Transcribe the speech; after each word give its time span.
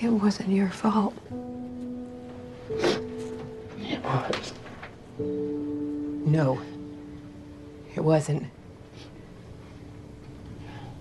It 0.00 0.10
wasn't 0.10 0.50
your 0.50 0.68
fault. 0.68 1.12
It 2.70 4.00
was. 4.04 4.52
No. 5.18 6.60
It 7.96 8.00
wasn't. 8.04 8.44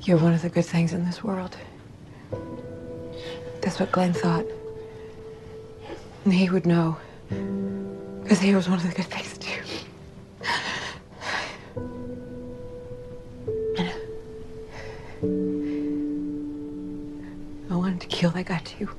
You're 0.02 0.18
one 0.18 0.34
of 0.34 0.42
the 0.42 0.50
good 0.50 0.66
things 0.66 0.94
in 0.94 1.06
this 1.06 1.24
world. 1.24 1.56
That's 3.62 3.80
what 3.80 3.92
Glenn 3.92 4.14
thought. 4.14 4.46
And 6.24 6.34
he 6.34 6.50
would 6.50 6.66
know. 6.66 6.98
Because 8.24 8.40
he 8.40 8.56
was 8.56 8.68
one 8.68 8.80
of 8.80 8.88
the 8.88 8.96
good 8.96 9.06
things, 9.06 9.27
too. 18.18 18.32
I 18.34 18.42
wanted 18.42 18.66
to 18.66 18.76
kill. 18.76 18.90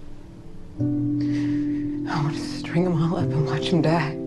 I 0.78 2.22
wanted 2.22 2.38
to 2.38 2.40
string 2.40 2.84
them 2.84 3.02
all 3.02 3.16
up 3.18 3.24
and 3.24 3.46
watch 3.46 3.70
them 3.70 3.82
die. 3.82 4.17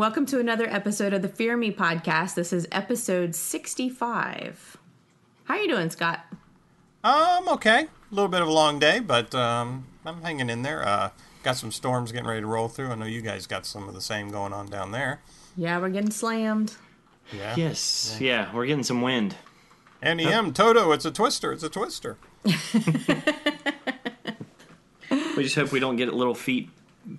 Welcome 0.00 0.24
to 0.26 0.40
another 0.40 0.66
episode 0.66 1.12
of 1.12 1.20
the 1.20 1.28
Fear 1.28 1.58
Me 1.58 1.70
podcast. 1.70 2.34
This 2.34 2.54
is 2.54 2.66
episode 2.72 3.34
65. 3.34 4.78
How 5.44 5.56
you 5.56 5.68
doing, 5.68 5.90
Scott? 5.90 6.24
I'm 7.04 7.46
um, 7.46 7.54
okay. 7.56 7.80
A 7.80 8.14
little 8.14 8.30
bit 8.30 8.40
of 8.40 8.48
a 8.48 8.50
long 8.50 8.78
day, 8.78 9.00
but 9.00 9.34
um, 9.34 9.84
I'm 10.06 10.22
hanging 10.22 10.48
in 10.48 10.62
there. 10.62 10.82
Uh, 10.82 11.10
got 11.42 11.58
some 11.58 11.70
storms 11.70 12.12
getting 12.12 12.26
ready 12.26 12.40
to 12.40 12.46
roll 12.46 12.68
through. 12.68 12.88
I 12.88 12.94
know 12.94 13.04
you 13.04 13.20
guys 13.20 13.46
got 13.46 13.66
some 13.66 13.90
of 13.90 13.94
the 13.94 14.00
same 14.00 14.30
going 14.30 14.54
on 14.54 14.68
down 14.68 14.92
there. 14.92 15.20
Yeah, 15.54 15.78
we're 15.78 15.90
getting 15.90 16.12
slammed. 16.12 16.76
Yeah. 17.30 17.54
Yes. 17.58 18.16
Yeah, 18.18 18.50
we're 18.54 18.64
getting 18.64 18.84
some 18.84 19.02
wind. 19.02 19.36
NEM 20.02 20.54
Toto, 20.54 20.92
it's 20.92 21.04
a 21.04 21.10
twister. 21.10 21.52
It's 21.52 21.62
a 21.62 21.68
twister. 21.68 22.16
We 25.36 25.44
just 25.44 25.56
hope 25.56 25.72
we 25.72 25.80
don't 25.80 25.96
get 25.96 26.12
little 26.12 26.34
feet 26.34 26.68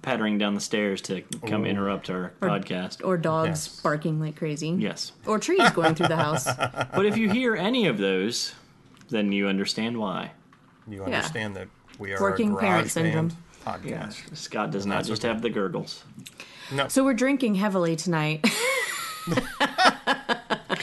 pattering 0.02 0.38
down 0.38 0.54
the 0.56 0.62
stairs 0.62 1.02
to 1.04 1.22
come 1.48 1.66
interrupt 1.66 2.10
our 2.10 2.34
podcast. 2.42 3.04
Or 3.04 3.18
dogs 3.18 3.50
Yes. 3.68 3.82
barking 3.82 4.20
like 4.20 4.36
crazy. 4.36 4.70
yes. 4.70 5.12
Or 5.26 5.40
trees 5.40 5.70
going 5.72 5.96
through 5.96 6.08
the 6.10 6.16
house. 6.18 6.46
But 6.94 7.06
if 7.06 7.18
you 7.18 7.30
hear 7.30 7.56
any 7.56 7.88
of 7.88 7.98
those, 7.98 8.54
then 9.10 9.32
you 9.32 9.48
understand 9.48 9.98
why. 9.98 10.32
You 10.88 11.04
understand 11.04 11.56
that 11.56 11.68
we 12.00 12.14
are 12.14 12.22
Working 12.22 12.54
a 12.54 12.58
parent 12.58 12.90
syndrome. 12.92 13.30
band 13.30 13.84
podcast. 13.84 14.36
Scott 14.36 14.72
does 14.72 14.86
not 14.86 15.06
just 15.06 15.24
have 15.24 15.42
the 15.42 15.50
gurgles. 15.50 16.04
No, 16.74 16.88
So 16.88 17.04
we're 17.04 17.14
drinking 17.14 17.56
heavily 17.56 17.96
tonight. 17.96 18.46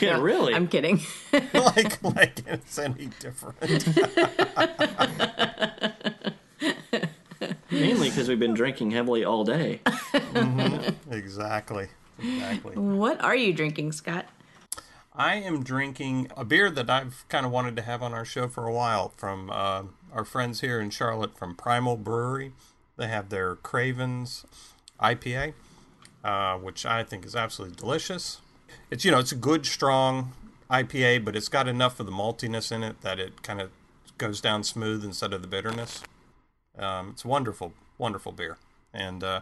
Yeah, 0.01 0.21
really? 0.21 0.55
I'm 0.55 0.69
kidding. 0.69 1.01
like 1.33 2.01
like 2.05 2.41
it's 2.47 2.79
any 2.79 3.09
different. 3.19 3.59
Mainly 7.81 8.11
because 8.11 8.29
we've 8.29 8.39
been 8.39 8.55
drinking 8.55 8.91
heavily 8.93 9.25
all 9.25 9.45
day. 9.45 9.81
exactly. 11.11 11.89
Exactly. 12.19 12.77
what 12.77 13.21
are 13.23 13.37
you 13.37 13.53
drinking, 13.53 13.93
Scott? 13.93 14.27
I 15.15 15.37
am 15.37 15.65
drinking 15.65 16.31
a 16.37 16.45
beer 16.45 16.71
that 16.71 16.89
I've 16.89 17.25
kind 17.29 17.45
of 17.45 17.53
wanted 17.53 17.75
to 17.77 17.83
have 17.83 18.03
on 18.03 18.15
our 18.15 18.25
show 18.25 18.49
for 18.49 18.67
a 18.67 18.73
while 18.73 19.13
from 19.17 19.51
uh, 19.51 19.83
our 20.13 20.25
friends 20.25 20.61
here 20.61 20.81
in 20.81 20.91
Charlotte 20.91 21.37
from 21.37 21.55
Primal 21.55 21.97
Brewery. 21.97 22.53
They 22.97 23.09
have 23.09 23.29
their 23.29 23.57
Cravens 23.57 24.45
IPA, 25.01 25.55
uh, 26.23 26.59
which 26.59 26.87
I 26.87 27.03
think 27.03 27.25
is 27.27 27.35
absolutely 27.35 27.77
delicious. 27.77 28.41
It's 28.91 29.05
you 29.05 29.11
know 29.11 29.19
it's 29.19 29.33
a 29.33 29.37
good 29.37 29.67
strong 29.67 30.33
IPA, 30.71 31.25
but 31.25 31.35
it's 31.35 31.49
got 31.49 31.67
enough 31.67 31.99
of 31.99 32.07
the 32.07 32.13
maltiness 32.13 32.71
in 32.71 32.83
it 32.83 33.01
that 33.01 33.19
it 33.19 33.43
kind 33.43 33.61
of 33.61 33.71
goes 34.19 34.41
down 34.41 34.63
smooth 34.63 35.05
instead 35.05 35.33
of 35.33 35.43
the 35.43 35.49
bitterness. 35.49 36.03
Um, 36.79 37.11
it's 37.11 37.25
wonderful, 37.25 37.73
wonderful 37.99 38.33
beer, 38.33 38.57
and 38.93 39.23
uh, 39.25 39.41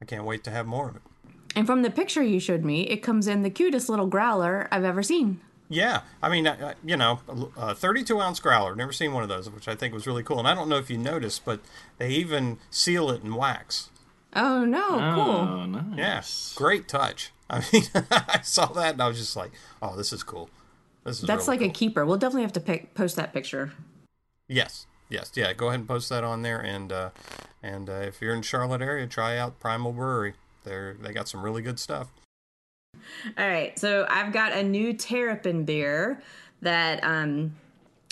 I 0.00 0.04
can't 0.04 0.24
wait 0.24 0.44
to 0.44 0.50
have 0.50 0.66
more 0.66 0.88
of 0.88 0.96
it. 0.96 1.02
And 1.56 1.66
from 1.66 1.82
the 1.82 1.90
picture 1.90 2.22
you 2.22 2.38
showed 2.38 2.64
me, 2.64 2.82
it 2.82 2.98
comes 2.98 3.26
in 3.26 3.42
the 3.42 3.50
cutest 3.50 3.88
little 3.88 4.06
growler 4.06 4.68
I've 4.70 4.84
ever 4.84 5.02
seen. 5.02 5.40
Yeah, 5.68 6.02
I 6.20 6.28
mean, 6.28 6.46
uh, 6.48 6.74
you 6.84 6.96
know, 6.96 7.20
a 7.56 7.74
32 7.74 8.20
ounce 8.20 8.40
growler. 8.40 8.74
Never 8.74 8.92
seen 8.92 9.12
one 9.12 9.22
of 9.22 9.28
those, 9.28 9.48
which 9.48 9.68
I 9.68 9.76
think 9.76 9.94
was 9.94 10.06
really 10.06 10.24
cool. 10.24 10.40
And 10.40 10.48
I 10.48 10.54
don't 10.54 10.68
know 10.68 10.78
if 10.78 10.90
you 10.90 10.98
noticed, 10.98 11.44
but 11.44 11.60
they 11.98 12.10
even 12.10 12.58
seal 12.70 13.08
it 13.10 13.22
in 13.22 13.34
wax. 13.34 13.90
Oh 14.34 14.64
no, 14.64 14.88
cool. 14.90 15.36
Oh, 15.36 15.66
nice. 15.66 15.96
Yeah, 15.96 16.22
great 16.56 16.88
touch. 16.88 17.32
I 17.50 17.64
mean, 17.72 17.82
I 18.10 18.40
saw 18.42 18.66
that 18.66 18.94
and 18.94 19.02
I 19.02 19.08
was 19.08 19.18
just 19.18 19.36
like, 19.36 19.50
oh, 19.82 19.96
this 19.96 20.12
is 20.12 20.22
cool. 20.22 20.50
This 21.04 21.20
is 21.20 21.26
That's 21.26 21.46
really 21.48 21.58
like 21.58 21.70
a 21.70 21.72
keeper. 21.72 22.04
We'll 22.06 22.16
definitely 22.16 22.42
have 22.42 22.52
to 22.52 22.60
pick, 22.60 22.94
post 22.94 23.16
that 23.16 23.32
picture. 23.32 23.72
yes, 24.48 24.86
yes, 25.10 25.30
yeah. 25.34 25.52
Go 25.52 25.68
ahead 25.68 25.80
and 25.80 25.88
post 25.88 26.08
that 26.08 26.24
on 26.24 26.42
there, 26.42 26.58
and 26.60 26.90
uh, 26.92 27.10
and 27.62 27.90
uh, 27.90 27.94
if 27.94 28.22
you're 28.22 28.34
in 28.34 28.42
Charlotte 28.42 28.82
area, 28.82 29.06
try 29.06 29.36
out 29.36 29.60
Primal 29.60 29.92
Brewery. 29.92 30.34
They're 30.64 30.94
they 30.94 31.12
got 31.12 31.28
some 31.28 31.42
really 31.42 31.62
good 31.62 31.78
stuff. 31.78 32.08
All 33.38 33.48
right, 33.48 33.78
so 33.78 34.06
I've 34.08 34.32
got 34.32 34.52
a 34.52 34.62
new 34.62 34.92
Terrapin 34.94 35.64
beer 35.64 36.22
that 36.62 37.02
um 37.04 37.54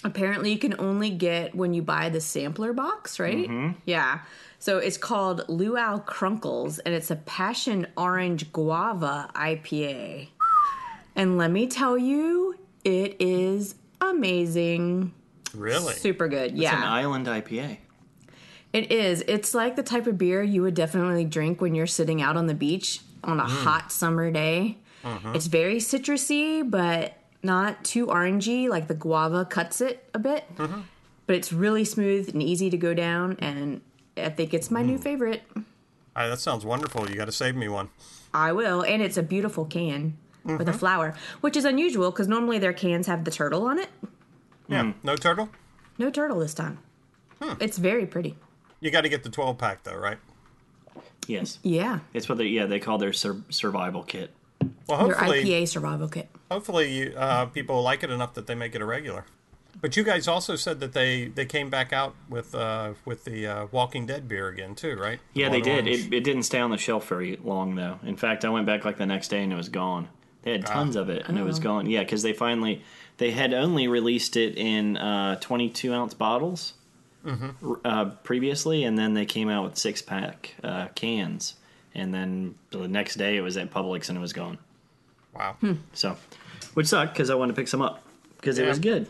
apparently 0.04 0.52
you 0.52 0.58
can 0.58 0.74
only 0.78 1.10
get 1.10 1.54
when 1.54 1.74
you 1.74 1.82
buy 1.82 2.08
the 2.08 2.20
sampler 2.20 2.72
box, 2.72 3.18
right? 3.18 3.48
Yeah. 3.84 4.20
So 4.60 4.78
it's 4.78 4.96
called 4.96 5.48
Luau 5.48 5.98
Krunkles 6.00 6.80
and 6.84 6.94
it's 6.94 7.10
a 7.10 7.16
passion 7.16 7.86
orange 7.96 8.52
guava 8.52 9.30
IPA. 9.34 10.28
And 11.16 11.36
let 11.36 11.50
me 11.50 11.66
tell 11.66 11.98
you, 11.98 12.56
it 12.84 13.16
is 13.18 13.74
amazing. 14.00 15.12
Really, 15.54 15.94
Super 15.94 16.28
good. 16.28 16.52
It's 16.52 16.60
yeah. 16.60 16.76
an 16.76 16.84
island 16.84 17.26
IPA. 17.26 17.78
It 18.72 18.92
is. 18.92 19.24
It's 19.26 19.54
like 19.54 19.76
the 19.76 19.82
type 19.82 20.06
of 20.06 20.18
beer 20.18 20.42
you 20.42 20.62
would 20.62 20.74
definitely 20.74 21.24
drink 21.24 21.60
when 21.60 21.74
you're 21.74 21.86
sitting 21.86 22.20
out 22.20 22.36
on 22.36 22.46
the 22.46 22.54
beach 22.54 23.00
on 23.24 23.40
a 23.40 23.44
mm. 23.44 23.48
hot 23.48 23.90
summer 23.90 24.30
day. 24.30 24.76
Uh-huh. 25.04 25.32
It's 25.34 25.46
very 25.46 25.76
citrusy, 25.76 26.68
but 26.68 27.14
not 27.42 27.84
too 27.84 28.06
orangey. 28.06 28.68
Like 28.68 28.88
the 28.88 28.94
guava 28.94 29.44
cuts 29.44 29.80
it 29.80 30.08
a 30.12 30.18
bit. 30.18 30.44
Mm-hmm. 30.56 30.80
But 31.26 31.36
it's 31.36 31.52
really 31.52 31.84
smooth 31.84 32.28
and 32.30 32.42
easy 32.42 32.70
to 32.70 32.76
go 32.78 32.94
down, 32.94 33.36
and 33.40 33.82
I 34.16 34.30
think 34.30 34.54
it's 34.54 34.70
my 34.70 34.82
new 34.82 34.98
mm. 34.98 35.02
favorite. 35.02 35.42
Ah, 36.16 36.26
that 36.28 36.38
sounds 36.38 36.64
wonderful. 36.64 37.08
You 37.08 37.16
got 37.16 37.26
to 37.26 37.32
save 37.32 37.54
me 37.54 37.68
one. 37.68 37.90
I 38.32 38.52
will, 38.52 38.82
and 38.82 39.02
it's 39.02 39.16
a 39.16 39.22
beautiful 39.22 39.64
can 39.64 40.16
with 40.44 40.62
a 40.62 40.64
mm-hmm. 40.64 40.78
flower, 40.78 41.14
which 41.40 41.56
is 41.56 41.64
unusual 41.64 42.10
because 42.10 42.28
normally 42.28 42.58
their 42.58 42.72
cans 42.72 43.06
have 43.06 43.24
the 43.24 43.30
turtle 43.30 43.66
on 43.66 43.78
it. 43.78 43.88
Yeah, 44.68 44.92
no 45.02 45.16
turtle. 45.16 45.48
No 45.98 46.10
turtle 46.10 46.38
this 46.38 46.54
time. 46.54 46.78
It's 47.60 47.78
very 47.78 48.06
pretty. 48.06 48.36
You 48.80 48.90
got 48.90 49.02
to 49.02 49.08
get 49.08 49.22
the 49.22 49.30
12 49.30 49.58
pack 49.58 49.82
though, 49.84 49.96
right? 49.96 50.18
Yes. 51.26 51.58
Yeah, 51.62 52.00
It's 52.14 52.28
what 52.28 52.38
they, 52.38 52.46
yeah, 52.46 52.66
they 52.66 52.80
call 52.80 52.98
their 52.98 53.12
sur- 53.12 53.42
survival 53.50 54.02
kit. 54.02 54.30
Well, 54.88 55.06
their 55.08 55.16
hopefully, 55.16 55.44
IPA 55.44 55.68
survival 55.68 56.08
kit. 56.08 56.28
hopefully 56.50 56.90
you, 56.92 57.14
uh, 57.16 57.46
people 57.46 57.82
like 57.82 58.02
it 58.02 58.10
enough 58.10 58.34
that 58.34 58.46
they 58.46 58.54
make 58.54 58.74
it 58.74 58.80
a 58.80 58.86
regular. 58.86 59.24
But 59.80 59.96
you 59.96 60.02
guys 60.02 60.26
also 60.26 60.56
said 60.56 60.80
that 60.80 60.92
they, 60.94 61.26
they 61.28 61.44
came 61.44 61.70
back 61.70 61.92
out 61.92 62.14
with 62.28 62.54
uh, 62.54 62.94
with 63.04 63.24
the 63.24 63.46
uh, 63.46 63.66
Walking 63.70 64.06
Dead 64.06 64.26
beer 64.26 64.48
again 64.48 64.74
too, 64.74 64.96
right? 64.96 65.20
The 65.34 65.40
Yeah, 65.40 65.50
they 65.50 65.60
did. 65.60 65.86
It, 65.86 66.12
it 66.12 66.24
didn't 66.24 66.42
stay 66.44 66.58
on 66.58 66.70
the 66.70 66.78
shelf 66.78 67.06
very 67.08 67.38
long, 67.44 67.76
though. 67.76 68.00
In 68.02 68.16
fact, 68.16 68.44
I 68.44 68.48
went 68.48 68.66
back 68.66 68.84
like 68.84 68.96
the 68.96 69.06
next 69.06 69.28
day 69.28 69.42
and 69.42 69.52
it 69.52 69.56
was 69.56 69.68
gone. 69.68 70.08
They 70.42 70.52
had 70.52 70.66
tons 70.66 70.96
of 70.96 71.10
it 71.10 71.24
and 71.28 71.38
it 71.38 71.44
was 71.44 71.58
gone. 71.60 71.88
Yeah, 71.88 72.00
because 72.02 72.22
they 72.22 72.32
finally 72.32 72.82
they 73.18 73.30
had 73.32 73.52
only 73.52 73.86
released 73.88 74.36
it 74.36 74.56
in 74.56 74.96
uh, 74.96 75.36
22 75.40 75.92
ounce 75.92 76.14
bottles 76.14 76.72
uh, 77.84 78.06
previously, 78.24 78.84
and 78.84 78.98
then 78.98 79.14
they 79.14 79.26
came 79.26 79.48
out 79.48 79.64
with 79.64 79.76
six 79.76 80.00
pack 80.00 80.54
uh, 80.64 80.88
cans, 80.94 81.54
and 81.94 82.12
then 82.14 82.54
the 82.70 82.88
next 82.88 83.16
day 83.16 83.36
it 83.36 83.40
was 83.42 83.56
at 83.56 83.70
Publix 83.70 84.08
and 84.08 84.16
it 84.16 84.20
was 84.20 84.32
gone. 84.32 84.58
wow. 85.34 85.56
So, 85.92 86.16
which 86.74 86.86
sucked 86.86 87.12
because 87.12 87.28
I 87.30 87.34
wanted 87.34 87.54
to 87.54 87.60
pick 87.60 87.68
some 87.68 87.82
up 87.82 88.02
because 88.36 88.58
it 88.58 88.66
was 88.66 88.78
good. 88.78 89.06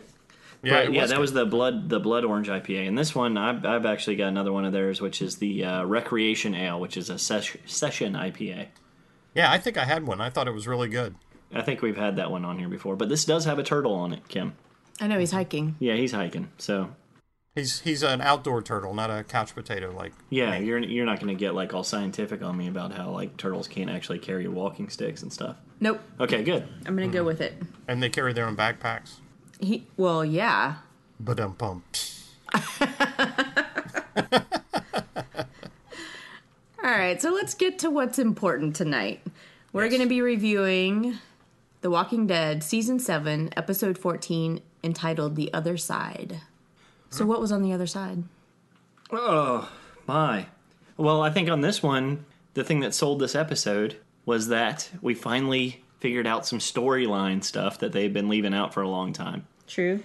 Yeah, 0.61 0.71
But 0.73 0.85
it 0.87 0.93
yeah, 0.93 1.01
was 1.01 1.09
that 1.11 1.15
good. 1.15 1.21
was 1.21 1.33
the 1.33 1.45
blood 1.45 1.87
the 1.87 1.99
blood 2.01 2.25
orange 2.25 2.49
IPA, 2.49 2.87
and 2.87 2.97
this 2.97 3.15
one 3.15 3.37
I've, 3.37 3.65
I've 3.65 3.85
actually 3.85 4.17
got 4.17 4.27
another 4.27 4.51
one 4.51 4.65
of 4.65 4.73
theirs, 4.73 4.99
which 4.99 5.21
is 5.21 5.37
the 5.37 5.63
uh, 5.63 5.83
Recreation 5.85 6.53
Ale, 6.53 6.79
which 6.81 6.97
is 6.97 7.09
a 7.09 7.17
ses- 7.17 7.55
session 7.65 8.13
IPA. 8.13 8.67
Yeah, 9.35 9.49
I 9.51 9.57
think 9.59 9.77
I 9.77 9.85
had 9.85 10.05
one. 10.05 10.19
I 10.19 10.29
thought 10.29 10.47
it 10.49 10.53
was 10.53 10.67
really 10.67 10.89
good. 10.89 11.15
I 11.53 11.61
think 11.61 11.81
we've 11.81 11.97
had 11.97 12.15
that 12.17 12.29
one 12.31 12.45
on 12.45 12.59
here 12.59 12.69
before, 12.69 12.95
but 12.95 13.09
this 13.09 13.25
does 13.25 13.45
have 13.45 13.57
a 13.59 13.63
turtle 13.63 13.93
on 13.93 14.13
it, 14.13 14.27
Kim. 14.27 14.53
I 15.01 15.07
know 15.07 15.17
he's 15.19 15.31
hiking. 15.31 15.75
Yeah, 15.79 15.95
he's 15.95 16.11
hiking. 16.11 16.49
So 16.57 16.89
He's 17.55 17.79
he's 17.81 18.03
an 18.03 18.21
outdoor 18.21 18.61
turtle, 18.61 18.93
not 18.93 19.09
a 19.09 19.23
couch 19.23 19.55
potato 19.55 19.91
like. 19.91 20.13
Yeah, 20.29 20.57
you're 20.57 20.77
you're 20.79 21.05
not 21.05 21.19
going 21.19 21.35
to 21.35 21.39
get 21.39 21.55
like 21.55 21.73
all 21.73 21.83
scientific 21.83 22.41
on 22.43 22.55
me 22.55 22.67
about 22.67 22.93
how 22.93 23.09
like 23.09 23.35
turtles 23.37 23.67
can't 23.67 23.89
actually 23.89 24.19
carry 24.19 24.47
walking 24.47 24.87
sticks 24.89 25.23
and 25.23 25.33
stuff. 25.33 25.57
Nope. 25.79 25.99
Okay, 26.19 26.43
good. 26.43 26.67
I'm 26.85 26.95
gonna 26.95 27.07
go 27.07 27.23
with 27.23 27.41
it. 27.41 27.55
And 27.87 28.03
they 28.03 28.09
carry 28.09 28.33
their 28.33 28.45
own 28.45 28.55
backpacks. 28.55 29.15
He, 29.59 29.87
well, 29.97 30.23
yeah. 30.23 30.75
But 31.19 31.39
um 31.39 31.55
pump. 31.55 31.83
All 36.81 36.91
right, 36.95 37.21
so 37.21 37.31
let's 37.31 37.53
get 37.53 37.77
to 37.79 37.89
what's 37.89 38.17
important 38.19 38.75
tonight. 38.75 39.21
We're 39.73 39.83
Yes. 39.83 39.91
going 39.91 40.01
to 40.03 40.07
be 40.09 40.21
reviewing 40.21 41.19
The 41.81 41.89
Walking 41.89 42.27
Dead 42.27 42.61
season 42.61 42.99
7, 42.99 43.51
episode 43.55 43.97
14, 43.97 44.61
entitled 44.83 45.35
The 45.35 45.53
Other 45.53 45.77
Side. 45.77 46.41
So 47.09 47.25
what 47.25 47.39
was 47.39 47.51
on 47.51 47.63
the 47.63 47.71
other 47.71 47.87
side? 47.87 48.23
Oh 49.11 49.71
my. 50.05 50.47
Well, 50.97 51.21
I 51.21 51.29
think 51.29 51.49
on 51.49 51.61
this 51.61 51.81
one, 51.81 52.25
the 52.53 52.63
thing 52.63 52.81
that 52.81 52.93
sold 52.93 53.19
this 53.19 53.33
episode 53.33 53.97
was 54.25 54.49
that 54.49 54.89
we 55.01 55.13
finally 55.13 55.81
figured 55.99 56.27
out 56.27 56.45
some 56.45 56.59
storyline 56.59 57.43
stuff 57.43 57.79
that 57.79 57.93
they've 57.93 58.13
been 58.13 58.29
leaving 58.29 58.53
out 58.53 58.73
for 58.73 58.81
a 58.81 58.89
long 58.89 59.13
time. 59.13 59.47
True. 59.65 60.03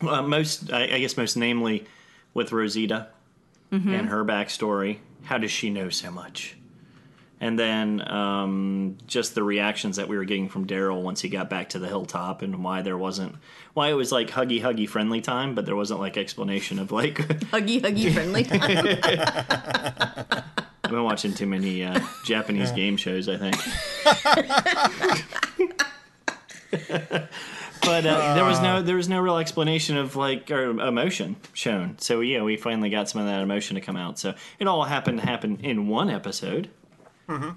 Uh, 0.00 0.22
most, 0.22 0.70
I, 0.72 0.84
I 0.84 0.98
guess, 1.00 1.16
most 1.16 1.36
namely 1.36 1.86
with 2.34 2.52
Rosita 2.52 3.08
and 3.72 4.08
her 4.08 4.24
backstory. 4.24 4.98
How 5.24 5.38
does 5.38 5.50
she 5.50 5.70
know 5.70 5.88
so 5.90 6.10
much? 6.10 6.56
And 7.38 7.58
then 7.58 8.10
um, 8.10 8.96
just 9.06 9.34
the 9.34 9.42
reactions 9.42 9.96
that 9.96 10.08
we 10.08 10.16
were 10.16 10.24
getting 10.24 10.48
from 10.48 10.66
Daryl 10.66 11.02
once 11.02 11.20
he 11.20 11.28
got 11.28 11.50
back 11.50 11.68
to 11.70 11.78
the 11.78 11.86
hilltop, 11.86 12.40
and 12.40 12.64
why 12.64 12.80
there 12.80 12.96
wasn't, 12.96 13.36
why 13.74 13.88
it 13.88 13.94
was 13.94 14.10
like 14.10 14.30
huggy 14.30 14.62
huggy 14.62 14.88
friendly 14.88 15.20
time, 15.20 15.54
but 15.54 15.66
there 15.66 15.76
wasn't 15.76 16.00
like 16.00 16.16
explanation 16.16 16.78
of 16.78 16.92
like 16.92 17.16
Huggy, 17.16 17.80
huggy, 17.80 18.12
friendly 18.12 18.42
time. 18.42 20.44
I've 20.82 20.90
been 20.90 21.02
watching 21.02 21.34
too 21.34 21.46
many 21.46 21.84
uh, 21.84 22.00
Japanese 22.24 22.72
game 22.72 22.96
shows, 22.96 23.28
I 23.28 23.36
think. 23.36 23.56
but 27.82 28.06
uh, 28.06 28.34
there 28.34 28.44
was 28.44 28.60
no 28.60 28.82
there 28.82 28.96
was 28.96 29.08
no 29.08 29.20
real 29.20 29.38
explanation 29.38 29.96
of 29.96 30.16
like 30.16 30.50
or 30.50 30.70
emotion 30.70 31.36
shown. 31.52 31.98
So 31.98 32.20
yeah, 32.20 32.42
we 32.42 32.56
finally 32.56 32.90
got 32.90 33.08
some 33.08 33.20
of 33.20 33.26
that 33.26 33.42
emotion 33.42 33.74
to 33.74 33.80
come 33.80 33.96
out. 33.96 34.18
So 34.18 34.34
it 34.58 34.66
all 34.66 34.84
happened 34.84 35.20
to 35.20 35.26
happen 35.26 35.58
in 35.62 35.88
one 35.88 36.10
episode, 36.10 36.68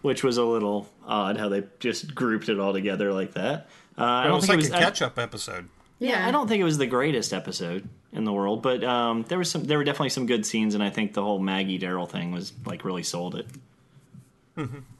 which 0.01 0.23
was 0.23 0.37
a 0.37 0.43
little 0.45 0.87
odd 1.05 1.37
how 1.37 1.49
they 1.49 1.63
just 1.79 2.13
grouped 2.15 2.49
it 2.49 2.59
all 2.59 2.73
together 2.73 3.13
like 3.13 3.33
that. 3.33 3.67
Uh, 3.97 4.03
I 4.03 4.21
It 4.23 4.27
don't 4.27 4.35
was 4.35 4.45
think 4.45 4.49
like 4.49 4.59
it 4.65 4.71
was 4.71 4.71
a 4.71 4.77
I- 4.77 4.79
catch 4.81 5.01
up 5.01 5.19
episode. 5.19 5.69
yeah, 5.99 6.27
I 6.27 6.31
don't 6.31 6.47
think 6.47 6.61
it 6.61 6.63
was 6.65 6.77
the 6.77 6.87
greatest 6.87 7.33
episode 7.33 7.87
in 8.13 8.23
the 8.23 8.33
world, 8.33 8.61
but 8.63 8.83
um, 8.83 9.23
there 9.27 9.37
was 9.37 9.51
some. 9.51 9.65
There 9.65 9.77
were 9.77 9.83
definitely 9.83 10.09
some 10.09 10.25
good 10.25 10.45
scenes, 10.45 10.73
and 10.73 10.83
I 10.83 10.89
think 10.89 11.13
the 11.13 11.21
whole 11.21 11.37
Maggie 11.39 11.77
Daryl 11.77 12.09
thing 12.09 12.31
was 12.31 12.53
like 12.65 12.83
really 12.83 13.03
sold 13.03 13.35
it 13.35 13.45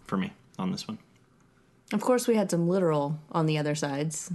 for 0.05 0.17
me 0.17 0.31
on 0.57 0.71
this 0.71 0.87
one. 0.87 0.99
Of 1.91 2.01
course, 2.01 2.27
we 2.27 2.35
had 2.35 2.51
some 2.51 2.67
literal 2.67 3.19
on 3.31 3.45
the 3.47 3.57
other 3.57 3.73
sides, 3.75 4.31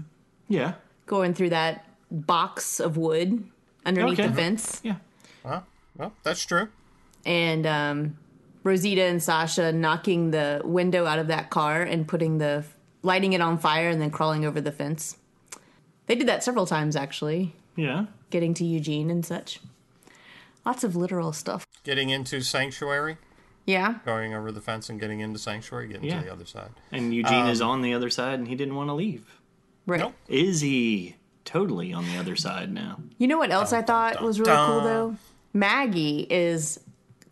Yeah, 0.48 0.74
going 1.06 1.34
through 1.34 1.50
that 1.50 1.86
box 2.10 2.80
of 2.80 2.96
wood 2.96 3.44
underneath 3.86 4.18
Okay. 4.18 4.28
the 4.28 4.34
fence. 4.34 4.80
yeah, 4.82 4.96
Well, 5.44 5.64
well, 5.96 6.12
that's 6.24 6.44
true. 6.44 6.68
and 7.24 7.64
um, 7.66 8.16
Rosita 8.64 9.02
and 9.02 9.22
Sasha 9.22 9.70
knocking 9.72 10.30
the 10.32 10.60
window 10.64 11.04
out 11.06 11.18
of 11.20 11.28
that 11.28 11.50
car 11.50 11.82
and 11.82 12.08
putting 12.08 12.38
the 12.38 12.64
lighting 13.02 13.34
it 13.34 13.40
on 13.40 13.58
fire 13.58 13.90
and 13.90 14.00
then 14.00 14.10
crawling 14.10 14.44
over 14.44 14.60
the 14.60 14.72
fence. 14.72 15.16
They 16.06 16.14
did 16.16 16.26
that 16.28 16.42
several 16.42 16.66
times 16.66 16.96
actually, 16.96 17.54
yeah. 17.76 18.06
getting 18.30 18.54
to 18.54 18.64
Eugene 18.64 19.10
and 19.10 19.24
such. 19.24 19.60
Lots 20.64 20.82
of 20.82 20.96
literal 20.96 21.32
stuff. 21.32 21.66
Getting 21.84 22.08
into 22.08 22.40
Sanctuary, 22.40 23.18
Yeah. 23.66 23.96
going 24.06 24.32
over 24.34 24.50
the 24.50 24.62
fence 24.62 24.88
and 24.88 24.98
getting 24.98 25.20
into 25.20 25.38
Sanctuary, 25.38 25.88
getting 25.88 26.04
Yeah. 26.04 26.20
to 26.20 26.24
the 26.26 26.32
other 26.32 26.46
side. 26.46 26.70
And 26.90 27.14
Eugene 27.14 27.46
is 27.46 27.60
um, 27.60 27.68
on 27.70 27.82
the 27.82 27.92
other 27.92 28.08
side, 28.08 28.38
and 28.38 28.48
he 28.48 28.54
didn't 28.54 28.74
want 28.74 28.88
to 28.88 28.94
leave. 28.94 29.40
Right. 29.86 30.00
Nope. 30.00 30.14
Is 30.28 30.62
he 30.62 31.16
totally 31.44 31.92
on 31.92 32.06
the 32.06 32.16
other 32.16 32.36
side 32.36 32.72
now? 32.72 33.00
You 33.18 33.28
know 33.28 33.36
what 33.36 33.50
else 33.50 33.74
I 33.74 33.82
thought 33.82 34.22
was 34.22 34.40
really 34.40 34.52
cool 34.56 34.80
though? 34.80 35.16
Maggie 35.52 36.26
is 36.30 36.80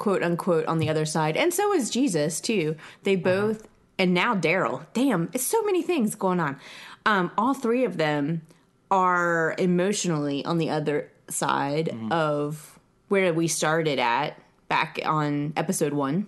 quote 0.03 0.25
unquote 0.25 0.67
on 0.67 0.79
the 0.79 0.89
other 0.89 1.05
side, 1.07 1.37
and 1.37 1.55
so 1.55 1.73
is 1.73 1.89
Jesus 1.89 2.41
too. 2.41 2.75
They 3.05 3.15
uh-huh. 3.15 3.23
both, 3.23 3.69
and 4.01 4.13
now 4.13 4.35
Daryl. 4.35 4.85
Damn, 4.95 5.31
it's 5.33 5.45
so 5.45 5.63
many 5.63 5.81
things 5.81 6.17
going 6.17 6.41
on. 6.41 6.59
Um, 7.07 7.31
all 7.39 7.55
three 7.55 7.85
of 7.85 7.99
them 7.99 8.43
are 8.91 9.55
emotionally 9.59 10.45
on 10.45 10.59
the 10.59 10.71
other 10.71 11.09
side 11.29 11.87
mm-hmm. 11.87 12.11
of 12.11 12.81
where 13.09 13.33
we 13.33 13.47
started 13.47 14.01
at 14.01 14.37
back 14.67 14.99
on 15.05 15.53
episode 15.57 15.93
one, 15.93 16.27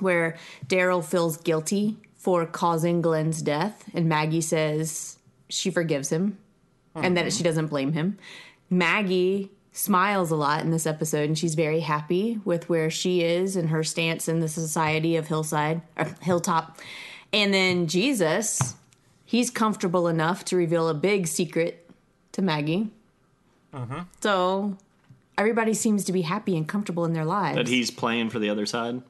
where 0.00 0.36
Daryl 0.66 1.04
feels 1.04 1.36
guilty 1.36 1.98
for 2.16 2.46
causing 2.46 3.00
Glenn's 3.00 3.42
death, 3.42 3.88
and 3.94 4.08
Maggie 4.08 4.40
says 4.40 5.18
she 5.48 5.70
forgives 5.70 6.10
him 6.10 6.36
and 6.96 7.16
that 7.16 7.26
mm-hmm. 7.26 7.36
she 7.36 7.44
doesn't 7.44 7.68
blame 7.68 7.92
him. 7.92 8.18
Maggie 8.70 9.52
smiles 9.78 10.32
a 10.32 10.36
lot 10.36 10.62
in 10.62 10.70
this 10.72 10.86
episode 10.86 11.28
and 11.28 11.38
she's 11.38 11.54
very 11.54 11.80
happy 11.80 12.40
with 12.44 12.68
where 12.68 12.90
she 12.90 13.22
is 13.22 13.54
and 13.54 13.70
her 13.70 13.84
stance 13.84 14.28
in 14.28 14.40
the 14.40 14.48
society 14.48 15.14
of 15.14 15.28
Hillside 15.28 15.82
or 15.96 16.16
Hilltop. 16.20 16.78
And 17.32 17.54
then 17.54 17.86
Jesus, 17.86 18.74
he's 19.24 19.50
comfortable 19.50 20.08
enough 20.08 20.44
to 20.46 20.56
reveal 20.56 20.88
a 20.88 20.94
big 20.94 21.28
secret 21.28 21.88
to 22.32 22.42
Maggie. 22.42 22.90
uh-huh. 23.72 24.04
So 24.20 24.76
everybody 25.36 25.74
seems 25.74 26.04
to 26.06 26.12
be 26.12 26.22
happy 26.22 26.56
and 26.56 26.66
comfortable 26.66 27.04
in 27.04 27.12
their 27.12 27.24
lives. 27.24 27.56
That 27.56 27.68
he's 27.68 27.92
playing 27.92 28.30
for 28.30 28.38
the 28.40 28.50
other 28.50 28.66
side? 28.66 29.02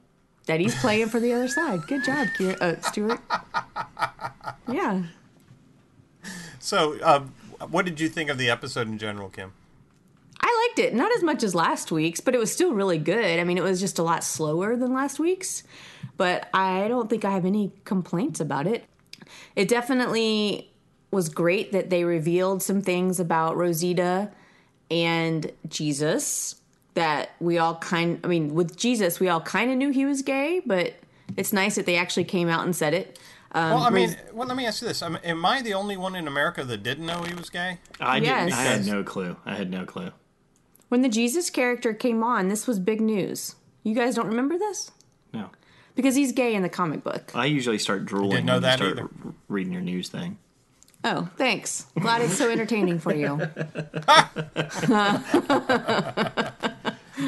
that 0.45 0.59
he's 0.59 0.73
playing 0.79 1.07
for 1.09 1.19
the 1.19 1.31
other 1.31 1.47
side. 1.47 1.79
Good 1.85 2.03
job, 2.03 2.27
Kier- 2.35 2.59
uh, 2.59 2.81
Stewart. 2.81 3.19
Yeah. 4.67 5.03
So, 6.59 6.97
uh, 7.01 7.19
what 7.69 7.85
did 7.85 7.99
you 7.99 8.09
think 8.09 8.31
of 8.31 8.39
the 8.39 8.49
episode 8.49 8.87
in 8.87 8.97
general, 8.97 9.29
Kim? 9.29 9.53
I 10.41 10.67
liked 10.67 10.79
it. 10.79 10.93
Not 10.93 11.11
as 11.15 11.23
much 11.23 11.43
as 11.43 11.53
last 11.53 11.91
week's, 11.91 12.19
but 12.19 12.33
it 12.33 12.37
was 12.37 12.51
still 12.51 12.73
really 12.73 12.97
good. 12.97 13.39
I 13.39 13.43
mean, 13.43 13.57
it 13.57 13.63
was 13.63 13.79
just 13.79 13.99
a 13.99 14.03
lot 14.03 14.23
slower 14.23 14.75
than 14.75 14.93
last 14.93 15.19
week's, 15.19 15.63
but 16.17 16.47
I 16.53 16.87
don't 16.87 17.09
think 17.09 17.25
I 17.25 17.31
have 17.31 17.45
any 17.45 17.71
complaints 17.85 18.39
about 18.39 18.65
it. 18.67 18.85
It 19.55 19.67
definitely 19.67 20.71
was 21.11 21.29
great 21.29 21.71
that 21.71 21.89
they 21.89 22.03
revealed 22.03 22.61
some 22.61 22.81
things 22.81 23.19
about 23.19 23.57
Rosita 23.57 24.31
and 24.91 25.51
Jesus 25.67 26.55
that 26.93 27.31
we 27.39 27.57
all 27.57 27.75
kind 27.75 28.19
I 28.23 28.27
mean, 28.27 28.53
with 28.53 28.75
Jesus, 28.77 29.19
we 29.19 29.29
all 29.29 29.41
kind 29.41 29.71
of 29.71 29.77
knew 29.77 29.89
he 29.91 30.05
was 30.05 30.21
gay, 30.21 30.61
but 30.65 30.93
it's 31.37 31.53
nice 31.53 31.75
that 31.75 31.85
they 31.85 31.95
actually 31.95 32.23
came 32.25 32.49
out 32.49 32.65
and 32.65 32.75
said 32.75 32.93
it. 32.93 33.19
Um, 33.51 33.71
Well, 33.75 33.83
I 33.83 33.89
mean, 33.89 34.15
well, 34.33 34.47
let 34.47 34.57
me 34.57 34.65
ask 34.65 34.81
you 34.81 34.87
this: 34.87 35.01
I 35.01 35.09
mean, 35.09 35.19
Am 35.23 35.45
I 35.45 35.61
the 35.61 35.73
only 35.73 35.97
one 35.97 36.15
in 36.15 36.27
America 36.27 36.63
that 36.63 36.83
didn't 36.83 37.05
know 37.05 37.23
he 37.23 37.33
was 37.33 37.49
gay? 37.49 37.79
I 37.99 38.17
Yes. 38.17 38.49
didn't. 38.49 38.59
I 38.59 38.63
had 38.63 38.85
no 38.85 39.03
clue. 39.03 39.35
I 39.45 39.55
had 39.55 39.71
no 39.71 39.85
clue. 39.85 40.11
When 40.89 41.01
the 41.01 41.09
Jesus 41.09 41.49
character 41.49 41.93
came 41.93 42.23
on, 42.23 42.47
this 42.49 42.67
was 42.67 42.79
big 42.79 42.99
news. 43.01 43.55
You 43.83 43.95
guys 43.95 44.15
don't 44.15 44.27
remember 44.27 44.57
this? 44.57 44.91
No. 45.33 45.49
Because 45.95 46.15
he's 46.15 46.31
gay 46.31 46.53
in 46.55 46.61
the 46.63 46.69
comic 46.69 47.03
book. 47.03 47.31
I 47.33 47.45
usually 47.45 47.77
start 47.79 48.05
drooling 48.05 48.31
Didn't 48.31 48.45
know 48.45 48.53
when 48.53 48.61
that 48.63 48.79
you 48.79 48.85
start 48.93 48.99
either. 48.99 49.09
r- 49.25 49.33
reading 49.47 49.73
your 49.73 49.81
news 49.81 50.09
thing. 50.09 50.37
Oh, 51.03 51.29
thanks. 51.37 51.85
Glad 51.99 52.21
it's 52.21 52.37
so 52.37 52.49
entertaining 52.51 52.99
for 52.99 53.13
you. 53.15 53.39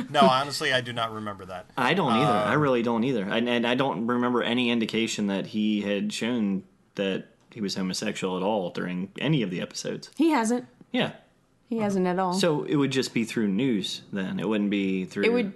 No, 0.09 0.21
honestly, 0.21 0.71
I 0.71 0.79
do 0.79 0.93
not 0.93 1.11
remember 1.13 1.43
that. 1.45 1.65
I 1.77 1.93
don't 1.93 2.13
either. 2.13 2.31
Um, 2.31 2.47
I 2.47 2.53
really 2.53 2.81
don't 2.81 3.03
either. 3.03 3.23
And, 3.23 3.49
and 3.49 3.67
I 3.67 3.75
don't 3.75 4.07
remember 4.07 4.41
any 4.41 4.69
indication 4.69 5.27
that 5.27 5.47
he 5.47 5.81
had 5.81 6.13
shown 6.13 6.63
that 6.95 7.25
he 7.49 7.59
was 7.59 7.75
homosexual 7.75 8.37
at 8.37 8.43
all 8.43 8.69
during 8.69 9.11
any 9.19 9.41
of 9.41 9.49
the 9.49 9.59
episodes. 9.59 10.09
He 10.15 10.29
hasn't. 10.29 10.65
Yeah. 10.93 11.11
He 11.71 11.77
hasn't 11.77 12.05
at 12.05 12.19
all. 12.19 12.33
So 12.33 12.63
it 12.63 12.75
would 12.75 12.91
just 12.91 13.13
be 13.13 13.23
through 13.23 13.47
news 13.47 14.01
then. 14.11 14.41
It 14.41 14.49
wouldn't 14.49 14.69
be 14.69 15.05
through 15.05 15.23
it 15.23 15.31
would, 15.31 15.53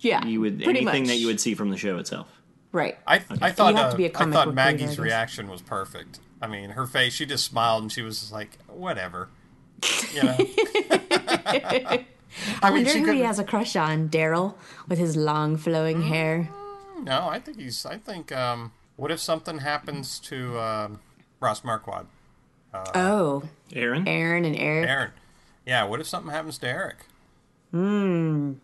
yeah. 0.00 0.24
you 0.24 0.40
would 0.40 0.62
anything 0.62 1.02
much. 1.02 1.08
that 1.08 1.16
you 1.16 1.26
would 1.26 1.38
see 1.38 1.54
from 1.54 1.68
the 1.68 1.76
show 1.76 1.98
itself. 1.98 2.28
Right. 2.72 2.96
I 3.06 3.16
I 3.42 3.50
thought 3.52 3.74
have 3.74 3.90
to 3.90 3.94
uh, 3.94 3.96
be 3.98 4.06
a 4.06 4.08
I 4.08 4.10
comic 4.10 4.32
thought 4.32 4.46
book 4.46 4.56
reader, 4.56 4.62
I 4.62 4.72
Maggie's 4.72 4.98
reaction 4.98 5.50
was 5.50 5.60
perfect. 5.60 6.20
I 6.40 6.46
mean, 6.46 6.70
her 6.70 6.86
face, 6.86 7.12
she 7.12 7.26
just 7.26 7.44
smiled 7.44 7.82
and 7.82 7.92
she 7.92 8.00
was 8.00 8.20
just 8.20 8.32
like, 8.32 8.56
whatever. 8.68 9.28
You 10.14 10.22
know. 10.22 10.36
I, 10.38 12.06
I 12.62 12.70
mean, 12.70 12.76
wonder 12.76 12.90
she 12.90 12.98
who 13.00 13.04
could. 13.04 13.16
he 13.16 13.20
has 13.20 13.38
a 13.38 13.44
crush 13.44 13.76
on. 13.76 14.08
Daryl 14.08 14.54
with 14.88 14.98
his 14.98 15.14
long 15.14 15.58
flowing 15.58 16.00
hair. 16.00 16.48
No, 17.02 17.28
I 17.28 17.38
think 17.38 17.60
he's. 17.60 17.84
I 17.84 17.98
think. 17.98 18.32
Um, 18.32 18.72
what 18.96 19.10
if 19.10 19.20
something 19.20 19.58
happens 19.58 20.18
to 20.20 20.58
um, 20.58 21.00
Ross 21.38 21.64
Marquand, 21.64 22.06
oh, 22.72 23.42
Aaron? 23.74 24.08
Aaron 24.08 24.46
and 24.46 24.56
Eric. 24.56 24.88
Aaron? 24.88 25.10
Yeah. 25.70 25.84
What 25.84 26.00
if 26.00 26.08
something 26.08 26.32
happens 26.32 26.58
to 26.58 26.66
Eric? 26.68 26.96
Hmm. 27.70 28.54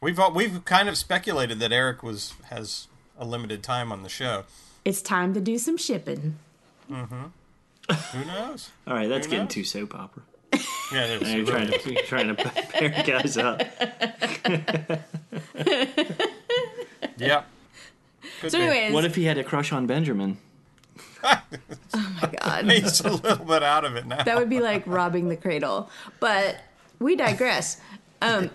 We've 0.00 0.18
we've 0.34 0.64
kind 0.64 0.88
of 0.88 0.96
speculated 0.98 1.60
that 1.60 1.70
Eric 1.70 2.02
was 2.02 2.34
has 2.50 2.88
a 3.16 3.24
limited 3.24 3.62
time 3.62 3.92
on 3.92 4.02
the 4.02 4.08
show. 4.08 4.42
It's 4.84 5.00
time 5.00 5.34
to 5.34 5.40
do 5.40 5.56
some 5.58 5.76
shipping. 5.76 6.36
Mhm. 6.90 7.30
Who 8.12 8.24
knows? 8.24 8.70
All 8.88 8.94
right, 8.94 9.08
that's 9.08 9.26
Who 9.26 9.30
getting 9.30 9.44
knows? 9.44 9.54
too 9.54 9.62
soap 9.64 9.94
opera. 9.94 10.22
Yeah, 10.92 11.04
it 11.04 11.22
is. 11.22 11.32
You're 11.32 11.46
trying 11.46 11.70
to 11.70 11.92
you're 11.92 12.02
trying 12.06 12.34
to 12.34 12.34
pair 12.34 12.90
guys 13.06 13.36
up. 13.38 13.62
Yep. 17.18 17.46
Could 18.40 18.50
So, 18.52 18.58
be. 18.58 18.64
anyways, 18.64 18.92
What 18.94 19.04
if 19.04 19.14
he 19.14 19.24
had 19.24 19.38
a 19.38 19.44
crush 19.44 19.72
on 19.72 19.86
Benjamin? 19.86 20.38
Oh 21.24 22.16
my 22.22 22.30
god, 22.40 22.64
He's 22.70 23.00
a 23.00 23.10
little 23.12 23.44
bit 23.44 23.62
out 23.62 23.84
of 23.84 23.96
it 23.96 24.06
now. 24.06 24.22
that 24.22 24.36
would 24.36 24.50
be 24.50 24.60
like 24.60 24.84
robbing 24.86 25.28
the 25.28 25.36
cradle. 25.36 25.90
But 26.20 26.56
we 26.98 27.16
digress. 27.16 27.80
Um, 28.22 28.50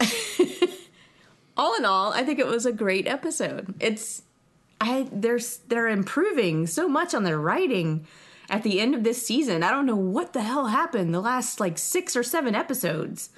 all 1.57 1.75
in 1.75 1.85
all, 1.85 2.11
I 2.13 2.23
think 2.23 2.39
it 2.39 2.47
was 2.47 2.65
a 2.65 2.71
great 2.73 3.07
episode. 3.07 3.73
It's 3.79 4.23
I 4.81 5.07
they're 5.11 5.39
they're 5.67 5.87
improving 5.89 6.67
so 6.67 6.87
much 6.87 7.13
on 7.13 7.23
their 7.23 7.39
writing 7.39 8.05
at 8.49 8.63
the 8.63 8.79
end 8.79 8.95
of 8.95 9.03
this 9.03 9.25
season. 9.25 9.63
I 9.63 9.71
don't 9.71 9.85
know 9.85 9.95
what 9.95 10.33
the 10.33 10.41
hell 10.41 10.67
happened 10.67 11.13
the 11.13 11.21
last 11.21 11.59
like 11.59 11.77
six 11.77 12.15
or 12.15 12.23
seven 12.23 12.55
episodes. 12.55 13.29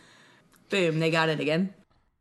Boom, 0.69 0.99
they 0.99 1.11
got 1.11 1.29
it 1.29 1.39
again. 1.39 1.73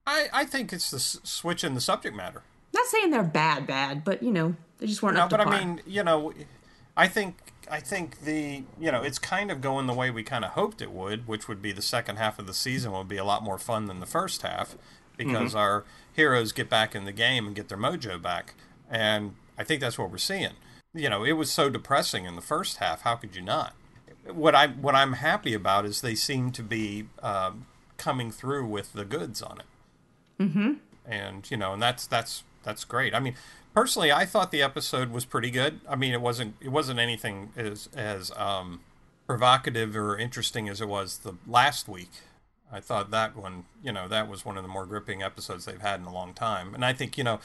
I, 0.07 0.29
I 0.35 0.45
think 0.45 0.71
it's 0.73 0.91
the 0.91 0.99
s- 0.99 1.19
switch 1.25 1.65
in 1.65 1.75
the 1.75 1.81
subject 1.81 2.15
matter. 2.15 2.43
Not 2.75 2.85
saying 2.87 3.11
they're 3.11 3.23
bad, 3.23 3.67
bad, 3.67 4.05
but 4.05 4.23
you 4.23 4.31
know 4.33 4.55
they 4.79 4.87
just 4.87 5.03
weren't 5.03 5.17
No, 5.17 5.23
up 5.23 5.31
to 5.31 5.39
but 5.39 5.47
par. 5.47 5.55
I 5.55 5.65
mean, 5.65 5.81
you 5.87 6.03
know, 6.05 6.35
I 6.97 7.09
think 7.09 7.37
I 7.71 7.81
think 7.81 8.21
the 8.21 8.65
you 8.79 8.93
know 8.93 9.03
it's 9.03 9.19
kind 9.19 9.51
of 9.51 9.61
going 9.61 9.87
the 9.87 9.95
way 9.95 10.11
we 10.11 10.23
kind 10.23 10.45
of 10.45 10.53
hoped 10.53 10.81
it 10.83 10.91
would, 10.91 11.27
which 11.27 11.49
would 11.49 11.61
be 11.63 11.73
the 11.73 11.83
second 11.83 12.17
half 12.17 12.39
of 12.39 12.47
the 12.47 12.55
season 12.55 12.93
would 12.93 13.09
be 13.09 13.17
a 13.17 13.25
lot 13.25 13.43
more 13.43 13.59
fun 13.59 13.87
than 13.87 14.01
the 14.01 14.07
first 14.07 14.43
half 14.43 14.77
because 15.17 15.55
our 15.55 15.85
heroes 16.13 16.53
get 16.53 16.69
back 16.69 16.95
in 16.95 17.05
the 17.05 17.13
game 17.13 17.47
and 17.47 17.55
get 17.55 17.69
their 17.69 17.79
mojo 17.79 18.21
back, 18.21 18.55
and 18.91 19.35
I 19.57 19.65
think 19.65 19.81
that's 19.81 19.99
what 19.99 20.11
we're 20.11 20.19
seeing. 20.19 20.55
You 20.93 21.09
know, 21.09 21.25
it 21.25 21.33
was 21.33 21.51
so 21.51 21.69
depressing 21.71 22.25
in 22.25 22.37
the 22.37 22.43
first 22.43 22.77
half. 22.79 23.03
How 23.03 23.17
could 23.17 23.35
you 23.35 23.43
not? 23.43 23.75
What 24.33 24.55
I 24.55 24.69
what 24.69 24.95
I'm 24.95 25.15
happy 25.15 25.55
about 25.55 25.85
is 25.85 26.01
they 26.01 26.15
seem 26.15 26.51
to 26.53 26.63
be 26.63 27.07
um, 27.23 27.67
coming 27.97 28.31
through 28.31 28.67
with 28.67 28.93
the 28.93 29.05
goods 29.05 29.43
on 29.43 29.59
it 29.61 29.67
Mm-hmm. 30.41 30.73
and 31.07 31.49
you 31.51 31.57
know, 31.57 31.73
and 31.75 31.83
that's 31.83 32.07
that's 32.07 32.43
that's 32.65 32.85
great. 32.85 33.15
I 33.15 33.21
mean, 33.21 33.35
personally, 33.75 34.12
I 34.12 34.25
thought 34.25 34.50
the 34.50 34.62
episode 34.62 35.11
was 35.11 35.25
pretty 35.25 35.50
good. 35.50 35.81
I 35.88 35.97
mean, 35.97 36.12
it 36.12 36.21
wasn't 36.21 36.54
it 36.61 36.69
wasn't 36.69 37.00
anything 37.00 37.50
as 37.57 37.88
as 37.95 38.31
um, 38.37 38.81
provocative 39.26 39.97
or 39.97 40.16
interesting 40.16 40.69
as 40.69 40.81
it 40.81 40.88
was 40.88 41.19
the 41.19 41.35
last 41.47 41.88
week. 41.88 42.11
I 42.73 42.81
thought 42.81 43.11
that 43.11 43.37
one, 43.37 43.66
you 43.83 43.93
know, 43.93 44.09
that 44.09 44.28
was 44.28 44.45
one 44.45 44.57
of 44.57 44.64
the 44.64 44.69
more 44.69 44.87
gripping 44.87 45.23
episodes 45.23 45.64
they've 45.64 45.81
had 45.81 46.00
in 46.00 46.07
a 46.07 46.12
long 46.12 46.35
time. 46.35 46.75
And 46.75 46.85
I 46.85 46.93
think, 46.93 47.16
you 47.16 47.23
know, 47.23 47.38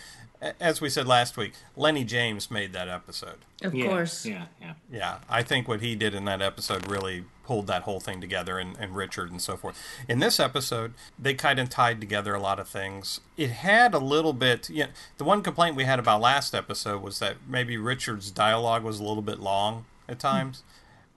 as 0.60 0.80
we 0.80 0.90
said 0.90 1.08
last 1.08 1.38
week, 1.38 1.54
Lennie 1.76 2.04
James 2.04 2.50
made 2.50 2.74
that 2.74 2.88
episode. 2.88 3.40
of 3.62 3.74
Yeah, 3.74 3.88
course, 3.88 4.26
Yeah, 4.26 4.46
yeah. 4.62 4.74
Yeah, 4.92 5.18
I 5.30 5.44
think 5.44 5.68
what 5.68 5.82
he 5.82 5.96
did 5.96 6.14
in 6.14 6.26
that 6.26 6.42
episode 6.42 6.90
really 6.90 7.26
pulled 7.44 7.68
that 7.68 7.82
whole 7.82 8.00
thing 8.00 8.22
together, 8.22 8.58
and, 8.58 8.78
and 8.80 8.96
Richard 8.96 9.32
and 9.32 9.42
so 9.42 9.58
forth. 9.58 9.78
In 10.08 10.20
this 10.20 10.40
episode, 10.40 10.94
they 11.18 11.34
kind 11.34 11.60
of 11.60 11.70
tied 11.70 12.00
together 12.00 12.34
a 12.34 12.40
lot 12.40 12.60
of 12.60 12.68
things. 12.68 13.20
It 13.38 13.50
had 13.50 13.94
a 13.94 14.00
little 14.00 14.34
bit. 14.34 14.70
Yeah, 14.70 14.88
the 15.18 15.24
one 15.24 15.42
complaint 15.42 15.76
we 15.76 15.84
had 15.84 16.00
about 16.00 16.22
last 16.22 16.56
episode 16.56 17.02
was 17.02 17.20
that 17.20 17.38
maybe 17.48 17.76
Richard's 17.78 18.32
dialogue 18.32 18.84
was 18.84 19.00
a 19.00 19.04
little 19.04 19.24
bit 19.24 19.40
long 19.40 19.86
at 20.08 20.16
hmm. 20.16 20.20
times. 20.20 20.64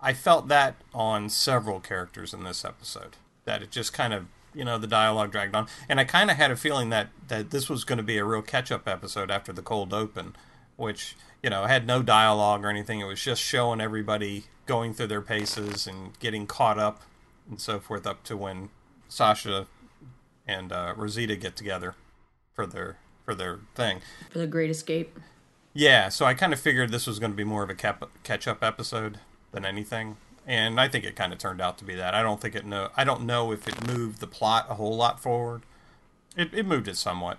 I 0.00 0.14
felt 0.14 0.48
that 0.48 0.76
on 0.92 1.28
several 1.28 1.78
characters 1.78 2.34
in 2.34 2.42
this 2.42 2.64
episode. 2.64 3.16
That 3.44 3.62
it 3.62 3.70
just 3.70 3.92
kind 3.92 4.12
of 4.12 4.26
you 4.54 4.64
know 4.64 4.78
the 4.78 4.86
dialogue 4.86 5.32
dragged 5.32 5.54
on, 5.54 5.66
and 5.88 6.00
I 6.00 6.04
kind 6.04 6.30
of 6.30 6.36
had 6.36 6.50
a 6.50 6.56
feeling 6.56 6.90
that 6.90 7.08
that 7.28 7.50
this 7.50 7.68
was 7.68 7.84
going 7.84 7.98
to 7.98 8.02
be 8.02 8.18
a 8.18 8.24
real 8.24 8.42
catch 8.42 8.70
up 8.72 8.88
episode 8.88 9.30
after 9.30 9.52
the 9.52 9.62
cold 9.62 9.92
open, 9.92 10.34
which 10.76 11.16
you 11.42 11.50
know 11.50 11.64
had 11.64 11.86
no 11.86 12.02
dialogue 12.02 12.64
or 12.64 12.68
anything. 12.68 13.00
It 13.00 13.06
was 13.06 13.22
just 13.22 13.42
showing 13.42 13.80
everybody 13.80 14.44
going 14.66 14.94
through 14.94 15.08
their 15.08 15.22
paces 15.22 15.86
and 15.86 16.18
getting 16.18 16.46
caught 16.46 16.78
up 16.78 17.02
and 17.48 17.60
so 17.60 17.80
forth 17.80 18.06
up 18.06 18.22
to 18.24 18.36
when 18.36 18.70
Sasha 19.08 19.66
and 20.46 20.72
uh, 20.72 20.94
Rosita 20.96 21.36
get 21.36 21.56
together 21.56 21.94
for 22.54 22.66
their 22.66 22.98
for 23.24 23.34
their 23.34 23.60
thing. 23.74 24.00
for 24.30 24.38
the 24.38 24.46
Great 24.46 24.70
Escape. 24.70 25.18
Yeah, 25.74 26.10
so 26.10 26.26
I 26.26 26.34
kind 26.34 26.52
of 26.52 26.60
figured 26.60 26.90
this 26.90 27.06
was 27.06 27.18
going 27.18 27.32
to 27.32 27.36
be 27.36 27.44
more 27.44 27.62
of 27.62 27.70
a 27.70 27.74
cap- 27.74 28.10
catch-up 28.24 28.62
episode 28.62 29.18
than 29.52 29.64
anything, 29.64 30.18
and 30.46 30.80
I 30.80 30.88
think 30.88 31.04
it 31.04 31.16
kind 31.16 31.32
of 31.32 31.38
turned 31.38 31.60
out 31.60 31.78
to 31.78 31.84
be 31.84 31.94
that. 31.94 32.14
I 32.14 32.22
don't 32.22 32.40
think 32.40 32.54
it 32.54 32.66
no, 32.66 32.90
I 32.96 33.04
don't 33.04 33.22
know 33.22 33.52
if 33.52 33.68
it 33.68 33.86
moved 33.86 34.20
the 34.20 34.26
plot 34.26 34.66
a 34.68 34.74
whole 34.74 34.96
lot 34.96 35.20
forward. 35.20 35.62
It 36.36 36.52
it 36.52 36.66
moved 36.66 36.88
it 36.88 36.96
somewhat, 36.96 37.38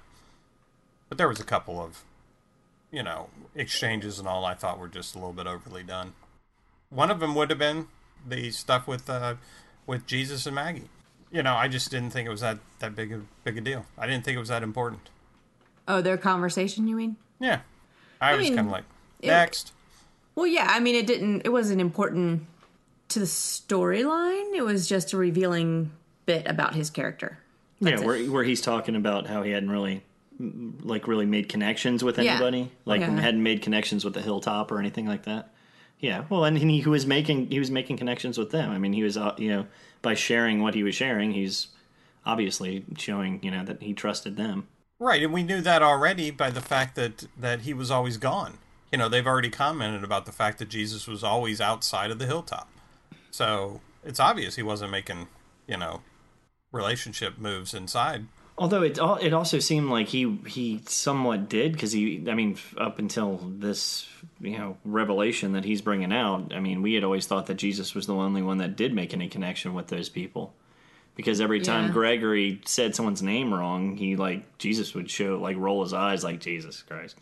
but 1.10 1.18
there 1.18 1.28
was 1.28 1.40
a 1.40 1.46
couple 1.46 1.82
of, 1.82 2.04
you 2.92 3.04
know, 3.04 3.30
exchanges 3.56 4.20
and 4.20 4.28
all 4.28 4.46
I 4.46 4.54
thought 4.54 4.80
were 4.80 4.88
just 4.88 5.16
a 5.16 5.18
little 5.18 5.34
bit 5.34 5.48
overly 5.48 5.84
done. 5.84 6.14
One 6.90 7.10
of 7.12 7.20
them 7.20 7.36
would 7.36 7.50
have 7.50 7.60
been 7.60 7.88
the 8.28 8.52
stuff 8.52 8.88
with 8.88 9.10
uh, 9.10 9.36
with 9.86 10.06
Jesus 10.06 10.46
and 10.46 10.56
Maggie. 10.56 10.90
You 11.32 11.42
know, 11.42 11.56
I 11.56 11.68
just 11.68 11.90
didn't 11.90 12.12
think 12.12 12.28
it 12.28 12.32
was 12.32 12.42
that 12.42 12.60
that 12.80 12.96
big 12.96 13.12
a 13.12 13.22
big 13.44 13.58
a 13.58 13.62
deal. 13.62 13.86
I 13.98 14.08
didn't 14.08 14.24
think 14.24 14.36
it 14.36 14.40
was 14.40 14.50
that 14.50 14.64
important. 14.64 15.10
Oh, 15.88 16.02
their 16.02 16.18
conversation, 16.18 16.88
you 16.88 16.96
mean? 16.96 17.18
Yeah, 17.40 17.62
I, 18.22 18.36
was 18.36 18.48
kind 18.48 18.60
of 18.62 18.68
like 18.68 18.86
it- 19.22 19.28
next. 19.28 19.74
Well, 20.36 20.48
yeah. 20.48 20.68
I 20.70 20.80
mean, 20.80 20.96
it 20.96 21.06
didn't. 21.06 21.42
It 21.46 21.50
wasn't 21.50 21.82
important 21.82 22.48
to 23.14 23.20
the 23.20 23.26
storyline. 23.26 24.54
It 24.56 24.64
was 24.64 24.88
just 24.88 25.14
a 25.14 25.18
revealing 25.18 25.92
bit 26.26 26.48
about 26.48 26.76
his 26.76 26.90
character. 26.90 27.38
That's 27.82 27.98
yeah, 28.00 28.04
it. 28.04 28.06
where 28.08 28.32
where 28.32 28.44
he's 28.44 28.62
talking 28.62 28.96
about 28.96 29.28
how 29.28 29.44
he 29.44 29.52
hadn't 29.52 29.70
really 29.70 30.04
mm, 30.42 30.74
like 30.84 31.08
really 31.08 31.26
made 31.26 31.50
connections 31.50 32.04
with 32.04 32.18
Yeah. 32.18 32.34
anybody, 32.34 32.72
like 32.86 33.02
Yeah. 33.02 33.20
hadn't 33.20 33.44
made 33.44 33.62
connections 33.62 34.06
with 34.06 34.14
the 34.14 34.22
hilltop 34.22 34.72
or 34.72 34.80
anything 34.80 35.08
like 35.08 35.24
that. 35.24 35.50
Yeah, 36.00 36.26
well, 36.30 36.44
and 36.44 36.58
he, 36.58 36.82
he 36.82 36.90
was 36.90 37.06
making 37.06 37.50
he 37.50 37.60
was 37.60 37.72
making 37.72 37.98
connections 37.98 38.38
with 38.38 38.52
them. 38.52 38.72
I 38.72 38.78
mean, 38.78 38.94
he 38.94 39.04
was 39.04 39.16
uh, 39.18 39.34
you 39.38 39.50
know 39.50 39.66
by 40.02 40.14
sharing 40.16 40.62
what 40.62 40.74
he 40.76 40.84
was 40.84 40.96
sharing, 40.96 41.32
he's 41.32 41.68
obviously 42.26 42.86
showing 42.98 43.40
you 43.42 43.52
know 43.52 43.64
that 43.64 43.82
he 43.82 43.94
trusted 43.94 44.36
them. 44.38 44.68
Right, 45.00 45.22
and 45.24 45.34
we 45.34 45.44
knew 45.44 45.62
that 45.62 45.82
already 45.82 46.32
by 46.32 46.50
the 46.50 46.62
fact 46.62 46.96
that 46.96 47.26
that 47.38 47.62
he 47.62 47.74
was 47.74 47.92
always 47.92 48.18
gone. 48.18 48.58
You 48.92 48.98
know, 48.98 49.10
they've 49.10 49.26
already 49.26 49.50
commented 49.50 50.04
about 50.04 50.26
the 50.26 50.32
fact 50.32 50.60
that 50.60 50.70
Jesus 50.70 51.08
was 51.08 51.24
always 51.24 51.60
outside 51.60 52.12
of 52.12 52.20
the 52.20 52.28
hilltop. 52.28 52.70
So 53.34 53.82
it's 54.04 54.20
obvious 54.20 54.56
he 54.56 54.62
wasn't 54.64 54.92
making, 54.92 55.28
you 55.68 55.76
know, 55.76 56.02
relationship 56.72 57.40
moves 57.40 57.74
inside. 57.74 58.28
Although 58.60 58.84
it 58.84 59.00
it 59.00 59.34
also 59.34 59.58
seemed 59.58 59.90
like 59.90 60.10
he 60.10 60.38
he 60.46 60.84
somewhat 60.86 61.50
did 61.50 61.74
because 61.74 61.92
he 61.92 62.24
I 62.30 62.36
mean 62.36 62.60
up 62.78 63.00
until 63.00 63.38
this 63.44 64.08
you 64.40 64.60
know 64.60 64.78
revelation 64.86 65.54
that 65.54 65.66
he's 65.66 65.82
bringing 65.82 66.14
out 66.14 66.54
I 66.54 66.60
mean 66.60 66.84
we 66.84 66.94
had 66.94 67.04
always 67.04 67.26
thought 67.26 67.48
that 67.48 67.56
Jesus 67.56 67.96
was 67.96 68.06
the 68.06 68.14
only 68.14 68.44
one 68.44 68.60
that 68.60 68.76
did 68.76 68.94
make 68.94 69.12
any 69.16 69.28
connection 69.28 69.74
with 69.74 69.88
those 69.88 70.10
people 70.10 70.54
because 71.16 71.42
every 71.42 71.62
time 71.62 71.86
Yeah. 71.86 71.94
Gregory 71.94 72.62
said 72.66 72.94
someone's 72.96 73.24
name 73.24 73.52
wrong 73.52 73.98
he 73.98 74.16
like 74.16 74.60
Jesus 74.60 74.94
would 74.94 75.10
show 75.10 75.40
like 75.40 75.58
roll 75.58 75.82
his 75.82 75.94
eyes 75.94 76.24
like 76.24 76.40
Jesus 76.40 76.84
Christ 76.84 77.18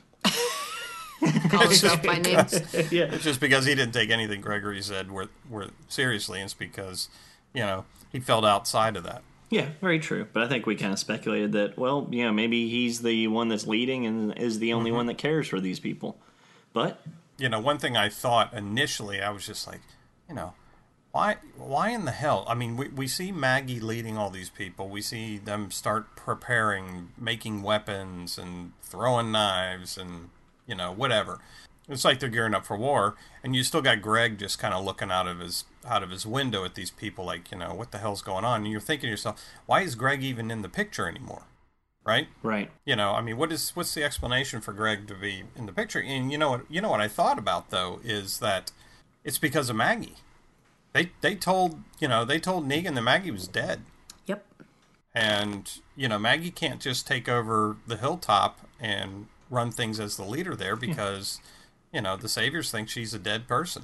Call 1.50 1.63
himself 1.63 2.04
by 2.04 2.18
name. 2.18 2.36
yeah 2.92 3.13
It's 3.13 3.24
just 3.24 3.40
because 3.40 3.66
he 3.66 3.75
didn't 3.75 3.94
take 3.94 4.10
anything 4.10 4.42
Gregory 4.42 4.82
said 4.82 5.12
were, 5.12 5.30
were 5.50 5.68
seriously, 5.88 6.40
and 6.40 6.46
it's 6.46 6.54
because, 6.54 7.10
you 7.54 7.62
know, 7.62 7.86
he 8.12 8.20
felt 8.20 8.44
outside 8.46 8.96
of 8.96 9.04
that. 9.04 9.22
yeah 9.50 9.70
very 9.82 10.00
true 10.00 10.28
but 10.34 10.44
I 10.44 10.48
think 10.48 10.66
we 10.66 10.75
kind 10.75 10.94
of 10.94 11.00
speculated 11.00 11.51
that 11.54 11.78
well 11.78 12.08
you 12.12 12.24
know 12.24 12.32
maybe 12.32 12.70
he's 12.70 13.01
the 13.01 13.28
one 13.28 13.50
that's 13.50 13.68
leading 13.68 14.06
and 14.06 14.38
is 14.38 14.60
the 14.60 14.74
only 14.74 14.90
mm-hmm. 14.90 14.98
one 14.98 15.06
that 15.08 15.18
cares 15.18 15.48
for 15.48 15.60
these 15.60 15.80
people 15.80 16.18
but 16.74 17.01
you 17.42 17.50
know, 17.50 17.60
one 17.60 17.80
thing 17.80 17.98
I 17.98 18.08
thought 18.08 18.54
initially, 18.54 19.20
I 19.20 19.32
was 19.32 19.48
just 19.48 19.66
like, 19.66 19.82
you 20.30 20.36
know, 20.36 20.54
why, 21.12 21.38
why 21.58 21.90
in 21.90 22.06
the 22.06 22.12
hell? 22.12 22.46
I 22.48 22.54
mean, 22.54 22.78
we, 22.78 22.88
we 22.90 23.08
see 23.08 23.32
Maggie 23.32 23.80
leading 23.80 24.16
all 24.16 24.30
these 24.30 24.51
people. 24.51 24.88
We 24.90 25.01
see 25.01 25.40
them 25.40 25.72
start 25.72 26.16
preparing, 26.16 27.10
making 27.18 27.63
weapons 27.63 28.38
and 28.38 28.74
throwing 28.84 29.32
knives 29.32 29.98
and, 29.98 30.30
you 30.72 30.78
know, 30.78 30.92
whatever. 30.92 31.40
It's 31.90 32.06
like 32.06 32.20
they're 32.22 32.30
gearing 32.30 32.56
up 32.56 32.66
for 32.66 32.78
war, 32.78 33.16
and 33.44 33.54
you 33.56 33.63
still 33.63 33.82
got 33.82 34.01
Greg 34.01 34.40
just 34.40 34.58
kind 34.58 34.74
of 34.74 34.86
looking 34.86 35.12
out 35.12 35.28
of 35.28 35.40
his 35.40 35.66
out 35.86 36.01
of 36.04 36.10
his 36.10 36.25
window 36.25 36.63
at 36.63 36.75
these 36.75 36.92
people, 36.92 37.25
like, 37.25 37.51
you 37.51 37.58
know, 37.58 37.74
what 37.74 37.92
the 37.92 37.98
hell's 37.98 38.22
going 38.22 38.46
on? 38.46 38.62
And 38.62 38.72
you're 38.72 38.80
thinking 38.80 39.08
to 39.08 39.12
yourself, 39.12 39.44
why 39.66 39.82
is 39.82 39.96
Greg 39.96 40.24
even 40.24 40.50
in 40.50 40.62
the 40.62 40.70
picture 40.70 41.08
anymore? 41.10 41.44
Right? 42.04 42.30
right 42.42 42.72
you 42.84 42.96
know 42.96 43.12
i 43.12 43.22
mean 43.22 43.38
what 43.38 43.51
is 43.51 43.75
what's 43.75 43.94
the 43.94 44.04
explanation 44.04 44.60
for 44.60 44.74
greg 44.74 45.08
to 45.08 45.13
be 45.13 45.44
in 45.56 45.68
the 45.68 45.72
picture 45.72 46.01
and 46.01 46.32
you 46.32 46.38
know 46.40 46.50
what 46.50 46.62
you 46.68 46.82
know 46.82 46.90
what 46.90 47.00
i 47.00 47.08
thought 47.08 47.38
about 47.38 47.70
though 47.70 48.00
is 48.04 48.40
that 48.40 48.72
it's 49.24 49.38
because 49.38 49.70
of 49.70 49.75
maggie 49.75 50.16
they 50.94 51.12
they 51.22 51.36
told 51.36 51.80
you 52.00 52.08
know 52.08 52.25
they 52.25 52.40
told 52.40 52.68
negan 52.68 52.96
that 52.96 53.04
maggie 53.04 53.30
was 53.30 53.48
dead 53.48 53.82
Yep. 54.25 54.44
and 55.13 55.74
you 55.96 56.08
know 56.08 56.18
maggie 56.18 56.50
can't 56.50 56.82
just 56.82 57.06
take 57.06 57.30
over 57.30 57.78
the 57.86 57.98
hilltop 57.98 58.58
and 58.80 59.28
run 59.51 59.70
things 59.70 60.00
as 60.00 60.17
the 60.17 60.24
leader 60.25 60.55
there 60.55 60.75
hmm. 60.75 60.81
because 60.81 61.39
you 61.93 62.01
know 62.01 62.17
the 62.17 62.29
saviors 62.29 62.72
think 62.72 62.89
she's 62.89 63.13
a 63.13 63.20
dead 63.20 63.48
person 63.48 63.84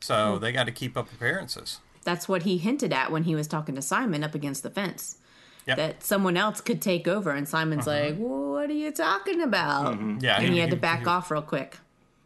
so 0.00 0.34
hmm. 0.34 0.40
they 0.40 0.52
got 0.52 0.64
to 0.64 0.72
keep 0.72 0.96
up 0.96 1.12
appearances 1.12 1.80
That's 2.08 2.26
what 2.26 2.44
he 2.44 2.56
hinted 2.56 2.90
at 2.90 3.12
when 3.12 3.24
he 3.24 3.34
was 3.34 3.46
talking 3.46 3.74
to 3.74 3.82
Simon 3.82 4.24
up 4.24 4.34
against 4.34 4.62
the 4.62 4.70
fence. 4.70 5.18
Yep. 5.66 5.76
That 5.76 6.02
someone 6.02 6.38
else 6.38 6.62
could 6.62 6.80
take 6.80 7.06
over, 7.06 7.30
and 7.32 7.46
Simon's 7.46 7.86
uh-huh. 7.86 8.06
like, 8.06 8.16
"What 8.16 8.70
are 8.70 8.72
you 8.72 8.90
talking 8.90 9.42
about?" 9.42 9.96
Mm-hmm. 9.96 10.18
yeah 10.22 10.40
And 10.40 10.54
he 10.54 10.60
had 10.60 10.70
to 10.70 10.76
back 10.76 11.06
off 11.06 11.30
real 11.30 11.42
quick. 11.42 11.76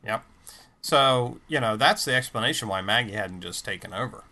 Yep. 0.05 0.25
So, 0.81 1.41
you 1.49 1.59
know, 1.59 1.77
that's 1.77 2.05
the 2.05 2.15
explanation 2.15 2.69
why 2.69 2.81
Maggie 2.81 3.15
hadn't 3.15 3.41
just 3.41 3.65
taken 3.65 3.93
over. 3.93 4.23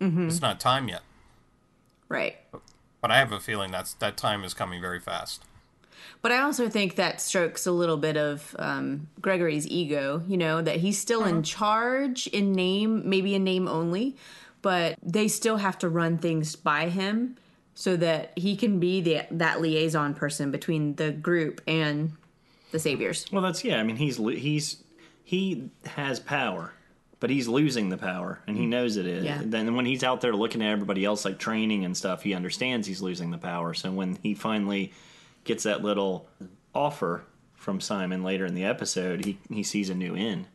Mm-hmm. 0.00 0.28
It's 0.28 0.40
not 0.40 0.60
time 0.60 0.86
yet. 0.86 1.02
Right. 2.08 2.36
But 3.00 3.10
I 3.10 3.18
have 3.18 3.32
a 3.32 3.40
feeling 3.40 3.72
that's 3.72 3.94
that 3.94 4.16
time 4.16 4.44
is 4.44 4.54
coming 4.54 4.80
very 4.80 5.00
fast. 5.00 5.44
But 6.20 6.32
I 6.32 6.40
also 6.40 6.68
think 6.68 6.96
that 6.96 7.20
strokes 7.20 7.66
a 7.66 7.72
little 7.72 7.96
bit 7.96 8.16
of 8.16 8.56
um, 8.58 9.08
Gregory's 9.20 9.66
ego, 9.68 10.22
you 10.26 10.36
know, 10.36 10.60
that 10.60 10.76
he's 10.76 10.98
still 10.98 11.24
in 11.24 11.42
charge 11.42 12.26
in 12.28 12.52
name, 12.52 13.08
maybe 13.08 13.34
in 13.34 13.44
name 13.44 13.68
only, 13.68 14.16
but 14.60 14.98
they 15.02 15.28
still 15.28 15.58
have 15.58 15.78
to 15.78 15.88
run 15.88 16.18
things 16.18 16.56
by 16.56 16.88
him 16.88 17.36
so 17.74 17.96
that 17.96 18.32
he 18.36 18.56
can 18.56 18.80
be 18.80 19.00
the, 19.00 19.22
that 19.30 19.60
liaison 19.60 20.12
person 20.12 20.50
between 20.50 20.96
the 20.96 21.12
group 21.12 21.60
and 21.68 22.12
the 22.72 22.78
saviors. 22.80 23.26
Well, 23.30 23.42
that's 23.42 23.62
yeah. 23.62 23.78
I 23.78 23.84
mean, 23.84 23.96
he's 23.96 24.16
he's 24.16 24.82
he 25.24 25.70
has 25.86 26.18
power, 26.18 26.72
but 27.20 27.30
he's 27.30 27.46
losing 27.46 27.88
the 27.88 27.96
power, 27.96 28.40
and 28.46 28.56
he 28.56 28.66
knows 28.66 28.96
it 28.96 29.06
is. 29.06 29.24
Yeah. 29.24 29.42
Then 29.44 29.76
when 29.76 29.86
he's 29.86 30.02
out 30.02 30.20
there 30.20 30.34
looking 30.34 30.60
at 30.62 30.70
everybody 30.70 31.04
else 31.04 31.24
like 31.24 31.38
training 31.38 31.84
and 31.84 31.96
stuff, 31.96 32.22
he 32.24 32.34
understands 32.34 32.86
he's 32.86 33.00
losing 33.00 33.30
the 33.30 33.38
power. 33.38 33.74
So 33.74 33.92
when 33.92 34.18
he 34.22 34.34
finally 34.34 34.92
gets 35.48 35.64
that 35.64 35.82
little 35.82 36.28
offer 36.74 37.24
from 37.54 37.80
Simon 37.80 38.22
later 38.22 38.46
in 38.46 38.54
the 38.54 38.64
episode, 38.64 39.24
he 39.24 39.38
he 39.50 39.64
sees 39.64 39.90
a 39.90 39.94
new 39.94 40.14
in, 40.14 40.46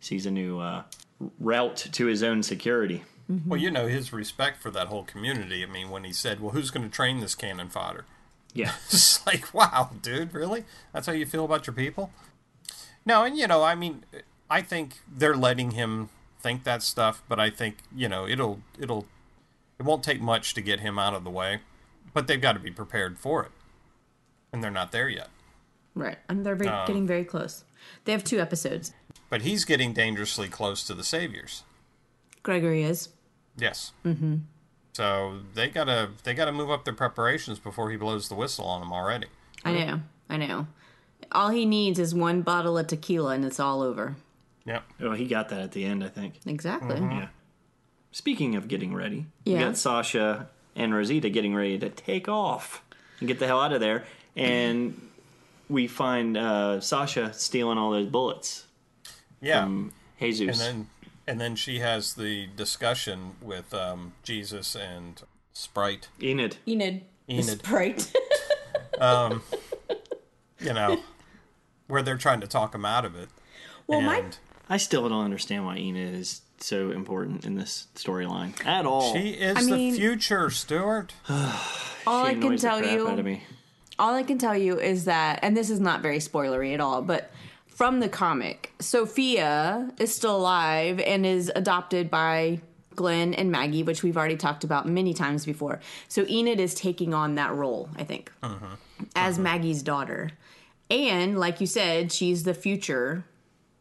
sees 0.00 0.26
a 0.26 0.30
new 0.30 0.58
uh, 0.58 0.82
route 1.38 1.76
to 1.92 2.06
his 2.06 2.22
own 2.22 2.42
security. 2.42 3.04
Well, 3.46 3.60
you 3.60 3.70
know 3.70 3.86
his 3.86 4.12
respect 4.12 4.60
for 4.60 4.72
that 4.72 4.88
whole 4.88 5.04
community. 5.04 5.62
I 5.62 5.66
mean, 5.66 5.88
when 5.88 6.04
he 6.04 6.12
said, 6.12 6.40
"Well, 6.40 6.50
who's 6.50 6.70
going 6.70 6.84
to 6.84 6.94
train 6.94 7.20
this 7.20 7.34
cannon 7.34 7.70
fodder?" 7.70 8.04
Yeah. 8.52 8.72
It's 8.86 9.24
like, 9.26 9.54
wow, 9.54 9.90
dude, 10.02 10.34
really? 10.34 10.64
That's 10.92 11.06
how 11.06 11.12
you 11.12 11.26
feel 11.26 11.44
about 11.44 11.66
your 11.66 11.74
people? 11.74 12.10
No, 13.06 13.22
and 13.22 13.38
you 13.38 13.46
know, 13.46 13.62
I 13.62 13.76
mean, 13.76 14.04
I 14.50 14.62
think 14.62 14.98
they're 15.08 15.36
letting 15.36 15.72
him 15.72 16.08
think 16.40 16.64
that 16.64 16.82
stuff, 16.82 17.22
but 17.28 17.38
I 17.38 17.50
think 17.50 17.76
you 17.94 18.08
know 18.08 18.26
it'll 18.26 18.60
it'll 18.78 19.06
it 19.78 19.84
won't 19.84 20.02
take 20.02 20.20
much 20.20 20.54
to 20.54 20.60
get 20.60 20.80
him 20.80 20.98
out 20.98 21.14
of 21.14 21.22
the 21.22 21.30
way, 21.30 21.60
but 22.12 22.26
they've 22.26 22.40
got 22.40 22.54
to 22.54 22.58
be 22.58 22.70
prepared 22.70 23.18
for 23.18 23.44
it, 23.44 23.52
and 24.52 24.62
they're 24.62 24.70
not 24.70 24.92
there 24.92 25.08
yet. 25.08 25.28
Right. 25.94 26.18
And 26.28 26.44
they're 26.44 26.56
very, 26.56 26.70
getting 26.86 27.06
very 27.06 27.24
close. 27.24 27.64
They 28.04 28.12
have 28.12 28.24
two 28.24 28.40
episodes. 28.40 28.92
But 29.28 29.42
he's 29.42 29.64
getting 29.64 29.92
dangerously 29.92 30.48
close 30.48 30.84
to 30.84 30.94
the 30.94 31.04
saviors. 31.04 31.62
Gregory 32.42 32.82
is. 32.82 33.10
Yes. 33.56 33.92
Mm-hmm. 34.04 34.36
So 34.92 35.40
they 35.54 35.68
gotta 35.68 36.10
they 36.24 36.34
gotta 36.34 36.52
move 36.52 36.70
up 36.70 36.84
their 36.84 36.94
preparations 36.94 37.58
before 37.58 37.90
he 37.90 37.96
blows 37.96 38.28
the 38.28 38.34
whistle 38.34 38.66
on 38.66 38.80
them 38.80 38.92
already. 38.92 39.28
I 39.64 39.72
know. 39.72 40.00
I 40.28 40.36
know. 40.36 40.66
All 41.32 41.50
he 41.50 41.64
needs 41.64 41.98
is 41.98 42.14
one 42.14 42.42
bottle 42.42 42.76
of 42.78 42.86
tequila 42.86 43.34
and 43.34 43.44
it's 43.44 43.60
all 43.60 43.82
over. 43.82 44.16
Yep. 44.64 44.82
Oh, 45.00 45.12
he 45.12 45.26
got 45.26 45.48
that 45.50 45.60
at 45.60 45.72
the 45.72 45.84
end, 45.84 46.02
I 46.04 46.08
think. 46.08 46.34
Exactly. 46.46 46.96
Yeah. 46.96 47.28
Speaking 48.12 48.56
of 48.56 48.68
getting 48.68 48.94
ready, 48.94 49.26
we 49.46 49.54
got 49.54 49.76
Sasha 49.76 50.48
and 50.74 50.92
Rosita 50.92 51.30
getting 51.30 51.54
ready 51.54 51.78
to 51.78 51.88
take 51.88 52.28
off 52.28 52.82
and 53.20 53.28
get 53.28 53.38
the 53.38 53.46
hell 53.46 53.60
out 53.60 53.72
of 53.72 53.80
there, 53.80 54.04
and 54.36 55.00
we 55.68 55.86
find 55.86 56.36
uh, 56.36 56.80
Sasha 56.80 57.32
stealing 57.32 57.78
all 57.78 57.90
those 57.90 58.06
bullets 58.08 58.64
Yeah. 59.40 59.62
from 59.64 59.92
Jesus. 60.18 60.60
and 60.60 60.76
then 60.78 60.86
and 61.26 61.40
then 61.40 61.54
she 61.54 61.78
has 61.78 62.14
the 62.14 62.48
discussion 62.56 63.36
with 63.40 63.72
um, 63.72 64.14
Jesus 64.24 64.74
and 64.74 65.22
Sprite. 65.52 66.08
Enid. 66.20 66.56
Enid. 66.66 67.02
Enid. 67.28 67.60
Sprite. 67.60 68.12
You 70.62 70.74
know, 70.74 71.00
where 71.86 72.02
they're 72.02 72.18
trying 72.18 72.40
to 72.42 72.46
talk 72.46 72.74
him 72.74 72.84
out 72.84 73.04
of 73.06 73.14
it. 73.16 73.30
well, 73.86 74.02
my 74.02 74.24
I 74.68 74.76
still 74.76 75.08
don't 75.08 75.24
understand 75.24 75.64
why 75.64 75.76
Enid 75.78 76.14
is 76.14 76.42
so 76.58 76.90
important 76.90 77.46
in 77.46 77.54
this 77.54 77.86
storyline 77.96 78.52
at 78.66 78.84
all. 78.84 79.14
she 79.14 79.30
is 79.30 79.56
I 79.56 79.62
mean- 79.62 79.92
the 79.94 79.98
future, 79.98 80.50
Stewart. 80.50 81.14
all 81.30 82.26
I 82.26 82.34
can 82.34 82.58
tell 82.58 82.84
you 82.84 83.08
out 83.08 83.18
of 83.18 83.24
me. 83.24 83.42
All 84.00 84.14
I 84.14 84.22
can 84.22 84.38
tell 84.38 84.56
you 84.56 84.80
is 84.80 85.04
that, 85.04 85.40
and 85.42 85.56
this 85.56 85.70
is 85.70 85.78
not 85.78 86.00
very 86.00 86.18
spoilery 86.18 86.74
at 86.74 86.80
all, 86.80 87.02
but 87.02 87.30
from 87.66 88.00
the 88.00 88.08
comic, 88.08 88.72
Sophia 88.80 89.90
is 89.98 90.14
still 90.14 90.36
alive 90.36 90.98
and 91.00 91.24
is 91.24 91.52
adopted 91.54 92.10
by 92.10 92.60
Glenn 92.96 93.34
and 93.34 93.50
Maggie, 93.50 93.82
which 93.82 94.02
we've 94.02 94.16
already 94.16 94.36
talked 94.36 94.64
about 94.64 94.88
many 94.88 95.14
times 95.14 95.46
before. 95.46 95.80
So 96.08 96.26
Enid 96.28 96.60
is 96.60 96.74
taking 96.74 97.14
on 97.14 97.36
that 97.36 97.54
role, 97.54 97.88
I 97.96 98.04
think, 98.04 98.32
uh-huh. 98.42 98.76
as 99.14 99.34
uh-huh. 99.34 99.42
Maggie's 99.42 99.82
daughter. 99.82 100.30
And 100.90 101.38
like 101.38 101.60
you 101.60 101.66
said, 101.66 102.10
she's 102.10 102.42
the 102.42 102.54
future. 102.54 103.24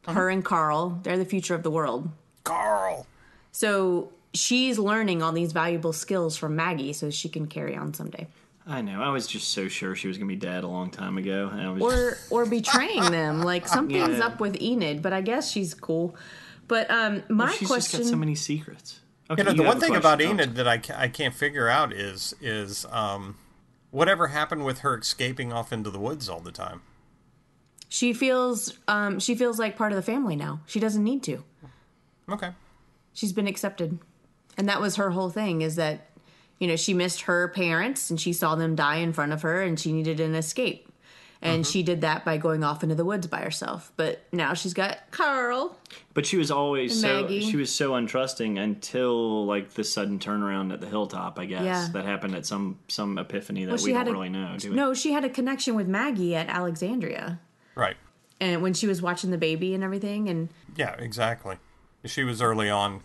Uh-huh. 0.05 0.13
Her 0.13 0.29
and 0.29 0.45
Carl, 0.45 0.99
they're 1.03 1.17
the 1.17 1.25
future 1.25 1.55
of 1.55 1.63
the 1.63 1.71
world. 1.71 2.09
Carl. 2.43 3.07
So 3.51 4.11
she's 4.33 4.77
learning 4.77 5.23
all 5.23 5.31
these 5.31 5.51
valuable 5.51 5.93
skills 5.93 6.37
from 6.37 6.55
Maggie 6.55 6.93
so 6.93 7.09
she 7.09 7.29
can 7.29 7.47
carry 7.47 7.75
on 7.75 7.93
someday. 7.93 8.27
I 8.69 8.81
know. 8.81 9.01
I 9.01 9.09
was 9.09 9.25
just 9.25 9.49
so 9.51 9.67
sure 9.67 9.95
she 9.95 10.07
was 10.07 10.17
gonna 10.17 10.27
be 10.27 10.35
dead 10.35 10.63
a 10.63 10.67
long 10.67 10.91
time 10.91 11.17
ago. 11.17 11.49
And 11.51 11.59
I 11.61 11.71
was 11.71 11.81
or 11.81 12.17
or 12.29 12.45
betraying 12.45 13.01
them. 13.11 13.41
Like 13.41 13.67
something's 13.75 14.19
Yeah. 14.19 14.25
up 14.27 14.39
with 14.39 14.61
Enid, 14.61 15.01
but 15.01 15.11
I 15.11 15.21
guess 15.21 15.51
she's 15.51 15.73
cool. 15.73 16.15
But 16.67 16.89
um, 16.91 17.23
my 17.29 17.51
she's 17.51 17.67
question, 17.67 17.99
just 18.01 18.09
got 18.11 18.13
so 18.13 18.17
many 18.17 18.35
secrets. 18.35 18.99
Okay, 19.31 19.41
You 19.41 19.49
know, 19.49 19.53
the 19.53 19.63
one 19.63 19.79
thing 19.79 19.89
question. 19.89 20.01
about. 20.01 20.21
Enid 20.21 20.55
that 20.55 20.67
I, 20.67 20.81
I 20.95 21.07
can't 21.07 21.33
figure 21.33 21.67
out 21.67 21.91
is 21.93 22.35
is 22.41 22.85
um, 22.91 23.37
whatever 23.89 24.27
happened 24.27 24.65
with 24.65 24.79
her 24.79 24.95
escaping 24.97 25.51
off 25.51 25.73
into 25.73 25.89
the 25.89 25.99
woods 25.99 26.29
all 26.29 26.39
the 26.39 26.51
time. 26.51 26.81
she 27.87 28.13
feels 28.13 28.77
um, 28.87 29.19
she 29.19 29.33
feels 29.33 29.57
like 29.57 29.77
part 29.77 29.91
of 29.91 29.95
the 29.95 30.03
family 30.03 30.35
now. 30.35 30.61
She 30.67 30.79
doesn't 30.79 31.03
need 31.03 31.23
to. 31.23 31.43
Okay. 32.31 32.51
She's 33.13 33.33
been 33.33 33.47
accepted, 33.47 33.97
and 34.57 34.69
that 34.69 34.79
was 34.79 34.97
her 34.97 35.09
whole 35.09 35.31
thing. 35.31 35.61
Is 35.61 35.75
that 35.77 36.08
you 36.59 36.67
know 36.67 36.75
she 36.75 36.93
missed 36.93 37.21
her 37.21 37.47
parents 37.49 38.09
and 38.09 38.19
she 38.19 38.33
saw 38.33 38.55
them 38.55 38.75
die 38.75 38.97
in 38.97 39.13
front 39.13 39.31
of 39.33 39.41
her, 39.41 39.61
and 39.61 39.79
she 39.79 39.91
needed 39.91 40.19
an 40.19 40.35
escape. 40.35 40.85
And 41.41 41.63
Mm-hmm. 41.63 41.71
she 41.71 41.83
did 41.83 42.01
that 42.01 42.25
by 42.25 42.35
going 42.35 42.65
off 42.65 42.83
into 42.83 42.95
the 42.95 43.05
woods 43.05 43.25
by 43.25 43.39
herself. 43.39 43.93
But 43.95 44.23
now 44.33 44.53
she's 44.53 44.73
got 44.73 44.97
Carl. 45.11 45.77
But 46.13 46.25
she 46.25 46.35
was 46.35 46.51
always 46.51 46.99
so 46.99 47.21
Maggie. 47.21 47.49
she 47.49 47.55
was 47.55 47.73
so 47.73 47.91
untrusting 47.91 48.59
until 48.61 49.45
like 49.45 49.69
the 49.73 49.85
sudden 49.85 50.19
turnaround 50.19 50.73
at 50.73 50.81
the 50.81 50.87
hilltop. 50.87 51.39
I 51.39 51.45
guess 51.45 51.63
Yeah. 51.63 51.87
that 51.93 52.03
happened 52.03 52.35
at 52.35 52.45
some 52.45 52.77
some 52.89 53.17
epiphany 53.17 53.63
that 53.63 53.71
Well, 53.71 53.81
we 53.81 53.91
she 53.91 53.93
don't 53.93 54.09
a- 54.09 54.11
really 54.11 54.27
know. 54.27 54.55
Do 54.57 54.71
we? 54.71 54.75
No, 54.75 54.93
she 54.93 55.13
had 55.13 55.23
a 55.23 55.29
connection 55.29 55.75
with 55.75 55.87
Maggie 55.87 56.35
at 56.35 56.49
Alexandria. 56.49 57.39
Right. 57.73 57.95
and 58.41 58.61
when 58.61 58.73
she 58.73 58.85
was 58.87 59.01
watching 59.01 59.31
the 59.31 59.37
baby 59.37 59.73
and 59.73 59.81
everything 59.81 60.27
and 60.27 60.49
Yeah, 60.75 60.93
exactly. 60.99 61.55
She 62.05 62.25
was 62.25 62.41
early 62.41 62.69
on 62.69 63.01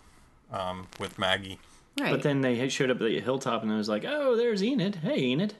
um, 0.51 0.87
with 0.99 1.17
Maggie. 1.17 1.59
Right 1.99 2.11
But 2.11 2.23
then 2.23 2.41
they 2.41 2.67
showed 2.69 2.89
up 2.91 2.97
at 3.01 3.03
the 3.07 3.19
hilltop 3.19 3.63
and 3.63 3.71
it 3.71 3.75
was 3.75 3.89
like, 3.89 4.03
oh, 4.07 4.35
there's 4.35 4.61
Enid. 4.63 4.95
Hey, 4.97 5.19
Enid. 5.21 5.53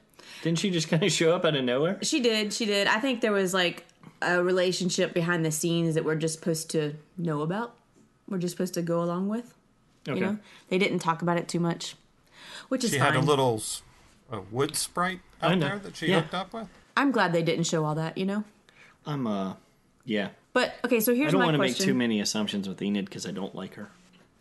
Didn't 0.44 0.60
she 0.60 0.70
just 0.70 0.88
kind 0.94 1.04
of 1.04 1.12
show 1.12 1.36
up 1.36 1.46
out 1.46 1.56
of 1.56 1.64
nowhere? 1.64 1.98
she 2.02 2.20
did 2.20 2.52
she 2.54 2.66
did 2.66 2.88
i 2.88 3.00
think 3.00 3.22
there 3.22 3.32
was 3.32 3.54
like 3.54 3.86
a 4.22 4.42
relationship 4.44 5.14
behind 5.14 5.46
the 5.46 5.52
scenes 5.52 5.94
that 5.96 6.04
we're 6.06 6.16
just 6.16 6.36
supposed 6.40 6.70
to 6.72 6.94
know 7.18 7.42
about 7.42 7.76
we're 8.28 8.38
just 8.38 8.52
supposed 8.56 8.74
to 8.74 8.82
go 8.82 9.02
along 9.04 9.28
with 9.28 9.54
Okay. 10.08 10.20
you 10.20 10.26
know 10.26 10.38
they 10.70 10.78
didn't 10.78 11.00
talk 11.00 11.22
about 11.22 11.38
it 11.38 11.48
too 11.48 11.60
much 11.60 11.96
which 12.70 12.84
is 12.84 12.92
She 12.92 13.00
fine 13.00 13.14
had 13.14 13.24
a 13.24 13.26
little 13.26 13.56
s- 13.56 13.82
a 14.32 14.40
wood 14.42 14.76
sprite 14.76 15.20
out 15.42 15.60
there 15.60 15.80
that 15.80 15.96
she 15.96 16.08
Yeah. 16.08 16.22
hooked 16.22 16.34
up 16.34 16.54
with. 16.54 16.68
i'm 16.98 17.12
glad 17.12 17.34
they 17.34 17.44
didn't 17.44 17.66
show 17.66 17.84
all 17.86 17.96
that 17.96 18.18
you 18.18 18.26
know 18.26 18.44
I'm 19.06 19.28
uh, 19.28 19.54
yeah. 20.06 20.30
but 20.54 20.74
okay 20.86 21.00
so 21.00 21.14
here's 21.14 21.30
I 21.30 21.38
don't 21.38 21.44
want 21.46 21.54
to 21.56 21.60
make 21.60 21.76
too 21.78 21.94
many 21.94 22.20
assumptions 22.20 22.68
with 22.68 22.82
Enid 22.82 23.06
because 23.06 23.26
I 23.28 23.32
don't 23.32 23.54
like 23.54 23.76
her. 23.76 23.90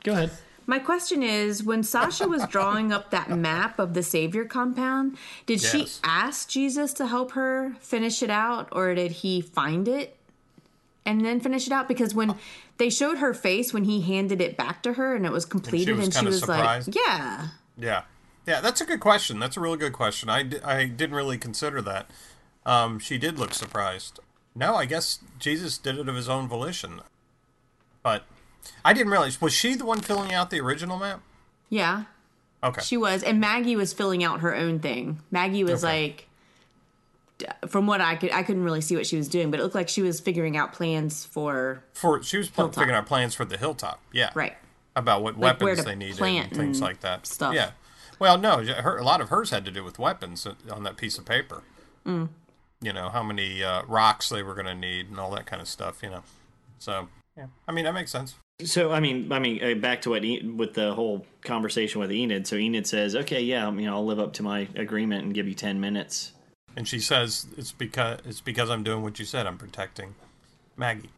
Go 0.03 0.13
ahead. 0.13 0.31
My 0.67 0.79
question 0.79 1.23
is 1.23 1.63
when 1.63 1.83
sasha 1.83 2.27
was 2.27 2.47
drawing 2.47 2.93
up 2.93 3.11
that 3.11 3.31
map 3.37 3.79
of 3.79 3.95
the 3.95 4.03
savior 4.03 4.45
compound 4.45 5.17
did 5.47 5.61
she 5.61 5.87
ask 6.03 6.49
jesus 6.49 6.93
to 6.93 7.07
help 7.07 7.33
her 7.33 7.75
finish 7.81 8.23
it 8.23 8.31
out 8.31 8.69
or 8.73 8.95
did 8.95 9.11
he 9.11 9.41
find 9.41 9.89
it 9.89 10.17
and 11.07 11.25
then 11.25 11.41
finish 11.41 11.67
it 11.67 11.73
out 11.73 11.87
because 11.89 12.15
when 12.15 12.35
they 12.79 12.91
showed 12.91 13.19
her 13.19 13.35
face 13.35 13.73
when 13.73 13.85
he 13.85 14.01
handed 14.01 14.41
it 14.41 14.57
back 14.57 14.83
to 14.83 14.95
her 14.95 15.15
and 15.15 15.27
it 15.27 15.33
was 15.33 15.45
completed 15.45 15.97
was 15.97 16.07
and 16.07 16.15
she 16.15 16.27
was, 16.27 16.41
surprised? 16.41 16.89
like 16.89 16.97
yeah 17.07 17.49
Yeah. 17.77 18.03
Yeah, 18.47 18.61
that's 18.61 18.81
a 18.81 18.85
good 18.85 19.01
question. 19.01 19.39
That's 19.39 19.57
a 19.57 19.61
really 19.61 19.79
good 19.79 19.95
question. 19.95 20.29
I, 20.29 20.45
I 20.63 20.85
didn't 20.85 21.15
really 21.15 21.39
consider 21.39 21.81
that. 21.83 22.11
Um, 22.67 22.99
she 22.99 23.17
did 23.17 23.39
look 23.39 23.55
surprised. 23.55 24.21
No, 24.55 24.75
I 24.75 24.85
guess 24.85 25.21
Jesus 25.39 25.79
did 25.79 25.99
it 25.99 26.09
of 26.09 26.15
his 26.15 26.29
own 26.29 26.47
volition. 26.47 27.01
But 28.03 28.25
I 28.85 28.93
didn't 28.93 29.11
realize. 29.11 29.41
Was 29.41 29.53
she 29.53 29.75
the 29.75 29.85
one 29.85 30.01
filling 30.01 30.33
out 30.33 30.51
the 30.51 30.61
original 30.61 30.99
map? 30.99 31.21
yeah 31.71 32.05
Okay. 32.63 32.83
she 32.83 32.97
was 32.97 33.23
and 33.23 33.41
maggie 33.41 33.75
was 33.77 33.93
filling 33.93 34.23
out 34.25 34.41
her 34.41 34.55
own 34.55 34.79
thing 34.79 35.21
maggie 35.31 35.65
was 35.65 35.83
Okay. 35.85 36.03
like 36.03 36.29
from 37.69 37.87
what 37.87 38.01
i 38.01 38.15
could 38.15 38.31
i 38.33 38.43
couldn't 38.43 38.63
really 38.63 38.81
see 38.81 38.95
what 38.97 39.07
she 39.07 39.17
was 39.17 39.29
doing 39.29 39.51
but 39.51 39.59
it 39.59 39.63
looked 39.63 39.75
like 39.75 39.89
she 39.89 40.03
was 40.03 40.21
figuring 40.21 40.57
out 40.57 40.73
plans 40.73 41.25
for 41.25 41.83
for 41.93 42.23
she 42.23 42.37
was 42.39 42.49
pl- 42.49 42.65
Hilltop. 42.67 42.81
figuring 42.83 42.97
out 42.97 43.07
plans 43.07 43.35
for 43.35 43.45
the 43.45 43.57
hilltop. 43.57 44.01
Yeah. 44.13 44.31
right 44.35 44.57
About 44.95 45.23
what 45.23 45.39
Like 45.39 45.59
where 45.61 45.71
weapons 45.71 45.79
to 45.81 45.85
they 45.91 45.97
needed 45.97 46.17
plant 46.19 46.49
and 46.53 46.57
things 46.57 46.79
and 46.79 46.87
like 46.87 47.01
that. 47.01 47.27
stuff. 47.27 47.55
Yeah. 47.55 47.71
Well, 48.21 48.39
no, 48.39 48.63
her, 48.65 48.97
a 48.99 49.03
lot 49.05 49.21
of 49.21 49.29
hers 49.31 49.51
had 49.51 49.65
to 49.65 49.73
do 49.73 49.83
with 49.83 49.99
weapons 49.99 50.47
on 50.71 50.85
that 50.85 50.97
piece 50.97 51.19
of 51.19 51.25
paper. 51.25 51.63
Mm. 52.07 52.29
You 52.81 52.93
know 52.93 53.09
how 53.09 53.25
many 53.25 53.65
uh, 53.65 53.83
rocks 53.89 54.29
they 54.29 54.43
were 54.45 54.55
going 54.55 54.67
to 54.67 54.75
need 54.75 55.11
and 55.11 55.19
all 55.19 55.33
that 55.33 55.47
kind 55.47 55.61
of 55.61 55.67
stuff. 55.67 56.01
You 56.03 56.11
know, 56.11 56.23
so 56.79 57.09
yeah. 57.37 57.47
I 57.67 57.73
mean 57.73 57.85
that 57.85 57.95
makes 57.95 58.13
sense. 58.13 58.37
So 58.63 58.93
I 58.93 59.01
mean, 59.01 59.33
I 59.33 59.41
mean, 59.41 59.63
uh, 59.63 59.75
back 59.75 60.03
to 60.03 60.11
what 60.11 60.25
E- 60.25 60.47
with 60.47 60.75
the 60.75 60.95
whole 60.95 61.27
conversation 61.43 62.01
with 62.01 62.13
Enid. 62.13 62.47
So 62.47 62.55
Enid 62.57 62.87
says, 62.87 63.17
"Okay, 63.17 63.43
yeah, 63.43 63.69
you 63.73 63.87
know, 63.87 63.95
I'll 63.95 64.07
live 64.07 64.21
up 64.21 64.33
to 64.35 64.43
my 64.45 64.69
agreement 64.77 65.25
and 65.25 65.35
give 65.35 65.49
you 65.49 65.55
ten 65.55 65.81
minutes." 65.81 66.33
And 66.77 66.87
she 66.87 67.01
says 67.01 67.47
it's 67.57 67.73
because 67.73 68.21
it's 68.25 68.41
because 68.41 68.71
I'm 68.71 68.85
doing 68.85 69.03
what 69.03 69.19
you 69.19 69.25
said. 69.25 69.47
I'm 69.49 69.59
protecting 69.59 70.15
Maggie. 70.77 71.11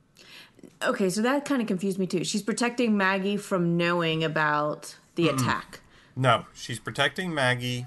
Okay, 0.83 1.11
so 1.11 1.21
that 1.23 1.45
kind 1.45 1.61
of 1.61 1.69
confused 1.69 1.99
me 1.99 2.07
too. 2.07 2.25
She's 2.25 2.43
protecting 2.43 2.97
Maggie 2.97 3.37
from 3.37 3.77
knowing 3.77 4.25
about 4.25 4.97
the 5.15 5.29
attack. 5.29 5.81
No, 6.17 6.47
she's 6.55 6.79
protecting 6.79 7.35
Maggie 7.35 7.87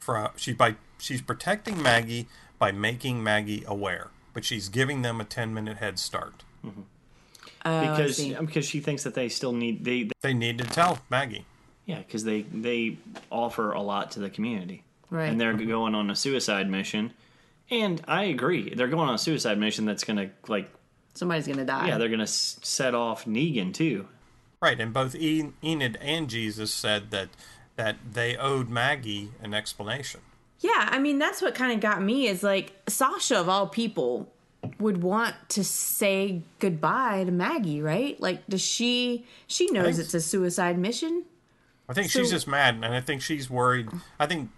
from 0.00 0.30
she's 0.36 0.56
by 0.56 0.74
she's 0.98 1.22
protecting 1.22 1.80
Maggie 1.80 2.26
by 2.58 2.72
making 2.72 3.22
Maggie 3.22 3.62
aware, 3.64 4.08
but 4.34 4.44
she's 4.44 4.68
giving 4.68 5.02
them 5.02 5.20
a 5.20 5.24
10 5.24 5.54
minute 5.54 5.76
head 5.76 6.00
start. 6.00 6.42
Oh, 7.64 7.80
because 7.80 8.18
because 8.18 8.56
um, 8.56 8.62
she 8.62 8.80
thinks 8.80 9.02
that 9.04 9.14
they 9.14 9.28
still 9.28 9.52
need 9.52 9.84
they 9.84 10.08
They 10.22 10.34
need 10.34 10.58
to 10.58 10.64
tell 10.64 10.98
Maggie. 11.10 11.44
yeah 11.86 11.98
because 11.98 12.24
they 12.24 12.42
they 12.42 12.96
offer 13.30 13.72
a 13.72 13.80
lot 13.82 14.12
to 14.12 14.20
the 14.20 14.30
community 14.30 14.84
Right. 15.10 15.26
and 15.30 15.40
they're 15.40 15.54
going 15.54 15.94
on 15.94 16.10
a 16.10 16.16
suicide 16.16 16.68
mission 16.70 17.12
and 17.70 18.00
I 18.06 18.24
agree 18.24 18.74
they're 18.74 18.88
going 18.88 19.08
on 19.08 19.14
a 19.14 19.18
suicide 19.18 19.58
mission 19.58 19.84
that's 19.86 20.04
gonna 20.04 20.30
like 20.46 20.70
Somebody's 21.14 21.46
gonna 21.48 21.64
die. 21.64 21.88
yeah 21.88 21.98
they're 21.98 22.08
gonna 22.08 22.22
s- 22.24 22.58
set 22.62 22.94
off 22.94 23.24
Negan 23.24 23.72
too 23.74 24.06
Right, 24.60 24.80
and 24.80 24.92
both 24.92 25.14
En- 25.14 25.54
Enid 25.62 25.96
and 26.00 26.28
Jesus 26.28 26.72
said 26.74 27.10
that 27.12 27.28
that 27.76 27.96
they 28.12 28.36
owed 28.36 28.68
Maggie 28.68 29.30
an 29.42 29.54
explanation. 29.54 30.20
Yeah, 30.60 30.88
I 30.90 30.98
mean 30.98 31.18
that's 31.20 31.40
what 31.40 31.54
kind 31.54 31.72
of 31.72 31.78
got 31.80 32.02
me 32.02 32.26
is 32.26 32.42
like 32.42 32.72
Sasha 32.88 33.38
of 33.38 33.48
all 33.48 33.68
people 33.68 34.32
would 34.78 35.02
want 35.02 35.34
to 35.50 35.64
say 35.64 36.42
goodbye 36.58 37.24
to 37.24 37.32
Maggie, 37.32 37.82
right? 37.82 38.20
Like 38.20 38.46
does 38.48 38.62
she 38.62 39.26
she 39.46 39.66
knows 39.70 39.96
Thanks. 39.96 39.98
it's 39.98 40.14
a 40.14 40.20
suicide 40.20 40.78
mission? 40.78 41.24
I 41.88 41.94
think 41.94 42.10
she's 42.10 42.30
just 42.30 42.46
mad, 42.46 42.74
and 42.74 42.84
I 42.84 43.00
think 43.00 43.22
she's 43.22 43.48
worried. 43.48 43.88
I 44.20 44.26
think 44.26 44.50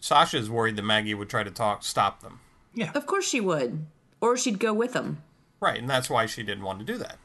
Sasha's 0.00 0.50
worried 0.50 0.76
that 0.76 0.82
Maggie 0.82 1.14
would 1.14 1.28
try 1.28 1.44
to 1.44 1.50
talk, 1.50 1.84
stop 1.84 2.22
them. 2.22 2.40
yeah 2.74 2.90
Of 2.92 3.06
course 3.06 3.26
she 3.28 3.40
would. 3.40 3.86
Or 4.20 4.36
she'd 4.36 4.58
go 4.58 4.74
with 4.74 4.92
them. 4.92 5.22
Right, 5.60 5.78
and 5.78 5.88
that's 5.88 6.10
why 6.10 6.26
she 6.26 6.42
didn't 6.42 6.64
want 6.64 6.80
to 6.80 6.84
do 6.84 6.98
that. 6.98 7.18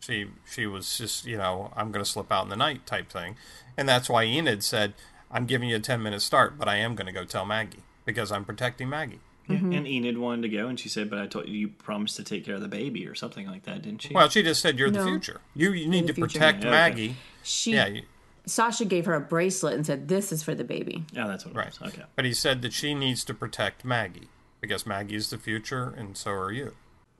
She 0.00 0.28
she 0.50 0.66
was 0.66 0.96
just 0.96 1.26
you 1.26 1.36
know 1.36 1.72
I'm 1.76 1.92
going 1.92 2.04
to 2.04 2.10
slip 2.10 2.32
out 2.32 2.44
in 2.44 2.48
the 2.48 2.56
night 2.56 2.86
type 2.86 3.10
thing, 3.10 3.36
and 3.76 3.88
that's 3.88 4.08
why 4.08 4.24
Enid 4.24 4.64
said 4.64 4.94
I'm 5.30 5.46
giving 5.46 5.68
you 5.68 5.76
a 5.76 5.80
10 5.80 6.02
minute 6.02 6.22
start, 6.22 6.58
but 6.58 6.68
I 6.68 6.76
am 6.76 6.94
going 6.94 7.06
to 7.06 7.12
go 7.12 7.24
tell 7.24 7.44
Maggie 7.44 7.84
because 8.04 8.32
I'm 8.32 8.44
protecting 8.44 8.88
Maggie. 8.88 9.20
Yeah, 9.50 9.58
mm-hmm. 9.58 9.72
and 9.72 9.86
Enid 9.88 10.18
wanted 10.18 10.42
to 10.42 10.48
go, 10.48 10.68
and 10.68 10.78
she 10.78 10.88
said, 10.88 11.10
"But 11.10 11.18
I 11.18 11.26
told 11.26 11.48
you 11.48 11.54
you 11.54 11.68
promised 11.68 12.16
to 12.16 12.24
take 12.24 12.44
care 12.44 12.54
of 12.54 12.60
the 12.60 12.68
baby 12.68 13.06
or 13.06 13.14
something 13.14 13.46
like 13.46 13.64
that, 13.64 13.82
didn't 13.82 14.02
she?" 14.02 14.14
Well, 14.14 14.28
she 14.28 14.42
just 14.42 14.60
said 14.62 14.78
you're 14.78 14.90
No. 14.90 15.04
the 15.04 15.10
future. 15.10 15.40
You 15.54 15.72
you 15.72 15.88
need 15.88 16.06
to 16.06 16.14
future. 16.14 16.38
protect 16.38 16.64
Yeah, 16.64 16.70
okay. 16.70 16.76
Maggie. 16.78 17.16
She 17.42 17.72
Yeah, 17.74 17.86
you- 17.86 18.02
Sasha 18.46 18.84
gave 18.84 19.04
her 19.06 19.14
a 19.14 19.20
bracelet 19.20 19.74
and 19.74 19.84
said, 19.86 20.08
This 20.08 20.32
is 20.32 20.42
for 20.42 20.54
the 20.54 20.64
baby. 20.64 21.04
oh, 21.16 21.28
that's 21.28 21.44
what 21.44 21.54
it 21.54 21.58
right. 21.58 21.78
was. 21.80 21.92
Okay, 21.92 22.02
But 22.16 22.24
he 22.24 22.32
said 22.32 22.62
that 22.62 22.72
she 22.72 22.94
needs 22.94 23.22
to 23.26 23.34
protect 23.34 23.84
Maggie 23.84 24.28
because 24.60 24.86
Maggie 24.86 25.14
is 25.14 25.30
the 25.30 25.38
future, 25.38 25.94
and 25.96 26.16
so 26.16 26.30
are 26.32 26.50
you. 26.50 26.74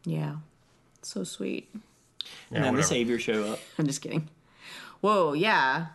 Yeah. 0.04 0.36
So 1.02 1.22
sweet. 1.24 1.68
Yeah, 1.74 2.56
and 2.56 2.64
then 2.64 2.74
the 2.74 2.82
savior 2.82 3.18
show 3.18 3.52
up. 3.52 3.60
I'm 3.78 3.86
just 3.86 4.00
kidding. 4.02 4.28
Whoa, 5.02 5.34
yeah. 5.34 5.86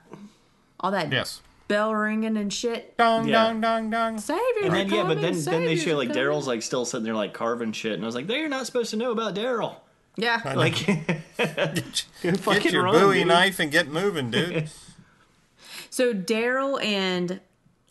All 0.79 0.91
that 0.91 1.11
Yes. 1.11 1.41
Bell 1.67 1.93
ringing 1.93 2.37
and 2.37 2.51
shit. 2.53 2.97
Dong 2.97 3.27
Yeah. 3.27 3.45
dong 3.45 3.61
dong 3.61 3.89
dong. 3.89 4.19
Savior. 4.19 4.41
And 4.63 4.73
then 4.73 4.89
yeah, 4.89 5.03
but 5.03 5.21
then 5.21 5.39
then 5.43 5.65
they 5.65 5.75
show 5.75 5.95
like 5.97 6.09
Daryl's 6.09 6.47
like 6.47 6.61
still 6.61 6.85
sitting 6.85 7.03
there 7.05 7.13
like 7.15 7.33
carving 7.33 7.71
shit, 7.71 7.93
and 7.93 8.03
I 8.03 8.05
was 8.05 8.15
like, 8.15 8.27
"They're 8.27 8.49
not 8.49 8.65
supposed 8.65 8.91
to 8.91 8.97
know 8.97 9.11
about 9.11 9.35
Daryl." 9.35 9.75
Yeah. 10.17 10.41
Like, 10.55 10.75
Get 11.37 12.39
fucking 12.39 12.71
your 12.71 12.83
run, 12.83 12.93
Bowie 12.93 13.19
dude. 13.19 13.27
knife 13.27 13.59
and 13.59 13.71
get 13.71 13.87
moving, 13.87 14.31
dude. 14.31 14.69
So 15.89 16.13
Daryl 16.13 16.83
and 16.83 17.39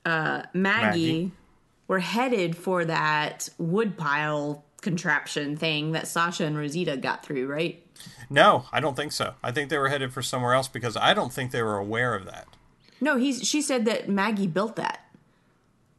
uh, 0.04 0.42
Maggie, 0.52 1.22
Maggie. 1.22 1.30
were 1.88 2.00
headed 2.00 2.54
for 2.54 2.84
that 2.84 3.48
woodpile 3.58 4.62
contraption 4.82 5.56
thing 5.56 5.92
that 5.92 6.06
Sasha 6.06 6.44
and 6.44 6.54
Rosita 6.58 6.98
got 6.98 7.24
through, 7.24 7.46
right? 7.46 7.80
no, 8.28 8.66
I 8.72 8.80
don't 8.80 8.94
think 8.94 9.12
so. 9.12 9.32
I 9.42 9.52
think 9.52 9.70
they 9.70 9.78
were 9.78 9.88
headed 9.88 10.12
for 10.12 10.20
somewhere 10.20 10.52
else 10.52 10.68
because 10.68 10.98
I 10.98 11.14
don't 11.14 11.32
think 11.32 11.50
they 11.50 11.62
were 11.62 11.78
aware 11.78 12.14
of 12.14 12.26
that. 12.26 12.46
No, 13.00 13.16
he's 13.16 13.46
she 13.46 13.61
said 13.62 13.85
that 13.85 14.09
Maggie 14.09 14.46
built 14.46 14.76
that. 14.76 15.00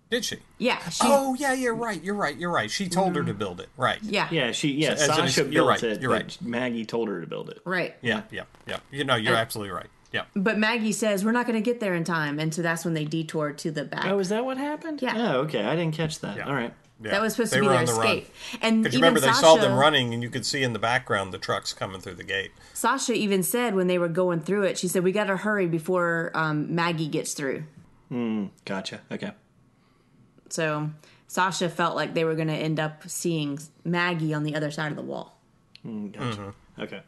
Did 0.09 0.23
she? 0.23 0.37
Yeah. 0.59 0.77
Oh, 0.85 0.89
she, 0.89 0.99
oh 1.03 1.33
yeah, 1.33 1.53
you're 1.53 1.75
right. 1.75 2.01
You're 2.03 2.15
right. 2.15 2.37
You're 2.37 2.51
right. 2.51 2.69
She 2.69 2.87
told 2.87 3.15
her 3.15 3.23
to 3.23 3.31
mm-hmm. 3.31 3.39
build 3.39 3.59
it. 3.59 3.69
Right. 3.75 3.99
yeah. 4.03 4.27
yeah, 4.31 4.51
she 4.51 4.71
yeah, 4.71 4.91
as 4.91 5.03
an 5.03 5.11
ex- 5.11 5.17
Sasha 5.17 5.41
you're 5.43 5.63
built 5.63 5.69
right, 5.69 5.83
it. 5.83 6.01
you're 6.01 6.11
right. 6.11 6.37
Maggie 6.41 6.85
told 6.85 7.09
her 7.09 7.21
to 7.21 7.27
build 7.27 7.49
it. 7.49 7.59
Right. 7.65 7.95
Yeah. 8.01 8.21
Yeah. 8.31 8.43
Yeah. 8.67 8.79
You 8.91 9.03
know, 9.03 9.15
you're 9.15 9.35
absolutely 9.35 9.73
right. 9.73 9.87
Yeah. 10.11 10.25
But 10.35 10.57
Maggie 10.57 10.93
says 10.93 11.25
we're 11.25 11.31
not 11.31 11.45
going 11.45 11.61
to 11.61 11.61
get 11.61 11.81
there 11.81 11.93
in 11.93 12.05
time, 12.05 12.39
and 12.39 12.53
so 12.53 12.61
that's 12.61 12.85
when 12.85 12.93
they 12.93 13.03
detour 13.03 13.51
to 13.51 13.71
the 13.71 13.83
back. 13.83 14.05
Oh, 14.05 14.19
is 14.19 14.29
that 14.29 14.45
what 14.45 14.57
happened? 14.57 15.01
Yeah. 15.01 15.13
Oh, 15.17 15.39
okay. 15.39 15.65
I 15.65 15.75
didn't 15.75 15.95
catch 15.95 16.19
that. 16.19 16.37
Yeah. 16.37 16.47
All 16.47 16.53
right. 16.53 16.73
Yeah. 17.01 17.11
that 17.11 17.21
was 17.21 17.33
supposed 17.33 17.51
They 17.51 17.57
to 17.57 17.61
be 17.61 17.67
were 17.67 17.73
their 17.73 17.79
on 17.81 17.85
the 17.87 17.93
run. 17.93 18.07
escape. 18.07 18.33
And 18.61 18.83
Because 18.83 18.95
even 18.95 19.01
remember, 19.03 19.19
they 19.19 19.27
Sasha, 19.27 19.39
saw 19.41 19.55
them 19.57 19.77
running, 19.77 20.13
and 20.13 20.23
you 20.23 20.29
could 20.29 20.45
see 20.45 20.63
in 20.63 20.71
the 20.73 20.79
background 20.79 21.33
the 21.33 21.37
trucks 21.37 21.73
coming 21.73 21.99
through 21.99 22.13
the 22.15 22.23
gate. 22.23 22.51
Sasha 22.73 23.13
even 23.13 23.43
said 23.43 23.75
when 23.75 23.87
they 23.87 23.97
were 23.97 24.07
going 24.07 24.39
through 24.39 24.63
it, 24.63 24.77
she 24.77 24.87
said, 24.87 25.03
"We 25.03 25.11
got 25.11 25.25
to 25.25 25.35
hurry 25.37 25.67
before 25.67 26.31
um, 26.33 26.73
Maggie 26.73 27.07
gets 27.09 27.33
through." 27.33 27.63
Gotcha. 28.63 29.01
Okay. 29.11 29.31
So 30.49 30.89
Sasha 31.27 31.69
felt 31.69 31.95
like 31.95 32.13
they 32.13 32.23
were 32.23 32.35
going 32.35 32.47
to 32.47 32.53
end 32.53 32.79
up 32.79 33.09
seeing 33.09 33.59
Maggie 33.83 34.33
on 34.33 34.43
the 34.43 34.55
other 34.55 34.71
side 34.71 34.91
of 34.91 34.95
the 34.95 35.03
wall. 35.03 35.37
Mm, 35.85 36.13
Gotcha. 36.13 36.37
Mm-hmm. 36.39 36.81
Okay. 36.81 37.01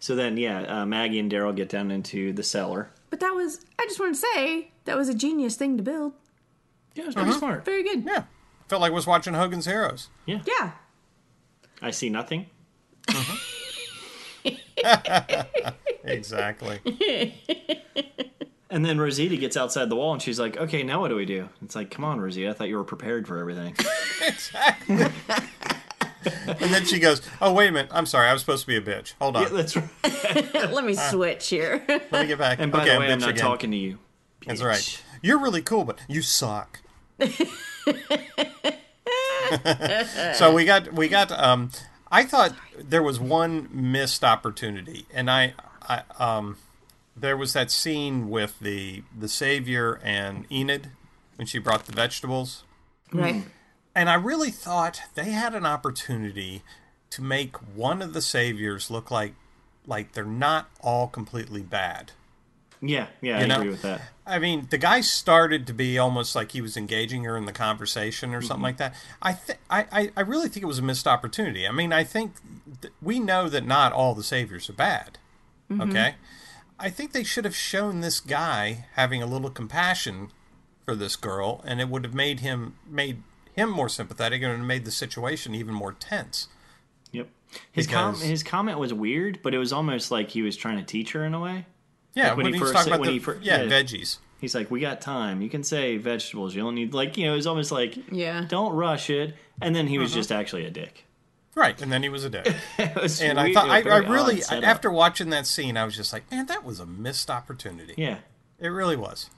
So 0.00 0.14
then, 0.14 0.36
yeah, 0.36 0.62
uh, 0.82 0.86
Maggie 0.86 1.18
and 1.18 1.30
Daryl 1.30 1.54
get 1.54 1.68
down 1.68 1.90
into 1.90 2.32
the 2.32 2.42
cellar. 2.42 2.90
But 3.10 3.20
that 3.20 3.30
was, 3.34 3.64
I 3.78 3.84
just 3.84 3.98
want 4.00 4.14
to 4.14 4.20
say, 4.34 4.70
that 4.86 4.96
was 4.96 5.08
a 5.08 5.14
genius 5.14 5.56
thing 5.56 5.76
to 5.76 5.82
build. 5.82 6.12
Yeah, 6.94 7.02
it 7.04 7.06
was 7.06 7.14
pretty 7.14 7.32
smart. 7.32 7.64
Very 7.64 7.82
good. 7.82 8.04
Yeah. 8.04 8.24
Felt 8.68 8.82
like 8.82 8.92
I 8.92 8.94
was 8.94 9.06
watching 9.06 9.34
Hogan's 9.34 9.66
Heroes. 9.66 10.08
Yeah. 10.26 10.40
Yeah. 10.46 10.72
I 11.82 11.90
see 11.90 12.08
nothing. 12.08 12.46
Mm-hmm. 13.08 13.36
Exactly. 16.06 16.80
And 18.74 18.84
then 18.84 18.98
Rosita 18.98 19.36
gets 19.36 19.56
outside 19.56 19.88
the 19.88 19.94
wall 19.94 20.12
and 20.12 20.20
she's 20.20 20.40
like, 20.40 20.56
okay, 20.56 20.82
now 20.82 21.00
what 21.00 21.08
do 21.08 21.14
we 21.14 21.24
do? 21.24 21.48
It's 21.62 21.76
like, 21.76 21.92
come 21.92 22.04
on, 22.04 22.20
Rosita. 22.20 22.50
I 22.50 22.52
thought 22.54 22.68
you 22.68 22.76
were 22.76 22.84
prepared 22.84 23.28
for 23.28 23.38
everything. 23.38 23.76
exactly. 24.26 24.96
and 26.46 26.72
then 26.72 26.84
she 26.84 26.98
goes, 26.98 27.22
"Oh 27.40 27.52
wait 27.52 27.68
a 27.68 27.72
minute. 27.72 27.90
I'm 27.92 28.06
sorry. 28.06 28.28
I 28.28 28.32
was 28.32 28.42
supposed 28.42 28.62
to 28.62 28.66
be 28.66 28.76
a 28.76 28.80
bitch. 28.80 29.12
Hold 29.20 29.36
on. 29.36 29.42
yeah, 29.42 29.48
that's 29.50 29.76
right. 29.76 30.72
Let 30.72 30.84
me 30.84 30.96
ah. 30.98 31.10
switch 31.10 31.48
here. 31.48 31.84
Let 31.86 32.12
me 32.12 32.26
get 32.26 32.38
back." 32.38 32.58
And 32.58 32.72
by 32.72 32.80
okay, 32.80 32.94
the 32.94 33.00
way, 33.00 33.12
I'm 33.12 33.18
bitch 33.18 33.20
not 33.20 33.30
again. 33.30 33.42
talking 33.44 33.70
to 33.72 33.76
you. 33.76 33.98
That's 34.46 34.62
bitch. 34.62 34.66
right. 34.66 35.04
You're 35.20 35.38
really 35.38 35.60
cool, 35.60 35.84
but 35.84 35.98
you 36.08 36.22
suck. 36.22 36.80
so 40.34 40.52
we 40.52 40.64
got 40.64 40.92
we 40.92 41.08
got 41.08 41.30
um 41.32 41.70
I 42.10 42.24
thought 42.24 42.54
there 42.78 43.02
was 43.02 43.18
one 43.18 43.68
missed 43.72 44.24
opportunity 44.24 45.06
and 45.12 45.30
I 45.30 45.54
I 45.82 46.02
um 46.18 46.58
there 47.16 47.36
was 47.36 47.52
that 47.52 47.70
scene 47.70 48.28
with 48.28 48.58
the 48.60 49.02
the 49.16 49.28
savior 49.28 50.00
and 50.02 50.46
Enid 50.50 50.90
when 51.36 51.46
she 51.46 51.58
brought 51.58 51.86
the 51.86 51.92
vegetables 51.92 52.64
right. 53.12 53.44
and 53.94 54.08
I 54.08 54.14
really 54.14 54.50
thought 54.50 55.00
they 55.14 55.30
had 55.30 55.54
an 55.54 55.66
opportunity 55.66 56.62
to 57.10 57.22
make 57.22 57.56
one 57.76 58.02
of 58.02 58.12
the 58.12 58.22
saviors 58.22 58.90
look 58.90 59.10
like 59.10 59.34
like 59.86 60.12
they're 60.12 60.24
not 60.24 60.68
all 60.80 61.08
completely 61.08 61.62
bad. 61.62 62.12
Yeah, 62.86 63.06
yeah, 63.20 63.38
I 63.38 63.46
know? 63.46 63.56
agree 63.56 63.70
with 63.70 63.82
that. 63.82 64.00
I 64.26 64.38
mean, 64.38 64.66
the 64.70 64.78
guy 64.78 65.00
started 65.00 65.66
to 65.66 65.72
be 65.74 65.98
almost 65.98 66.34
like 66.34 66.52
he 66.52 66.60
was 66.60 66.76
engaging 66.76 67.24
her 67.24 67.36
in 67.36 67.44
the 67.46 67.52
conversation 67.52 68.32
or 68.34 68.38
Mm-hmm. 68.38 68.46
something 68.46 68.62
like 68.62 68.76
that. 68.78 68.94
I, 69.20 69.32
th- 69.34 69.58
I, 69.70 70.10
I, 70.16 70.20
really 70.22 70.48
think 70.48 70.62
it 70.62 70.66
was 70.66 70.78
a 70.78 70.82
missed 70.82 71.06
opportunity. 71.06 71.66
I 71.68 71.72
mean, 71.72 71.92
I 71.92 72.04
think 72.04 72.32
th- 72.80 72.92
we 73.02 73.20
know 73.20 73.48
that 73.48 73.66
not 73.66 73.92
all 73.92 74.14
the 74.14 74.22
saviors 74.22 74.68
are 74.70 74.74
bad. 74.74 75.18
Mm-hmm. 75.70 75.80
Okay, 75.90 76.14
I 76.78 76.90
think 76.90 77.12
they 77.12 77.24
should 77.24 77.44
have 77.44 77.56
shown 77.56 78.00
this 78.00 78.20
guy 78.20 78.86
having 78.94 79.22
a 79.22 79.26
little 79.26 79.50
compassion 79.50 80.30
for 80.84 80.94
this 80.94 81.16
girl, 81.16 81.62
and 81.66 81.80
it 81.80 81.88
would 81.88 82.04
have 82.04 82.14
made 82.14 82.40
him 82.40 82.76
made 82.88 83.22
him 83.54 83.70
more 83.70 83.88
sympathetic 83.88 84.42
and 84.42 84.46
it 84.46 84.48
would 84.54 84.58
have 84.58 84.66
made 84.66 84.84
the 84.84 84.90
situation 84.90 85.54
even 85.54 85.72
more 85.74 85.92
tense. 85.92 86.48
Yep. 87.12 87.28
His 87.70 87.86
com- 87.86 88.16
his 88.20 88.42
comment 88.42 88.78
was 88.78 88.92
weird, 88.92 89.38
but 89.42 89.54
it 89.54 89.58
was 89.58 89.72
almost 89.72 90.10
like 90.10 90.30
he 90.30 90.42
was 90.42 90.56
trying 90.56 90.76
to 90.78 90.82
teach 90.82 91.12
her 91.12 91.24
in 91.24 91.32
a 91.34 91.40
way. 91.40 91.66
Yeah, 92.14 92.28
Like 92.28 92.36
when 92.36 92.44
when, 92.44 92.52
he 92.54 92.58
he 92.58 92.64
first 92.64 92.74
talking 92.74 92.92
about 92.92 93.00
when 93.00 93.06
the 93.08 93.12
he 93.14 93.18
first 93.18 93.42
yeah, 93.42 93.62
yeah. 93.62 93.68
veggies. 93.70 94.18
He's 94.40 94.54
like, 94.54 94.70
"We 94.70 94.80
got 94.80 95.00
time. 95.00 95.40
You 95.42 95.48
can 95.48 95.62
say 95.64 95.96
vegetables. 95.96 96.54
You 96.54 96.62
don't 96.62 96.74
need 96.74 96.92
like 96.94 97.16
you 97.16 97.26
know." 97.26 97.34
It's 97.36 97.46
almost 97.46 97.72
like, 97.72 97.96
Yeah. 98.12 98.44
don't 98.48 98.72
rush 98.74 99.10
it." 99.10 99.34
And 99.60 99.74
then 99.74 99.86
he 99.86 99.98
was 99.98 100.10
mm-hmm. 100.10 100.18
just 100.20 100.32
actually 100.32 100.64
a 100.66 100.70
dick. 100.70 101.06
Right, 101.56 101.80
and 101.80 101.90
then 101.92 102.02
he 102.02 102.08
was 102.08 102.24
a 102.24 102.30
dick. 102.30 102.52
Was 102.96 103.20
And 103.22 103.38
I 103.38 103.52
thought 103.52 103.70
I, 103.70 103.80
very 103.82 104.06
really 104.08 104.42
after 104.42 104.90
watching 104.90 105.30
that 105.30 105.46
scene, 105.46 105.76
I 105.76 105.84
was 105.84 105.94
just 105.96 106.12
like, 106.12 106.28
man, 106.28 106.46
that 106.46 106.64
was 106.64 106.80
a 106.80 106.86
missed 106.86 107.30
opportunity. 107.30 107.94
yeah, 107.96 108.18
It 108.58 108.68
really 108.70 108.96
was, 108.96 109.30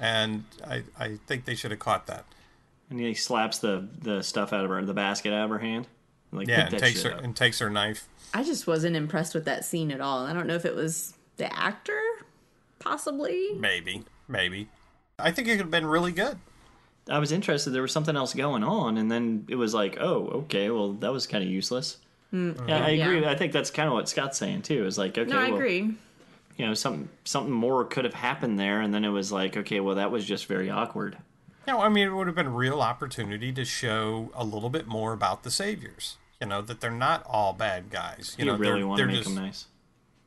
and 0.00 0.44
I 0.66 0.82
I 0.98 1.18
think 1.28 1.44
they 1.44 1.54
should 1.54 1.70
have 1.70 1.78
caught 1.80 2.08
that. 2.08 2.24
and 2.90 2.98
he 2.98 3.14
slaps 3.14 3.58
the 3.58 3.86
the 4.00 4.22
stuff 4.22 4.52
out 4.52 4.64
of 4.64 4.70
her, 4.70 4.84
the 4.84 4.92
basket 4.92 5.32
out 5.32 5.44
of 5.44 5.50
her 5.50 5.60
hand. 5.60 5.86
Like, 6.32 6.48
Yeah, 6.48 6.66
and 6.66 6.78
takes 6.78 7.02
her 7.04 7.14
up. 7.14 7.22
and 7.22 7.36
takes 7.36 7.60
her 7.60 7.70
knife. 7.70 8.08
I 8.34 8.42
just 8.42 8.66
wasn't 8.66 8.96
impressed 8.96 9.32
with 9.34 9.44
that 9.44 9.64
scene 9.64 9.92
at 9.92 10.00
all. 10.00 10.26
I 10.26 10.32
don't 10.32 10.48
know 10.48 10.56
if 10.56 10.64
it 10.64 10.74
was 10.74 11.14
the 11.36 11.52
actor, 11.56 12.00
possibly. 12.78 13.52
Maybe, 13.54 14.04
maybe. 14.28 14.68
I 15.18 15.30
think 15.30 15.48
it 15.48 15.52
could 15.52 15.60
have 15.60 15.70
been 15.70 15.86
really 15.86 16.12
good. 16.12 16.38
I 17.08 17.18
was 17.18 17.32
interested. 17.32 17.70
There 17.70 17.82
was 17.82 17.92
something 17.92 18.16
else 18.16 18.34
going 18.34 18.62
on, 18.62 18.96
and 18.96 19.10
then 19.10 19.46
it 19.48 19.56
was 19.56 19.74
like, 19.74 19.96
oh, 20.00 20.26
okay, 20.44 20.70
well, 20.70 20.92
that 20.94 21.12
was 21.12 21.26
kind 21.26 21.42
of 21.42 21.50
useless. 21.50 21.98
Mm, 22.32 22.68
yeah, 22.68 22.84
I 22.84 22.90
agree. 22.90 23.20
Yeah. 23.22 23.30
I 23.30 23.36
think 23.36 23.52
that's 23.52 23.70
kind 23.70 23.88
of 23.88 23.92
what 23.94 24.08
Scott's 24.08 24.38
saying 24.38 24.62
too. 24.62 24.86
Is 24.86 24.98
like, 24.98 25.18
okay, 25.18 25.28
No, 25.28 25.38
I 25.38 25.48
well, 25.48 25.56
agree. 25.56 25.94
you 26.56 26.66
know, 26.66 26.74
something 26.74 27.08
something 27.24 27.52
more 27.52 27.84
could 27.84 28.04
have 28.04 28.14
happened 28.14 28.58
there, 28.58 28.80
and 28.80 28.94
then 28.94 29.04
it 29.04 29.10
was 29.10 29.30
like, 29.32 29.56
okay, 29.56 29.80
well, 29.80 29.96
that 29.96 30.10
was 30.10 30.24
just 30.24 30.46
very 30.46 30.70
awkward. 30.70 31.18
No, 31.66 31.80
I 31.80 31.88
mean, 31.88 32.08
it 32.08 32.12
would 32.12 32.26
have 32.26 32.36
been 32.36 32.46
a 32.46 32.50
real 32.50 32.80
opportunity 32.80 33.52
to 33.52 33.64
show 33.64 34.30
a 34.34 34.44
little 34.44 34.70
bit 34.70 34.86
more 34.86 35.12
about 35.12 35.42
the 35.42 35.50
saviors. 35.50 36.16
You 36.40 36.48
know, 36.48 36.62
that 36.62 36.80
they're 36.80 36.90
not 36.90 37.24
all 37.26 37.52
bad 37.52 37.90
guys. 37.90 38.34
You 38.38 38.46
you 38.46 38.50
know, 38.50 38.58
really 38.58 38.80
they're, 38.80 38.86
want 38.86 38.98
to 38.98 39.04
they're 39.04 39.12
make 39.12 39.22
just, 39.22 39.34
them 39.34 39.44
nice? 39.44 39.66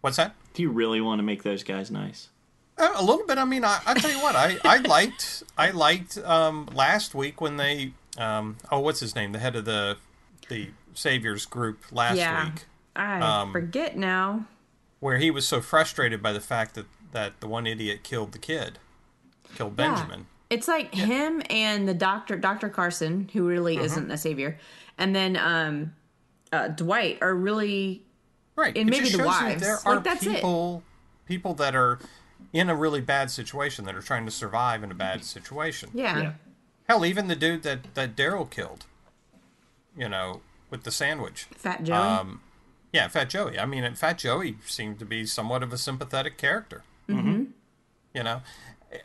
What's 0.05 0.17
that? 0.17 0.35
Do 0.53 0.61
you 0.61 0.69
really 0.69 1.01
want 1.01 1.17
to 1.17 1.23
make 1.23 1.41
those 1.41 1.63
guys 1.63 1.89
nice? 1.89 2.29
Uh, 2.77 2.91
a 2.93 3.03
little 3.03 3.25
bit. 3.25 3.39
I 3.39 3.43
mean, 3.43 3.63
I, 3.65 3.79
I 3.87 3.95
tell 3.95 4.11
you 4.11 4.21
what, 4.21 4.35
I, 4.35 4.55
I 4.63 4.77
liked 4.87 5.41
I 5.57 5.71
liked 5.71 6.19
um, 6.19 6.67
last 6.75 7.15
week 7.15 7.41
when 7.41 7.57
they 7.57 7.93
um, 8.19 8.57
oh 8.71 8.81
what's 8.81 8.99
his 8.99 9.15
name 9.15 9.31
the 9.31 9.39
head 9.39 9.55
of 9.55 9.65
the 9.65 9.97
the 10.47 10.69
Saviors 10.93 11.47
group 11.47 11.85
last 11.91 12.17
Yeah. 12.17 12.45
week 12.45 12.65
I 12.95 13.19
Um, 13.19 13.51
forget 13.51 13.97
now. 13.97 14.45
where 14.99 15.17
he 15.17 15.31
was 15.31 15.47
so 15.47 15.59
frustrated 15.59 16.21
by 16.21 16.33
the 16.33 16.39
fact 16.39 16.75
that 16.75 16.85
that 17.11 17.39
the 17.39 17.47
one 17.47 17.65
idiot 17.65 18.03
killed 18.03 18.31
the 18.31 18.37
kid, 18.37 18.77
killed 19.55 19.73
Yeah. 19.79 19.89
Benjamin. 19.95 20.27
It's 20.51 20.67
like 20.67 20.93
him 20.93 21.41
and 21.49 21.87
the 21.87 21.95
doctor, 21.95 22.37
Dr. 22.37 22.69
Carson, 22.69 23.27
who 23.33 23.47
really 23.47 23.77
Uh-huh. 23.77 23.85
isn't 23.85 24.11
a 24.11 24.17
savior, 24.19 24.59
and 24.99 25.15
then 25.15 25.35
um, 25.35 25.95
uh, 26.53 26.67
Dwight 26.67 27.17
are 27.23 27.33
really 27.33 28.03
Right. 28.55 28.75
And 28.77 28.87
it 28.89 28.91
maybe 28.91 29.05
the 29.05 29.11
shows 29.11 29.19
you 29.19 29.25
wives. 29.25 29.61
There 29.61 29.75
Like, 29.75 29.85
are 29.85 29.99
that's 29.99 30.25
it. 30.25 30.35
people 30.35 30.83
people 31.25 31.53
that 31.55 31.75
are 31.75 31.99
in 32.53 32.69
a 32.69 32.75
really 32.75 33.01
bad 33.01 33.29
situation 33.31 33.85
that 33.85 33.95
are 33.95 34.01
trying 34.01 34.25
to 34.25 34.31
survive 34.31 34.83
in 34.83 34.91
a 34.91 34.95
bad 34.95 35.23
situation. 35.25 35.89
yeah. 35.93 36.19
Yeah. 36.21 36.31
Hell, 36.87 37.03
even 37.05 37.27
the 37.27 37.35
dude 37.35 37.63
that 37.63 37.95
that 37.95 38.15
Daryl 38.15 38.49
killed, 38.49 38.85
you 39.97 40.07
know, 40.07 40.41
with 40.69 40.83
the 40.83 40.91
sandwich. 40.91 41.47
Fat 41.57 41.83
Joey. 41.83 41.95
Um, 41.97 42.41
yeah, 42.93 43.07
Fat 43.07 43.29
Joey. 43.29 43.57
I 43.59 43.65
mean, 43.65 43.91
Fat 43.95 44.17
Joey 44.19 44.57
seemed 44.65 44.99
to 44.99 45.05
be 45.05 45.25
somewhat 45.25 45.63
of 45.63 45.73
a 45.73 45.77
sympathetic 45.77 46.37
character. 46.37 46.83
Mm-hmm. 47.09 47.45
You 48.13 48.23
know, 48.23 48.41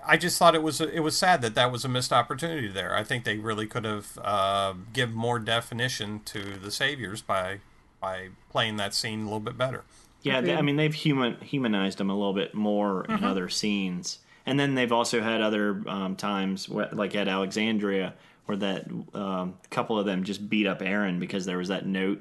I 0.06 0.16
just 0.18 0.38
thought 0.38 0.54
it 0.54 0.62
was 0.62 0.80
it 0.80 1.00
was 1.00 1.16
sad 1.16 1.40
that 1.42 1.54
that 1.54 1.72
was 1.72 1.84
a 1.84 1.88
missed 1.88 2.12
opportunity 2.12 2.68
there. 2.68 2.94
I 2.94 3.02
think 3.02 3.24
they 3.24 3.38
really 3.38 3.66
could 3.66 3.84
have 3.86 4.18
uh, 4.22 4.74
give 4.92 5.12
more 5.14 5.38
definition 5.38 6.20
to 6.26 6.56
the 6.58 6.70
saviors 6.70 7.22
by 7.22 7.60
by 8.00 8.28
playing 8.50 8.76
that 8.76 8.94
scene 8.94 9.20
a 9.20 9.24
little 9.24 9.40
bit 9.40 9.56
better. 9.58 9.84
Yeah, 10.22 10.40
they, 10.40 10.54
I 10.54 10.62
mean 10.62 10.76
they've 10.76 10.92
human 10.94 11.36
humanized 11.40 11.98
them 11.98 12.10
a 12.10 12.14
little 12.14 12.34
bit 12.34 12.54
more 12.54 13.04
Mm-hmm. 13.04 13.12
in 13.12 13.24
other 13.24 13.48
scenes, 13.48 14.18
and 14.46 14.58
then 14.60 14.74
they've 14.74 14.92
also 14.92 15.20
had 15.22 15.40
other 15.40 15.82
um, 15.86 16.16
times, 16.16 16.68
where, 16.68 16.88
like 16.92 17.14
at 17.16 17.26
Alexandria, 17.28 18.14
where 18.46 18.56
that 18.58 18.86
um, 19.14 19.54
couple 19.70 19.98
of 19.98 20.04
them 20.06 20.24
just 20.24 20.48
beat 20.50 20.66
up 20.66 20.82
Aaron 20.82 21.18
because 21.20 21.46
there 21.46 21.56
was 21.58 21.68
that 21.68 21.86
note 21.86 22.20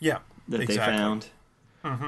Yeah, 0.00 0.18
that 0.48 0.60
exactly. 0.62 0.92
they 0.92 0.98
found, 0.98 1.26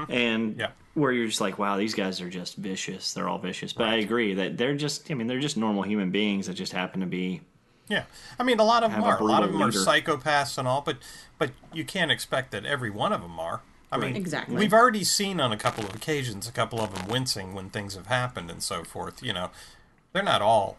and 0.09 0.57
Yeah. 0.57 0.69
where 0.95 1.11
you're 1.11 1.27
just 1.27 1.41
like, 1.41 1.59
wow, 1.59 1.77
these 1.77 1.93
guys 1.93 2.19
are 2.21 2.29
just 2.29 2.55
vicious. 2.57 3.13
They're 3.13 3.29
all 3.29 3.37
vicious. 3.37 3.73
But 3.73 3.87
I 3.89 3.95
agree 3.97 4.33
that 4.35 4.57
they're 4.57 4.75
just, 4.75 5.11
I 5.11 5.13
mean, 5.13 5.27
they're 5.27 5.39
just 5.39 5.57
normal 5.57 5.83
human 5.83 6.09
beings 6.09 6.47
that 6.47 6.53
just 6.55 6.73
happen 6.73 7.01
to 7.01 7.05
be. 7.07 7.41
Yeah, 7.89 8.03
I 8.37 8.43
mean, 8.43 8.59
a 8.59 8.63
lot 8.63 8.83
of 8.83 8.91
them 8.91 9.01
Have 9.01 9.13
a 9.13 9.17
are. 9.17 9.21
A 9.21 9.25
lot 9.25 9.43
of 9.43 9.49
them 9.51 9.61
brutal 9.61 9.81
are 9.81 9.85
psychopaths 9.85 10.57
and 10.57 10.67
all, 10.67 10.81
but 10.81 10.97
but 11.37 11.51
you 11.73 11.85
can't 11.85 12.11
expect 12.11 12.51
that 12.51 12.65
every 12.65 12.89
one 12.89 13.13
of 13.13 13.21
them 13.21 13.39
are. 13.39 13.61
I 13.91 13.97
mean, 13.97 14.15
Exactly. 14.17 14.55
We've 14.57 14.73
already 14.73 15.05
seen 15.05 15.39
on 15.39 15.53
a 15.53 15.57
couple 15.57 15.85
of 15.85 15.95
occasions 15.95 16.47
a 16.47 16.51
couple 16.51 16.81
of 16.81 16.93
them 16.93 17.07
wincing 17.07 17.53
when 17.53 17.69
things 17.69 17.95
have 17.95 18.07
happened 18.07 18.51
and 18.51 18.61
so 18.61 18.83
forth. 18.83 19.23
You 19.23 19.31
know, 19.31 19.49
they're 20.11 20.23
not 20.23 20.41
all 20.41 20.77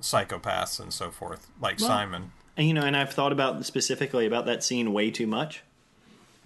psychopaths 0.00 0.80
and 0.80 0.92
so 0.92 1.10
forth, 1.10 1.46
like 1.60 1.78
Simon. 1.80 2.32
And 2.56 2.66
you 2.68 2.74
know, 2.74 2.82
and 2.82 2.96
I've 2.96 3.12
thought 3.12 3.32
about 3.32 3.64
specifically 3.64 4.26
about 4.26 4.46
that 4.46 4.62
scene 4.62 4.92
way 4.92 5.10
too 5.10 5.26
much, 5.26 5.62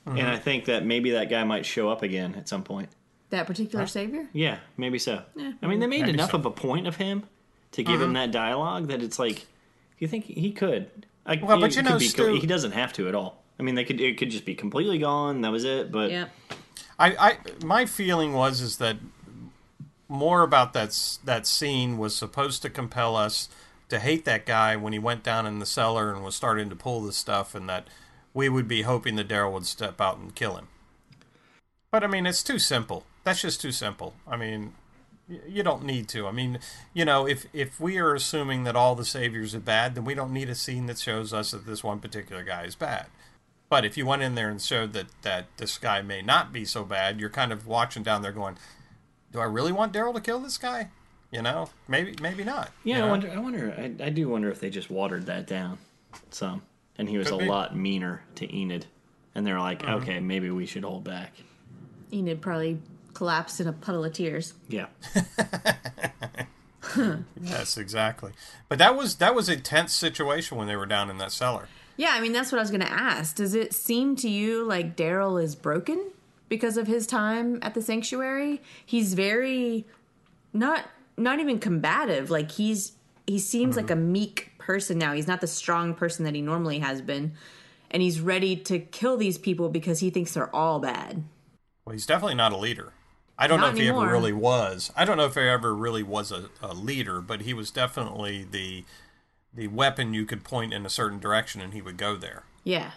Mm-hmm. 0.06 0.18
and 0.18 0.28
I 0.28 0.36
think 0.36 0.66
that 0.66 0.84
maybe 0.84 1.12
that 1.12 1.30
guy 1.30 1.44
might 1.44 1.64
show 1.64 1.88
up 1.88 2.02
again 2.02 2.34
at 2.34 2.46
some 2.46 2.62
point. 2.62 2.90
that 3.30 3.46
particular 3.46 3.86
savior? 3.86 4.28
Yeah, 4.34 4.58
maybe 4.76 4.98
so. 4.98 5.22
I 5.62 5.66
mean, 5.66 5.80
they 5.80 5.86
made 5.86 6.02
Maybe 6.02 6.10
enough 6.12 6.32
so. 6.32 6.36
of 6.36 6.44
a 6.44 6.50
point 6.50 6.86
of 6.86 6.96
him 6.96 7.22
to 7.72 7.82
give 7.82 7.94
Mm-hmm. 7.94 8.02
him 8.04 8.12
that 8.12 8.30
dialogue 8.30 8.88
that 8.88 9.02
it's 9.02 9.18
like, 9.18 9.46
you 9.98 10.08
think 10.08 10.24
he 10.26 10.52
could? 10.52 11.06
I, 11.26 11.40
Well, 11.42 11.58
but 11.60 11.74
you 11.76 11.82
know, 11.82 11.98
be, 11.98 12.08
Stu- 12.08 12.34
he 12.40 12.46
doesn't 12.46 12.72
have 12.72 12.92
to 12.94 13.08
at 13.08 13.14
all. 13.14 13.42
I 13.58 13.62
mean, 13.62 13.74
they 13.74 13.84
could 13.84 14.00
it 14.00 14.18
could 14.18 14.30
just 14.30 14.44
be 14.44 14.54
completely 14.54 14.98
gone. 14.98 15.40
That 15.42 15.52
was 15.52 15.64
it. 15.64 15.90
But 15.92 16.10
Yeah. 16.10 16.26
I, 16.98 17.16
I, 17.16 17.38
my 17.64 17.86
feeling 17.86 18.32
was 18.34 18.60
is 18.60 18.78
that 18.78 18.96
more 20.08 20.42
about 20.42 20.72
that 20.74 21.18
that 21.24 21.46
scene 21.46 21.98
was 21.98 22.14
supposed 22.14 22.62
to 22.62 22.70
compel 22.70 23.16
us 23.16 23.48
to 23.88 23.98
hate 23.98 24.24
that 24.24 24.46
guy 24.46 24.76
when 24.76 24.92
he 24.92 24.98
went 24.98 25.22
down 25.22 25.46
in 25.46 25.58
the 25.58 25.66
cellar 25.66 26.12
and 26.12 26.24
was 26.24 26.34
starting 26.36 26.68
to 26.70 26.76
pull 26.76 27.00
the 27.02 27.12
stuff, 27.12 27.54
and 27.54 27.68
that 27.68 27.88
we 28.32 28.48
would 28.48 28.68
be 28.68 28.82
hoping 28.82 29.16
that 29.16 29.28
Daryl 29.28 29.52
would 29.52 29.66
step 29.66 30.00
out 30.00 30.18
and 30.18 30.34
kill 30.34 30.56
him. 30.56 30.68
But 31.90 32.02
I 32.04 32.06
mean, 32.06 32.26
it's 32.26 32.42
too 32.42 32.58
simple. 32.58 33.04
That's 33.24 33.40
just 33.42 33.60
too 33.60 33.72
simple. 33.72 34.14
I 34.26 34.36
mean, 34.36 34.62
y- 34.64 34.70
you 35.28 35.62
don't 35.62 35.84
need 35.84 36.08
to. 36.10 36.26
I 36.26 36.32
mean, 36.32 36.58
you 36.92 37.04
know, 37.04 37.26
if 37.26 37.46
if 37.52 37.80
we 37.80 37.98
are 37.98 38.14
assuming 38.14 38.64
that 38.64 38.76
all 38.76 38.94
the 38.94 39.04
saviors 39.04 39.54
are 39.54 39.60
bad, 39.60 39.94
then 39.94 40.04
we 40.04 40.14
don't 40.14 40.32
need 40.32 40.48
a 40.50 40.54
scene 40.54 40.86
that 40.86 40.98
shows 40.98 41.32
us 41.32 41.52
that 41.52 41.66
this 41.66 41.82
one 41.82 41.98
particular 42.00 42.42
guy 42.44 42.64
is 42.64 42.74
bad. 42.74 43.06
But 43.70 43.84
if 43.84 43.96
you 43.96 44.04
went 44.06 44.22
in 44.22 44.34
there 44.34 44.50
and 44.50 44.60
showed 44.60 44.92
that 44.92 45.06
that 45.22 45.46
this 45.56 45.78
guy 45.78 46.02
may 46.02 46.20
not 46.22 46.52
be 46.52 46.64
so 46.64 46.84
bad, 46.84 47.18
you're 47.20 47.30
kind 47.30 47.52
of 47.52 47.66
watching 47.66 48.02
down 48.02 48.22
there 48.22 48.32
going, 48.32 48.56
"Do 49.32 49.40
I 49.40 49.44
really 49.44 49.72
want 49.72 49.92
Daryl 49.92 50.14
to 50.14 50.20
kill 50.20 50.40
this 50.40 50.58
guy?" 50.58 50.90
You 51.32 51.42
know, 51.42 51.70
maybe 51.88 52.14
maybe 52.20 52.44
not. 52.44 52.70
yeah, 52.84 52.98
you 52.98 53.04
I 53.04 53.08
wonder. 53.10 53.30
I 53.30 53.38
wonder. 53.38 53.74
I, 53.76 54.04
I 54.04 54.10
do 54.10 54.28
wonder 54.28 54.50
if 54.50 54.60
they 54.60 54.70
just 54.70 54.90
watered 54.90 55.26
that 55.26 55.46
down 55.46 55.78
some, 56.30 56.62
and 56.98 57.08
he 57.08 57.18
was 57.18 57.28
Could 57.30 57.36
a 57.36 57.38
be. 57.44 57.48
lot 57.48 57.74
meaner 57.76 58.22
to 58.36 58.54
Enid, 58.56 58.86
and 59.34 59.44
they're 59.46 59.58
like, 59.58 59.80
Mm-hmm. 59.82 59.94
okay, 60.02 60.20
maybe 60.20 60.50
we 60.50 60.66
should 60.66 60.84
hold 60.84 61.02
back. 61.02 61.32
Enid 62.12 62.40
probably 62.40 62.78
collapsed 63.14 63.60
in 63.60 63.66
a 63.66 63.72
puddle 63.72 64.04
of 64.04 64.12
tears. 64.12 64.52
Yeah, 64.68 64.86
Yes, 67.40 67.76
exactly. 67.76 68.32
But 68.68 68.78
that 68.78 68.96
was 68.96 69.16
that 69.16 69.34
was 69.34 69.48
a 69.48 69.56
tense 69.56 69.92
situation 69.92 70.56
when 70.56 70.66
they 70.66 70.76
were 70.76 70.86
down 70.86 71.10
in 71.10 71.18
that 71.18 71.32
cellar. 71.32 71.68
Yeah, 71.96 72.10
I 72.12 72.20
mean 72.20 72.32
that's 72.32 72.52
what 72.52 72.58
I 72.58 72.62
was 72.62 72.70
going 72.70 72.80
to 72.80 72.92
ask. 72.92 73.36
Does 73.36 73.54
it 73.54 73.72
seem 73.72 74.16
to 74.16 74.28
you 74.28 74.64
like 74.64 74.96
Daryl 74.96 75.42
is 75.42 75.54
broken 75.54 76.10
because 76.48 76.76
of 76.76 76.86
his 76.86 77.06
time 77.06 77.58
at 77.62 77.74
the 77.74 77.82
sanctuary? 77.82 78.60
He's 78.84 79.14
very 79.14 79.86
not 80.52 80.86
not 81.16 81.40
even 81.40 81.58
combative. 81.58 82.30
Like 82.30 82.52
he's 82.52 82.92
he 83.26 83.38
seems 83.38 83.76
like 83.76 83.90
a 83.90 83.94
mm-hmm. 83.94 84.12
meek 84.12 84.52
person 84.58 84.98
now. 84.98 85.12
He's 85.12 85.28
not 85.28 85.40
the 85.40 85.46
strong 85.46 85.94
person 85.94 86.24
that 86.24 86.34
he 86.34 86.42
normally 86.42 86.80
has 86.80 87.00
been. 87.00 87.32
And 87.90 88.02
he's 88.02 88.20
ready 88.20 88.56
to 88.56 88.80
kill 88.80 89.16
these 89.16 89.38
people 89.38 89.68
because 89.68 90.00
he 90.00 90.10
thinks 90.10 90.34
they're 90.34 90.54
all 90.54 90.80
bad. 90.80 91.22
Well, 91.84 91.92
he's 91.92 92.06
definitely 92.06 92.34
not 92.34 92.52
a 92.52 92.56
leader. 92.56 92.92
I 93.38 93.46
don't 93.48 93.60
Not 93.60 93.66
know 93.66 93.72
if 93.72 93.82
he 93.82 93.88
ever 93.88 94.00
really 94.12 94.32
was. 94.32 94.92
I 94.96 95.04
don't 95.04 95.16
know 95.16 95.24
if 95.26 95.34
he 95.34 95.40
ever 95.40 95.74
really 95.74 96.02
was 96.04 96.30
a, 96.30 96.50
a 96.62 96.72
leader, 96.72 97.20
but 97.20 97.40
he 97.42 97.52
was 97.54 97.70
definitely 97.70 98.46
the 98.48 98.84
the 99.52 99.66
weapon 99.68 100.12
you 100.14 100.24
could 100.26 100.42
point 100.44 100.72
in 100.72 100.84
a 100.84 100.90
certain 100.90 101.18
direction 101.20 101.60
and 101.60 101.72
he 101.74 101.80
would 101.82 101.96
go 101.96 102.16
there. 102.16 102.42
Yeah. 102.64 102.90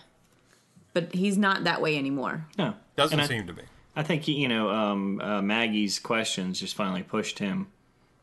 But 0.93 1.13
he's 1.13 1.37
not 1.37 1.63
that 1.65 1.81
way 1.81 1.97
anymore. 1.97 2.47
no, 2.57 2.73
Doesn't 2.95 3.19
And 3.19 3.21
I- 3.21 3.27
seem 3.27 3.45
to 3.47 3.53
be. 3.53 3.61
I 3.95 4.03
think 4.03 4.23
he, 4.23 4.33
you 4.33 4.47
know 4.47 4.69
um, 4.69 5.19
uh, 5.21 5.41
Maggie's 5.41 5.97
questions 5.97 6.59
just 6.59 6.75
finally 6.75 7.01
pushed 7.03 7.39
him 7.39 7.67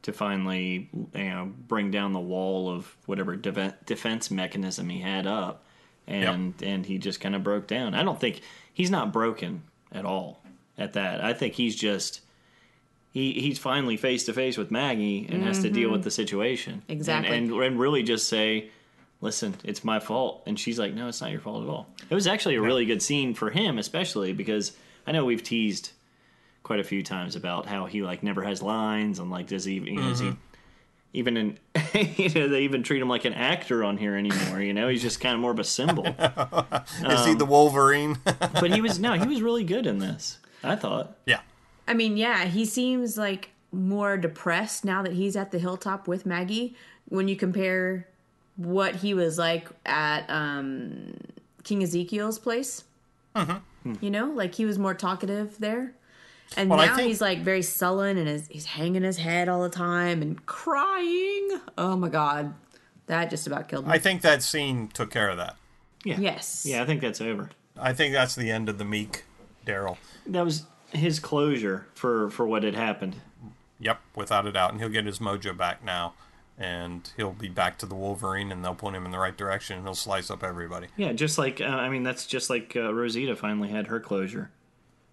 to 0.02 0.12
finally 0.12 0.88
you 0.92 1.08
know 1.30 1.52
bring 1.66 1.90
down 1.90 2.12
the 2.12 2.20
wall 2.20 2.70
of 2.70 2.96
whatever 3.06 3.34
deve- 3.34 3.74
defense 3.84 4.30
mechanism 4.30 4.88
he 4.88 5.00
had 5.00 5.26
up, 5.26 5.64
and 6.06 6.54
and 6.62 6.86
he 6.86 6.98
just 6.98 7.20
kind 7.20 7.34
of 7.34 7.42
broke 7.42 7.66
down. 7.66 7.92
I 7.94 8.04
don't 8.04 8.20
think 8.20 8.40
he's 8.72 8.90
not 8.90 9.12
broken 9.12 9.62
at 9.90 10.04
all 10.04 10.40
at 10.78 10.92
that. 10.94 11.22
I 11.22 11.32
think 11.32 11.54
he's 11.54 11.76
just 11.76 12.20
he 13.12 13.32
he's 13.34 13.58
finally 13.58 13.96
face 13.96 14.24
to 14.24 14.32
face 14.32 14.56
with 14.56 14.70
Maggie 14.70 15.26
and 15.30 15.42
has 15.44 15.60
to 15.62 15.70
deal 15.70 15.90
with 15.90 16.02
the 16.04 16.10
situation 16.10 16.82
Exactly. 16.88 17.36
and, 17.36 17.52
and 17.52 17.78
really 17.78 18.02
just 18.02 18.28
say. 18.28 18.70
Listen, 19.20 19.54
it's 19.64 19.82
my 19.84 20.00
fault. 20.00 20.42
And 20.44 20.60
she's 20.60 20.78
like, 20.78 20.92
no, 20.92 21.08
it's 21.08 21.22
not 21.22 21.30
your 21.30 21.40
fault 21.40 21.62
at 21.62 21.68
all. 21.70 21.86
It 22.10 22.14
was 22.14 22.26
actually 22.26 22.56
a 22.56 22.60
really 22.60 22.84
good 22.84 23.00
scene 23.00 23.32
for 23.32 23.48
him, 23.48 23.78
especially 23.78 24.34
because 24.34 24.72
I 25.06 25.12
know 25.12 25.24
we've 25.24 25.42
teased 25.42 25.92
quite 26.62 26.78
a 26.78 26.84
few 26.84 27.02
times 27.02 27.34
about 27.34 27.64
how 27.64 27.86
he 27.86 28.02
like 28.02 28.22
never 28.22 28.42
has 28.42 28.60
lines 28.60 29.18
and 29.20 29.30
like 29.30 29.46
does 29.46 29.64
he 29.64 29.74
you 29.74 29.92
know, 29.96 30.10
is 30.10 30.18
he 30.20 30.32
even 31.14 31.36
in 31.38 31.58
you 31.94 32.28
know 32.34 32.48
they 32.48 32.62
even 32.62 32.82
treat 32.82 33.00
him 33.00 33.08
like 33.08 33.24
an 33.24 33.32
actor 33.34 33.82
on 33.84 33.96
here 33.96 34.14
anymore 34.16 34.60
you 34.60 34.72
know 34.74 34.88
he's 34.88 35.00
just 35.02 35.20
kind 35.20 35.34
of 35.34 35.40
more 35.40 35.50
of 35.52 35.58
a 35.58 35.64
symbol 35.64 36.04
Is 36.06 36.16
Um, 37.04 37.28
he 37.28 37.34
the 37.34 37.44
Wolverine? 37.46 38.18
but 38.24 38.72
he 38.72 38.80
was 38.82 38.98
no 38.98 39.12
he 39.14 39.26
was 39.26 39.40
really 39.42 39.64
good 39.64 39.86
in 39.86 39.98
this 39.98 40.38
i 40.64 40.74
thought 40.76 41.16
yeah. 41.26 41.40
I 41.86 41.92
mean, 41.92 42.16
yeah, 42.16 42.46
he 42.46 42.64
seems 42.64 43.18
like 43.18 43.50
more 43.70 44.16
depressed 44.16 44.86
now 44.86 45.02
that 45.02 45.12
he's 45.12 45.36
at 45.36 45.50
the 45.50 45.58
hilltop 45.58 46.08
with 46.08 46.24
Maggie 46.24 46.74
when 47.10 47.28
you 47.28 47.36
compare 47.36 48.08
what 48.56 48.94
he 48.96 49.12
was 49.12 49.36
like 49.36 49.68
at 49.84 50.24
um, 50.30 51.14
King 51.62 51.82
Ezekiel's 51.82 52.38
place. 52.38 52.84
You 54.00 54.10
know, 54.10 54.30
like 54.30 54.54
he 54.54 54.64
was 54.64 54.78
more 54.78 54.94
talkative 54.94 55.58
there. 55.58 55.92
And 56.56 56.70
Well, 56.70 56.78
now 56.78 56.96
think- 56.96 57.08
he's 57.08 57.20
like 57.20 57.40
very 57.40 57.60
sullen 57.60 58.16
and 58.16 58.28
is, 58.30 58.46
he's 58.48 58.64
hanging 58.64 59.02
his 59.02 59.18
head 59.18 59.50
all 59.50 59.62
the 59.62 59.68
time 59.68 60.22
and 60.22 60.46
crying. 60.46 61.60
Oh 61.76 61.96
my 61.96 62.08
god, 62.08 62.54
that 63.08 63.28
just 63.28 63.46
about 63.46 63.68
killed 63.68 63.86
me. 63.86 63.92
I 63.92 63.98
think 63.98 64.22
that 64.22 64.42
scene 64.42 64.88
took 64.88 65.10
care 65.10 65.28
of 65.28 65.36
that. 65.36 65.56
Yeah. 66.02 66.18
Yes. 66.18 66.64
Yeah, 66.66 66.82
I 66.82 66.86
think 66.86 67.02
that's 67.02 67.20
over. 67.20 67.50
I 67.78 67.92
think 67.92 68.14
that's 68.14 68.34
the 68.34 68.50
end 68.50 68.70
of 68.70 68.78
the 68.78 68.84
meek 68.86 69.24
Daryl. 69.64 69.96
That 70.26 70.44
was 70.44 70.64
his 70.92 71.18
closure 71.20 71.86
for 71.94 72.30
for 72.30 72.46
what 72.46 72.62
had 72.62 72.74
happened. 72.74 73.16
Yep, 73.80 74.00
without 74.14 74.46
a 74.46 74.52
doubt, 74.52 74.72
and 74.72 74.80
he'll 74.80 74.88
get 74.88 75.04
his 75.04 75.18
mojo 75.18 75.56
back 75.56 75.84
now, 75.84 76.14
and 76.56 77.10
he'll 77.16 77.32
be 77.32 77.48
back 77.48 77.76
to 77.78 77.86
the 77.86 77.94
Wolverine, 77.94 78.52
and 78.52 78.64
they'll 78.64 78.74
point 78.74 78.96
him 78.96 79.04
in 79.04 79.10
the 79.10 79.18
right 79.18 79.36
direction, 79.36 79.76
and 79.76 79.86
he'll 79.86 79.94
slice 79.94 80.30
up 80.30 80.42
everybody. 80.44 80.86
Yeah, 80.96 81.12
just 81.12 81.36
like 81.38 81.60
uh, 81.60 81.64
I 81.64 81.88
mean, 81.88 82.02
that's 82.02 82.26
just 82.26 82.48
like 82.50 82.74
uh, 82.76 82.94
Rosita 82.94 83.34
finally 83.36 83.68
had 83.68 83.88
her 83.88 84.00
closure. 84.00 84.50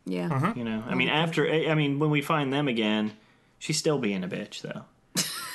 yeah. 0.05 0.29
Mm-hmm. 0.29 0.59
You 0.59 0.65
know, 0.65 0.83
I 0.87 0.95
mean, 0.95 1.09
after 1.09 1.49
I 1.49 1.73
mean, 1.75 1.99
when 1.99 2.09
we 2.11 2.21
find 2.21 2.53
them 2.53 2.67
again, 2.67 3.13
she's 3.59 3.77
still 3.77 3.97
being 3.97 4.23
a 4.23 4.27
bitch 4.27 4.61
though. 4.61 4.83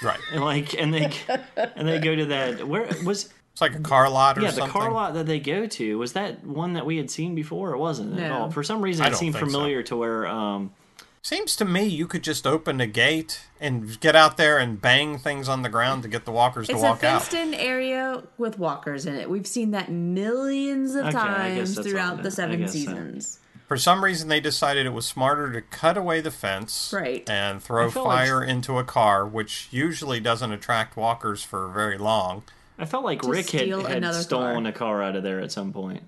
Right. 0.02 0.20
And 0.32 0.44
like, 0.44 0.74
and 0.74 0.92
they 0.92 1.11
and 1.56 1.88
they 1.88 1.98
go 1.98 2.14
to 2.14 2.26
that 2.26 2.66
where 2.68 2.87
was 3.04 3.32
It's 3.57 3.62
like 3.62 3.75
a 3.75 3.81
car 3.81 4.11
lot 4.11 4.37
or 4.37 4.42
yeah 4.42 4.51
the 4.51 4.66
car 4.66 4.92
lot 4.92 5.14
that 5.14 5.25
they 5.25 5.40
go 5.40 5.66
to 5.66 5.97
was 5.99 6.12
that 6.12 6.45
one 6.45 6.75
that 6.75 6.85
we 6.85 6.99
had 6.99 7.11
seen 7.11 7.35
before? 7.35 7.73
It 7.73 7.79
wasn't 7.79 8.21
at 8.21 8.31
all. 8.31 8.51
For 8.51 8.62
some 8.62 8.83
reason, 8.83 9.07
I 9.07 9.09
it 9.09 9.16
seemed 9.16 9.35
think 9.35 9.47
so. 9.47 9.51
familiar 9.51 9.83
to 9.85 9.97
where 9.97 10.27
um 10.27 10.75
Seems 11.23 11.57
to 11.57 11.64
me 11.64 11.85
you 11.87 12.07
could 12.07 12.23
just 12.23 12.47
open 12.47 12.83
a 12.83 12.87
gate 12.87 13.47
and 13.59 13.99
get 14.01 14.14
out 14.14 14.37
there 14.37 14.59
and 14.59 14.79
bang 14.79 15.16
things 15.16 15.49
on 15.49 15.62
the 15.62 15.71
ground 15.71 16.03
to 16.03 16.09
get 16.11 16.27
the 16.27 16.33
walkers 16.33 16.69
It's 16.69 16.79
to 16.79 16.85
walk 16.87 17.03
out. 17.03 17.23
It's 17.23 17.29
a 17.29 17.31
fenced-in 17.31 17.55
area 17.59 18.25
with 18.37 18.59
walkers 18.59 19.07
in 19.07 19.14
it. 19.14 19.31
We've 19.31 19.47
seen 19.47 19.71
that 19.71 19.90
millions 19.90 20.95
of 20.95 21.07
Okay, 21.07 21.12
times 21.12 21.79
throughout 21.79 22.23
the 22.23 22.31
seven 22.31 22.61
guess 22.61 22.73
so. 22.73 22.79
seasons. 22.79 23.38
For 23.69 23.79
some 23.79 24.05
reason, 24.05 24.29
they 24.29 24.38
decided 24.38 24.85
it 24.85 24.92
was 24.92 25.07
smarter 25.07 25.51
to 25.51 25.62
cut 25.62 25.97
away 25.97 26.21
the 26.21 26.31
fence 26.31 26.92
Right. 26.95 27.29
and 27.29 27.62
throw 27.62 27.87
I 27.87 27.90
felt 27.90 28.07
like- 28.07 28.27
fire 28.29 28.45
into 28.45 28.79
a 28.79 28.85
car, 28.85 29.27
which 29.27 29.69
usually 29.71 30.21
doesn't 30.21 30.53
attract 30.53 30.95
walkers 30.97 31.42
for 31.42 31.66
very 31.69 31.97
long. 31.97 32.42
I 32.79 32.85
felt 32.85 33.05
like 33.05 33.23
Rick 33.23 33.51
had, 33.51 33.69
had 33.69 34.15
stolen 34.15 34.65
car. 34.65 34.71
a 34.71 34.73
car 34.73 35.03
out 35.03 35.17
of 35.17 35.23
there 35.23 35.41
at 35.41 35.53
some 35.53 35.73
point. 35.73 36.03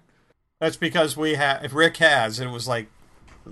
That's 0.61 0.77
because 0.77 1.17
we 1.17 1.35
have. 1.35 1.65
If 1.65 1.75
Rick 1.75 1.99
has, 1.99 2.41
it 2.41 2.49
was 2.49 2.69
like 2.69 2.89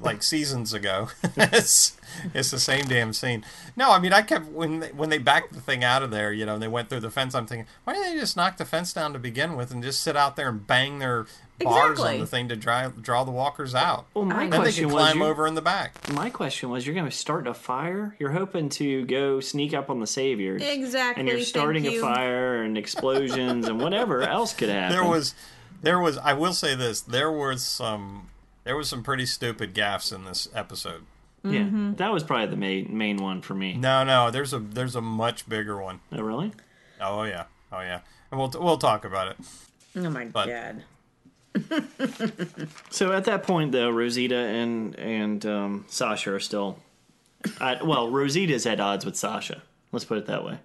like 0.00 0.22
seasons 0.22 0.72
ago. 0.72 1.08
it's, 1.36 1.96
it's 2.34 2.50
the 2.50 2.58
same 2.58 2.84
damn 2.86 3.12
scene. 3.12 3.44
No, 3.76 3.90
I 3.92 3.98
mean 3.98 4.12
I 4.12 4.22
kept 4.22 4.46
when 4.46 4.80
they, 4.80 4.88
when 4.92 5.08
they 5.10 5.18
backed 5.18 5.52
the 5.52 5.60
thing 5.60 5.84
out 5.84 6.02
of 6.02 6.10
there, 6.10 6.32
you 6.32 6.46
know, 6.46 6.54
and 6.54 6.62
they 6.62 6.68
went 6.68 6.88
through 6.88 7.00
the 7.00 7.10
fence. 7.10 7.34
I'm 7.34 7.46
thinking, 7.46 7.66
why 7.84 7.94
didn't 7.94 8.14
they 8.14 8.20
just 8.20 8.36
knock 8.36 8.56
the 8.56 8.64
fence 8.64 8.92
down 8.92 9.12
to 9.12 9.18
begin 9.18 9.56
with 9.56 9.70
and 9.70 9.82
just 9.82 10.00
sit 10.00 10.16
out 10.16 10.36
there 10.36 10.48
and 10.48 10.66
bang 10.66 10.98
their 10.98 11.26
bars 11.58 11.92
Exactly. 11.92 12.14
on 12.14 12.20
the 12.20 12.26
thing 12.26 12.48
to 12.48 12.56
draw 12.56 12.88
draw 12.88 13.24
the 13.24 13.30
walkers 13.30 13.74
out? 13.74 14.06
Well, 14.14 14.24
my 14.24 14.34
I 14.34 14.44
know. 14.44 14.50
then 14.50 14.50
they 14.50 14.56
question 14.58 14.84
could 14.88 14.94
was, 14.94 15.02
climb 15.02 15.18
you- 15.18 15.24
over 15.26 15.46
in 15.46 15.54
the 15.54 15.62
back. 15.62 16.12
my 16.12 16.30
question 16.30 16.70
was, 16.70 16.86
you're 16.86 16.94
going 16.94 17.06
to 17.06 17.16
start 17.16 17.46
a 17.46 17.54
fire? 17.54 18.14
You're 18.18 18.32
hoping 18.32 18.68
to 18.70 19.04
go 19.06 19.40
sneak 19.40 19.72
up 19.74 19.88
on 19.90 20.00
the 20.00 20.06
saviors, 20.06 20.62
Exactly, 20.62 21.20
and 21.20 21.28
you're 21.28 21.38
thank 21.38 21.48
starting 21.48 21.86
a 21.86 21.98
fire 21.98 22.62
and 22.62 22.76
explosions 22.78 23.68
and 23.68 23.80
whatever 23.80 24.22
else 24.28 24.52
could 24.52 24.68
happen. 24.68 24.96
There 24.96 25.04
was, 25.08 25.34
there 25.82 25.98
was. 26.00 26.16
I 26.18 26.32
will 26.34 26.52
say 26.54 26.74
this: 26.74 27.00
there 27.02 27.30
was 27.32 27.62
some, 27.62 28.28
there 28.66 28.76
was 28.76 28.90
some 28.90 29.02
pretty 29.02 29.24
stupid 29.24 29.74
gaffes 29.74 30.12
in 30.14 30.24
this 30.26 30.48
episode. 30.54 31.04
yeah, 31.42 31.60
Mm-hmm. 31.60 31.94
that 31.94 32.12
was 32.12 32.22
probably 32.24 32.46
the 32.48 32.56
main 32.56 32.96
main 32.98 33.16
one 33.16 33.40
for 33.40 33.54
me. 33.54 33.72
No, 33.74 34.04
no, 34.04 34.30
there's 34.30 34.52
a 34.52 34.58
there's 34.58 34.94
a 34.96 35.00
much 35.00 35.48
bigger 35.48 35.80
one. 35.80 36.00
Oh, 36.12 36.20
really? 36.20 36.52
Oh 37.00 37.22
yeah, 37.22 37.44
oh 37.72 37.80
yeah, 37.80 38.00
and 38.30 38.38
we'll 38.38 38.52
we'll 38.58 38.76
talk 38.78 39.04
about 39.06 39.28
it. 39.28 39.36
Oh 39.96 40.10
my 40.10 40.26
But- 40.26 40.48
god. 40.48 40.82
So 42.90 43.12
at 43.12 43.24
that 43.24 43.42
point, 43.44 43.72
though, 43.72 43.90
Rosita 43.90 44.36
and 44.36 44.94
and 44.98 45.44
um, 45.46 45.84
Sasha 45.88 46.34
are 46.34 46.40
still, 46.40 46.78
at, 47.60 47.86
well, 47.86 48.10
Rosita's 48.10 48.66
at 48.66 48.80
odds 48.80 49.04
with 49.06 49.16
Sasha. 49.16 49.62
Let's 49.92 50.04
put 50.04 50.18
it 50.18 50.26
that 50.26 50.44
way. 50.44 50.58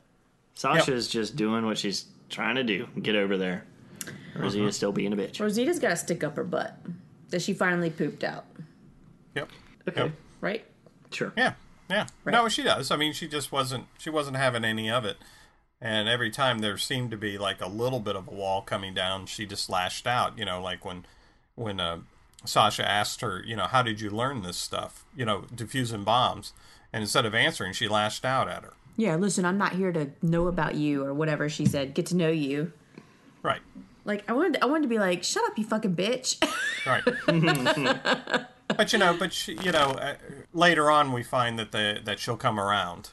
Sasha's 0.53 1.07
just 1.07 1.35
doing 1.35 1.65
what 1.65 1.77
she's 1.77 2.05
trying 2.29 2.55
to 2.55 2.63
do, 2.63 2.87
get 3.01 3.15
over 3.15 3.37
there. 3.37 3.65
Rosita's 4.35 4.75
still 4.75 4.91
being 4.91 5.13
a 5.13 5.15
bitch. 5.15 5.39
Rosita's 5.39 5.79
got 5.79 5.89
to 5.91 5.95
stick 5.97 6.23
up 6.23 6.35
her 6.37 6.43
butt 6.43 6.77
that 7.31 7.41
she 7.41 7.53
finally 7.53 7.89
pooped 7.89 8.23
out, 8.23 8.45
Yep. 9.35 9.49
Okay, 9.89 10.03
Yep. 10.03 10.11
right? 10.41 10.65
sure. 11.11 11.33
Yeah. 11.35 11.53
Yeah. 11.89 12.07
Right. 12.23 12.31
No, 12.31 12.47
she 12.47 12.63
does. 12.63 12.89
I 12.91 12.95
mean, 12.95 13.11
she 13.11 13.27
just 13.27 13.51
wasn't. 13.51 13.85
She 13.97 14.09
wasn't 14.09 14.37
having 14.37 14.63
any 14.63 14.89
of 14.89 15.03
it. 15.03 15.17
And 15.81 16.07
every 16.07 16.29
time 16.29 16.59
there 16.59 16.77
seemed 16.77 17.11
to 17.11 17.17
be 17.17 17.37
like 17.37 17.59
a 17.59 17.67
little 17.67 17.99
bit 17.99 18.15
of 18.15 18.27
a 18.27 18.31
wall 18.31 18.61
coming 18.61 18.93
down, 18.93 19.25
she 19.25 19.45
just 19.45 19.69
lashed 19.69 20.07
out. 20.07 20.37
You 20.37 20.45
know, 20.45 20.61
like 20.61 20.85
when 20.85 21.05
when 21.55 21.79
uh, 21.81 21.99
Sasha 22.45 22.87
asked 22.87 23.19
her, 23.21 23.43
you 23.45 23.55
know, 23.57 23.65
how 23.65 23.81
did 23.81 23.99
you 23.99 24.09
learn 24.09 24.41
this 24.43 24.55
stuff? 24.57 25.03
You 25.17 25.25
know, 25.25 25.45
diffusing 25.53 26.03
bombs. 26.05 26.53
And 26.93 27.01
instead 27.01 27.25
of 27.25 27.33
answering, 27.35 27.73
she 27.73 27.87
lashed 27.89 28.23
out 28.23 28.47
at 28.47 28.63
her. 28.63 28.73
Yeah, 28.95 29.15
listen, 29.17 29.43
I'm 29.43 29.57
not 29.57 29.73
here 29.73 29.91
to 29.91 30.11
know 30.21 30.47
about 30.47 30.75
you 30.75 31.03
or 31.03 31.13
whatever 31.13 31.49
she 31.49 31.65
said. 31.65 31.93
Get 31.93 32.05
to 32.07 32.15
know 32.15 32.29
you. 32.29 32.71
Right. 33.43 33.61
Like 34.03 34.29
I 34.29 34.33
wanted, 34.33 34.61
I 34.61 34.65
wanted 34.65 34.83
to 34.83 34.87
be 34.87 34.99
like, 34.99 35.23
shut 35.23 35.43
up, 35.45 35.57
you 35.57 35.63
fucking 35.63 35.95
bitch. 35.95 36.37
Right. 36.83 37.03
but 38.67 38.91
you 38.91 38.97
know, 38.97 39.15
but 39.15 39.33
she, 39.33 39.55
you 39.61 39.71
know, 39.71 39.91
uh, 39.91 40.15
later 40.51 40.89
on 40.89 41.11
we 41.11 41.21
find 41.21 41.59
that 41.59 41.71
the 41.71 41.99
that 42.03 42.17
she'll 42.17 42.37
come 42.37 42.59
around, 42.59 43.11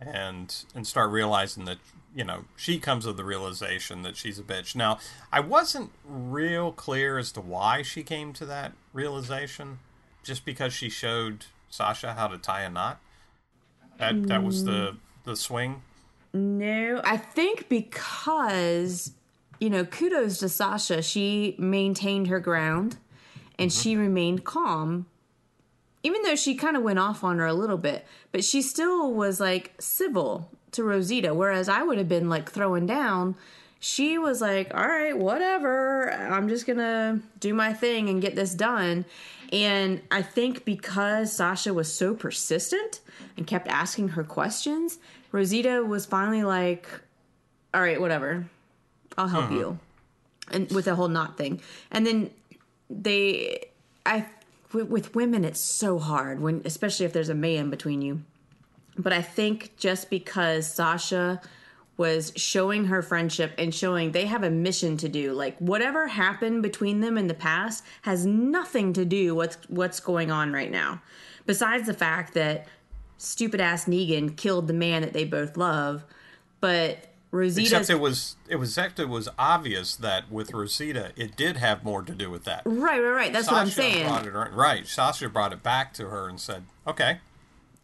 and 0.00 0.54
and 0.72 0.86
start 0.86 1.10
realizing 1.10 1.64
that 1.64 1.78
you 2.14 2.22
know 2.22 2.44
she 2.54 2.78
comes 2.78 3.06
to 3.06 3.12
the 3.12 3.24
realization 3.24 4.02
that 4.02 4.16
she's 4.16 4.38
a 4.38 4.44
bitch. 4.44 4.76
Now, 4.76 5.00
I 5.32 5.40
wasn't 5.40 5.90
real 6.04 6.70
clear 6.70 7.18
as 7.18 7.32
to 7.32 7.40
why 7.40 7.82
she 7.82 8.04
came 8.04 8.32
to 8.34 8.46
that 8.46 8.74
realization, 8.92 9.80
just 10.22 10.44
because 10.44 10.72
she 10.72 10.88
showed 10.88 11.46
Sasha 11.68 12.14
how 12.14 12.28
to 12.28 12.38
tie 12.38 12.62
a 12.62 12.70
knot. 12.70 13.00
That 13.98 14.28
that 14.28 14.44
was 14.44 14.62
the 14.62 14.96
the 15.24 15.34
swing. 15.34 15.82
No, 16.32 17.00
I 17.02 17.16
think 17.16 17.68
because 17.68 19.12
you 19.58 19.70
know, 19.70 19.84
kudos 19.84 20.38
to 20.38 20.48
Sasha. 20.48 21.02
She 21.02 21.56
maintained 21.58 22.28
her 22.28 22.40
ground 22.40 22.96
and 23.58 23.72
she 23.72 23.92
mm-hmm. 23.92 24.02
remained 24.02 24.44
calm. 24.44 25.06
Even 26.02 26.22
though 26.22 26.36
she 26.36 26.54
kind 26.54 26.76
of 26.76 26.82
went 26.82 26.98
off 26.98 27.24
on 27.24 27.38
her 27.38 27.46
a 27.46 27.52
little 27.52 27.76
bit, 27.76 28.06
but 28.30 28.44
she 28.44 28.62
still 28.62 29.12
was 29.12 29.40
like 29.40 29.74
civil 29.80 30.50
to 30.72 30.84
Rosita. 30.84 31.34
Whereas 31.34 31.68
I 31.68 31.82
would 31.82 31.98
have 31.98 32.08
been 32.08 32.28
like 32.28 32.50
throwing 32.50 32.86
down. 32.86 33.34
She 33.80 34.16
was 34.16 34.40
like, 34.40 34.72
all 34.74 34.86
right, 34.86 35.16
whatever. 35.16 36.12
I'm 36.12 36.48
just 36.48 36.66
going 36.66 36.78
to 36.78 37.20
do 37.40 37.52
my 37.52 37.72
thing 37.72 38.08
and 38.08 38.22
get 38.22 38.36
this 38.36 38.54
done. 38.54 39.04
And 39.52 40.02
I 40.10 40.22
think 40.22 40.64
because 40.64 41.32
Sasha 41.32 41.72
was 41.72 41.92
so 41.92 42.14
persistent 42.14 43.00
and 43.36 43.46
kept 43.46 43.66
asking 43.68 44.10
her 44.10 44.24
questions, 44.24 44.98
Rosita 45.32 45.84
was 45.84 46.06
finally 46.06 46.42
like, 46.42 46.88
all 47.72 47.80
right, 47.80 48.00
whatever. 48.00 48.46
I'll 49.18 49.28
help 49.28 49.46
uh-huh. 49.46 49.54
you. 49.54 49.78
And 50.50 50.70
with 50.70 50.86
the 50.86 50.94
whole 50.94 51.08
knot 51.08 51.36
thing. 51.36 51.60
And 51.90 52.06
then 52.06 52.30
they, 52.88 53.66
I, 54.06 54.24
with, 54.72 54.88
with 54.88 55.14
women, 55.14 55.44
it's 55.44 55.60
so 55.60 55.98
hard 55.98 56.40
when, 56.40 56.62
especially 56.64 57.04
if 57.04 57.12
there's 57.12 57.28
a 57.28 57.34
man 57.34 57.68
between 57.68 58.00
you. 58.00 58.22
But 58.96 59.12
I 59.12 59.20
think 59.20 59.76
just 59.76 60.08
because 60.08 60.72
Sasha 60.72 61.42
was 61.98 62.32
showing 62.36 62.86
her 62.86 63.02
friendship 63.02 63.52
and 63.58 63.74
showing 63.74 64.12
they 64.12 64.26
have 64.26 64.44
a 64.44 64.50
mission 64.50 64.96
to 64.98 65.08
do, 65.08 65.32
like 65.32 65.58
whatever 65.58 66.06
happened 66.06 66.62
between 66.62 67.00
them 67.00 67.18
in 67.18 67.26
the 67.26 67.34
past 67.34 67.84
has 68.02 68.24
nothing 68.24 68.92
to 68.92 69.04
do 69.04 69.34
with 69.34 69.58
what's 69.68 70.00
going 70.00 70.30
on 70.30 70.52
right 70.52 70.70
now. 70.70 71.02
Besides 71.44 71.86
the 71.86 71.94
fact 71.94 72.34
that 72.34 72.66
stupid 73.18 73.60
ass 73.60 73.86
Negan 73.86 74.36
killed 74.36 74.68
the 74.68 74.72
man 74.72 75.02
that 75.02 75.12
they 75.12 75.24
both 75.24 75.56
love, 75.56 76.04
but 76.60 77.07
Rosita's 77.30 77.72
Except 77.72 77.90
it 77.90 78.00
was 78.00 78.36
it 78.48 78.56
was 78.56 78.70
except 78.70 78.98
it 78.98 79.08
was 79.08 79.28
obvious 79.38 79.96
that 79.96 80.30
with 80.30 80.52
Rosita 80.52 81.12
it 81.16 81.36
did 81.36 81.58
have 81.58 81.84
more 81.84 82.02
to 82.02 82.12
do 82.12 82.30
with 82.30 82.44
that. 82.44 82.62
right, 82.64 83.00
right, 83.00 83.10
right. 83.10 83.32
That's 83.32 83.50
what 83.50 83.60
I'm 83.60 83.68
saying. 83.68 84.06
It, 84.06 84.32
right. 84.32 84.86
Sasha 84.86 85.28
brought 85.28 85.52
it 85.52 85.62
back 85.62 85.92
to 85.94 86.08
her 86.08 86.28
and 86.28 86.40
said, 86.40 86.64
"Okay, 86.86 87.18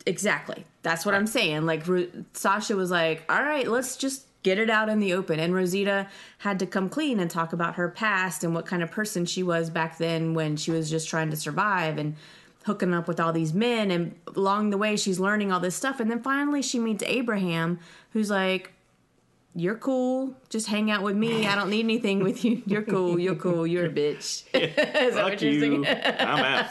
Exactly. 0.06 0.64
That's 0.82 1.06
what 1.06 1.14
I'm 1.14 1.26
saying. 1.26 1.64
Like 1.64 1.86
Ro- 1.86 2.08
Sasha 2.34 2.76
was 2.76 2.90
like, 2.90 3.24
"All 3.28 3.42
right, 3.42 3.66
let's 3.66 3.96
just 3.96 4.26
get 4.42 4.58
it 4.58 4.68
out 4.68 4.88
in 4.90 5.00
the 5.00 5.14
open." 5.14 5.40
And 5.40 5.54
Rosita 5.54 6.08
had 6.38 6.58
to 6.58 6.66
come 6.66 6.90
clean 6.90 7.18
and 7.20 7.30
talk 7.30 7.52
about 7.54 7.76
her 7.76 7.88
past 7.88 8.44
and 8.44 8.54
what 8.54 8.66
kind 8.66 8.82
of 8.82 8.90
person 8.90 9.24
she 9.24 9.42
was 9.42 9.70
back 9.70 9.96
then 9.96 10.34
when 10.34 10.56
she 10.56 10.70
was 10.70 10.90
just 10.90 11.08
trying 11.08 11.30
to 11.30 11.36
survive 11.36 11.96
and 11.96 12.16
hooking 12.64 12.92
up 12.92 13.08
with 13.08 13.18
all 13.20 13.32
these 13.32 13.54
men 13.54 13.90
and 13.90 14.14
along 14.36 14.70
the 14.70 14.78
way 14.78 14.96
she's 14.96 15.20
learning 15.20 15.52
all 15.52 15.60
this 15.60 15.74
stuff 15.74 16.00
and 16.00 16.10
then 16.10 16.22
finally 16.22 16.62
she 16.62 16.78
meets 16.78 17.02
Abraham 17.06 17.78
who's 18.14 18.30
like 18.30 18.72
you're 19.54 19.76
cool. 19.76 20.34
Just 20.48 20.66
hang 20.68 20.90
out 20.90 21.02
with 21.02 21.16
me. 21.16 21.46
I 21.46 21.54
don't 21.54 21.70
need 21.70 21.84
anything 21.84 22.22
with 22.22 22.44
you. 22.44 22.62
You're 22.66 22.82
cool. 22.82 23.18
You're 23.18 23.34
cool. 23.36 23.66
You're 23.66 23.86
a 23.86 23.90
bitch. 23.90 24.44
Is 24.54 24.74
that 24.76 25.12
Fuck 25.14 25.24
what 25.24 25.42
you're 25.42 25.52
you. 25.52 25.84
saying? 25.84 25.86
I'm 26.18 26.44
out. 26.44 26.66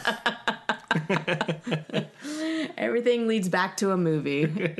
Everything 2.76 3.26
leads 3.26 3.48
back 3.48 3.76
to 3.78 3.90
a 3.92 3.96
movie. 3.96 4.44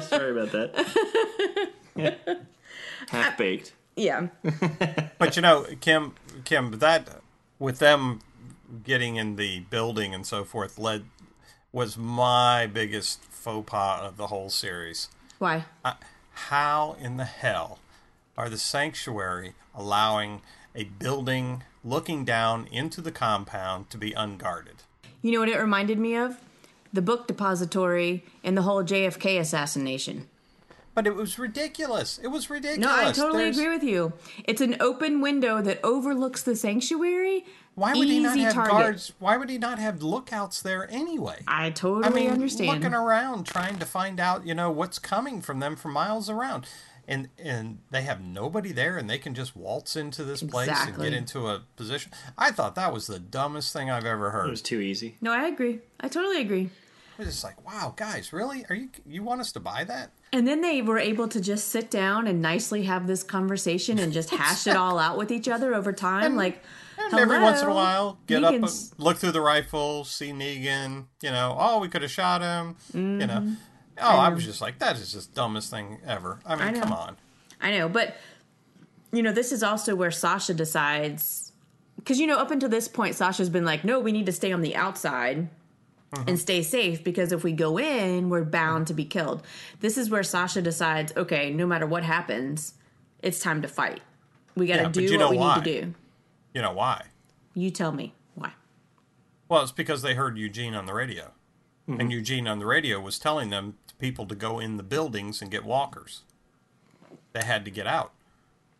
Sorry 0.00 0.32
about 0.38 0.52
that. 0.52 2.46
Half 3.08 3.38
baked. 3.38 3.72
yeah. 3.94 4.28
But 5.18 5.36
you 5.36 5.42
know, 5.42 5.66
Kim, 5.80 6.14
Kim, 6.44 6.78
that 6.78 7.08
with 7.58 7.78
them 7.78 8.20
getting 8.84 9.16
in 9.16 9.36
the 9.36 9.60
building 9.70 10.14
and 10.14 10.26
so 10.26 10.44
forth 10.44 10.78
led 10.78 11.04
was 11.72 11.96
my 11.96 12.66
biggest 12.66 13.22
faux 13.24 13.68
pas 13.70 14.02
of 14.02 14.16
the 14.16 14.26
whole 14.26 14.50
series. 14.50 15.08
Why? 15.38 15.64
How 16.36 16.96
in 17.00 17.16
the 17.16 17.24
hell 17.24 17.80
are 18.36 18.48
the 18.48 18.58
sanctuary 18.58 19.54
allowing 19.74 20.42
a 20.76 20.84
building 20.84 21.64
looking 21.82 22.24
down 22.24 22.68
into 22.70 23.00
the 23.00 23.10
compound 23.10 23.90
to 23.90 23.98
be 23.98 24.12
unguarded? 24.12 24.84
You 25.22 25.32
know 25.32 25.40
what 25.40 25.48
it 25.48 25.58
reminded 25.58 25.98
me 25.98 26.14
of? 26.14 26.36
The 26.92 27.02
book 27.02 27.26
depository 27.26 28.22
and 28.44 28.56
the 28.56 28.62
whole 28.62 28.84
JFK 28.84 29.40
assassination. 29.40 30.28
But 30.96 31.06
it 31.06 31.14
was 31.14 31.38
ridiculous. 31.38 32.18
It 32.22 32.28
was 32.28 32.48
ridiculous. 32.48 32.78
No, 32.78 32.90
I 32.90 33.12
totally 33.12 33.44
There's- 33.44 33.58
agree 33.58 33.68
with 33.74 33.84
you. 33.84 34.14
It's 34.44 34.62
an 34.62 34.76
open 34.80 35.20
window 35.20 35.60
that 35.60 35.78
overlooks 35.84 36.42
the 36.42 36.56
sanctuary. 36.56 37.44
Why 37.74 37.92
would 37.92 38.08
he 38.08 38.18
not 38.18 38.38
have 38.38 38.54
target. 38.54 38.72
guards? 38.72 39.12
Why 39.18 39.36
would 39.36 39.50
he 39.50 39.58
not 39.58 39.78
have 39.78 40.02
lookouts 40.02 40.62
there 40.62 40.90
anyway? 40.90 41.42
I 41.46 41.68
totally 41.68 42.06
I 42.06 42.08
mean, 42.08 42.30
understand. 42.30 42.70
looking 42.82 42.94
around, 42.94 43.44
trying 43.44 43.78
to 43.78 43.84
find 43.84 44.18
out, 44.18 44.46
you 44.46 44.54
know, 44.54 44.70
what's 44.70 44.98
coming 44.98 45.42
from 45.42 45.60
them 45.60 45.76
for 45.76 45.88
miles 45.88 46.30
around, 46.30 46.66
and 47.06 47.28
and 47.38 47.80
they 47.90 48.00
have 48.00 48.22
nobody 48.22 48.72
there, 48.72 48.96
and 48.96 49.10
they 49.10 49.18
can 49.18 49.34
just 49.34 49.54
waltz 49.54 49.96
into 49.96 50.24
this 50.24 50.42
place 50.42 50.70
and 50.70 50.96
get 50.98 51.12
into 51.12 51.46
a 51.48 51.60
position. 51.76 52.10
I 52.38 52.50
thought 52.52 52.74
that 52.76 52.94
was 52.94 53.06
the 53.06 53.18
dumbest 53.18 53.74
thing 53.74 53.90
I've 53.90 54.06
ever 54.06 54.30
heard. 54.30 54.46
It 54.46 54.50
was 54.50 54.62
too 54.62 54.80
easy. 54.80 55.18
no, 55.20 55.30
I 55.32 55.46
agree. 55.46 55.80
I 56.00 56.08
totally 56.08 56.40
agree. 56.40 56.70
It's 57.18 57.28
just 57.28 57.44
like, 57.44 57.64
wow, 57.64 57.94
guys, 57.96 58.32
really? 58.32 58.64
Are 58.68 58.74
you 58.74 58.88
you 59.06 59.22
want 59.22 59.40
us 59.40 59.52
to 59.52 59.60
buy 59.60 59.84
that? 59.84 60.10
And 60.32 60.46
then 60.46 60.60
they 60.60 60.82
were 60.82 60.98
able 60.98 61.28
to 61.28 61.40
just 61.40 61.68
sit 61.68 61.90
down 61.90 62.26
and 62.26 62.42
nicely 62.42 62.82
have 62.84 63.06
this 63.06 63.22
conversation 63.22 63.98
and 63.98 64.12
just 64.12 64.30
hash 64.30 64.66
it 64.66 64.76
all 64.76 64.98
out 64.98 65.16
with 65.16 65.30
each 65.30 65.48
other 65.48 65.74
over 65.74 65.92
time. 65.92 66.36
like, 66.36 66.62
And 66.98 67.18
every 67.18 67.40
once 67.40 67.62
in 67.62 67.68
a 67.68 67.74
while, 67.74 68.18
get 68.26 68.44
up, 68.44 68.52
Negan's- 68.52 68.92
and 68.92 69.00
look 69.04 69.16
through 69.16 69.32
the 69.32 69.40
rifle, 69.40 70.04
see 70.04 70.30
Negan. 70.30 71.06
You 71.22 71.30
know, 71.30 71.56
oh, 71.58 71.80
we 71.80 71.88
could 71.88 72.02
have 72.02 72.10
shot 72.10 72.42
him. 72.42 72.76
You 72.92 73.26
know, 73.26 73.34
mm-hmm. 73.34 73.54
oh, 73.98 74.16
I 74.18 74.28
was 74.28 74.44
just 74.44 74.60
like, 74.60 74.78
that 74.80 74.96
is 74.96 75.12
just 75.12 75.34
dumbest 75.34 75.70
thing 75.70 75.98
ever. 76.06 76.40
I 76.44 76.56
mean, 76.56 76.76
I 76.76 76.80
come 76.80 76.92
on. 76.92 77.16
I 77.60 77.70
know, 77.70 77.88
but 77.88 78.16
you 79.12 79.22
know, 79.22 79.32
this 79.32 79.52
is 79.52 79.62
also 79.62 79.94
where 79.94 80.10
Sasha 80.10 80.52
decides 80.52 81.52
because 81.96 82.20
you 82.20 82.26
know, 82.26 82.38
up 82.38 82.50
until 82.50 82.68
this 82.68 82.88
point, 82.88 83.14
Sasha's 83.14 83.48
been 83.48 83.64
like, 83.64 83.84
"No, 83.84 84.00
we 84.00 84.12
need 84.12 84.26
to 84.26 84.32
stay 84.32 84.52
on 84.52 84.60
the 84.60 84.76
outside 84.76 85.48
and 86.26 86.38
stay 86.38 86.62
safe 86.62 87.02
because 87.04 87.32
if 87.32 87.44
we 87.44 87.52
go 87.52 87.78
in, 87.78 88.28
we're 88.28 88.44
bound 88.44 88.86
to 88.88 88.94
be 88.94 89.04
killed." 89.04 89.42
This 89.80 89.98
is 89.98 90.10
where 90.10 90.22
Sasha 90.22 90.62
decides, 90.62 91.12
"Okay, 91.16 91.52
no 91.52 91.66
matter 91.66 91.86
what 91.86 92.02
happens, 92.02 92.74
it's 93.22 93.40
time 93.40 93.62
to 93.62 93.68
fight. 93.68 94.00
We 94.54 94.66
got 94.66 94.76
to 94.76 94.82
Yeah, 94.82 94.88
do 94.88 95.02
you 95.02 95.10
what 95.12 95.18
know 95.18 95.30
we 95.30 95.36
why? 95.38 95.56
need 95.56 95.64
to 95.64 95.80
do." 95.82 95.94
You 96.54 96.62
know 96.62 96.72
why? 96.72 97.06
You 97.54 97.70
tell 97.70 97.92
me 97.92 98.14
why. 98.34 98.52
Well, 99.48 99.62
it's 99.62 99.72
because 99.72 100.02
they 100.02 100.14
heard 100.14 100.38
Eugene 100.38 100.74
on 100.74 100.86
the 100.86 100.94
radio. 100.94 101.32
Mm-hmm. 101.88 102.00
And 102.00 102.12
Eugene 102.12 102.48
on 102.48 102.58
the 102.58 102.66
radio 102.66 102.98
was 103.00 103.18
telling 103.18 103.50
them 103.50 103.76
people 103.98 104.26
to 104.26 104.34
go 104.34 104.58
in 104.58 104.76
the 104.76 104.82
buildings 104.82 105.40
and 105.40 105.50
get 105.50 105.64
walkers. 105.64 106.22
They 107.32 107.44
had 107.44 107.64
to 107.64 107.70
get 107.70 107.86
out. 107.86 108.12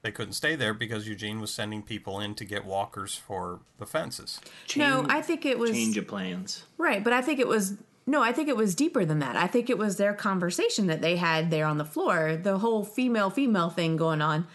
They 0.07 0.12
couldn't 0.12 0.34
stay 0.34 0.54
there 0.54 0.72
because 0.72 1.09
Eugene 1.09 1.40
was 1.40 1.52
sending 1.52 1.82
people 1.82 2.20
in 2.20 2.36
to 2.36 2.44
get 2.44 2.64
walkers 2.64 3.16
for 3.16 3.59
the 3.78 3.86
fences. 3.86 4.40
no, 4.76 5.04
I 5.09 5.20
think 5.20 5.44
it 5.44 5.59
was 5.59 5.72
Change 5.72 5.96
of 5.96 6.07
plans. 6.07 6.62
Right, 6.78 7.02
but 7.02 7.12
I 7.12 7.20
think 7.20 7.40
it 7.40 7.48
was 7.48 7.74
no, 8.07 8.22
I 8.22 8.30
think 8.30 8.48
it 8.48 8.57
was 8.57 8.76
deeper 8.76 9.04
than 9.04 9.18
that. 9.18 9.34
I 9.34 9.48
think 9.48 9.68
it 9.68 9.78
was 9.78 9.96
their 9.96 10.14
conversation 10.14 10.86
that 10.86 11.00
they 11.00 11.16
had 11.16 11.50
there 11.50 11.66
on 11.66 11.78
the 11.78 11.84
floor, 11.84 12.36
the 12.40 12.59
whole 12.59 12.84
female 12.84 13.30
female 13.30 13.68
thing 13.68 13.96
going 13.96 14.22
on. 14.22 14.46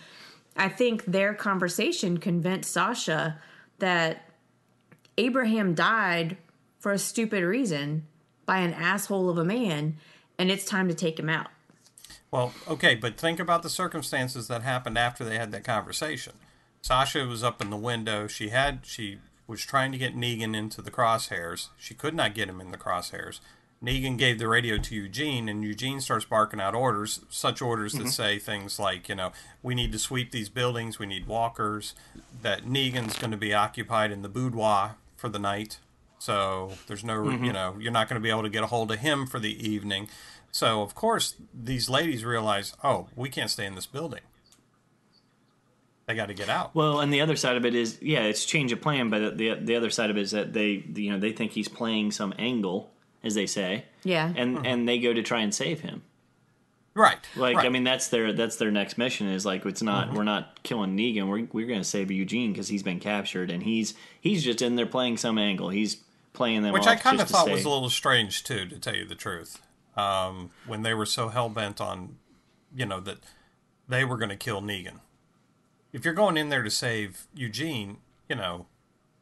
I 0.56 0.70
think 0.70 1.04
their 1.04 1.34
conversation 1.34 2.18
convinced 2.18 2.72
Sasha 2.72 3.38
that 3.80 4.30
Abraham 5.18 5.76
died 5.76 6.38
for 6.80 6.94
a 6.94 6.98
stupid 6.98 7.44
reason 7.44 8.08
by 8.46 8.60
an 8.60 8.74
asshole 8.74 9.30
of 9.30 9.38
a 9.38 9.44
man 9.44 9.98
and 10.38 10.50
it's 10.50 10.64
time 10.64 10.88
to 10.88 10.94
take 10.94 11.20
him 11.20 11.30
out. 11.30 11.48
Well, 12.32 12.54
okay, 12.68 12.96
but 12.96 13.18
think 13.18 13.40
about 13.40 13.62
the 13.62 13.70
circumstances 13.70 14.48
that 14.48 14.62
happened 14.62 14.98
after 14.98 15.26
they 15.26 15.38
had 15.38 15.52
that 15.52 15.66
conversation. 15.66 16.34
Sasha 16.82 17.26
was 17.26 17.44
up 17.44 17.62
in 17.62 17.70
the 17.70 17.78
window. 17.78 18.28
She 18.28 18.50
had 18.50 18.80
she 18.84 19.20
was 19.48 19.62
trying 19.62 19.92
to 19.92 19.98
get 19.98 20.16
Negan 20.16 20.56
into 20.56 20.82
the 20.82 20.92
crosshairs. 20.92 21.68
She 21.78 21.94
could 21.94 22.16
not 22.16 22.34
get 22.34 22.48
him 22.48 22.62
in 22.62 22.72
the 22.72 22.78
crosshairs. 22.78 23.42
Negan 23.84 24.18
gave 24.18 24.38
the 24.38 24.48
radio 24.48 24.78
to 24.78 24.96
Eugene, 24.96 25.50
and 25.50 25.64
Eugene 25.64 26.00
starts 26.00 26.24
barking 26.24 26.62
out 26.62 26.76
orders, 26.76 27.22
such 27.30 27.62
orders 27.62 27.94
that 27.94 28.00
mm-hmm. 28.00 28.10
say 28.10 28.38
things 28.38 28.78
like, 28.78 29.10
you 29.10 29.16
know, 29.16 29.32
we 29.64 29.74
need 29.74 29.92
to 29.92 30.00
sweep 30.00 30.32
these 30.32 30.50
buildings, 30.50 31.00
we 31.00 31.08
need 31.08 31.26
walkers, 31.26 31.96
that 32.44 32.64
Negan's 32.64 33.18
going 33.18 33.32
to 33.32 33.38
be 33.38 33.56
occupied 33.56 34.12
in 34.12 34.22
the 34.22 34.30
boudoir 34.30 34.98
for 35.18 35.30
the 35.30 35.40
night. 35.40 35.80
So 36.20 36.74
there's 36.86 37.04
no, 37.04 37.24
mm-hmm. 37.24 37.44
you 37.44 37.54
know, 37.54 37.76
you're 37.80 37.92
not 37.92 38.08
going 38.08 38.22
to 38.22 38.24
be 38.24 38.30
able 38.30 38.44
to 38.44 38.50
get 38.50 38.64
a 38.64 38.68
hold 38.68 38.92
of 38.92 39.00
him 39.00 39.26
for 39.26 39.40
the 39.40 39.68
evening. 39.68 40.08
So 40.52 40.82
of 40.82 40.96
course 40.96 41.36
these 41.54 41.90
ladies 41.90 42.24
realize, 42.26 42.76
oh, 42.84 43.08
we 43.16 43.30
can't 43.30 43.50
stay 43.50 43.66
in 43.66 43.76
this 43.76 43.86
building. 43.86 44.22
They 46.08 46.16
got 46.16 46.28
to 46.28 46.34
get 46.34 46.50
out. 46.50 46.76
Well, 46.76 47.00
and 47.00 47.14
the 47.14 47.22
other 47.22 47.36
side 47.38 47.56
of 47.56 47.66
it 47.66 47.74
is, 47.74 47.98
yeah, 48.02 48.24
it's 48.24 48.44
change 48.44 48.72
of 48.72 48.82
plan, 48.82 49.10
but 49.10 49.38
the 49.38 49.54
the 49.56 49.76
other 49.76 49.90
side 49.90 50.10
of 50.10 50.18
it 50.18 50.22
is 50.22 50.32
that 50.32 50.52
they, 50.52 50.84
you 50.94 51.12
know, 51.12 51.20
they 51.20 51.32
think 51.32 51.52
he's 51.52 51.70
playing 51.70 52.12
some 52.12 52.34
angle, 52.38 52.92
as 53.24 53.34
they 53.36 53.46
say, 53.46 53.86
Yeah. 54.04 54.34
and 54.36 54.58
hmm. 54.58 54.66
and 54.66 54.90
they 54.90 55.00
go 55.00 55.14
to 55.14 55.24
try 55.24 55.42
and 55.42 55.56
save 55.56 55.82
him. 55.82 56.04
Right. 56.94 57.20
Like, 57.38 57.56
right. 57.56 57.66
I 57.66 57.70
mean, 57.70 57.86
that's 57.86 58.10
their 58.10 58.34
that's 58.34 58.58
their 58.58 58.72
next 58.72 58.98
mission 58.98 59.28
is 59.28 59.46
like 59.46 59.66
it's 59.66 59.82
not 59.82 60.10
hmm. 60.10 60.16
we're 60.16 60.24
not 60.24 60.62
killing 60.64 60.98
Negan, 60.98 61.30
we're 61.30 61.48
we're 61.54 61.68
going 61.68 61.80
to 61.80 61.86
save 61.88 62.12
Eugene 62.12 62.52
because 62.52 62.68
he's 62.68 62.84
been 62.84 63.00
captured 63.00 63.50
and 63.50 63.64
he's 63.64 63.94
he's 64.20 64.44
just 64.44 64.62
in 64.62 64.76
there 64.76 64.86
playing 64.86 65.16
some 65.16 65.38
angle. 65.38 65.70
He's 65.70 65.98
playing 66.34 66.64
them, 66.64 66.74
which 66.74 66.84
off 66.84 66.90
I 66.90 66.96
kind 66.96 67.22
of 67.22 67.30
thought 67.30 67.44
stay- 67.46 67.54
was 67.54 67.64
a 67.64 67.70
little 67.70 67.90
strange 67.90 68.44
too, 68.44 68.66
to 68.66 68.80
tell 68.80 68.96
you 68.96 69.06
the 69.06 69.16
truth. 69.16 69.62
Um, 70.02 70.52
when 70.66 70.82
they 70.84 70.94
were 70.94 71.06
so 71.06 71.30
hell 71.30 71.50
bent 71.50 71.80
on, 71.80 72.18
you 72.76 72.86
know, 72.86 73.00
that 73.02 73.18
they 73.88 74.04
were 74.06 74.18
going 74.18 74.30
to 74.30 74.36
kill 74.36 74.62
Negan. 74.62 75.00
If 75.94 76.06
you're 76.06 76.14
going 76.14 76.38
in 76.38 76.50
there 76.50 76.64
to 76.64 76.72
save 76.72 77.28
Eugene, 77.34 77.98
you 78.30 78.36
know, 78.36 78.66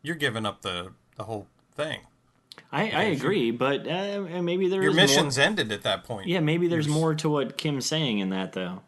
you're 0.01 0.15
giving 0.15 0.45
up 0.45 0.61
the 0.61 0.91
the 1.15 1.23
whole 1.23 1.47
thing. 1.75 2.01
I, 2.71 2.91
I 2.91 3.03
agree, 3.05 3.51
but 3.51 3.87
uh, 3.87 4.41
maybe 4.41 4.67
there 4.69 4.81
Your 4.81 4.91
is 4.91 4.95
more- 4.97 5.05
mission's 5.05 5.37
ended 5.37 5.71
at 5.71 5.81
that 5.83 6.03
point. 6.03 6.27
Yeah, 6.27 6.39
maybe 6.41 6.67
there's 6.67 6.87
more 6.87 7.15
to 7.15 7.29
what 7.29 7.57
Kim's 7.57 7.85
saying 7.85 8.19
in 8.19 8.29
that 8.29 8.53
though. 8.53 8.81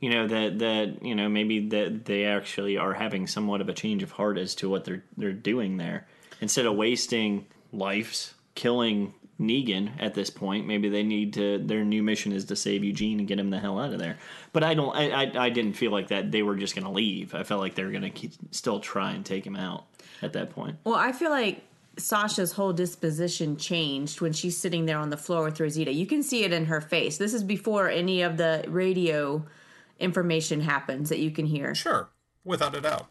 You 0.00 0.10
know 0.10 0.26
that 0.26 0.58
that 0.58 1.02
you 1.02 1.14
know 1.14 1.28
maybe 1.28 1.68
that 1.68 2.04
they 2.04 2.24
actually 2.24 2.76
are 2.76 2.94
having 2.94 3.26
somewhat 3.26 3.60
of 3.60 3.68
a 3.68 3.72
change 3.72 4.02
of 4.02 4.12
heart 4.12 4.36
as 4.38 4.54
to 4.56 4.68
what 4.68 4.84
they're 4.84 5.04
they're 5.16 5.32
doing 5.32 5.76
there. 5.76 6.06
Instead 6.40 6.66
of 6.66 6.74
wasting 6.74 7.46
lives 7.72 8.34
killing 8.54 9.14
Negan 9.40 9.90
at 9.98 10.14
this 10.14 10.30
point, 10.30 10.66
maybe 10.66 10.88
they 10.88 11.02
need 11.02 11.34
to. 11.34 11.58
Their 11.58 11.84
new 11.84 12.02
mission 12.02 12.32
is 12.32 12.46
to 12.46 12.56
save 12.56 12.82
Eugene 12.82 13.18
and 13.18 13.28
get 13.28 13.38
him 13.38 13.50
the 13.50 13.58
hell 13.58 13.78
out 13.78 13.92
of 13.92 13.98
there. 13.98 14.16
But 14.52 14.64
I 14.64 14.74
don't. 14.74 14.96
I 14.96 15.24
I, 15.24 15.44
I 15.46 15.50
didn't 15.50 15.74
feel 15.74 15.90
like 15.90 16.08
that 16.08 16.32
they 16.32 16.42
were 16.42 16.56
just 16.56 16.74
going 16.74 16.86
to 16.86 16.90
leave. 16.90 17.34
I 17.34 17.42
felt 17.42 17.60
like 17.60 17.74
they 17.74 17.84
were 17.84 17.90
going 17.90 18.10
to 18.10 18.30
still 18.50 18.80
try 18.80 19.12
and 19.12 19.24
take 19.24 19.46
him 19.46 19.56
out 19.56 19.84
at 20.22 20.32
that 20.32 20.50
point. 20.50 20.76
Well, 20.84 20.94
I 20.94 21.12
feel 21.12 21.30
like 21.30 21.62
Sasha's 21.98 22.52
whole 22.52 22.72
disposition 22.72 23.56
changed 23.56 24.20
when 24.20 24.32
she's 24.32 24.56
sitting 24.56 24.86
there 24.86 24.98
on 24.98 25.10
the 25.10 25.16
floor 25.16 25.44
with 25.44 25.60
Rosita. 25.60 25.92
You 25.92 26.06
can 26.06 26.22
see 26.22 26.44
it 26.44 26.52
in 26.52 26.66
her 26.66 26.80
face. 26.80 27.18
This 27.18 27.34
is 27.34 27.42
before 27.42 27.88
any 27.88 28.22
of 28.22 28.36
the 28.36 28.64
radio 28.68 29.44
information 29.98 30.60
happens 30.60 31.08
that 31.08 31.18
you 31.18 31.30
can 31.30 31.46
hear. 31.46 31.74
Sure, 31.74 32.08
without 32.44 32.74
a 32.74 32.80
doubt. 32.80 33.06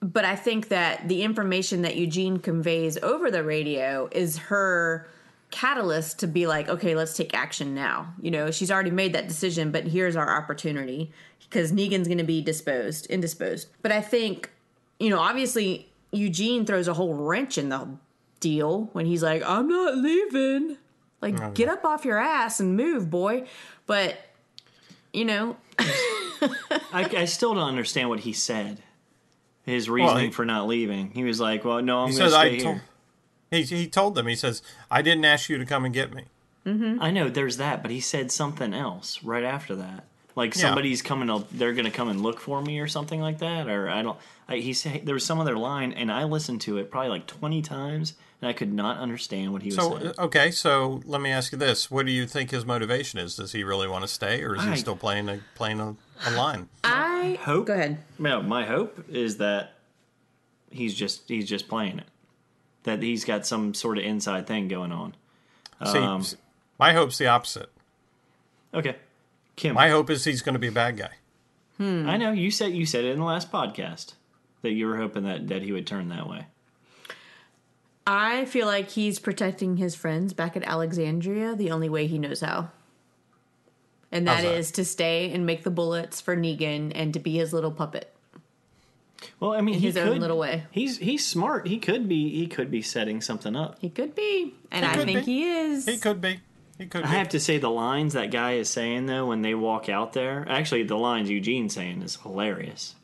But 0.00 0.24
I 0.24 0.36
think 0.36 0.68
that 0.68 1.08
the 1.08 1.22
information 1.22 1.82
that 1.82 1.96
Eugene 1.96 2.38
conveys 2.38 2.96
over 2.98 3.30
the 3.30 3.42
radio 3.42 4.08
is 4.12 4.38
her 4.38 5.08
catalyst 5.50 6.18
to 6.20 6.26
be 6.26 6.46
like, 6.46 6.68
okay, 6.68 6.94
let's 6.94 7.16
take 7.16 7.34
action 7.34 7.74
now. 7.74 8.12
You 8.20 8.30
know, 8.30 8.50
she's 8.50 8.70
already 8.70 8.90
made 8.90 9.12
that 9.14 9.28
decision, 9.28 9.70
but 9.70 9.84
here's 9.86 10.16
our 10.16 10.36
opportunity 10.36 11.12
because 11.40 11.72
Negan's 11.72 12.06
going 12.08 12.18
to 12.18 12.24
be 12.24 12.42
disposed, 12.42 13.06
indisposed. 13.06 13.68
But 13.82 13.92
I 13.92 14.00
think, 14.00 14.50
you 15.00 15.10
know, 15.10 15.18
obviously 15.18 15.88
Eugene 16.12 16.66
throws 16.66 16.88
a 16.88 16.94
whole 16.94 17.14
wrench 17.14 17.56
in 17.58 17.70
the 17.70 17.88
deal 18.40 18.90
when 18.92 19.06
he's 19.06 19.22
like, 19.22 19.42
I'm 19.44 19.68
not 19.68 19.96
leaving. 19.96 20.76
Like, 21.20 21.40
oh, 21.40 21.50
get 21.52 21.68
up 21.68 21.84
off 21.84 22.04
your 22.04 22.18
ass 22.18 22.60
and 22.60 22.76
move, 22.76 23.10
boy. 23.10 23.46
But, 23.86 24.16
you 25.12 25.24
know, 25.24 25.56
I, 26.92 27.08
I 27.16 27.24
still 27.24 27.54
don't 27.54 27.66
understand 27.68 28.08
what 28.08 28.20
he 28.20 28.32
said. 28.32 28.82
His 29.64 29.90
reasoning 29.90 30.26
he- 30.26 30.30
for 30.30 30.44
not 30.44 30.66
leaving. 30.66 31.10
He 31.10 31.24
was 31.24 31.38
like, 31.40 31.62
"Well, 31.64 31.82
no, 31.82 31.98
I'm 32.00 32.10
He 32.10 32.16
going 32.16 32.30
to 32.30 32.36
stay 32.36 32.40
"I 32.40 32.48
here." 32.50 32.62
told." 32.62 32.80
He 33.50 33.62
he 33.62 33.86
told 33.86 34.14
them. 34.14 34.26
He 34.26 34.34
says, 34.36 34.62
"I 34.90 35.02
didn't 35.02 35.24
ask 35.24 35.48
you 35.48 35.58
to 35.58 35.64
come 35.66 35.84
and 35.84 35.94
get 35.94 36.12
me." 36.14 36.24
I 37.00 37.10
know 37.10 37.30
there's 37.30 37.56
that, 37.56 37.80
but 37.80 37.90
he 37.90 37.98
said 38.00 38.30
something 38.30 38.74
else 38.74 39.22
right 39.24 39.44
after 39.44 39.74
that. 39.76 40.04
Like 40.36 40.54
Yeah. 40.54 40.60
somebody's 40.60 41.00
coming, 41.00 41.28
to, 41.28 41.42
they're 41.50 41.72
going 41.72 41.86
to 41.86 41.90
come 41.90 42.10
and 42.10 42.20
look 42.22 42.38
for 42.40 42.60
me 42.60 42.78
or 42.78 42.86
something 42.86 43.22
like 43.22 43.38
that. 43.38 43.68
Or 43.68 43.88
I 43.88 44.02
don't. 44.02 44.18
I, 44.48 44.56
he 44.58 44.74
said 44.74 45.06
there 45.06 45.14
was 45.14 45.24
some 45.24 45.40
other 45.40 45.56
line, 45.56 45.92
and 45.92 46.12
I 46.12 46.24
listened 46.24 46.60
to 46.62 46.76
it 46.76 46.90
probably 46.90 47.08
like 47.08 47.26
20 47.26 47.62
times, 47.62 48.14
and 48.42 48.50
I 48.50 48.52
could 48.52 48.70
not 48.70 48.98
understand 48.98 49.54
what 49.54 49.62
he 49.62 49.68
was 49.68 49.76
So 49.76 49.98
saying. 49.98 50.12
uh, 50.18 50.24
okay, 50.24 50.50
so 50.50 51.00
let 51.06 51.22
me 51.22 51.30
ask 51.30 51.52
you 51.52 51.58
this: 51.58 51.90
What 51.90 52.04
do 52.04 52.12
you 52.12 52.26
think 52.26 52.50
his 52.50 52.66
motivation 52.66 53.18
is? 53.18 53.36
Does 53.36 53.52
he 53.52 53.64
really 53.64 53.88
want 53.88 54.02
to 54.04 54.08
stay, 54.08 54.42
or 54.44 54.54
is 54.54 54.62
he 54.62 54.76
still 54.76 54.96
playing 54.96 55.30
a 55.30 55.40
playing 55.54 55.80
a, 55.80 55.96
a 56.26 56.30
line? 56.32 56.68
I 56.84 57.38
Hope. 57.42 57.66
Go 57.68 57.72
ahead. 57.72 57.98
No, 58.18 58.42
my 58.42 58.66
hope 58.66 59.04
is 59.08 59.38
that 59.38 59.72
he's 60.70 60.94
just 60.94 61.28
he's 61.28 61.48
just 61.48 61.66
playing 61.66 61.98
it. 62.00 62.06
That 62.84 63.02
he's 63.02 63.24
got 63.24 63.46
some 63.46 63.74
sort 63.74 63.98
of 63.98 64.04
inside 64.04 64.46
thing 64.46 64.68
going 64.68 64.92
on. 64.92 65.14
See, 65.84 65.98
Um, 65.98 66.24
my 66.78 66.92
hope's 66.92 67.18
the 67.18 67.26
opposite. 67.26 67.70
Okay, 68.72 68.96
Kim. 69.56 69.74
My 69.74 69.88
hope 69.90 70.10
is 70.10 70.24
he's 70.24 70.42
going 70.42 70.54
to 70.54 70.58
be 70.58 70.68
a 70.68 70.72
bad 70.72 70.96
guy. 70.96 71.10
Hmm. 71.76 72.08
I 72.08 72.16
know 72.16 72.32
you 72.32 72.50
said 72.50 72.72
you 72.72 72.86
said 72.86 73.04
it 73.04 73.12
in 73.12 73.18
the 73.18 73.24
last 73.24 73.52
podcast 73.52 74.14
that 74.62 74.72
you 74.72 74.86
were 74.86 74.96
hoping 74.96 75.24
that 75.24 75.48
that 75.48 75.62
he 75.62 75.72
would 75.72 75.86
turn 75.86 76.08
that 76.08 76.28
way. 76.28 76.46
I 78.06 78.46
feel 78.46 78.66
like 78.66 78.90
he's 78.90 79.18
protecting 79.18 79.76
his 79.76 79.94
friends 79.94 80.32
back 80.32 80.56
at 80.56 80.64
Alexandria 80.64 81.54
the 81.54 81.70
only 81.70 81.88
way 81.90 82.06
he 82.06 82.18
knows 82.18 82.40
how. 82.40 82.70
And 84.10 84.26
that 84.26 84.42
that? 84.42 84.54
is 84.54 84.70
to 84.72 84.84
stay 84.84 85.30
and 85.30 85.44
make 85.44 85.62
the 85.62 85.70
bullets 85.70 86.20
for 86.20 86.34
Negan 86.34 86.92
and 86.94 87.12
to 87.12 87.20
be 87.20 87.36
his 87.36 87.52
little 87.52 87.70
puppet. 87.70 88.12
Well, 89.40 89.52
I 89.52 89.60
mean, 89.60 89.74
In 89.74 89.80
he 89.80 89.86
his 89.86 89.94
could, 89.96 90.08
own 90.08 90.20
little 90.20 90.38
way. 90.38 90.64
He's 90.70 90.98
he's 90.98 91.26
smart. 91.26 91.66
He 91.66 91.78
could 91.78 92.08
be 92.08 92.30
he 92.30 92.46
could 92.46 92.70
be 92.70 92.82
setting 92.82 93.20
something 93.20 93.56
up. 93.56 93.78
He 93.80 93.90
could 93.90 94.14
be. 94.14 94.54
And 94.70 94.84
He 94.84 94.90
I 94.90 95.04
think 95.04 95.24
be. 95.24 95.32
he 95.32 95.50
is. 95.50 95.86
He 95.86 95.96
could 95.98 96.20
be. 96.20 96.40
He 96.78 96.86
could 96.86 97.02
I 97.04 97.10
be. 97.10 97.16
have 97.16 97.28
to 97.30 97.40
say 97.40 97.58
the 97.58 97.70
lines 97.70 98.12
that 98.14 98.30
guy 98.30 98.52
is 98.54 98.68
saying 98.68 99.06
though 99.06 99.26
when 99.26 99.42
they 99.42 99.54
walk 99.54 99.88
out 99.88 100.12
there. 100.12 100.46
Actually, 100.48 100.84
the 100.84 100.96
lines 100.96 101.28
Eugene's 101.30 101.74
saying 101.74 102.02
is 102.02 102.16
hilarious. 102.16 102.94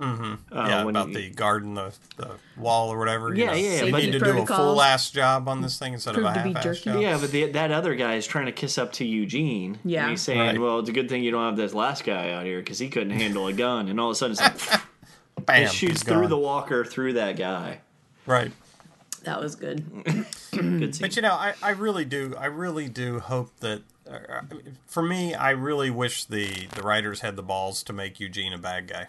Mm-hmm. 0.00 0.56
Uh, 0.56 0.68
yeah, 0.68 0.84
when 0.84 0.94
about 0.94 1.08
he- 1.08 1.14
the 1.14 1.30
garden, 1.30 1.74
the, 1.74 1.92
the 2.16 2.30
wall, 2.56 2.88
or 2.90 2.98
whatever. 2.98 3.34
Yeah, 3.34 3.46
know. 3.46 3.52
yeah, 3.54 3.70
yeah, 3.74 3.80
They 3.82 3.90
but- 3.90 4.02
need 4.04 4.12
to 4.12 4.20
do 4.20 4.38
a 4.42 4.46
full 4.46 4.80
ass 4.80 5.10
job 5.10 5.48
on 5.48 5.60
this 5.60 5.76
thing 5.76 5.92
instead 5.92 6.14
of 6.16 6.20
a 6.24 6.32
Proved 6.32 6.36
to 6.36 6.44
be 6.44 6.52
half 6.54 6.66
ass 6.66 6.80
job. 6.82 7.00
Yeah, 7.02 7.18
but 7.20 7.32
the, 7.32 7.46
that 7.50 7.72
other 7.72 7.96
guy 7.96 8.14
is 8.14 8.24
trying 8.26 8.46
to 8.46 8.52
kiss 8.52 8.78
up 8.78 8.92
to 8.92 9.04
Eugene. 9.04 9.80
Yeah. 9.84 10.02
and 10.02 10.10
he's 10.10 10.20
saying, 10.22 10.38
Right. 10.38 10.58
"Well, 10.60 10.78
it's 10.78 10.88
a 10.88 10.92
good 10.92 11.08
thing 11.08 11.24
you 11.24 11.32
don't 11.32 11.44
have 11.44 11.56
this 11.56 11.74
last 11.74 12.04
guy 12.04 12.30
out 12.30 12.44
here 12.46 12.60
because 12.60 12.78
he 12.78 12.88
couldn't 12.88 13.10
handle 13.10 13.48
a 13.48 13.52
gun." 13.52 13.88
And 13.88 13.98
all 13.98 14.10
of 14.10 14.12
a 14.12 14.14
sudden, 14.14 14.36
it's 14.40 14.70
like, 14.70 14.80
Bam, 15.46 15.64
it 15.64 15.72
shoots 15.72 16.02
through 16.02 16.28
the 16.28 16.38
walker 16.38 16.84
through 16.84 17.14
that 17.14 17.36
guy. 17.36 17.80
right. 18.26 18.52
that 19.24 19.40
was 19.40 19.56
good. 19.56 19.84
Good 20.52 20.94
scene. 20.94 21.02
But 21.02 21.16
you 21.16 21.22
know, 21.22 21.34
I, 21.34 21.54
I 21.62 21.70
really 21.70 22.04
do, 22.04 22.34
I 22.38 22.46
really 22.46 22.88
do 22.88 23.20
hope 23.20 23.50
that. 23.60 23.82
Uh, 24.10 24.40
for 24.86 25.02
me, 25.02 25.34
I 25.34 25.50
really 25.50 25.90
wish 25.90 26.24
the 26.24 26.66
the 26.74 26.82
writers 26.82 27.20
had 27.20 27.36
the 27.36 27.42
balls 27.42 27.82
to 27.84 27.92
make 27.92 28.18
Eugene 28.18 28.52
a 28.54 28.58
bad 28.58 28.88
guy. 28.88 29.08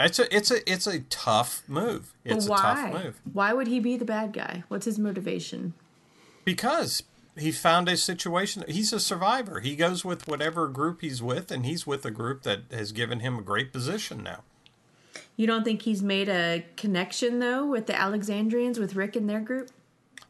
It's 0.00 0.18
a 0.18 0.34
it's 0.34 0.50
a 0.50 0.70
it's 0.70 0.86
a 0.86 1.00
tough 1.00 1.62
move. 1.68 2.12
It's 2.24 2.46
but 2.46 2.60
a 2.60 2.62
why? 2.62 2.90
tough 2.92 3.04
move 3.04 3.20
Why 3.32 3.52
would 3.52 3.66
he 3.66 3.80
be 3.80 3.96
the 3.96 4.04
bad 4.04 4.32
guy? 4.32 4.64
What's 4.68 4.84
his 4.86 4.98
motivation? 4.98 5.74
because 6.44 7.02
he 7.38 7.52
found 7.52 7.88
a 7.88 7.96
situation. 7.96 8.64
He's 8.68 8.92
a 8.92 9.00
survivor. 9.00 9.60
He 9.60 9.76
goes 9.76 10.04
with 10.04 10.26
whatever 10.26 10.68
group 10.68 11.00
he's 11.00 11.22
with, 11.22 11.50
and 11.50 11.66
he's 11.66 11.86
with 11.86 12.04
a 12.04 12.10
group 12.10 12.42
that 12.42 12.62
has 12.70 12.92
given 12.92 13.20
him 13.20 13.38
a 13.38 13.42
great 13.42 13.72
position 13.72 14.22
now. 14.22 14.42
You 15.36 15.46
don't 15.46 15.64
think 15.64 15.82
he's 15.82 16.02
made 16.02 16.28
a 16.28 16.64
connection 16.76 17.38
though 17.38 17.66
with 17.66 17.86
the 17.86 17.98
Alexandrians 17.98 18.78
with 18.78 18.96
Rick 18.96 19.16
and 19.16 19.28
their 19.28 19.40
group? 19.40 19.70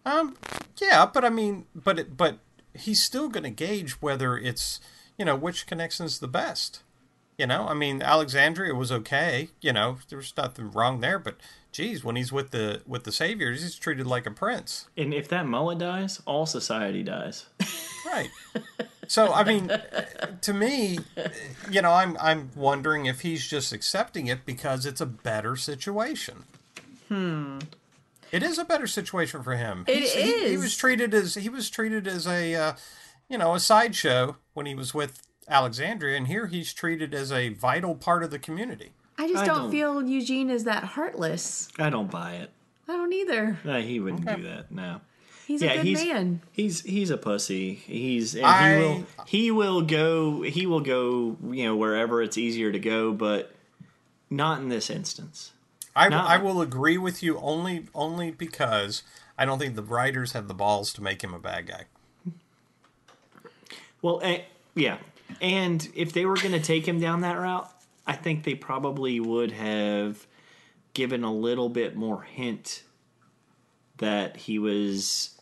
Um, 0.04 0.36
yeah, 0.78 1.06
but 1.06 1.24
I 1.24 1.30
mean, 1.30 1.66
but 1.74 1.98
it, 1.98 2.16
but 2.16 2.38
he's 2.74 3.02
still 3.02 3.28
going 3.28 3.44
to 3.44 3.50
gauge 3.50 3.92
whether 4.02 4.36
it's 4.36 4.80
you 5.16 5.24
know 5.24 5.36
which 5.36 5.66
connection's 5.66 6.18
the 6.18 6.28
best. 6.28 6.82
You 7.38 7.46
know, 7.46 7.66
I 7.68 7.74
mean, 7.74 8.00
Alexandria 8.02 8.74
was 8.74 8.90
okay. 8.90 9.48
You 9.60 9.72
know, 9.72 9.98
there 10.08 10.16
was 10.18 10.32
nothing 10.36 10.70
wrong 10.72 11.00
there. 11.00 11.18
But 11.18 11.36
geez, 11.72 12.02
when 12.02 12.16
he's 12.16 12.32
with 12.32 12.50
the 12.50 12.80
with 12.86 13.04
the 13.04 13.12
saviors, 13.12 13.62
he's 13.62 13.76
treated 13.76 14.06
like 14.06 14.26
a 14.26 14.30
prince. 14.30 14.88
and 14.96 15.12
if 15.12 15.28
that 15.28 15.46
mullet 15.46 15.78
dies, 15.78 16.22
all 16.26 16.46
society 16.46 17.02
dies. 17.02 17.46
Right. 18.06 18.30
So 19.08 19.32
I 19.32 19.44
mean, 19.44 19.70
to 20.40 20.52
me, 20.54 20.98
you 21.70 21.82
know, 21.82 21.92
I'm 21.92 22.16
I'm 22.20 22.50
wondering 22.56 23.06
if 23.06 23.20
he's 23.20 23.46
just 23.46 23.72
accepting 23.72 24.26
it 24.28 24.46
because 24.46 24.86
it's 24.86 25.00
a 25.00 25.06
better 25.06 25.56
situation. 25.56 26.44
Hmm. 27.08 27.58
It 28.32 28.42
is 28.42 28.58
a 28.58 28.64
better 28.64 28.86
situation 28.88 29.42
for 29.42 29.56
him. 29.56 29.84
It 29.86 29.98
He's- 29.98 30.12
He, 30.14 30.48
he 30.50 30.56
was 30.56 30.76
treated 30.76 31.14
as 31.14 31.34
he 31.34 31.48
was 31.48 31.70
treated 31.70 32.08
as 32.08 32.26
a, 32.26 32.54
uh, 32.54 32.72
you 33.28 33.38
know, 33.38 33.54
a 33.54 33.60
sideshow 33.60 34.36
when 34.54 34.66
he 34.66 34.74
was 34.74 34.92
with 34.92 35.22
Alexandria, 35.48 36.16
and 36.16 36.26
here 36.26 36.46
he's 36.46 36.72
treated 36.72 37.14
as 37.14 37.30
a 37.32 37.50
vital 37.50 37.94
part 37.94 38.22
of 38.22 38.30
the 38.30 38.38
community. 38.38 38.90
I 39.18 39.28
just 39.28 39.42
I 39.44 39.46
don't, 39.46 39.56
don't- 39.62 39.70
feel 39.70 40.02
Eugene 40.06 40.50
is 40.50 40.64
that 40.64 40.84
heartless. 40.84 41.68
I 41.78 41.90
don't 41.90 42.10
buy 42.10 42.32
it. 42.34 42.50
I 42.88 42.92
don't 42.96 43.12
either. 43.12 43.58
No, 43.64 43.80
he 43.80 43.98
wouldn't 43.98 44.24
do 44.26 44.42
that. 44.44 44.70
No. 44.70 45.00
He's 45.46 45.62
yeah, 45.62 45.72
a 45.72 45.76
good 45.76 45.86
he's 45.86 46.04
man. 46.04 46.40
he's 46.52 46.80
he's 46.82 47.10
a 47.10 47.16
pussy. 47.16 47.74
He's 47.74 48.34
and 48.34 48.44
I- 48.46 48.74
he 48.74 48.80
will 48.80 49.04
he 49.26 49.50
will 49.50 49.82
go 49.82 50.42
he 50.42 50.66
will 50.66 50.80
go 50.80 51.36
you 51.50 51.64
know 51.64 51.76
wherever 51.76 52.20
it's 52.20 52.36
easier 52.36 52.72
to 52.72 52.78
go, 52.80 53.12
but 53.12 53.54
not 54.28 54.60
in 54.60 54.68
this 54.68 54.90
instance. 54.90 55.52
I, 55.94 56.08
No. 56.08 56.18
I 56.18 56.36
will 56.38 56.60
agree 56.60 56.98
with 56.98 57.22
you 57.22 57.38
only 57.38 57.86
only 57.94 58.32
because 58.32 59.02
I 59.38 59.44
don't 59.44 59.58
think 59.60 59.76
the 59.76 59.82
writers 59.84 60.32
have 60.32 60.48
the 60.48 60.54
balls 60.54 60.92
to 60.94 61.02
make 61.02 61.22
him 61.22 61.32
a 61.32 61.38
bad 61.38 61.66
guy. 61.68 61.84
Well, 64.02 64.20
eh, 64.22 64.42
yeah, 64.74 64.98
and 65.40 65.88
if 65.94 66.12
they 66.12 66.24
were 66.26 66.36
going 66.36 66.52
to 66.52 66.60
take 66.60 66.86
him 66.86 67.00
down 67.00 67.20
that 67.22 67.34
route, 67.38 67.70
I 68.06 68.14
think 68.14 68.44
they 68.44 68.54
probably 68.54 69.18
would 69.20 69.52
have 69.52 70.26
given 70.94 71.24
a 71.24 71.32
little 71.32 71.68
bit 71.68 71.96
more 71.96 72.22
hint 72.22 72.82
that 73.98 74.36
he 74.36 74.58
was 74.58 75.38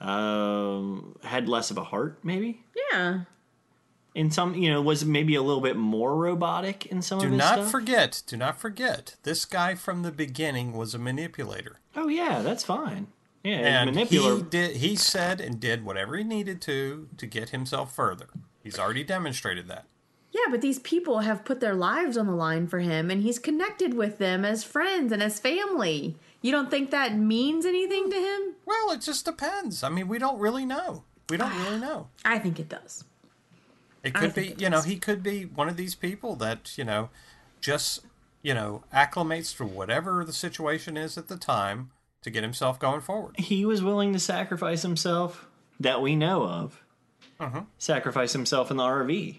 um, 0.00 1.16
had 1.22 1.48
less 1.48 1.70
of 1.70 1.78
a 1.78 1.84
heart, 1.84 2.18
maybe. 2.22 2.62
Yeah. 2.92 3.20
In 4.14 4.30
some, 4.30 4.54
you 4.54 4.68
know, 4.70 4.82
was 4.82 5.04
maybe 5.04 5.36
a 5.36 5.42
little 5.42 5.60
bit 5.60 5.76
more 5.76 6.16
robotic 6.16 6.86
in 6.86 7.00
some 7.00 7.20
Do 7.20 7.26
of 7.26 7.30
his 7.32 7.38
not 7.38 7.54
stuff. 7.54 7.70
forget, 7.70 8.22
do 8.26 8.36
not 8.36 8.58
forget, 8.58 9.14
this 9.22 9.44
guy 9.44 9.74
from 9.76 10.02
the 10.02 10.10
beginning 10.10 10.72
was 10.72 10.94
a 10.94 10.98
manipulator. 10.98 11.78
oh 11.94 12.08
yeah, 12.08 12.42
that's 12.42 12.64
fine. 12.64 13.06
Yeah, 13.44 13.58
And 13.82 13.90
manipulator. 13.94 14.36
he 14.36 14.42
did 14.50 14.76
he 14.76 14.96
said 14.96 15.40
and 15.40 15.58
did 15.60 15.84
whatever 15.84 16.16
he 16.16 16.24
needed 16.24 16.60
to 16.62 17.08
to 17.16 17.26
get 17.26 17.50
himself 17.50 17.94
further. 17.94 18.26
He's 18.62 18.78
already 18.78 19.04
demonstrated 19.04 19.68
that. 19.68 19.86
Yeah, 20.32 20.50
but 20.50 20.60
these 20.60 20.78
people 20.78 21.20
have 21.20 21.44
put 21.44 21.60
their 21.60 21.74
lives 21.74 22.16
on 22.16 22.26
the 22.26 22.34
line 22.34 22.68
for 22.68 22.78
him, 22.78 23.10
and 23.10 23.22
he's 23.22 23.38
connected 23.38 23.94
with 23.94 24.18
them 24.18 24.44
as 24.44 24.62
friends 24.62 25.10
and 25.12 25.22
as 25.22 25.40
family. 25.40 26.16
You 26.40 26.52
don't 26.52 26.70
think 26.70 26.90
that 26.90 27.16
means 27.16 27.66
anything 27.66 28.10
to 28.10 28.16
him? 28.16 28.54
Well, 28.64 28.92
it 28.92 29.00
just 29.00 29.24
depends. 29.24 29.82
I 29.82 29.88
mean, 29.88 30.06
we 30.06 30.18
don't 30.18 30.38
really 30.38 30.64
know. 30.64 31.04
We 31.28 31.36
don't 31.36 31.56
really 31.64 31.80
know. 31.80 32.08
I 32.24 32.38
think 32.38 32.60
it 32.60 32.68
does. 32.68 33.04
It 34.02 34.14
could 34.14 34.34
be, 34.34 34.50
it 34.50 34.60
you 34.60 34.70
know, 34.70 34.80
he 34.82 34.96
could 34.96 35.22
be 35.22 35.44
one 35.44 35.68
of 35.68 35.76
these 35.76 35.94
people 35.94 36.36
that, 36.36 36.78
you 36.78 36.84
know, 36.84 37.10
just, 37.60 38.00
you 38.40 38.54
know, 38.54 38.84
acclimates 38.94 39.54
to 39.58 39.66
whatever 39.66 40.24
the 40.24 40.32
situation 40.32 40.96
is 40.96 41.18
at 41.18 41.28
the 41.28 41.36
time 41.36 41.90
to 42.22 42.30
get 42.30 42.42
himself 42.42 42.78
going 42.78 43.00
forward. 43.00 43.38
he 43.38 43.64
was 43.64 43.82
willing 43.82 44.12
to 44.12 44.18
sacrifice 44.18 44.82
himself 44.82 45.46
that 45.78 46.00
we 46.00 46.14
know 46.16 46.44
of. 46.44 46.82
Uh-huh. 47.40 47.62
Sacrifice 47.78 48.32
himself 48.32 48.70
in 48.70 48.76
the 48.76 48.82
RV 48.84 49.38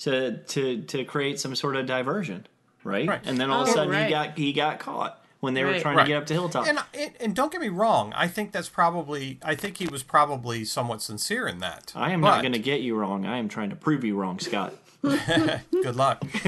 to 0.00 0.38
to 0.38 0.82
to 0.82 1.04
create 1.04 1.40
some 1.40 1.54
sort 1.56 1.76
of 1.76 1.86
diversion, 1.86 2.46
right? 2.84 3.08
Right. 3.08 3.20
And 3.24 3.38
then 3.38 3.50
all 3.50 3.62
of 3.62 3.68
a 3.68 3.70
Oh, 3.70 3.74
sudden 3.74 3.92
right. 3.92 4.04
he 4.04 4.10
got 4.10 4.38
he 4.38 4.52
got 4.52 4.78
caught 4.78 5.16
when 5.40 5.54
they 5.54 5.64
were 5.64 5.80
trying 5.80 5.96
Right. 5.96 6.04
to 6.04 6.08
get 6.08 6.16
up 6.18 6.26
to 6.26 6.34
Hilltop. 6.34 6.66
And, 6.66 6.78
and 6.94 7.12
and 7.20 7.34
don't 7.34 7.50
get 7.50 7.60
me 7.60 7.68
wrong, 7.68 8.12
I 8.14 8.28
think 8.28 8.52
that's 8.52 8.68
probably 8.68 9.38
I 9.42 9.54
think 9.54 9.78
he 9.78 9.86
was 9.86 10.02
probably 10.02 10.64
somewhat 10.64 11.00
sincere 11.02 11.46
in 11.48 11.58
that. 11.60 11.92
I 11.96 12.10
am 12.12 12.20
not 12.20 12.42
going 12.42 12.52
to 12.52 12.58
get 12.58 12.80
you 12.82 12.94
wrong. 12.96 13.24
I 13.26 13.38
am 13.38 13.48
trying 13.48 13.70
to 13.70 13.76
prove 13.76 14.04
you 14.04 14.16
wrong, 14.16 14.38
Scott. 14.38 14.74
Good 15.02 15.96
luck. 15.96 16.22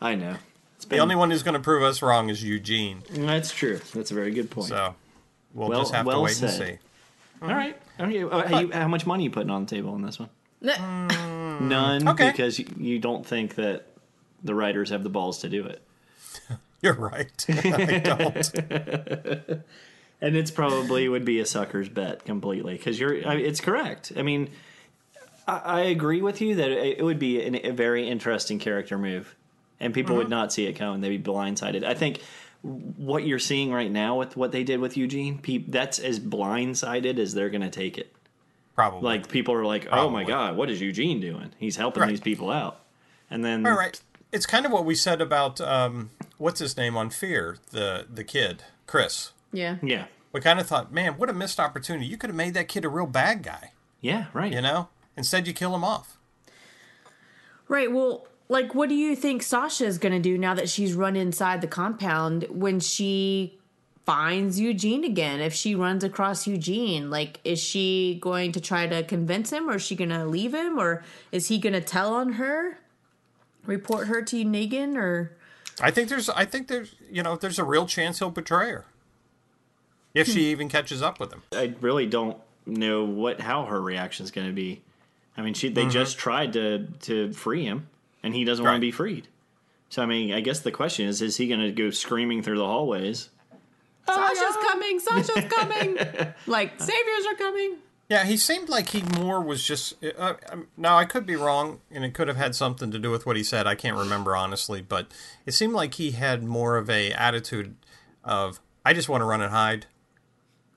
I 0.00 0.14
know. 0.14 0.36
It's 0.76 0.84
the 0.86 0.98
only 0.98 1.16
one 1.16 1.30
who's 1.30 1.42
going 1.42 1.54
to 1.54 1.60
prove 1.60 1.82
us 1.82 2.02
wrong 2.02 2.28
is 2.28 2.42
Eugene. 2.42 3.02
That's 3.10 3.52
true. 3.52 3.80
That's 3.94 4.10
a 4.10 4.14
very 4.14 4.32
good 4.32 4.50
point. 4.50 4.68
So 4.68 4.94
we'll 5.52 5.68
Well- 5.70 5.80
just 5.80 5.94
have 5.94 6.06
well 6.06 6.18
to 6.18 6.22
wait 6.22 6.34
said. 6.34 6.50
and 6.50 6.58
see. 6.58 6.78
Mm-hmm. 7.44 7.52
All 7.52 7.56
right. 7.56 7.76
Okay. 8.00 8.22
uh, 8.24 8.48
how, 8.48 8.60
you, 8.60 8.72
how 8.72 8.88
much 8.88 9.06
money 9.06 9.24
you 9.24 9.30
putting 9.30 9.50
on 9.50 9.66
the 9.66 9.70
table 9.70 9.90
on 9.92 10.02
this 10.02 10.18
one? 10.18 10.30
Mm. 10.62 11.60
None, 11.60 12.08
okay. 12.08 12.30
because 12.30 12.58
you, 12.58 12.66
you 12.78 12.98
don't 12.98 13.24
think 13.24 13.56
that 13.56 13.86
the 14.42 14.54
writers 14.54 14.90
have 14.90 15.02
the 15.02 15.10
balls 15.10 15.40
to 15.40 15.48
do 15.48 15.64
it. 15.66 15.82
You're 16.80 16.94
right. 16.94 17.46
I 17.48 17.98
don't. 17.98 18.52
and 20.20 20.36
it's 20.36 20.50
probably 20.50 21.08
would 21.08 21.24
be 21.24 21.40
a 21.40 21.46
sucker's 21.46 21.88
bet 21.88 22.24
completely 22.24 22.74
because 22.74 22.98
you're 22.98 23.26
I, 23.28 23.34
it's 23.34 23.60
correct 23.60 24.12
i 24.16 24.22
mean 24.22 24.50
I, 25.46 25.58
I 25.58 25.80
agree 25.80 26.22
with 26.22 26.40
you 26.40 26.54
that 26.56 26.70
it, 26.70 26.98
it 26.98 27.02
would 27.02 27.18
be 27.18 27.44
an, 27.44 27.54
a 27.66 27.70
very 27.70 28.08
interesting 28.08 28.58
character 28.58 28.96
move 28.96 29.34
and 29.80 29.92
people 29.92 30.16
would 30.16 30.24
mm-hmm. 30.24 30.30
not 30.30 30.52
see 30.52 30.66
it 30.66 30.74
coming 30.74 31.00
they'd 31.00 31.22
be 31.22 31.30
blindsided 31.30 31.84
i 31.84 31.94
think 31.94 32.22
what 32.64 33.26
you're 33.26 33.38
seeing 33.38 33.70
right 33.72 33.90
now 33.90 34.16
with 34.18 34.36
what 34.36 34.50
they 34.50 34.64
did 34.64 34.80
with 34.80 34.96
eugene 34.96 35.38
peop, 35.38 35.70
that's 35.70 35.98
as 35.98 36.18
blindsided 36.18 37.18
as 37.18 37.34
they're 37.34 37.50
going 37.50 37.60
to 37.60 37.68
take 37.70 37.98
it 37.98 38.10
Probably. 38.74 39.02
like 39.02 39.28
people 39.28 39.54
are 39.54 39.64
like 39.64 39.86
oh 39.92 40.08
my 40.08 40.24
god 40.24 40.56
what 40.56 40.70
is 40.70 40.80
eugene 40.80 41.20
doing 41.20 41.52
he's 41.58 41.76
helping 41.76 42.00
Right. 42.02 42.08
these 42.10 42.20
people 42.20 42.50
out 42.50 42.80
and 43.30 43.44
then 43.44 43.66
All 43.66 43.76
right. 43.76 44.00
It's 44.32 44.46
kind 44.46 44.66
of 44.66 44.72
what 44.72 44.84
we 44.84 44.94
said 44.96 45.20
about 45.20 45.60
um, 45.60 46.10
what's 46.38 46.58
his 46.58 46.76
name 46.76 46.96
on 46.96 47.10
Fear, 47.10 47.58
the 47.70 48.04
the 48.12 48.24
kid, 48.24 48.64
Chris. 48.86 49.30
Yeah. 49.52 49.76
yeah 49.82 50.06
We 50.32 50.40
kind 50.40 50.58
of 50.58 50.66
thought, 50.66 50.92
man, 50.92 51.14
what 51.18 51.30
a 51.30 51.32
missed 51.32 51.60
opportunity. 51.60 52.06
You 52.06 52.16
could 52.16 52.30
have 52.30 52.36
made 52.36 52.54
that 52.54 52.66
kid 52.66 52.84
a 52.84 52.88
real 52.88 53.06
bad 53.06 53.42
guy, 53.44 53.70
yeah 54.00 54.26
right 54.32 54.52
you 54.52 54.60
know? 54.60 54.88
Instead, 55.16 55.46
you 55.46 55.52
kill 55.52 55.72
him 55.74 55.84
off. 55.84 56.16
Right. 57.68 57.92
Well, 57.92 58.26
like, 58.48 58.74
what 58.74 58.88
do 58.88 58.94
you 58.94 59.16
think 59.16 59.42
Sasha 59.42 59.84
is 59.84 59.98
going 59.98 60.12
to 60.12 60.20
do 60.20 60.36
now 60.36 60.54
that 60.54 60.68
she's 60.68 60.94
run 60.94 61.16
inside 61.16 61.60
the 61.60 61.66
compound 61.66 62.46
when 62.50 62.80
she 62.80 63.58
finds 64.04 64.60
Eugene 64.60 65.02
again, 65.02 65.40
if 65.40 65.54
she 65.54 65.74
runs 65.74 66.04
across 66.04 66.46
Eugene, 66.46 67.10
like 67.10 67.40
is 67.42 67.58
she 67.58 68.18
going 68.20 68.52
to 68.52 68.60
try 68.60 68.86
to 68.86 69.02
convince 69.02 69.50
him 69.50 69.68
or 69.68 69.76
is 69.76 69.82
she 69.82 69.96
going 69.96 70.10
to 70.10 70.26
leave 70.26 70.54
him 70.54 70.78
or 70.78 71.02
is 71.32 71.48
he 71.48 71.58
going 71.58 71.72
to 71.72 71.80
tell 71.80 72.14
on 72.14 72.34
her? 72.34 72.78
Report 73.64 74.08
her 74.08 74.20
to 74.20 74.44
Negan 74.44 74.96
or 74.96 75.36
I 75.80 75.90
think 75.90 76.08
there's 76.08 76.28
I 76.28 76.44
think 76.44 76.68
there's 76.68 76.94
you 77.10 77.22
know 77.22 77.36
there's 77.36 77.58
a 77.58 77.64
real 77.64 77.86
chance 77.86 78.18
he'll 78.18 78.30
betray 78.30 78.70
her. 78.70 78.84
If 80.12 80.28
she 80.28 80.44
hmm. 80.44 80.50
even 80.50 80.68
catches 80.68 81.02
up 81.02 81.18
with 81.18 81.32
him. 81.32 81.42
I 81.52 81.74
really 81.80 82.06
don't 82.06 82.36
know 82.66 83.04
what 83.04 83.40
how 83.40 83.64
her 83.64 83.80
reaction 83.80 84.24
is 84.24 84.30
going 84.30 84.46
to 84.46 84.52
be. 84.52 84.82
I 85.36 85.42
mean, 85.42 85.54
she 85.54 85.70
they 85.70 85.82
mm-hmm. 85.82 85.90
just 85.90 86.18
tried 86.18 86.52
to 86.52 86.86
to 87.02 87.32
free 87.32 87.64
him, 87.64 87.88
and 88.24 88.34
he 88.34 88.42
doesn't 88.42 88.64
want 88.64 88.76
to 88.76 88.80
be 88.80 88.90
freed. 88.90 89.28
So 89.90 90.02
I 90.02 90.06
mean, 90.06 90.32
I 90.32 90.40
guess 90.40 90.60
the 90.60 90.72
question 90.72 91.06
is: 91.06 91.22
Is 91.22 91.36
he 91.36 91.46
going 91.46 91.60
to 91.60 91.70
go 91.70 91.90
screaming 91.90 92.42
through 92.42 92.58
the 92.58 92.66
hallways? 92.66 93.28
Sasha's 94.06 94.56
coming, 94.68 94.98
Sasha's 94.98 95.44
coming. 95.52 95.98
like 96.46 96.80
saviors 96.80 97.26
are 97.28 97.36
coming. 97.36 97.76
Yeah, 98.08 98.24
he 98.24 98.36
seemed 98.36 98.68
like 98.68 98.88
he 98.90 99.02
more 99.18 99.40
was 99.40 99.62
just. 99.62 99.94
Uh, 100.18 100.34
um, 100.50 100.66
now 100.76 100.96
I 100.96 101.04
could 101.04 101.26
be 101.26 101.36
wrong, 101.36 101.80
and 101.90 102.04
it 102.04 102.12
could 102.12 102.28
have 102.28 102.36
had 102.36 102.54
something 102.54 102.90
to 102.90 102.98
do 102.98 103.10
with 103.10 103.24
what 103.24 103.36
he 103.36 103.44
said. 103.44 103.66
I 103.66 103.74
can't 103.74 103.96
remember 103.96 104.34
honestly, 104.34 104.82
but 104.82 105.06
it 105.46 105.52
seemed 105.52 105.74
like 105.74 105.94
he 105.94 106.10
had 106.12 106.42
more 106.42 106.76
of 106.76 106.90
a 106.90 107.12
attitude 107.12 107.76
of 108.24 108.60
I 108.84 108.94
just 108.94 109.08
want 109.08 109.20
to 109.20 109.26
run 109.26 109.42
and 109.42 109.52
hide. 109.52 109.86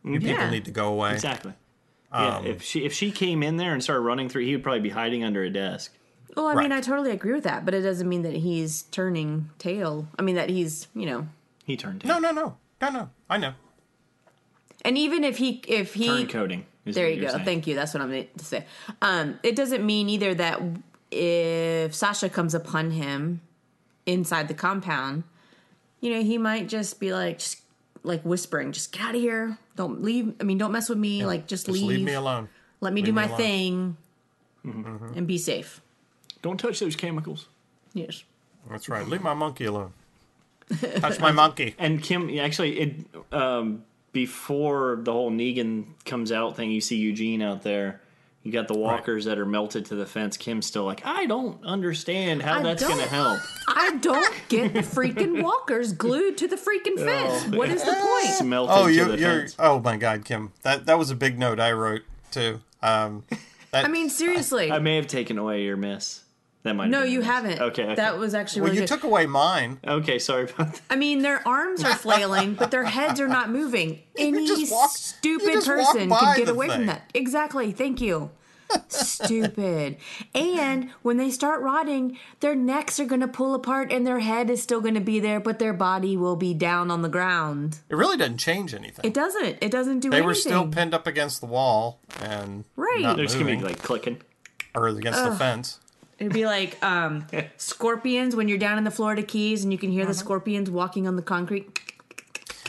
You 0.03 0.19
people 0.19 0.47
need 0.47 0.65
to 0.65 0.71
go 0.71 0.87
away. 0.87 1.13
Exactly. 1.13 1.53
Um, 2.11 2.45
yeah, 2.45 2.51
if 2.51 2.61
she 2.61 2.85
if 2.85 2.93
she 2.93 3.11
came 3.11 3.43
in 3.43 3.57
there 3.57 3.73
and 3.73 3.83
started 3.83 4.01
running 4.01 4.29
through, 4.29 4.45
he 4.45 4.53
would 4.53 4.63
probably 4.63 4.81
be 4.81 4.89
hiding 4.89 5.23
under 5.23 5.43
a 5.43 5.49
desk. 5.49 5.96
Well, 6.37 6.45
I 6.47 6.55
mean, 6.61 6.71
I 6.71 6.81
totally 6.81 7.09
agree 7.11 7.33
with 7.33 7.43
that, 7.45 7.65
but 7.65 7.73
it 7.73 7.81
doesn't 7.81 8.07
mean 8.07 8.21
that 8.21 8.33
he's 8.33 8.83
turning 8.83 9.49
tail. 9.57 10.07
I 10.17 10.21
mean, 10.21 10.35
that 10.35 10.49
he's, 10.49 10.87
you 10.93 11.05
know, 11.07 11.27
He 11.65 11.75
turned 11.75 12.05
No, 12.05 12.19
no, 12.19 12.31
no, 12.31 12.55
no, 12.79 12.89
no. 12.89 13.09
I 13.29 13.37
know. 13.37 13.53
and 14.85 14.97
even 14.97 15.23
if 15.23 15.37
he, 15.39 15.63
if 15.67 15.95
he, 15.95 16.07
turncoating. 16.07 16.63
is 16.85 16.93
there 16.95 17.09
you 17.09 17.21
go. 17.21 17.29
saying. 17.29 17.43
Thank 17.43 17.65
you. 17.67 17.73
That's 17.75 17.93
what 17.93 18.01
I'm 18.03 18.09
going 18.11 18.27
to 18.37 18.45
say. 18.45 18.65
Um, 19.01 19.39
it 19.41 19.55
doesn't 19.55 19.83
mean 19.85 20.09
either 20.09 20.35
that 20.35 20.61
if 21.11 21.95
Sasha 21.95 22.29
comes 22.29 22.53
upon 22.53 22.91
him 22.91 23.41
inside 24.05 24.47
the 24.47 24.53
compound, 24.53 25.23
you 26.01 26.13
know, 26.13 26.21
he 26.21 26.37
might 26.37 26.67
just 26.69 26.99
be 26.99 27.11
like, 27.13 27.39
just 27.39 27.61
like 28.03 28.21
whispering, 28.21 28.71
just 28.73 28.91
get 28.91 29.01
out 29.01 29.15
of 29.15 29.21
here. 29.21 29.57
Don't 29.75 30.03
leave. 30.03 30.35
I 30.39 30.43
mean, 30.43 30.59
don't 30.59 30.71
mess 30.71 30.87
with 30.87 30.99
me. 30.99 31.25
Like, 31.25 31.47
just, 31.47 31.65
Just 31.65 31.75
leave. 31.79 31.87
leave 31.87 32.05
me 32.05 32.13
alone. 32.13 32.47
Let 32.79 32.93
me 32.93 33.01
Leave 33.01 33.05
do 33.07 33.11
me 33.11 33.15
my 33.15 33.25
alone. 33.25 33.37
thing 33.37 33.97
Mm-hmm. 34.65 35.17
and 35.17 35.25
be 35.27 35.37
safe. 35.39 35.81
Don't 36.41 36.57
touch 36.59 36.79
those 36.79 36.95
chemicals. 36.95 37.47
Yes. 37.93 38.23
That's 38.69 38.89
right. 38.89 39.07
Leave 39.07 39.21
my 39.21 39.33
monkey 39.33 39.65
alone. 39.65 39.93
Touch 40.97 41.19
my 41.19 41.31
monkey. 41.31 41.75
And 41.79 42.03
Kim, 42.03 42.29
actually, 42.39 42.79
it 42.79 42.95
um, 43.31 43.83
before 44.11 44.99
the 45.01 45.11
whole 45.13 45.31
Negan 45.31 45.85
comes 46.05 46.31
out 46.31 46.57
thing, 46.57 46.71
you 46.71 46.81
see 46.81 46.97
Eugene 46.97 47.41
out 47.41 47.63
there. 47.63 48.01
You 48.43 48.51
got 48.53 48.67
the 48.69 48.77
walkers 48.77 49.25
that 49.25 49.39
are 49.39 49.45
melted 49.45 49.85
to 49.87 49.95
the 49.95 50.05
fence. 50.05 50.37
Kim's 50.37 50.65
still 50.65 50.85
like, 50.85 51.05
I 51.05 51.25
don't 51.25 51.61
understand 51.65 52.41
how 52.41 52.59
I 52.59 52.63
that's 52.63 52.81
going 52.81 52.97
to 52.99 53.07
help. 53.07 53.39
I 53.67 53.97
don't 54.01 54.33
get 54.47 54.73
the 54.73 54.79
freaking 54.79 55.41
walkers 55.43 55.91
glued 55.91 56.37
to 56.37 56.47
the 56.47 56.55
freaking 56.55 56.97
fence. 56.97 57.55
What 57.55 57.69
is 57.69 57.83
the 57.83 57.91
point? 57.93 58.33
Smelted 58.35 58.75
Oh, 58.77 58.87
to 58.87 58.93
you, 58.93 59.05
the 59.05 59.17
you're. 59.17 59.39
fence. 59.41 59.55
Oh 59.59 59.79
my 59.81 59.97
God, 59.97 60.23
Kim. 60.23 60.53
That 60.61 60.85
that 60.85 60.97
was 60.97 61.11
a 61.11 61.15
big 61.15 61.37
note 61.37 61.59
I 61.59 61.73
wrote 61.73 62.03
too. 62.31 62.61
Um, 62.81 63.23
that, 63.71 63.83
I 63.85 63.87
mean, 63.89 64.09
seriously. 64.09 64.71
I 64.71 64.79
may 64.79 64.95
have 64.95 65.07
taken 65.07 65.37
away 65.37 65.63
your 65.63 65.75
miss. 65.77 66.21
That 66.63 66.75
might. 66.75 66.89
no, 66.89 67.03
been 67.03 67.11
you 67.11 67.21
a 67.21 67.25
haven't. 67.25 67.61
Okay, 67.61 67.83
okay. 67.83 67.95
That 67.95 68.17
was 68.17 68.33
actually 68.33 68.61
well, 68.63 68.69
really 68.71 68.81
you 68.81 68.87
good. 68.87 68.93
took 68.95 69.03
away 69.03 69.25
mine. 69.25 69.79
Okay, 69.87 70.19
sorry 70.19 70.43
about 70.43 70.73
that. 70.73 70.81
I 70.89 70.95
mean, 70.95 71.21
their 71.21 71.47
arms 71.47 71.83
are 71.83 71.95
flailing, 71.95 72.55
but 72.55 72.71
their 72.71 72.83
heads 72.83 73.19
are 73.21 73.27
not 73.27 73.49
moving. 73.49 74.01
Any 74.17 74.45
just 74.47 74.71
walk- 74.71 74.91
you 74.91 74.97
stupid 74.97 75.53
just 75.53 75.67
walk 75.67 75.77
person 75.93 76.09
by 76.09 76.19
could 76.19 76.37
get 76.37 76.45
the 76.47 76.51
away 76.53 76.67
from 76.69 76.85
that. 76.87 77.09
Exactly. 77.13 77.71
Thank 77.71 78.01
you. 78.01 78.31
Stupid. 78.89 79.95
And 80.35 80.89
when 81.01 81.15
they 81.15 81.29
start 81.29 81.61
rotting, 81.61 82.17
their 82.41 82.53
necks 82.53 82.99
are 82.99 83.05
going 83.05 83.21
to 83.21 83.27
pull 83.27 83.53
apart 83.55 83.93
and 83.93 84.05
their 84.05 84.19
head 84.19 84.49
is 84.49 84.61
still 84.61 84.81
going 84.81 84.95
to 84.95 84.99
be 84.99 85.21
there, 85.21 85.39
but 85.39 85.57
their 85.59 85.71
body 85.71 86.17
will 86.17 86.35
be 86.35 86.53
down 86.53 86.91
on 86.91 87.01
the 87.01 87.07
ground. 87.07 87.79
It 87.89 87.95
really 87.95 88.17
doesn't 88.17 88.39
change 88.39 88.73
anything. 88.73 89.05
It 89.05 89.13
doesn't. 89.13 89.57
It 89.61 89.71
doesn't 89.71 90.01
do 90.01 90.09
they 90.09 90.17
anything. 90.17 90.21
They 90.23 90.27
were 90.27 90.35
still 90.35 90.67
pinned 90.67 90.93
up 90.93 91.07
against 91.07 91.39
the 91.39 91.47
wall 91.47 92.01
and 92.21 92.65
Right. 92.75 93.01
not 93.03 93.15
They're 93.15 93.25
just 93.25 93.39
gonna 93.39 93.55
be 93.55 93.63
like 93.63 93.81
clicking. 93.81 94.21
or 94.75 94.87
against 94.89 95.23
the 95.23 95.31
fence. 95.35 95.79
It'd 96.19 96.33
be 96.33 96.45
like 96.45 96.81
um, 96.83 97.25
scorpions 97.57 98.35
when 98.35 98.47
you're 98.47 98.57
down 98.57 98.77
in 98.77 98.83
the 98.83 98.91
Florida 98.91 99.21
Keys 99.23 99.63
and 99.63 99.71
you 99.71 99.77
can 99.77 99.91
hear 99.91 100.01
Uh-huh. 100.03 100.11
the 100.13 100.17
scorpions 100.17 100.69
walking 100.71 101.07
on 101.07 101.15
the 101.15 101.21
concrete. 101.21 101.79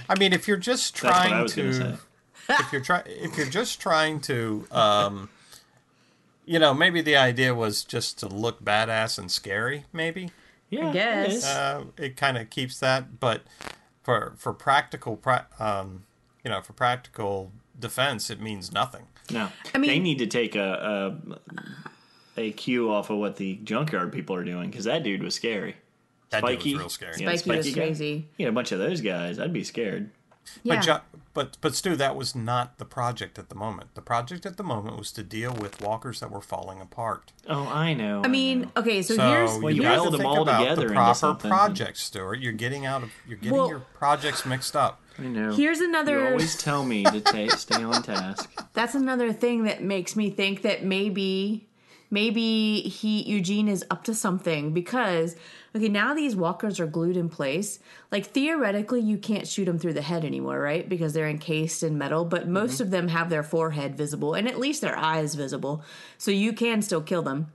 I 0.08 0.18
mean, 0.18 0.32
if 0.32 0.46
you're 0.48 0.56
just 0.58 0.94
That's 1.00 1.04
what 1.04 1.14
I 1.14 1.28
trying 1.28 1.78
gonna 1.78 1.98
if 2.50 2.72
you're 2.72 2.80
trying, 2.82 3.02
if 3.06 3.36
you're 3.36 3.46
just 3.50 3.80
trying 3.80 4.20
to, 4.20 4.66
um, 4.70 5.28
you 6.46 6.58
know, 6.58 6.72
maybe 6.72 7.00
the 7.02 7.16
idea 7.16 7.54
was 7.54 7.84
just 7.84 8.18
to 8.20 8.26
look 8.28 8.64
badass 8.64 9.18
and 9.18 9.30
scary. 9.30 9.84
Maybe 9.92 10.30
Yeah, 10.70 10.88
I 10.88 10.92
guess. 10.92 11.44
uh, 11.44 11.84
it 11.98 12.16
kind 12.16 12.38
of 12.38 12.48
keeps 12.50 12.78
that, 12.80 13.20
but 13.20 13.42
for 14.02 14.32
for 14.38 14.52
practical, 14.54 15.16
pra- 15.16 15.46
um, 15.58 16.04
you 16.44 16.50
know, 16.50 16.62
for 16.62 16.72
practical 16.72 17.52
defense, 17.78 18.30
it 18.30 18.40
means 18.40 18.72
nothing. 18.72 19.08
No, 19.30 19.50
I 19.74 19.78
mean- 19.78 19.90
they 19.90 19.98
need 19.98 20.18
to 20.18 20.26
take 20.26 20.56
a 20.56 21.18
a, 21.28 21.38
a 22.38 22.50
cue 22.52 22.90
off 22.92 23.10
of 23.10 23.18
what 23.18 23.36
the 23.36 23.56
junkyard 23.64 24.12
people 24.12 24.34
are 24.36 24.44
doing 24.44 24.70
because 24.70 24.84
that 24.86 25.02
dude 25.02 25.22
was 25.22 25.34
scary. 25.34 25.76
That 26.30 26.44
dude 26.44 26.56
was 26.62 26.64
real 26.74 26.88
scary. 26.88 27.12
Yeah, 27.18 27.34
Spiky 27.36 27.56
was 27.56 27.66
Spiky 27.66 27.72
guy. 27.72 27.80
crazy. 27.86 28.28
Yeah, 28.36 28.48
a 28.48 28.52
bunch 28.52 28.72
of 28.72 28.78
those 28.78 29.00
guys. 29.00 29.38
I'd 29.38 29.52
be 29.52 29.64
scared. 29.64 30.10
Yeah. 30.62 30.76
But, 30.76 30.82
jo- 30.84 31.00
but 31.34 31.56
but 31.60 31.74
Stu, 31.74 31.94
that 31.96 32.16
was 32.16 32.34
not 32.34 32.78
the 32.78 32.84
project 32.86 33.38
at 33.38 33.48
the 33.50 33.54
moment. 33.54 33.94
The 33.94 34.00
project 34.00 34.46
at 34.46 34.56
the 34.56 34.62
moment 34.62 34.96
was 34.96 35.12
to 35.12 35.22
deal 35.22 35.52
with 35.52 35.80
walkers 35.82 36.20
that 36.20 36.30
were 36.30 36.40
falling 36.40 36.80
apart. 36.80 37.32
Oh, 37.48 37.66
I 37.66 37.92
know. 37.92 38.22
I 38.24 38.28
mean, 38.28 38.62
know. 38.62 38.68
okay, 38.78 39.02
so, 39.02 39.14
So 39.16 39.28
here's 39.28 39.58
Well, 39.58 39.70
you 39.70 39.82
you 39.82 39.88
have 39.88 40.04
to 40.04 40.10
them 40.10 40.20
think 40.20 40.28
all 40.30 40.42
about 40.42 40.60
together 40.60 40.88
the 40.88 40.94
proper 40.94 41.34
project, 41.34 41.98
Stuart. 41.98 42.40
You're 42.40 42.52
getting 42.54 42.86
out 42.86 43.02
of 43.02 43.10
you're 43.26 43.36
getting 43.38 43.56
Well- 43.56 43.68
your 43.68 43.80
projects 43.80 44.46
mixed 44.46 44.74
up. 44.74 45.00
I 45.18 45.22
know. 45.26 45.52
here's 45.52 45.80
You 45.80 45.88
another 45.88 46.28
always 46.28 46.56
tell 46.56 46.84
me 46.84 47.02
to 47.04 47.20
ta- 47.20 47.56
stay 47.56 47.82
on 47.82 48.02
task. 48.04 48.50
that's 48.72 48.94
another 48.94 49.32
thing 49.32 49.64
that 49.64 49.82
makes 49.82 50.14
me 50.16 50.30
think 50.30 50.62
that 50.62 50.84
maybe 50.84 51.67
maybe 52.10 52.80
he 52.80 53.22
Eugene 53.22 53.68
is 53.68 53.84
up 53.90 54.04
to 54.04 54.14
something 54.14 54.72
because 54.72 55.36
okay, 55.74 55.88
now 55.88 56.14
these 56.14 56.34
walkers 56.34 56.80
are 56.80 56.86
glued 56.86 57.16
in 57.16 57.28
place. 57.28 57.78
Like 58.10 58.26
theoretically 58.26 59.00
you 59.00 59.18
can't 59.18 59.46
shoot 59.46 59.66
them 59.66 59.78
through 59.78 59.94
the 59.94 60.02
head 60.02 60.24
anymore, 60.24 60.60
right? 60.60 60.88
Because 60.88 61.12
they're 61.12 61.28
encased 61.28 61.82
in 61.82 61.98
metal, 61.98 62.24
but 62.24 62.48
most 62.48 62.74
mm-hmm. 62.74 62.84
of 62.84 62.90
them 62.90 63.08
have 63.08 63.30
their 63.30 63.42
forehead 63.42 63.96
visible 63.96 64.34
and 64.34 64.48
at 64.48 64.58
least 64.58 64.80
their 64.80 64.96
eyes 64.96 65.34
visible. 65.34 65.82
So 66.16 66.30
you 66.30 66.52
can 66.52 66.82
still 66.82 67.02
kill 67.02 67.22
them. 67.22 67.52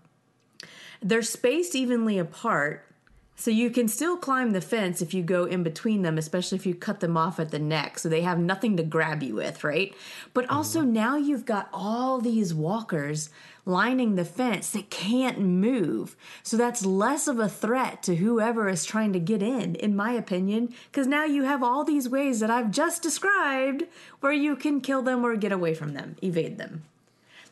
They're 1.01 1.21
spaced 1.21 1.75
evenly 1.75 2.17
apart. 2.17 2.87
So 3.35 3.49
you 3.49 3.71
can 3.71 3.87
still 3.87 4.15
climb 4.15 4.51
the 4.51 4.61
fence 4.61 5.01
if 5.01 5.13
you 5.13 5.23
go 5.23 5.45
in 5.45 5.63
between 5.63 6.03
them, 6.03 6.19
especially 6.19 6.57
if 6.57 6.67
you 6.67 6.75
cut 6.75 6.99
them 6.99 7.17
off 7.17 7.39
at 7.39 7.49
the 7.49 7.59
neck. 7.59 7.97
So 7.97 8.07
they 8.07 8.21
have 8.21 8.37
nothing 8.37 8.77
to 8.77 8.83
grab 8.83 9.23
you 9.23 9.35
with, 9.35 9.63
right? 9.63 9.93
But 10.33 10.45
mm-hmm. 10.45 10.55
also 10.55 10.81
now 10.81 11.17
you've 11.17 11.45
got 11.45 11.67
all 11.73 12.21
these 12.21 12.53
walkers 12.53 13.31
lining 13.65 14.15
the 14.15 14.25
fence 14.25 14.71
that 14.71 14.89
can't 14.89 15.39
move. 15.39 16.15
So 16.43 16.57
that's 16.57 16.85
less 16.85 17.27
of 17.27 17.39
a 17.39 17.47
threat 17.47 18.03
to 18.03 18.17
whoever 18.17 18.67
is 18.67 18.83
trying 18.85 19.13
to 19.13 19.19
get 19.19 19.41
in, 19.41 19.75
in 19.75 19.95
my 19.95 20.11
opinion, 20.11 20.73
because 20.91 21.07
now 21.07 21.23
you 21.23 21.43
have 21.43 21.63
all 21.63 21.83
these 21.83 22.09
ways 22.09 22.39
that 22.41 22.49
I've 22.49 22.71
just 22.71 23.01
described 23.01 23.83
where 24.19 24.33
you 24.33 24.55
can 24.55 24.81
kill 24.81 25.01
them 25.01 25.23
or 25.25 25.35
get 25.37 25.51
away 25.51 25.73
from 25.73 25.93
them, 25.93 26.17
evade 26.21 26.57
them. 26.57 26.83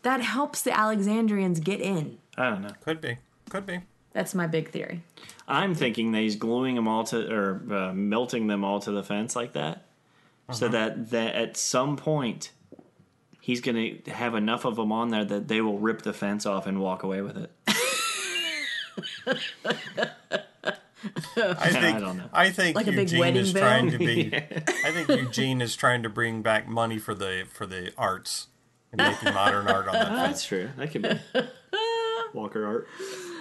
That 0.03 0.21
helps 0.21 0.61
the 0.61 0.77
Alexandrians 0.77 1.59
get 1.59 1.79
in. 1.79 2.17
I 2.37 2.49
don't 2.49 2.61
know. 2.63 2.73
Could 2.83 2.99
be, 3.01 3.17
could 3.49 3.65
be. 3.65 3.79
That's 4.13 4.35
my 4.35 4.47
big 4.47 4.71
theory. 4.71 5.03
I'm 5.47 5.73
thinking 5.75 6.11
that 6.11 6.19
he's 6.19 6.35
gluing 6.35 6.75
them 6.75 6.87
all 6.87 7.05
to 7.05 7.31
or 7.33 7.61
uh, 7.73 7.93
melting 7.93 8.47
them 8.47 8.63
all 8.65 8.79
to 8.81 8.91
the 8.91 9.03
fence 9.03 9.35
like 9.35 9.53
that, 9.53 9.85
so 10.51 10.65
Uh-huh. 10.65 10.73
that 10.73 11.11
that 11.11 11.35
at 11.35 11.55
some 11.55 11.95
point 11.95 12.51
he's 13.41 13.59
gonna 13.59 13.95
have 14.07 14.35
enough 14.35 14.63
of 14.63 14.77
them 14.77 14.91
on 14.93 15.09
there 15.09 15.25
that 15.25 15.47
they 15.49 15.59
will 15.59 15.77
rip 15.79 16.03
the 16.03 16.13
fence 16.13 16.45
off 16.45 16.65
and 16.67 16.79
walk 16.79 17.03
away 17.03 17.21
with 17.21 17.35
it. 17.37 17.51
I 21.35 21.69
think. 21.71 21.99
don't 21.99 22.17
know. 22.17 22.29
I 22.31 22.49
think 22.51 22.75
Like 22.75 22.87
a 22.87 22.91
big 22.91 22.99
Eugene 23.09 23.19
wedding 23.19 23.41
is 23.41 23.51
veil? 23.51 23.63
trying 23.63 23.91
to 23.91 23.97
be. 23.97 24.33
I 24.35 24.91
think 24.91 25.09
Eugene 25.09 25.61
is 25.61 25.75
trying 25.75 26.03
to 26.03 26.09
bring 26.09 26.41
back 26.41 26.67
money 26.67 26.97
for 26.99 27.15
the 27.15 27.45
for 27.51 27.65
the 27.65 27.91
arts 27.97 28.47
and 28.91 29.01
making 29.01 29.33
modern 29.33 29.67
art 29.67 29.87
on 29.87 29.93
that 29.93 30.07
fence. 30.07 30.17
That's 30.27 30.45
true. 30.45 30.69
That 30.77 30.91
could 30.91 31.01
be 31.01 31.19
Walker 32.33 32.65
art. 32.65 32.87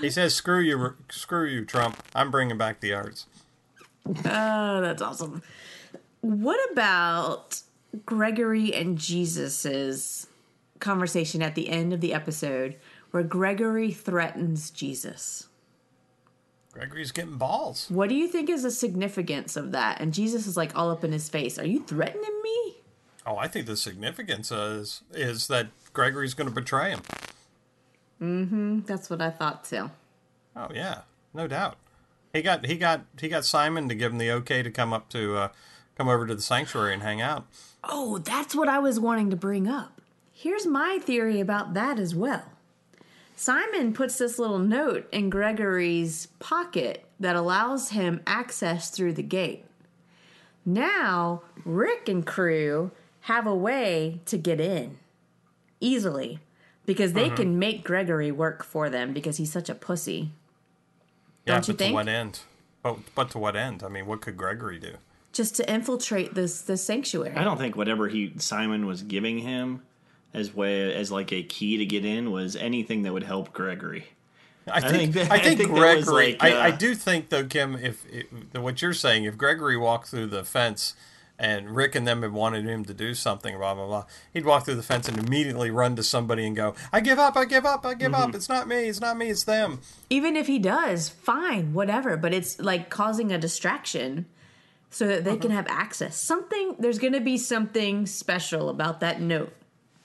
He 0.01 0.11
says, 0.11 0.34
"Screw 0.34 0.61
you, 0.61 0.94
screw 1.11 1.46
you, 1.46 1.64
Trump. 1.64 2.03
I'm 2.14 2.30
bringing 2.30 2.57
back 2.59 2.80
the 2.80 2.94
arts." 2.94 3.26
Oh, 4.07 4.80
that's 4.80 5.03
awesome. 5.03 5.42
What 6.22 6.59
about 6.72 7.61
Gregory 8.07 8.74
and 8.74 8.99
Jesus's 8.99 10.26
conversation 10.78 11.43
at 11.43 11.55
the 11.55 11.68
end 11.68 11.93
of 11.93 12.01
the 12.01 12.14
episode 12.14 12.76
where 13.11 13.22
Gregory 13.22 13.91
threatens 13.91 14.70
Jesus? 14.70 15.49
Gregory's 16.72 17.11
getting 17.11 17.36
balls. 17.36 17.86
What 17.88 18.09
do 18.09 18.14
you 18.14 18.28
think 18.28 18.49
is 18.49 18.62
the 18.62 18.70
significance 18.70 19.57
of 19.57 19.72
that? 19.72 20.01
And 20.01 20.14
Jesus 20.14 20.47
is 20.47 20.57
like 20.57 20.76
all 20.76 20.91
up 20.91 21.03
in 21.03 21.12
his 21.12 21.28
face. 21.28 21.59
Are 21.59 21.66
you 21.66 21.80
threatening 21.80 22.41
me? 22.43 22.76
Oh, 23.26 23.36
I 23.36 23.49
think 23.49 23.66
the 23.66 23.76
significance 23.76 24.51
is 24.51 25.03
is 25.12 25.49
that 25.49 25.68
Gregory's 25.93 26.34
going 26.34 26.49
to 26.49 26.55
betray 26.55 26.91
him. 26.91 27.01
Mm-hmm. 28.22 28.80
That's 28.86 29.11
what 29.11 29.20
I 29.20 29.30
thought 29.30 29.64
too. 29.64 29.91
Oh 30.55 30.68
yeah, 30.72 31.03
no 31.34 31.47
doubt. 31.47 31.76
He 32.32 32.43
got 32.43 32.66
he 32.66 32.76
got 32.76 33.05
he 33.20 33.28
got 33.28 33.45
Simon 33.45 33.88
to 33.88 33.95
give 33.95 34.12
him 34.12 34.18
the 34.18 34.30
okay 34.32 34.62
to 34.62 34.70
come 34.70 34.93
up 34.93 35.09
to 35.11 35.36
uh, 35.36 35.49
come 35.97 36.09
over 36.09 36.26
to 36.26 36.34
the 36.34 36.43
sanctuary 36.43 36.95
and 36.95 37.03
hang 37.03 37.20
out. 37.20 37.47
Oh, 37.83 38.18
that's 38.18 38.55
what 38.55 38.68
I 38.68 38.78
was 38.78 39.01
wanting 39.01 39.31
to 39.31 39.37
bring 39.37 39.66
up. 39.66 40.01
Here's 40.33 40.66
my 40.66 40.99
theory 41.03 41.41
about 41.41 41.74
that 41.74 41.99
as 41.99 42.14
well. 42.14 42.45
Simon 43.37 43.95
puts 43.95 44.18
this 44.18 44.39
little 44.39 44.59
note 44.59 45.09
in 45.12 45.31
Gregory's 45.31 46.26
pocket 46.39 47.07
that 47.18 47.37
allows 47.37 47.91
him 47.91 48.20
access 48.26 48.91
through 48.91 49.14
the 49.14 49.22
gate. 49.22 49.64
Now, 50.64 51.43
Rick 51.64 52.09
and 52.09 52.26
crew 52.26 52.91
have 53.22 53.47
a 53.47 53.55
way 53.55 54.20
to 54.26 54.37
get 54.37 54.61
in 54.61 54.99
easily 55.81 56.41
because 56.85 57.12
they 57.12 57.26
mm-hmm. 57.26 57.37
can 57.37 57.59
make 57.59 57.85
Gregory 57.85 58.31
work 58.31 58.62
for 58.62 58.91
them 58.91 59.12
because 59.12 59.37
he's 59.37 59.53
such 59.53 59.68
a 59.68 59.74
pussy. 59.74 60.33
Yeah, 61.47 61.55
Don't 61.55 61.68
you 61.68 61.74
but 61.74 61.78
think? 61.78 61.91
to 61.91 61.95
what 61.95 62.09
end? 62.09 62.41
But 62.83 62.99
but 63.14 63.31
to 63.31 63.39
what 63.39 63.57
end? 63.57 63.83
I 63.83 63.89
mean, 63.89 64.07
what 64.07 64.20
could 64.20 64.37
Gregory 64.37 64.78
do? 64.78 64.97
Just 65.33 65.55
to 65.57 65.72
infiltrate 65.72 66.35
this 66.35 66.62
the 66.62 66.76
sanctuary. 66.76 67.37
I 67.37 67.45
don't 67.45 67.57
think 67.59 67.76
whatever 67.76 68.09
he 68.09 68.33
Simon 68.39 68.87
was 68.87 69.03
giving 69.03 69.39
him 69.39 69.83
as 70.35 70.55
way 70.55 70.93
as 70.95 71.11
like 71.12 71.33
a 71.33 71.43
key 71.43 71.76
to 71.76 71.87
get 71.87 72.05
in 72.05 72.31
was 72.33 72.57
anything 72.57 73.03
that 73.03 73.12
would 73.12 73.22
help 73.24 73.53
Gregory. 73.53 74.07
I 74.70 74.81
think 74.81 75.12
think 75.12 75.14
that- 75.14 75.31
I 75.33 75.37
I 75.37 75.39
think, 75.41 75.59
think 75.61 75.74
that 75.74 75.97
was 75.97 76.05
Gregory. 76.05 76.33
like, 76.33 76.43
I, 76.43 76.66
I 76.66 76.68
uh, 76.70 76.76
do 76.76 76.95
think 76.95 77.28
though, 77.31 77.45
Kim, 77.45 77.74
if, 77.76 78.05
if 78.12 78.26
what 78.61 78.83
you're 78.83 78.93
saying, 78.93 79.24
if 79.24 79.37
Gregory 79.39 79.76
walked 79.76 80.09
through 80.09 80.26
the 80.26 80.45
fence 80.45 80.95
and 81.39 81.70
Rick 81.74 81.95
and 81.95 82.07
them 82.07 82.22
had 82.22 82.33
wanted 82.33 82.66
him 82.66 82.85
to 82.85 82.93
do 82.95 83.14
something, 83.14 83.57
blah 83.57 83.74
blah 83.74 83.87
blah, 83.87 84.05
he'd 84.35 84.45
walk 84.45 84.64
through 84.66 84.74
the 84.74 84.83
fence 84.83 85.09
and 85.09 85.16
immediately 85.18 85.70
run 85.70 85.97
to 85.97 86.03
somebody 86.03 86.47
and 86.47 86.55
go, 86.55 86.74
"I 86.93 87.01
give 87.01 87.18
up! 87.18 87.37
I 87.37 87.45
give 87.47 87.64
up! 87.64 87.87
I 87.87 87.95
give 87.95 88.12
Mm-hmm. 88.12 88.22
up! 88.31 88.35
It's 88.35 88.49
not 88.49 88.68
me! 88.68 88.89
It's 88.89 89.01
not 89.01 89.16
me! 89.16 89.31
It's 89.31 89.45
them!" 89.45 89.81
even 90.11 90.37
if 90.37 90.47
he 90.49 90.59
does, 90.59 91.09
fine, 91.09 91.72
whatever. 91.72 92.16
But 92.16 92.35
it's 92.35 92.61
like 92.61 92.91
causing 92.91 93.33
a 93.33 93.39
distraction 93.39 94.26
so 94.91 95.07
that 95.07 95.24
they 95.24 95.36
can 95.36 95.53
uh-huh. 95.53 95.62
have 95.62 95.66
access. 95.68 96.16
Something, 96.16 96.74
there's 96.78 96.99
going 96.99 97.12
to 97.12 97.20
be 97.20 97.38
something 97.38 98.07
special 98.07 98.68
about 98.68 99.01
that 99.01 99.20
note 99.20 99.53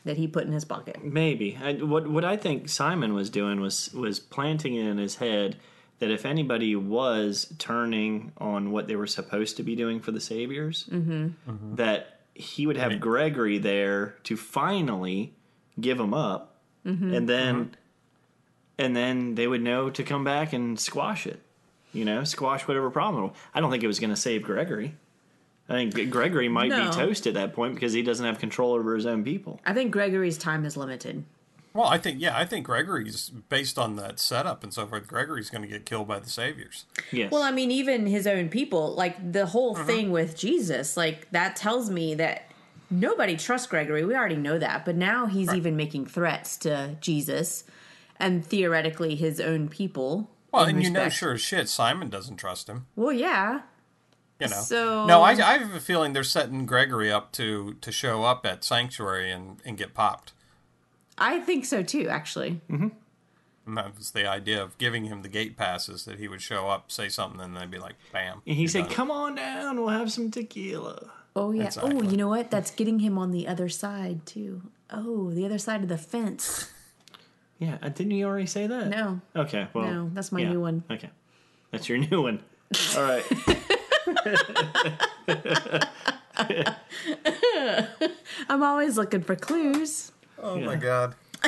that 0.06 0.18
he 0.18 0.28
put 0.28 0.46
in 0.46 0.54
his 0.54 0.64
pocket. 0.64 1.04
Maybe. 1.04 1.58
I, 1.62 1.74
what 1.74 2.08
what 2.08 2.24
I 2.24 2.38
think 2.38 2.70
Simon 2.70 3.14
was 3.14 3.30
doing 3.30 3.60
was 3.60 3.92
was 3.94 4.20
planting 4.20 4.76
it 4.76 4.86
in 4.86 4.98
his 4.98 5.16
head 5.16 5.58
that 6.00 6.12
if 6.12 6.26
anybody 6.26 6.76
was 6.76 7.54
turning 7.58 8.32
on 8.38 8.72
what 8.72 8.88
they 8.88 8.96
were 8.96 9.08
supposed 9.08 9.58
to 9.58 9.64
be 9.64 9.76
doing 9.76 10.00
for 10.00 10.12
the 10.12 10.22
saviors, 10.22 10.86
mm-hmm. 10.92 11.30
Mm-hmm. 11.50 11.76
that 11.76 12.20
he 12.34 12.68
would 12.68 12.78
have 12.78 13.00
Gregory 13.00 13.58
there 13.58 14.16
to 14.24 14.38
finally 14.38 15.34
give 15.80 15.98
them 15.98 16.14
up, 16.14 16.58
mm-hmm. 16.86 17.14
and 17.14 17.28
then 17.28 17.76
and 18.78 18.96
then 18.96 19.36
they 19.36 19.48
would 19.48 19.64
know 19.64 19.90
to 19.90 20.04
come 20.04 20.24
back 20.24 20.54
and 20.54 20.80
squash 20.80 21.26
it. 21.26 21.42
You 21.96 22.06
know, 22.06 22.24
squash 22.24 22.68
whatever 22.68 22.92
problem. 22.92 23.32
I 23.54 23.62
don't 23.62 23.72
think 23.72 23.84
it 23.84 23.88
was 23.88 24.00
going 24.00 24.12
to 24.12 24.16
save 24.16 24.44
Gregory. 24.44 24.96
I 25.68 25.74
think 25.74 26.12
Gregory 26.12 26.48
might 26.48 26.70
No. 26.70 26.90
be 26.90 26.96
toast 26.96 27.26
at 27.26 27.34
that 27.34 27.54
point 27.54 27.74
because 27.74 27.94
he 27.94 28.04
doesn't 28.04 28.26
have 28.26 28.38
control 28.38 28.74
over 28.74 28.94
his 28.94 29.06
own 29.06 29.24
people. 29.24 29.60
I 29.66 29.74
think 29.74 29.92
Gregory's 29.92 30.38
time 30.38 30.64
is 30.66 30.78
limited. 30.78 31.24
Well, 31.74 31.88
I 31.88 31.98
think 31.98 32.22
yeah, 32.22 32.38
I 32.38 32.46
think 32.46 32.66
Gregory's 32.66 33.30
based 33.30 33.78
on 33.78 33.98
that 33.98 34.18
setup 34.18 34.64
and 34.64 34.74
so 34.74 34.88
forth. 34.88 35.08
Gregory's 35.08 35.50
going 35.50 35.64
to 35.64 35.68
get 35.68 35.86
killed 35.86 36.08
by 36.08 36.20
the 36.20 36.30
saviors. 36.30 36.86
Yes. 37.12 37.32
Well, 37.32 37.44
I 37.44 37.52
mean, 37.52 37.70
even 37.70 38.06
his 38.06 38.28
own 38.28 38.48
people, 38.48 38.94
like 38.96 39.34
the 39.34 39.48
whole 39.48 39.76
mm-hmm. 39.76 39.86
thing 39.86 40.12
with 40.12 40.38
Jesus, 40.38 40.96
like 40.96 41.30
that 41.32 41.58
tells 41.58 41.90
me 41.90 42.16
that 42.16 42.50
nobody 42.90 43.36
trusts 43.36 43.68
Gregory. 43.68 44.06
We 44.06 44.16
already 44.16 44.38
know 44.38 44.58
that. 44.58 44.86
But 44.86 44.96
now 44.96 45.26
he's 45.26 45.54
even 45.54 45.76
making 45.76 46.06
threats 46.06 46.56
to 46.58 46.96
Jesus 47.02 47.66
and 48.18 48.46
theoretically 48.46 49.16
his 49.16 49.42
own 49.42 49.68
people. 49.68 50.30
Well, 50.52 50.64
in 50.66 50.76
and 50.76 50.84
you 50.84 50.90
know, 50.90 51.10
sure 51.10 51.34
as 51.34 51.42
shit, 51.42 51.68
Simon 51.70 52.10
doesn't 52.10 52.38
trust 52.38 52.70
him. 52.70 52.86
Well, 52.96 53.12
yeah. 53.12 53.62
You 54.40 54.48
know. 54.48 54.62
So- 54.62 55.06
no, 55.06 55.22
I, 55.22 55.32
I 55.32 55.58
have 55.58 55.74
a 55.74 55.80
feeling 55.80 56.14
they're 56.14 56.24
setting 56.24 56.66
Gregory 56.66 57.12
up 57.12 57.32
to 57.34 57.76
to 57.82 57.92
show 57.92 58.24
up 58.24 58.46
at 58.46 58.64
Sanctuary 58.64 59.32
and 59.32 59.58
and 59.66 59.78
get 59.78 59.94
popped. 59.94 60.34
I 61.18 61.40
think 61.40 61.66
so 61.66 61.84
too, 61.84 62.08
actually. 62.10 62.62
Mm-hmm. 62.70 62.90
And 63.68 63.78
that 63.78 63.98
was 63.98 64.12
the 64.12 64.28
idea 64.28 64.62
of 64.62 64.78
giving 64.78 65.06
him 65.06 65.24
the 65.24 65.30
gate 65.30 65.58
passes 65.58 66.06
that 66.06 66.20
he 66.20 66.28
would 66.28 66.42
show 66.42 66.70
up, 66.70 66.92
say 66.92 67.10
something, 67.10 67.42
and 67.42 67.58
they'd 67.58 67.72
be 67.72 67.80
like, 67.80 67.96
"Bam!" 68.12 68.42
And 68.46 68.56
he 68.56 68.68
said, 68.68 68.84
done. 68.86 68.92
"Come 68.92 69.12
on 69.12 69.36
down, 69.36 69.78
we'll 69.78 69.90
have 69.90 70.12
some 70.12 70.30
tequila." 70.30 71.12
Oh, 71.38 71.52
yeah. 71.52 71.70
Oh, 71.82 72.02
you 72.02 72.16
know 72.16 72.30
what? 72.30 72.50
That's 72.50 72.72
getting 72.72 73.00
him 73.00 73.18
on 73.18 73.32
the 73.32 73.46
other 73.46 73.68
side, 73.68 74.26
too. 74.26 74.62
Oh, 74.90 75.32
the 75.32 75.46
other 75.46 75.58
side 75.58 75.82
of 75.82 75.90
the 75.90 75.98
fence. 75.98 76.72
Yeah, 77.60 77.78
uh, 77.82 77.90
didn't 77.90 78.12
you 78.12 78.26
already 78.26 78.48
say 78.48 78.68
that? 78.68 78.90
No. 78.90 79.22
Okay, 79.36 79.68
well, 79.74 79.86
No, 79.88 80.10
that's 80.14 80.32
my 80.32 80.42
yeah, 80.42 80.52
new 80.52 80.60
one. 80.62 80.84
Okay, 80.92 81.10
that's 81.72 81.88
your 81.88 81.98
new 82.00 82.22
one. 82.24 82.42
All 82.98 83.04
right. 83.04 83.24
I'm 88.50 88.64
always 88.64 88.98
looking 88.98 89.22
for 89.22 89.36
clues. 89.36 90.12
Oh 90.42 90.60
my 90.60 90.76
god. 90.76 91.16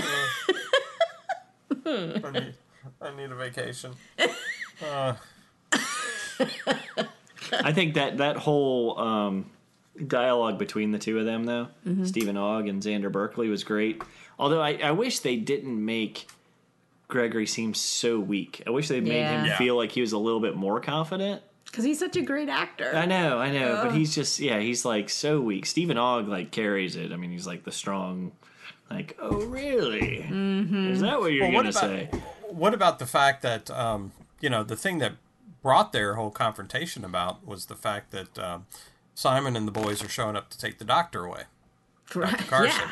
I, 1.85 2.31
need, 2.33 2.53
I 3.01 3.15
need 3.15 3.31
a 3.31 3.35
vacation. 3.35 3.91
I 7.51 7.71
think 7.73 7.93
that 7.95 8.17
that 8.17 8.37
whole 8.37 8.99
um, 8.99 9.49
dialogue 10.05 10.59
between 10.59 10.91
the 10.91 10.99
two 10.99 11.17
of 11.19 11.25
them, 11.25 11.45
though, 11.45 11.67
Mm-hmm. 11.87 12.05
Steven 12.05 12.37
Ogg 12.37 12.67
and 12.67 12.81
Xander 12.81 13.11
Berkeley, 13.11 13.49
was 13.49 13.63
great. 13.63 14.01
Although 14.39 14.61
I, 14.61 14.73
I 14.83 14.91
wish 14.91 15.19
they 15.19 15.35
didn't 15.35 15.83
make 15.83 16.27
Gregory 17.07 17.45
seem 17.47 17.73
so 17.73 18.19
weak. 18.19 18.61
I 18.67 18.69
wish 18.69 18.87
they 18.87 18.99
made 19.01 19.23
him 19.25 19.45
Yeah. 19.45 19.45
Yeah. 19.45 19.57
feel 19.57 19.75
like 19.75 19.91
he 19.91 20.01
was 20.01 20.11
a 20.11 20.17
little 20.17 20.39
bit 20.39 20.55
more 20.55 20.79
confident. 20.79 21.41
Because 21.65 21.83
he's 21.83 21.99
such 21.99 22.15
a 22.15 22.21
great 22.21 22.47
actor. 22.49 22.95
I 22.95 23.05
know, 23.05 23.39
I 23.39 23.51
know, 23.51 23.81
but 23.83 23.93
he's 23.93 24.15
just 24.15 24.39
yeah, 24.39 24.59
he's 24.59 24.85
like 24.85 25.09
so 25.09 25.41
weak. 25.41 25.65
Steven 25.65 25.97
Ogg 25.97 26.27
like 26.27 26.51
carries 26.51 26.95
it. 26.95 27.11
I 27.11 27.17
mean, 27.17 27.29
he's 27.31 27.45
like 27.45 27.63
the 27.65 27.71
strong, 27.73 28.31
like 28.89 29.17
oh 29.21 29.45
really? 29.45 30.25
Mm-hmm. 30.29 30.91
Is 30.91 31.01
that 31.01 31.19
what 31.19 31.33
you're 31.33 31.43
Well, 31.45 31.53
what 31.63 31.73
gonna 31.73 31.97
about 32.05 32.13
say? 32.13 32.21
what 32.49 32.73
about 32.73 32.99
the 32.99 33.05
fact 33.05 33.41
that 33.41 33.69
um, 33.69 34.13
you 34.39 34.49
know 34.49 34.63
the 34.63 34.77
thing 34.77 34.99
that 34.99 35.13
brought 35.61 35.91
their 35.91 36.13
whole 36.15 36.31
confrontation 36.31 37.03
about 37.03 37.45
was 37.45 37.65
the 37.65 37.75
fact 37.75 38.11
that 38.11 38.39
um, 38.39 38.65
Simon 39.13 39.57
and 39.57 39.67
the 39.67 39.71
boys 39.71 40.01
are 40.03 40.09
showing 40.09 40.37
up 40.37 40.49
to 40.51 40.57
take 40.57 40.77
the 40.77 40.85
doctor 40.85 41.25
away. 41.25 41.43
Right. 42.15 42.37
Carson. 42.47 42.79
Yeah. 42.79 42.91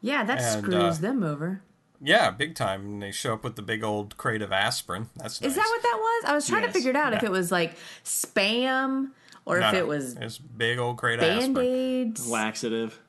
Yeah, 0.00 0.24
that 0.24 0.40
And, 0.40 0.62
screws 0.64 0.98
uh, 0.98 1.00
them 1.00 1.22
over. 1.22 1.62
Yeah, 2.00 2.30
big 2.30 2.54
time. 2.54 2.84
And 2.84 3.02
they 3.02 3.10
show 3.10 3.34
up 3.34 3.42
with 3.42 3.56
the 3.56 3.62
big 3.62 3.82
old 3.82 4.16
crate 4.16 4.40
of 4.42 4.52
aspirin. 4.52 5.08
That's 5.16 5.40
nice. 5.40 5.50
Is 5.50 5.56
that 5.56 5.66
what 5.68 5.82
that 5.82 5.96
was? 5.98 6.30
I 6.30 6.34
was 6.34 6.46
trying 6.46 6.62
Yes. 6.62 6.72
to 6.72 6.78
figure 6.78 6.90
it 6.90 6.96
out 6.96 7.12
if 7.14 7.22
it 7.24 7.30
was 7.30 7.50
like 7.50 7.74
spam 8.04 9.10
or 9.44 9.58
No, 9.60 9.68
if 9.68 9.74
it 9.74 9.86
was 9.86 10.14
It's 10.16 10.38
big 10.38 10.78
old 10.78 10.98
crate 10.98 11.14
of 11.18 11.22
band 11.22 11.56
aspirin. 11.56 11.66
aids. 11.66 12.28
Laxative, 12.28 13.00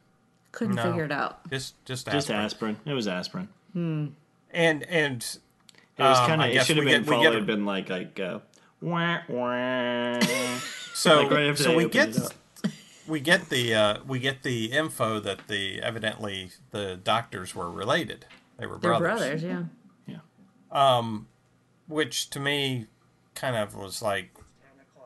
Couldn't 0.51 0.75
No. 0.75 0.83
figure 0.83 1.03
it 1.05 1.11
out. 1.11 1.47
Just 1.51 1.75
just 1.85 2.07
just 2.07 2.31
aspirin. 2.31 2.39
aspirin. 2.39 2.77
It 2.85 2.93
was 2.93 3.07
aspirin. 3.07 3.49
And 3.75 4.15
and 4.83 5.21
It 5.21 6.01
was 6.03 6.17
Um, 6.19 6.25
kind 6.27 6.41
I 6.41 6.45
of. 6.45 6.51
It 6.51 6.53
guess 6.55 6.65
should 6.65 6.77
have 6.77 6.85
we 6.85 6.91
been 6.91 7.03
get- 7.03 7.09
we 7.11 7.17
get 7.21 7.25
followed. 7.33 7.43
a- 7.43 7.45
been 7.45 7.65
like 7.65 7.89
like 7.89 8.19
uh, 8.19 8.39
wah 8.81 9.19
wah. 9.27 10.19
so 10.95 11.21
Like 11.23 11.31
right 11.31 11.57
so 11.57 11.75
we 11.75 11.87
get 11.89 12.09
it 12.09 12.19
up. 12.23 12.31
We 13.09 13.19
get 13.19 13.49
the 13.49 13.73
uh, 13.73 13.97
we 14.07 14.19
get 14.19 14.43
the 14.43 14.65
info 14.71 15.19
that 15.19 15.47
the 15.47 15.81
evidently 15.81 16.51
the 16.71 16.97
doctors 17.03 17.53
were 17.55 17.69
related. 17.69 18.25
They 18.57 18.65
were 18.67 18.77
They're 18.77 18.97
brothers. 18.97 19.41
brothers, 19.41 19.43
yeah. 20.71 21.01
which 21.87 22.29
to 22.31 22.39
me 22.39 22.85
kind 23.35 23.55
of 23.55 23.75
was 23.75 24.01
like, 24.01 24.31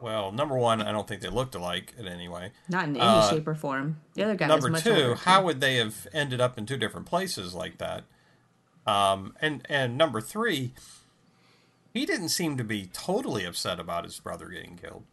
well, 0.01 0.31
number 0.31 0.57
one, 0.57 0.81
I 0.81 0.91
don't 0.91 1.07
think 1.07 1.21
they 1.21 1.29
looked 1.29 1.55
alike 1.55 1.93
in 1.97 2.07
any 2.07 2.27
way. 2.27 2.51
Not 2.67 2.85
in 2.85 2.97
any 2.97 3.05
Uh, 3.05 3.29
shape 3.29 3.47
or 3.47 3.55
form. 3.55 4.01
The 4.15 4.23
other 4.23 4.35
guy 4.35 4.47
Number 4.47 4.65
was 4.69 4.71
much 4.71 4.83
two, 4.83 4.91
older, 4.91 5.15
how 5.15 5.39
too. 5.39 5.45
would 5.45 5.61
they 5.61 5.75
have 5.77 6.07
ended 6.13 6.41
up 6.41 6.57
in 6.57 6.65
two 6.65 6.77
different 6.77 7.05
places 7.05 7.53
like 7.53 7.77
that? 7.77 8.03
Um, 8.85 9.35
and 9.39 9.65
and 9.69 9.97
number 9.97 10.19
three, 10.19 10.73
he 11.93 12.05
didn't 12.05 12.29
seem 12.29 12.57
to 12.57 12.63
be 12.65 12.87
totally 12.91 13.45
upset 13.45 13.79
about 13.79 14.03
his 14.03 14.19
brother 14.19 14.47
getting 14.49 14.75
killed. 14.75 15.03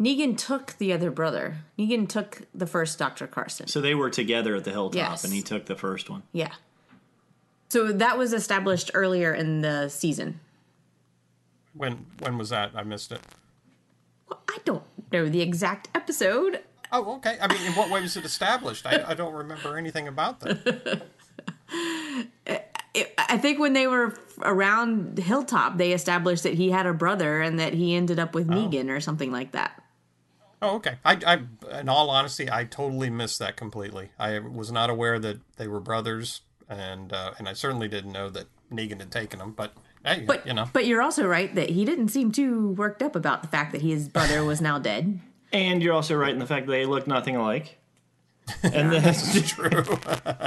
Negan 0.00 0.38
took 0.38 0.76
the 0.78 0.92
other 0.92 1.10
brother. 1.10 1.58
Negan 1.78 2.08
took 2.08 2.42
the 2.54 2.66
first 2.66 2.98
Dr. 2.98 3.26
Carson. 3.26 3.66
So 3.66 3.80
they 3.80 3.94
were 3.94 4.10
together 4.10 4.54
at 4.54 4.64
the 4.64 4.70
hilltop, 4.70 4.96
Yes. 4.96 5.24
and 5.24 5.32
he 5.32 5.42
took 5.42 5.66
the 5.66 5.74
first 5.74 6.08
one. 6.08 6.22
Yeah. 6.32 6.52
So 7.68 7.92
that 7.92 8.16
was 8.16 8.32
established 8.32 8.90
earlier 8.94 9.34
in 9.34 9.60
the 9.60 9.88
season. 9.88 10.40
When 11.74 12.06
when 12.20 12.38
was 12.38 12.48
that? 12.50 12.72
I 12.74 12.82
missed 12.82 13.12
it. 13.12 13.20
Well, 14.28 14.40
I 14.48 14.58
don't 14.64 14.84
know 15.12 15.28
the 15.28 15.40
exact 15.40 15.88
episode. 15.94 16.60
Oh, 16.90 17.16
okay. 17.16 17.36
I 17.40 17.48
mean, 17.48 17.62
in 17.66 17.72
what 17.72 17.90
way 17.90 18.00
was 18.00 18.16
it 18.16 18.24
established? 18.24 18.86
I, 18.86 19.04
I 19.08 19.14
don't 19.14 19.34
remember 19.34 19.76
anything 19.76 20.08
about 20.08 20.40
that. 20.40 21.02
I, 22.48 22.62
I 23.18 23.36
think 23.38 23.58
when 23.58 23.74
they 23.74 23.86
were 23.86 24.14
around 24.42 25.18
Hilltop, 25.18 25.76
they 25.76 25.92
established 25.92 26.44
that 26.44 26.54
he 26.54 26.70
had 26.70 26.86
a 26.86 26.94
brother 26.94 27.40
and 27.42 27.60
that 27.60 27.74
he 27.74 27.94
ended 27.94 28.18
up 28.18 28.34
with 28.34 28.50
oh. 28.50 28.54
Negan 28.54 28.88
or 28.88 29.00
something 29.00 29.30
like 29.30 29.52
that. 29.52 29.77
Oh, 30.60 30.76
okay. 30.76 30.96
I, 31.04 31.18
I, 31.26 31.78
in 31.80 31.88
all 31.88 32.10
honesty, 32.10 32.50
I 32.50 32.64
totally 32.64 33.10
missed 33.10 33.38
that 33.38 33.56
completely. 33.56 34.10
I 34.18 34.38
was 34.40 34.72
not 34.72 34.90
aware 34.90 35.18
that 35.18 35.38
they 35.56 35.68
were 35.68 35.80
brothers, 35.80 36.40
and 36.68 37.12
uh, 37.12 37.32
and 37.38 37.48
I 37.48 37.52
certainly 37.52 37.88
didn't 37.88 38.12
know 38.12 38.28
that 38.30 38.46
Negan 38.72 38.98
had 38.98 39.12
taken 39.12 39.38
them. 39.38 39.52
But 39.52 39.72
hey, 40.04 40.24
But 40.26 40.46
you 40.46 40.52
know, 40.54 40.68
but 40.72 40.86
you're 40.86 41.02
also 41.02 41.26
right 41.26 41.54
that 41.54 41.70
he 41.70 41.84
didn't 41.84 42.08
seem 42.08 42.32
too 42.32 42.70
worked 42.70 43.02
up 43.02 43.14
about 43.14 43.42
the 43.42 43.48
fact 43.48 43.72
that 43.72 43.82
his 43.82 44.08
brother 44.08 44.44
was 44.44 44.60
now 44.60 44.78
dead. 44.78 45.20
And 45.52 45.82
you're 45.82 45.94
also 45.94 46.14
right 46.16 46.32
in 46.32 46.38
the 46.40 46.46
fact 46.46 46.66
that 46.66 46.72
they 46.72 46.84
look 46.86 47.06
nothing 47.06 47.36
alike. 47.36 47.78
And 48.62 48.90
that's 48.92 49.48
true. 49.54 49.84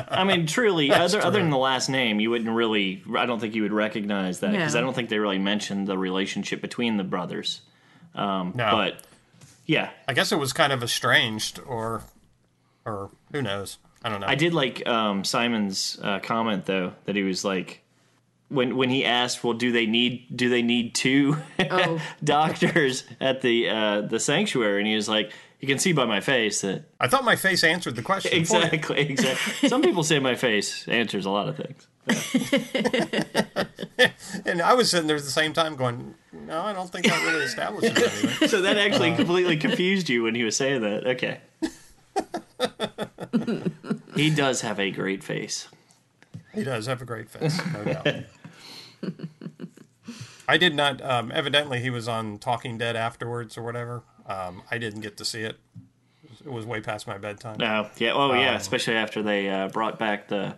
I 0.10 0.24
mean, 0.24 0.48
truly, 0.48 0.92
other 0.92 1.20
true. 1.20 1.28
other 1.28 1.40
than 1.40 1.52
the 1.52 1.58
last 1.58 1.88
name, 1.88 2.20
you 2.20 2.32
wouldn't 2.32 2.50
really. 2.50 3.04
I 3.16 3.26
don't 3.28 3.40
think 3.40 3.54
you 3.56 3.62
would 3.62 3.72
recognize 3.72 4.40
that 4.40 4.52
because 4.52 4.74
No. 4.74 4.80
I 4.80 4.84
don't 4.84 4.94
think 4.96 5.10
they 5.10 5.20
really 5.20 5.38
mentioned 5.38 5.88
the 5.88 5.98
relationship 5.98 6.62
between 6.62 6.98
the 6.98 7.04
brothers. 7.04 7.62
Um, 8.16 8.54
No. 8.56 8.72
But 8.72 9.04
yeah, 9.66 9.92
I 10.08 10.14
guess 10.14 10.32
it 10.32 10.38
was 10.40 10.54
kind 10.54 10.74
of 10.74 10.84
estranged, 10.84 11.60
or 11.66 12.04
or 12.86 13.12
who 13.32 13.42
knows? 13.42 13.78
I 14.04 14.10
don't 14.10 14.20
know. 14.22 14.28
I 14.28 14.36
did 14.36 14.54
like 14.54 14.86
um, 14.88 15.24
Simon's 15.24 16.00
uh, 16.02 16.20
comment 16.20 16.66
though 16.66 16.94
that 17.06 17.16
he 17.16 17.24
was 17.24 17.46
like 17.46 17.82
when 18.50 18.76
when 18.76 18.90
he 18.90 19.06
asked, 19.06 19.44
"Well, 19.44 19.54
do 19.54 19.72
they 19.72 19.86
need 19.86 20.36
do 20.36 20.50
they 20.50 20.62
need 20.62 20.96
two 20.96 21.38
Oh. 21.60 22.02
doctors 22.24 23.04
at 23.20 23.42
the 23.42 23.70
uh, 23.70 24.02
the 24.02 24.20
sanctuary?" 24.20 24.80
And 24.80 24.88
he 24.88 24.96
was 24.96 25.08
like, 25.08 25.32
"You 25.60 25.68
can 25.68 25.78
see 25.78 25.94
by 25.94 26.06
my 26.06 26.20
face 26.20 26.62
that 26.62 26.86
I 27.00 27.08
thought 27.08 27.24
my 27.24 27.36
face 27.36 27.64
answered 27.64 27.96
the 27.96 28.02
question. 28.02 28.34
exactly 28.34 29.00
exactly." 29.00 29.70
Some 29.70 29.82
people 29.84 30.04
say 30.04 30.20
my 30.20 30.36
face 30.36 30.88
answers 30.88 31.26
a 31.26 31.30
lot 31.30 31.48
of 31.48 31.56
things. 31.58 31.88
And 34.46 34.62
I 34.62 34.74
was 34.74 34.90
sitting 34.90 35.08
there 35.08 35.18
at 35.18 35.24
the 35.24 35.30
same 35.30 35.54
time 35.54 35.76
going, 35.76 36.16
no, 36.32 36.62
I 36.62 36.74
don't 36.74 36.92
think 36.92 37.06
that 37.06 37.24
really 37.26 37.46
establishes 37.46 37.92
anything. 37.92 38.48
So 38.50 38.62
that 38.62 38.78
actually 38.78 39.16
completely 39.16 39.58
confused 39.58 40.10
you 40.10 40.24
when 40.24 40.36
he 40.36 40.44
was 40.44 40.56
saying 40.56 40.82
that. 40.82 41.06
Okay. 41.06 41.40
he 44.16 44.30
does 44.30 44.62
have 44.62 44.80
a 44.80 44.92
great 44.92 45.24
face. 45.24 45.68
He 46.54 46.64
does 46.64 46.86
have 46.88 47.02
a 47.02 47.06
great 47.06 47.30
face, 47.30 47.60
no 47.74 47.84
doubt. 47.84 48.08
I 50.48 50.58
did 50.58 50.76
not. 50.76 51.02
Um, 51.02 51.32
evidently, 51.34 51.80
he 51.80 51.90
was 51.90 52.08
on 52.08 52.38
Talking 52.38 52.78
Dead 52.78 52.96
afterwards 52.96 53.58
or 53.58 53.64
whatever. 53.64 54.04
Um, 54.26 54.64
I 54.70 54.78
didn't 54.78 55.02
get 55.02 55.18
to 55.18 55.26
see 55.26 55.42
it. 55.42 55.60
It 56.44 56.52
was 56.52 56.66
way 56.66 56.82
past 56.82 57.08
my 57.08 57.18
bedtime. 57.18 57.58
Oh, 57.62 57.90
yeah. 57.98 58.14
Oh, 58.14 58.34
yeah. 58.34 58.50
Um, 58.50 58.56
Especially 58.56 58.96
after 58.96 59.24
they 59.24 59.50
uh, 59.50 59.70
brought 59.70 59.98
back 59.98 60.28
the 60.28 60.56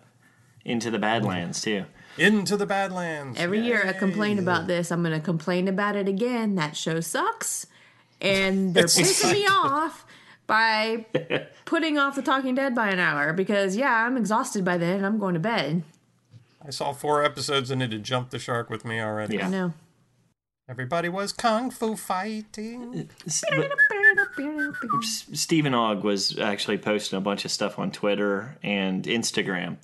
Into 0.66 0.90
the 0.92 1.00
Badlands 1.00 1.62
too. 1.62 1.86
Into 2.18 2.56
the 2.58 2.66
Badlands. 2.66 3.40
Every 3.40 3.60
year 3.62 3.84
I 3.86 3.94
complain 3.94 4.40
about 4.40 4.68
this. 4.68 4.92
I'm 4.92 5.02
going 5.04 5.14
to 5.14 5.20
complain 5.20 5.68
about 5.68 5.96
it 5.96 6.08
again. 6.08 6.56
That 6.56 6.78
show 6.78 7.00
sucks. 7.00 7.66
And 8.22 8.74
they're 8.74 8.86
pissing 8.86 9.34
me 9.34 9.46
off 9.48 10.06
by 10.48 11.06
putting 11.66 11.98
off 11.98 12.16
The 12.16 12.22
Talking 12.22 12.56
Dead 12.56 12.76
by 12.76 12.90
an 12.90 13.00
hour 13.00 13.34
because, 13.34 13.76
yeah, 13.76 14.06
I'm 14.06 14.16
exhausted 14.16 14.64
by 14.64 14.78
then 14.78 14.98
and 14.98 15.06
I'm 15.06 15.18
going 15.20 15.34
to 15.34 15.40
bed. 15.40 15.84
I 16.66 16.70
saw 16.70 16.94
four 16.94 17.24
episodes 17.26 17.72
and 17.72 17.82
it 17.84 17.92
had 17.92 18.04
jumped 18.04 18.32
the 18.32 18.40
shark 18.40 18.70
with 18.70 18.86
me 18.86 19.02
already. 19.02 19.38
Yeah. 19.38 19.48
I 19.48 19.50
know. 19.50 19.74
Everybody 20.70 21.10
was 21.10 21.34
kung 21.34 21.72
fu 21.72 21.98
fighting. 21.98 23.10
Uh, 23.20 23.26
s- 23.28 25.26
Steven 25.34 25.74
Ogg 25.74 26.06
was 26.06 26.40
actually 26.40 26.78
posting 26.78 27.18
a 27.18 27.22
bunch 27.22 27.44
of 27.44 27.52
stuff 27.52 27.78
on 27.78 27.92
Twitter 27.92 28.58
and 28.64 29.04
Instagram 29.04 29.76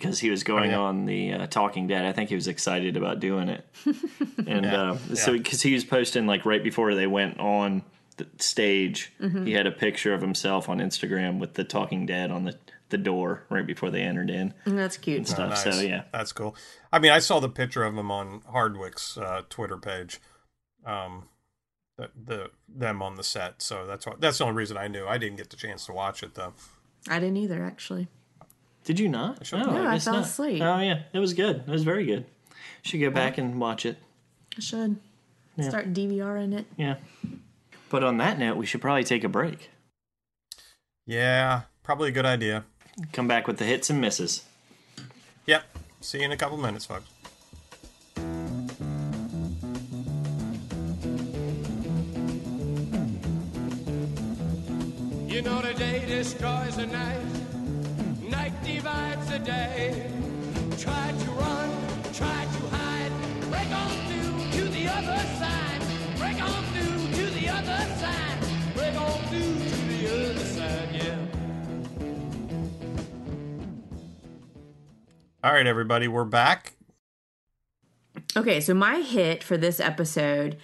because 0.00 0.18
he 0.18 0.30
was 0.30 0.42
going 0.44 0.70
yeah. 0.70 0.78
on 0.78 1.06
the 1.06 1.32
uh, 1.32 1.46
Talking 1.46 1.86
Dead. 1.86 2.04
I 2.04 2.12
think 2.12 2.28
he 2.28 2.34
was 2.34 2.48
excited 2.48 2.96
about 2.96 3.18
doing 3.20 3.48
it, 3.48 3.66
and 4.46 4.64
Yeah. 4.64 4.92
uh, 4.92 4.98
so 5.14 5.32
because 5.32 5.62
he 5.62 5.72
was 5.72 5.84
posting 5.84 6.26
like 6.26 6.44
right 6.44 6.62
before 6.62 6.94
they 6.94 7.06
went 7.06 7.38
on 7.40 7.82
the 8.18 8.26
stage, 8.38 9.12
Mm-hmm. 9.20 9.46
he 9.46 9.52
had 9.52 9.66
a 9.66 9.70
picture 9.72 10.12
of 10.14 10.20
himself 10.20 10.68
on 10.68 10.78
Instagram 10.78 11.38
with 11.38 11.54
the 11.54 11.64
Talking 11.64 12.04
Dead 12.06 12.30
on 12.30 12.44
the 12.44 12.56
the 12.88 12.98
door 12.98 13.42
right 13.50 13.66
before 13.66 13.90
they 13.90 14.02
entered 14.02 14.30
in. 14.30 14.54
That's 14.64 14.96
cute. 14.96 15.16
And 15.18 15.26
stuff. 15.28 15.50
Nice. 15.50 15.62
So 15.64 15.80
yeah, 15.82 16.04
That's 16.12 16.32
cool. 16.32 16.54
I 16.92 17.00
mean, 17.00 17.10
I 17.10 17.18
saw 17.18 17.40
the 17.40 17.48
picture 17.48 17.82
of 17.82 17.96
him 17.98 18.10
on 18.12 18.42
Hardwick's 18.52 19.18
uh, 19.18 19.42
Twitter 19.50 19.76
page. 19.76 20.20
Um, 20.84 21.24
the, 21.98 22.10
the 22.24 22.50
them 22.68 23.02
on 23.02 23.16
the 23.16 23.24
set. 23.24 23.60
So 23.62 23.86
that's 23.86 24.06
what. 24.06 24.20
That's 24.20 24.38
the 24.38 24.44
only 24.44 24.56
reason 24.56 24.76
I 24.76 24.86
knew. 24.86 25.04
I 25.06 25.18
didn't 25.18 25.36
get 25.38 25.50
the 25.50 25.56
chance 25.56 25.84
to 25.86 25.92
watch 25.92 26.22
it 26.22 26.34
though. 26.34 26.52
I 27.08 27.18
didn't 27.18 27.38
either, 27.38 27.64
actually. 27.64 28.06
Did 28.86 28.98
you 28.98 29.08
not? 29.08 29.44
should- 29.44 29.60
Oh, 29.60 29.70
No, 29.72 29.86
I 29.88 29.94
guess 29.94 30.04
fell 30.04 30.14
not. 30.14 30.24
asleep. 30.24 30.62
Oh 30.62 30.78
yeah, 30.80 31.02
it 31.12 31.18
was 31.18 31.34
good. 31.34 31.56
It 31.66 31.68
was 31.68 31.82
very 31.82 32.06
good. 32.06 32.24
Should 32.82 33.00
go 33.00 33.10
back 33.10 33.36
and 33.36 33.60
watch 33.60 33.84
it. 33.84 33.98
I 34.56 34.60
should 34.60 34.96
start 35.60 35.92
DVRing 35.92 36.54
it. 36.56 36.66
Yeah. 36.76 36.96
But 37.90 38.02
on 38.04 38.16
that 38.18 38.38
note, 38.38 38.56
we 38.56 38.64
should 38.66 38.80
probably 38.80 39.04
take 39.04 39.24
a 39.24 39.28
break. 39.28 39.70
Yeah, 41.04 41.62
probably 41.82 42.08
a 42.08 42.12
good 42.12 42.26
idea. 42.26 42.64
Come 43.12 43.28
back 43.28 43.46
with 43.46 43.58
the 43.58 43.64
hits 43.64 43.90
and 43.90 44.00
misses. 44.00 44.44
Yep. 45.46 45.64
See 46.00 46.18
you 46.18 46.24
in 46.24 46.32
a 46.32 46.36
couple 46.36 46.56
minutes, 46.56 46.86
folks. 46.86 47.06
You 55.26 55.42
know 55.42 55.60
the 55.60 55.74
day 55.74 56.04
destroys 56.06 56.76
the 56.76 56.86
night, 56.86 57.20
night 58.66 58.74
divides 58.74 59.30
the 59.30 59.38
day. 59.38 60.10
Try 60.78 61.12
to 61.12 61.30
run, 61.32 61.70
try 62.12 62.44
to 62.44 62.76
hide, 62.76 63.12
break 63.50 63.70
on 63.70 63.90
through 64.06 64.60
to 64.60 64.68
the 64.68 64.88
other 64.88 65.18
side, 65.38 65.82
break 66.18 66.42
on 66.42 66.64
through 66.72 67.24
to 67.24 67.30
the 67.30 67.48
other 67.48 67.94
side, 67.96 68.38
break 68.74 68.94
on 69.00 69.20
through 69.28 69.40
to 69.40 69.76
the 69.88 70.08
other 70.12 70.38
side, 70.38 70.88
yeah. 70.92 71.18
All 75.44 75.52
right, 75.52 75.66
everybody, 75.66 76.08
we're 76.08 76.24
back. 76.24 76.74
Okay, 78.36 78.60
so 78.60 78.74
my 78.74 79.00
hit 79.00 79.42
for 79.42 79.56
this 79.56 79.80
episode 79.80 80.58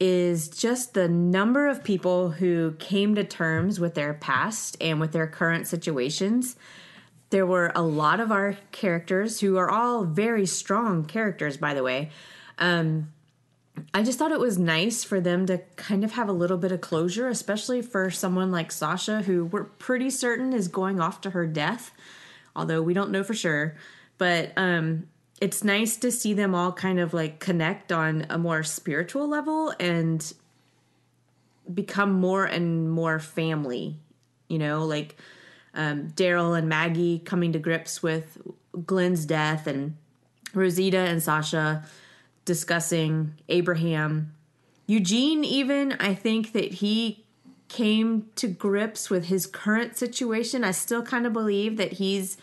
is 0.00 0.48
just 0.48 0.94
the 0.94 1.08
number 1.08 1.68
of 1.68 1.84
people 1.84 2.30
who 2.30 2.72
came 2.78 3.14
to 3.14 3.22
terms 3.22 3.78
with 3.78 3.94
their 3.94 4.14
past 4.14 4.76
and 4.80 4.98
with 5.00 5.12
their 5.12 5.26
current 5.26 5.68
situations. 5.68 6.56
There 7.34 7.44
were 7.44 7.72
a 7.74 7.82
lot 7.82 8.20
of 8.20 8.30
our 8.30 8.56
characters 8.70 9.40
who 9.40 9.56
are 9.56 9.68
all 9.68 10.04
very 10.04 10.46
strong 10.46 11.04
characters, 11.04 11.56
by 11.56 11.74
the 11.74 11.82
way. 11.82 12.10
Um, 12.60 13.12
I 13.92 14.04
just 14.04 14.20
thought 14.20 14.30
it 14.30 14.38
was 14.38 14.56
nice 14.56 15.02
for 15.02 15.20
them 15.20 15.44
to 15.46 15.58
kind 15.74 16.04
of 16.04 16.12
have 16.12 16.28
a 16.28 16.32
little 16.32 16.58
bit 16.58 16.70
of 16.70 16.80
closure, 16.80 17.26
especially 17.26 17.82
for 17.82 18.08
someone 18.08 18.52
like 18.52 18.70
Sasha, 18.70 19.22
who 19.22 19.46
we're 19.46 19.64
pretty 19.64 20.10
certain 20.10 20.52
is 20.52 20.68
going 20.68 21.00
off 21.00 21.20
to 21.22 21.30
her 21.30 21.44
death, 21.44 21.90
although 22.54 22.80
we 22.80 22.94
don't 22.94 23.10
know 23.10 23.24
for 23.24 23.34
sure. 23.34 23.74
But 24.16 24.52
um, 24.56 25.08
it's 25.40 25.64
nice 25.64 25.96
to 25.96 26.12
see 26.12 26.34
them 26.34 26.54
all 26.54 26.70
kind 26.70 27.00
of 27.00 27.12
like 27.12 27.40
connect 27.40 27.90
on 27.90 28.26
a 28.30 28.38
more 28.38 28.62
spiritual 28.62 29.26
level 29.26 29.74
and 29.80 30.32
become 31.74 32.12
more 32.12 32.44
and 32.44 32.92
more 32.92 33.18
family. 33.18 33.96
You 34.46 34.60
know, 34.60 34.84
like 34.84 35.16
um, 35.74 36.08
Daryl 36.10 36.56
and 36.56 36.68
Maggie 36.68 37.18
coming 37.18 37.52
to 37.52 37.58
grips 37.58 38.02
with 38.02 38.38
Glenn's 38.86 39.26
death, 39.26 39.66
and 39.66 39.96
Rosita 40.52 40.98
and 40.98 41.22
Sasha 41.22 41.84
discussing 42.44 43.34
Abraham. 43.48 44.32
Eugene, 44.86 45.44
even, 45.44 45.92
I 45.92 46.14
think 46.14 46.52
that 46.52 46.74
he 46.74 47.24
came 47.68 48.28
to 48.36 48.46
grips 48.46 49.08
with 49.08 49.26
his 49.26 49.46
current 49.46 49.96
situation. 49.96 50.62
I 50.62 50.72
still 50.72 51.02
kind 51.02 51.26
of 51.26 51.32
believe 51.32 51.76
that 51.78 51.94
he's 51.94 52.36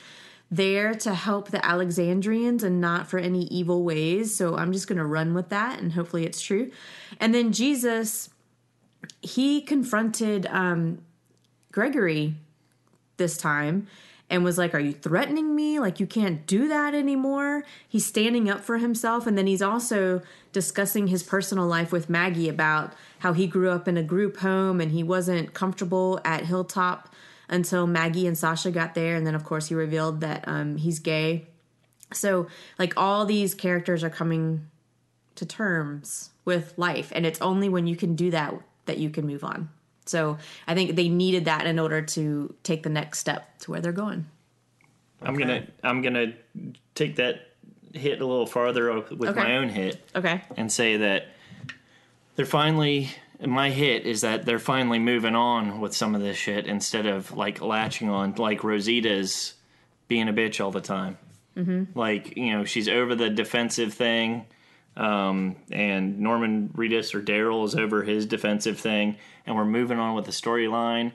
there 0.50 0.94
to 0.94 1.14
help 1.14 1.50
the 1.50 1.66
Alexandrians 1.66 2.64
and 2.64 2.82
not 2.82 3.08
for 3.08 3.18
any 3.18 3.44
evil 3.44 3.84
ways. 3.84 4.36
So 4.36 4.58
I'm 4.58 4.74
just 4.74 4.88
going 4.88 4.98
to 4.98 5.06
run 5.06 5.34
with 5.34 5.50
that 5.50 5.80
and 5.80 5.94
hopefully 5.94 6.26
it's 6.26 6.42
true. 6.42 6.72
And 7.20 7.34
then 7.34 7.54
Jesus, 7.54 8.30
he 9.22 9.62
confronted 9.62 10.46
um, 10.48 11.00
Gregory 11.72 12.36
this 13.18 13.38
time 13.38 13.88
and 14.32 14.46
was 14.46 14.58
like, 14.58 14.74
Are 14.74 14.80
you 14.80 14.94
threatening 14.94 15.54
me? 15.56 15.78
Like, 15.78 16.00
you 16.00 16.08
can't 16.08 16.48
do 16.48 16.70
that 16.70 16.96
anymore. 16.96 17.64
He's 17.88 18.06
standing 18.06 18.50
up 18.50 18.62
for 18.62 18.78
himself. 18.78 19.28
And 19.28 19.38
then 19.38 19.46
he's 19.46 19.62
also 19.62 20.22
discussing 20.54 21.08
his 21.08 21.22
personal 21.22 21.68
life 21.68 21.92
with 21.92 22.10
Maggie 22.10 22.50
about 22.50 22.94
how 23.20 23.34
he 23.34 23.46
grew 23.46 23.70
up 23.70 23.88
in 23.88 23.98
a 23.98 24.04
group 24.04 24.38
home 24.38 24.80
and 24.80 24.92
he 24.92 25.04
wasn't 25.04 25.54
comfortable 25.54 26.20
at 26.24 26.46
Hilltop 26.46 27.14
until 27.50 27.86
Maggie 27.86 28.26
and 28.26 28.38
Sasha 28.38 28.72
got 28.72 28.96
there. 28.96 29.16
And 29.16 29.28
then, 29.28 29.36
of 29.36 29.44
course, 29.44 29.68
he 29.68 29.76
revealed 29.76 30.22
that 30.22 30.46
um, 30.48 30.78
he's 30.78 31.00
gay. 31.00 31.48
So, 32.14 32.48
like, 32.80 32.94
all 32.96 33.26
these 33.26 33.54
characters 33.54 34.04
are 34.04 34.10
coming 34.10 34.68
to 35.36 35.46
terms 35.46 36.30
with 36.46 36.74
life. 36.78 37.12
And 37.14 37.26
it's 37.26 37.42
only 37.42 37.68
when 37.68 37.86
you 37.86 37.98
can 37.98 38.16
do 38.16 38.32
that 38.32 38.56
that 38.86 38.98
you 38.98 39.10
can 39.10 39.28
move 39.28 39.44
on. 39.44 39.70
So, 40.12 40.38
I 40.68 40.76
think 40.76 40.96
they 40.96 41.10
needed 41.10 41.46
that 41.46 41.66
in 41.66 41.80
order 41.80 42.02
to 42.02 42.54
take 42.64 42.84
the 42.84 42.90
next 42.90 43.20
step 43.20 43.58
to 43.60 43.72
where 43.72 43.82
they're 43.82 43.92
going. 43.92 44.26
I'm 45.24 45.36
gonna 45.38 45.66
I'm 45.84 46.02
gonna 46.02 46.34
take 46.96 47.16
that 47.16 47.48
hit 47.94 48.22
a 48.22 48.26
little 48.26 48.46
farther 48.48 48.92
with 49.12 49.30
Okay. 49.30 49.40
my 49.44 49.58
own 49.58 49.70
hit 49.70 50.02
Okay. 50.16 50.42
and 50.58 50.72
say 50.72 50.98
that 50.98 51.28
they're 52.36 52.46
finally 52.46 53.10
my 53.46 53.70
hit 53.70 54.06
is 54.06 54.22
that 54.22 54.46
they're 54.46 54.60
finally 54.60 55.00
moving 55.00 55.36
on 55.36 55.80
with 55.82 55.96
some 55.96 56.14
of 56.16 56.22
this 56.22 56.38
shit 56.38 56.68
instead 56.68 57.06
of 57.06 57.32
like 57.32 57.62
latching 57.62 58.10
on 58.10 58.34
like 58.36 58.62
Rosita's 58.64 59.54
being 60.08 60.28
a 60.30 60.34
bitch 60.34 60.64
all 60.64 60.72
the 60.72 60.82
time. 60.82 61.18
Mm-hmm. 61.58 61.98
Like 61.98 62.38
you 62.38 62.52
know 62.52 62.66
she's 62.66 62.88
over 62.88 63.14
the 63.16 63.30
defensive 63.30 63.94
thing, 63.94 64.46
um, 64.98 65.56
and 65.72 66.20
Norman 66.20 66.70
Reedus 66.76 67.14
or 67.16 67.22
Daryl 67.22 67.66
is 67.66 67.76
over 67.76 68.04
his 68.04 68.26
defensive 68.26 68.80
thing, 68.80 69.18
and 69.46 69.56
we're 69.56 69.66
moving 69.66 70.00
on 70.00 70.16
with 70.16 70.26
the 70.26 70.32
storyline, 70.32 71.12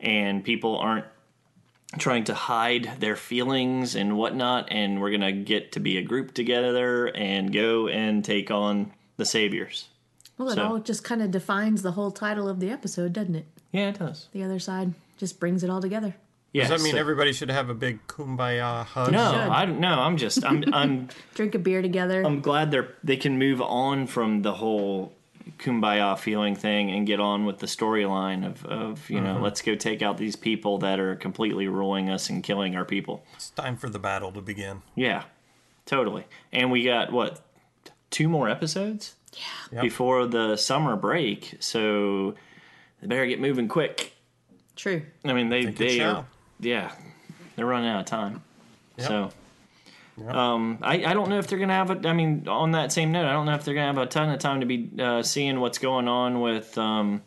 and 0.00 0.44
people 0.44 0.76
aren't 0.78 1.06
trying 1.98 2.24
to 2.24 2.34
hide 2.34 2.88
their 3.00 3.16
feelings 3.16 3.96
and 3.96 4.16
whatnot, 4.16 4.68
and 4.70 5.00
we're 5.00 5.10
gonna 5.10 5.32
get 5.32 5.72
to 5.72 5.80
be 5.80 5.96
a 5.98 6.02
group 6.02 6.32
together 6.34 7.06
and 7.16 7.52
go 7.52 7.88
and 7.88 8.24
take 8.24 8.50
on 8.50 8.92
the 9.16 9.24
saviors. 9.24 9.88
Well, 10.38 10.50
it 10.50 10.54
So- 10.54 10.62
all 10.64 10.78
just 10.78 11.04
kind 11.04 11.20
of 11.20 11.30
defines 11.30 11.82
the 11.82 11.92
whole 11.92 12.10
title 12.10 12.48
of 12.48 12.60
the 12.60 12.70
episode, 12.70 13.12
doesn't 13.12 13.34
it? 13.34 13.46
Yeah, 13.72 13.88
it 13.90 13.98
does. 13.98 14.28
The 14.32 14.42
other 14.42 14.58
side 14.58 14.94
just 15.18 15.38
brings 15.40 15.62
it 15.64 15.70
all 15.70 15.80
together. 15.80 16.14
Yeah, 16.52 16.66
Does 16.66 16.80
that 16.80 16.84
mean 16.84 16.94
so- 16.94 16.98
everybody 16.98 17.32
should 17.32 17.50
have 17.50 17.70
a 17.70 17.74
big 17.74 18.06
kumbaya 18.06 18.84
hug? 18.84 19.12
No, 19.12 19.32
should. 19.32 19.40
I 19.40 19.64
don't 19.64 19.80
know. 19.80 20.00
I'm 20.00 20.16
just 20.16 20.44
I'm 20.44 20.64
I'm 20.72 21.08
Drink 21.34 21.54
a 21.54 21.58
beer 21.58 21.80
together. 21.82 22.22
I'm 22.24 22.40
glad 22.40 22.70
they're 22.70 22.94
they 23.04 23.16
can 23.16 23.38
move 23.38 23.62
on 23.62 24.06
from 24.06 24.42
the 24.42 24.54
whole 24.54 25.12
kumbaya 25.58 26.18
feeling 26.18 26.54
thing 26.54 26.90
and 26.90 27.06
get 27.06 27.20
on 27.20 27.44
with 27.44 27.58
the 27.58 27.66
storyline 27.66 28.46
of 28.46 28.64
of 28.66 29.10
you 29.10 29.20
know 29.20 29.34
mm-hmm. 29.34 29.44
let's 29.44 29.62
go 29.62 29.74
take 29.74 30.02
out 30.02 30.16
these 30.18 30.36
people 30.36 30.78
that 30.78 30.98
are 30.98 31.14
completely 31.16 31.68
ruling 31.68 32.10
us 32.10 32.28
and 32.30 32.42
killing 32.42 32.76
our 32.76 32.84
people. 32.84 33.24
It's 33.34 33.50
time 33.50 33.76
for 33.76 33.88
the 33.88 33.98
battle 33.98 34.32
to 34.32 34.40
begin. 34.40 34.82
Yeah, 34.96 35.24
totally. 35.86 36.24
And 36.52 36.70
we 36.70 36.84
got 36.84 37.12
what 37.12 37.40
two 38.10 38.28
more 38.28 38.48
episodes 38.48 39.14
Yep. 39.70 39.82
before 39.82 40.26
the 40.26 40.56
summer 40.56 40.96
break, 40.96 41.54
so 41.60 42.34
they 43.00 43.06
better 43.06 43.26
get 43.26 43.40
moving 43.40 43.68
quick. 43.68 44.14
True. 44.74 45.02
I 45.24 45.32
mean 45.32 45.48
they 45.48 45.62
Think 45.62 45.76
they 45.76 46.00
are 46.00 46.14
shall. 46.14 46.26
Yeah 46.60 46.92
they're 47.56 47.66
running 47.66 47.88
out 47.90 48.00
of 48.00 48.06
time. 48.06 48.42
Yep. 48.96 49.08
So. 49.08 49.30
Yep. 50.18 50.34
Um, 50.34 50.78
I, 50.82 51.04
I 51.04 51.14
don't 51.14 51.30
know 51.30 51.38
if 51.38 51.46
they're 51.46 51.58
gonna 51.58 51.72
have 51.72 51.90
a. 51.90 52.08
I 52.08 52.12
mean, 52.12 52.46
on 52.46 52.72
that 52.72 52.92
same 52.92 53.10
note, 53.12 53.26
I 53.26 53.32
don't 53.32 53.46
know 53.46 53.54
if 53.54 53.64
they're 53.64 53.74
gonna 53.74 53.86
have 53.86 53.98
a 53.98 54.06
ton 54.06 54.28
of 54.30 54.38
time 54.38 54.60
to 54.60 54.66
be 54.66 54.90
uh, 54.98 55.22
seeing 55.22 55.60
what's 55.60 55.78
going 55.78 56.08
on 56.08 56.40
with 56.40 56.76
um, 56.76 57.22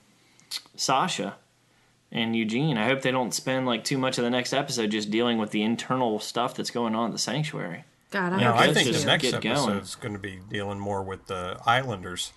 Sasha 0.76 1.36
and 2.12 2.36
Eugene. 2.36 2.78
I 2.78 2.86
hope 2.86 3.02
they 3.02 3.12
don't 3.12 3.34
spend 3.34 3.66
like 3.66 3.84
too 3.84 3.98
much 3.98 4.18
of 4.20 4.24
the 4.24 4.30
next 4.30 4.54
episode 4.54 4.92
just 4.92 5.10
dealing 5.10 5.38
with 5.40 5.50
the 5.52 5.64
internal 5.64 6.20
stuff 6.20 6.56
that's 6.56 6.70
going 6.70 6.94
on 6.96 7.08
at 7.08 7.12
the 7.14 7.20
sanctuary. 7.20 7.84
God, 8.12 8.34
I 8.34 8.40
No, 8.42 8.54
I 8.54 8.72
think 8.72 8.96
the 8.96 9.06
next 9.06 9.24
get 9.24 9.42
going. 9.42 9.56
episode 9.56 9.82
is 9.82 9.96
going 9.96 10.14
to 10.14 10.20
be 10.20 10.40
dealing 10.50 10.80
more 10.80 11.02
with 11.02 11.26
the 11.26 11.58
Islanders. 11.66 12.32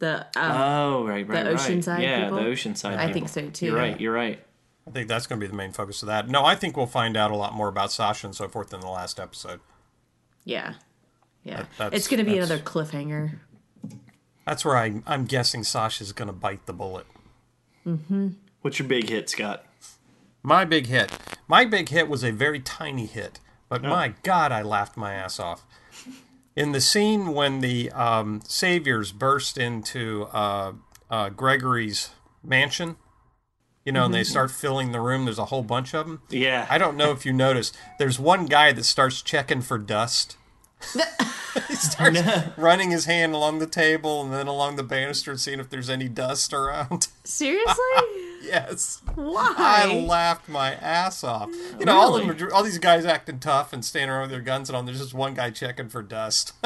the 0.00 0.26
um, 0.36 0.50
Oh, 0.52 1.06
right, 1.06 1.26
right, 1.28 1.44
the 1.44 1.54
right. 1.54 1.60
Oceanside 1.60 2.02
Yeah, 2.02 2.24
people? 2.24 2.38
the 2.38 2.44
Oceanside. 2.44 2.96
I 2.96 3.06
people. 3.06 3.12
think 3.12 3.28
so, 3.28 3.48
too. 3.50 3.66
You're 3.66 3.76
right. 3.76 4.00
You're 4.00 4.12
right. 4.12 4.44
I 4.86 4.90
think 4.90 5.08
that's 5.08 5.26
going 5.26 5.40
to 5.40 5.46
be 5.46 5.50
the 5.50 5.56
main 5.56 5.72
focus 5.72 6.02
of 6.02 6.08
that. 6.08 6.28
No, 6.28 6.44
I 6.44 6.54
think 6.54 6.76
we'll 6.76 6.86
find 6.86 7.16
out 7.16 7.30
a 7.30 7.36
lot 7.36 7.54
more 7.54 7.68
about 7.68 7.90
Sasha 7.90 8.26
and 8.26 8.36
so 8.36 8.48
forth 8.48 8.72
in 8.74 8.80
the 8.80 8.88
last 8.88 9.18
episode. 9.18 9.60
yeah, 10.44 10.74
yeah. 11.42 11.64
That- 11.78 11.94
it's 11.94 12.08
going 12.08 12.24
to 12.24 12.30
be 12.30 12.36
another 12.38 12.58
cliffhanger. 12.58 13.38
That's 14.46 14.62
where 14.64 14.76
I, 14.76 15.00
I'm 15.06 15.24
guessing 15.24 15.64
Sasha's 15.64 16.12
going 16.12 16.26
to 16.28 16.32
bite 16.34 16.66
the 16.66 16.74
bullet. 16.74 17.06
Mm-hmm. 17.86 18.28
What's 18.60 18.78
your 18.78 18.88
big 18.88 19.08
hit, 19.08 19.30
Scott? 19.30 19.64
My 20.42 20.66
big 20.66 20.86
hit. 20.86 21.10
My 21.48 21.64
big 21.64 21.88
hit 21.88 22.08
was 22.08 22.22
a 22.22 22.30
very 22.30 22.60
tiny 22.60 23.06
hit, 23.06 23.40
but 23.70 23.84
Oh. 23.84 23.88
my 23.88 24.14
God, 24.22 24.52
I 24.52 24.60
laughed 24.62 24.96
my 24.98 25.14
ass 25.14 25.40
off. 25.40 25.64
In 26.56 26.72
the 26.72 26.80
scene 26.80 27.32
when 27.32 27.60
the 27.60 27.90
um, 27.92 28.42
saviors 28.46 29.12
burst 29.12 29.56
into 29.58 30.24
uh, 30.32 30.72
uh, 31.10 31.30
Gregory's 31.30 32.10
mansion, 32.42 32.96
you 33.84 33.92
know, 33.92 34.06
and 34.06 34.14
they 34.14 34.20
mm-hmm. 34.20 34.30
start 34.30 34.50
filling 34.50 34.92
the 34.92 35.00
room, 35.00 35.24
there's 35.24 35.38
a 35.38 35.46
whole 35.46 35.62
bunch 35.62 35.94
of 35.94 36.06
them. 36.06 36.22
Yeah. 36.30 36.66
I 36.70 36.78
don't 36.78 36.96
know 36.96 37.10
if 37.10 37.26
you 37.26 37.32
noticed. 37.32 37.76
There's 37.98 38.18
one 38.18 38.46
guy 38.46 38.72
that 38.72 38.84
starts 38.84 39.22
checking 39.22 39.62
for 39.62 39.78
dust. 39.78 40.36
he 41.68 41.74
starts 41.76 42.20
running 42.56 42.90
his 42.90 43.04
hand 43.06 43.34
along 43.34 43.58
the 43.58 43.66
table 43.66 44.22
and 44.22 44.32
then 44.32 44.46
along 44.46 44.76
the 44.76 44.82
banister 44.82 45.30
and 45.30 45.40
seeing 45.40 45.60
if 45.60 45.70
there's 45.70 45.90
any 45.90 46.08
dust 46.08 46.52
around. 46.52 47.08
Seriously? 47.24 47.74
yes. 48.44 49.02
Why? 49.14 49.54
I 49.56 49.94
laughed 49.94 50.48
my 50.48 50.74
ass 50.74 51.24
off. 51.24 51.50
You 51.78 51.86
know, 51.86 51.96
all, 51.96 52.16
of 52.16 52.38
them, 52.38 52.48
all 52.52 52.62
these 52.62 52.78
guys 52.78 53.04
acting 53.04 53.38
tough 53.38 53.72
and 53.72 53.84
standing 53.84 54.10
around 54.10 54.22
with 54.22 54.30
their 54.30 54.40
guns 54.40 54.68
and 54.68 54.76
on. 54.76 54.86
There's 54.86 55.00
just 55.00 55.14
one 55.14 55.34
guy 55.34 55.50
checking 55.50 55.88
for 55.88 56.02
dust. 56.02 56.52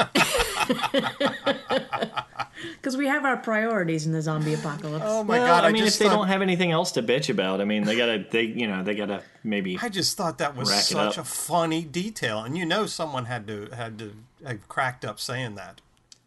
Because 2.75 2.97
we 2.97 3.07
have 3.07 3.25
our 3.25 3.37
priorities 3.37 4.05
in 4.05 4.11
the 4.11 4.21
zombie 4.21 4.53
apocalypse. 4.53 5.05
oh 5.07 5.23
my 5.23 5.39
well, 5.39 5.47
god! 5.47 5.63
I 5.63 5.71
mean, 5.71 5.83
just 5.83 5.95
if 5.95 5.99
they 5.99 6.09
thought, 6.09 6.17
don't 6.17 6.27
have 6.27 6.41
anything 6.41 6.71
else 6.71 6.91
to 6.93 7.03
bitch 7.03 7.29
about, 7.29 7.61
I 7.61 7.65
mean, 7.65 7.83
they 7.83 7.95
gotta, 7.95 8.25
they, 8.29 8.43
you 8.43 8.67
know, 8.67 8.83
they 8.83 8.95
gotta 8.95 9.23
maybe. 9.43 9.77
I 9.81 9.89
just 9.89 10.17
thought 10.17 10.37
that 10.39 10.55
was 10.55 10.71
such 10.71 11.17
a 11.17 11.23
funny 11.23 11.83
detail, 11.83 12.39
and 12.39 12.57
you 12.57 12.65
know, 12.65 12.85
someone 12.85 13.25
had 13.25 13.47
to 13.47 13.69
had 13.73 13.97
to 13.99 14.13
have 14.45 14.67
cracked 14.67 15.05
up 15.05 15.19
saying 15.19 15.55
that. 15.55 15.81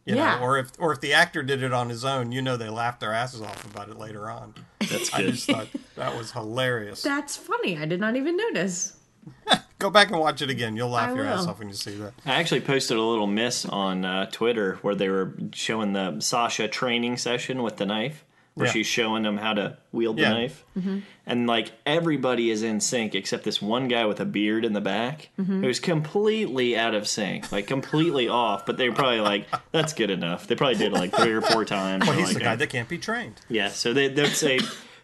You 0.05 0.16
Yeah. 0.16 0.36
know, 0.38 0.42
or 0.44 0.59
if 0.59 0.70
or 0.78 0.92
if 0.92 1.00
the 1.00 1.12
actor 1.12 1.42
did 1.42 1.62
it 1.62 1.72
on 1.72 1.88
his 1.88 2.05
own, 2.05 2.32
you 2.32 2.42
know, 2.42 2.57
they 2.57 2.68
laughed 2.68 3.00
their 3.00 3.12
asses 3.12 3.40
off 3.40 3.64
about 3.64 3.88
it 3.88 3.98
later 3.98 4.28
on. 4.28 4.55
That's 4.80 5.14
I 5.14 5.22
just 5.22 5.46
thought 5.46 5.68
that 5.96 6.16
was 6.16 6.32
hilarious. 6.32 7.03
That's 7.03 7.36
funny. 7.36 7.78
I 7.78 7.84
did 7.86 8.00
not 8.00 8.16
even 8.16 8.36
notice. 8.36 8.96
Go 9.78 9.90
back 9.90 10.11
and 10.11 10.18
watch 10.18 10.42
it 10.42 10.50
again. 10.50 10.74
You'll 10.76 10.90
laugh 10.90 11.11
I 11.11 11.14
your 11.14 11.24
ass 11.26 11.46
off 11.46 11.59
when 11.61 11.68
you 11.68 11.74
see 11.74 11.94
that. 11.96 12.14
I 12.26 12.34
actually 12.34 12.61
posted 12.62 12.96
a 12.96 13.03
little 13.03 13.26
miss 13.28 13.64
on 13.64 14.05
uh, 14.05 14.26
Twitter 14.30 14.78
where 14.82 14.94
they 14.96 15.09
were 15.09 15.34
showing 15.53 15.92
the 15.92 16.20
Sasha 16.20 16.66
training 16.68 17.16
session 17.16 17.62
with 17.62 17.76
the 17.76 17.86
knife, 17.86 18.24
where 18.55 18.66
Yeah. 18.66 18.72
she's 18.72 18.86
showing 18.86 19.22
them 19.22 19.38
how 19.38 19.55
to 19.55 19.78
wield 19.92 20.16
the 20.16 20.22
Yeah. 20.22 20.32
knife, 20.32 20.64
mm-hmm. 20.78 20.98
and 21.26 21.46
like 21.46 21.72
everybody 21.86 22.50
is 22.50 22.62
in 22.62 22.80
sync 22.80 23.14
except 23.14 23.44
this 23.44 23.62
one 23.62 23.88
guy 23.88 24.05
with 24.07 24.20
a 24.20 24.24
beard 24.24 24.64
in 24.64 24.72
the 24.74 24.80
back 24.80 25.30
mm-hmm. 25.38 25.62
who's 25.62 25.80
completely 25.80 26.76
out 26.76 26.94
of 26.94 27.09
sync, 27.09 27.50
like 27.53 27.66
completely 27.66 28.28
off. 28.28 28.66
But 28.66 28.76
they're 28.76 28.92
probably 28.92 29.20
like, 29.20 29.46
"That's 29.72 29.92
good 29.94 30.11
enough." 30.11 30.46
They 30.46 30.55
probably 30.55 30.76
did 30.76 30.88
it 30.88 30.92
like 30.92 31.14
three 31.14 31.32
or 31.32 31.40
four 31.40 31.64
times. 31.64 32.07
Well, 32.07 32.14
They're 32.16 32.26
he's 32.26 32.34
like, 32.34 32.38
the 32.42 32.44
guy 32.44 32.57
that 32.57 32.68
can't 32.70 32.88
be 32.88 32.98
trained. 32.98 33.40
yeah, 33.48 33.68
so 33.68 33.92
they, 33.94 34.09
that's 34.09 34.42
a 34.42 34.59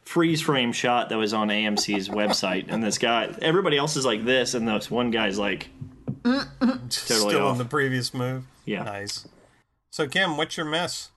freeze 0.04 0.40
frame 0.40 0.72
shot 0.72 1.08
that 1.10 1.16
was 1.18 1.32
on 1.34 1.48
AMC's 1.48 2.08
website, 2.08 2.66
and 2.68 2.82
this 2.82 2.98
guy, 2.98 3.34
everybody 3.42 3.76
else 3.76 3.96
is 3.96 4.04
like 4.06 4.24
this, 4.24 4.54
and 4.54 4.66
this 4.68 4.90
one 4.90 5.10
guy's 5.10 5.38
like, 5.38 5.68
totally 6.24 6.88
Still 6.90 7.46
off. 7.46 7.52
in 7.52 7.58
the 7.58 7.64
previous 7.64 8.12
move. 8.14 8.44
Yeah. 8.64 8.82
Nice. 8.84 9.26
So 9.90 10.06
Kim, 10.08 10.36
what's 10.36 10.56
your 10.56 10.66
mess? 10.66 11.10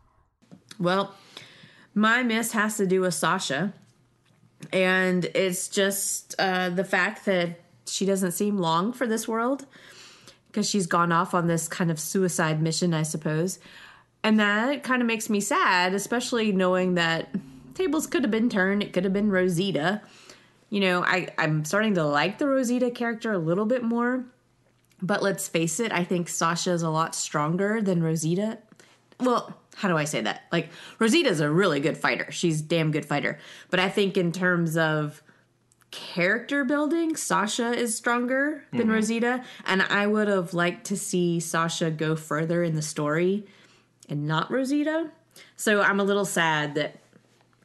Well, 0.79 1.13
my 1.93 2.23
miss 2.23 2.51
has 2.53 2.77
to 2.77 2.87
do 2.87 3.01
with 3.01 3.13
Sasha. 3.13 3.73
And 4.71 5.25
it's 5.33 5.67
just 5.67 6.35
uh, 6.37 6.69
the 6.69 6.83
fact 6.83 7.25
that 7.25 7.59
she 7.87 8.05
doesn't 8.05 8.31
seem 8.31 8.57
long 8.57 8.93
for 8.93 9.07
this 9.07 9.27
world 9.27 9.65
because 10.47 10.69
she's 10.69 10.87
gone 10.87 11.11
off 11.11 11.33
on 11.33 11.47
this 11.47 11.67
kind 11.67 11.89
of 11.89 11.99
suicide 11.99 12.61
mission, 12.61 12.93
I 12.93 13.03
suppose. 13.03 13.59
And 14.23 14.39
that 14.39 14.83
kind 14.83 15.01
of 15.01 15.07
makes 15.07 15.29
me 15.29 15.39
sad, 15.39 15.93
especially 15.93 16.51
knowing 16.51 16.95
that 16.95 17.29
tables 17.73 18.05
could 18.05 18.23
have 18.23 18.31
been 18.31 18.49
turned. 18.49 18.83
It 18.83 18.93
could 18.93 19.03
have 19.03 19.13
been 19.13 19.31
Rosita. 19.31 20.01
You 20.69 20.81
know, 20.81 21.03
I, 21.03 21.29
I'm 21.37 21.65
starting 21.65 21.95
to 21.95 22.03
like 22.03 22.37
the 22.37 22.47
Rosita 22.47 22.91
character 22.91 23.33
a 23.33 23.39
little 23.39 23.65
bit 23.65 23.83
more. 23.83 24.25
But 25.01 25.23
let's 25.23 25.47
face 25.47 25.79
it, 25.79 25.91
I 25.91 26.03
think 26.03 26.29
Sasha 26.29 26.71
is 26.71 26.83
a 26.83 26.89
lot 26.89 27.15
stronger 27.15 27.81
than 27.81 28.03
Rosita. 28.03 28.59
Well, 29.19 29.57
how 29.75 29.87
do 29.87 29.97
I 29.97 30.03
say 30.03 30.21
that? 30.21 30.43
Like 30.51 30.69
Rosita's 30.99 31.39
a 31.39 31.49
really 31.49 31.79
good 31.79 31.97
fighter. 31.97 32.31
She's 32.31 32.61
a 32.61 32.63
damn 32.63 32.91
good 32.91 33.05
fighter. 33.05 33.39
But 33.69 33.79
I 33.79 33.89
think 33.89 34.17
in 34.17 34.31
terms 34.31 34.77
of 34.77 35.23
character 35.91 36.63
building, 36.63 37.15
Sasha 37.15 37.71
is 37.73 37.95
stronger 37.95 38.63
than 38.71 38.81
mm-hmm. 38.81 38.91
Rosita, 38.91 39.43
and 39.65 39.81
I 39.81 40.07
would 40.07 40.27
have 40.27 40.53
liked 40.53 40.85
to 40.87 40.97
see 40.97 41.39
Sasha 41.39 41.91
go 41.91 42.15
further 42.15 42.63
in 42.63 42.75
the 42.75 42.81
story 42.81 43.45
and 44.09 44.27
not 44.27 44.51
Rosita. 44.51 45.11
So 45.55 45.81
I'm 45.81 45.99
a 45.99 46.03
little 46.03 46.25
sad 46.25 46.75
that 46.75 47.01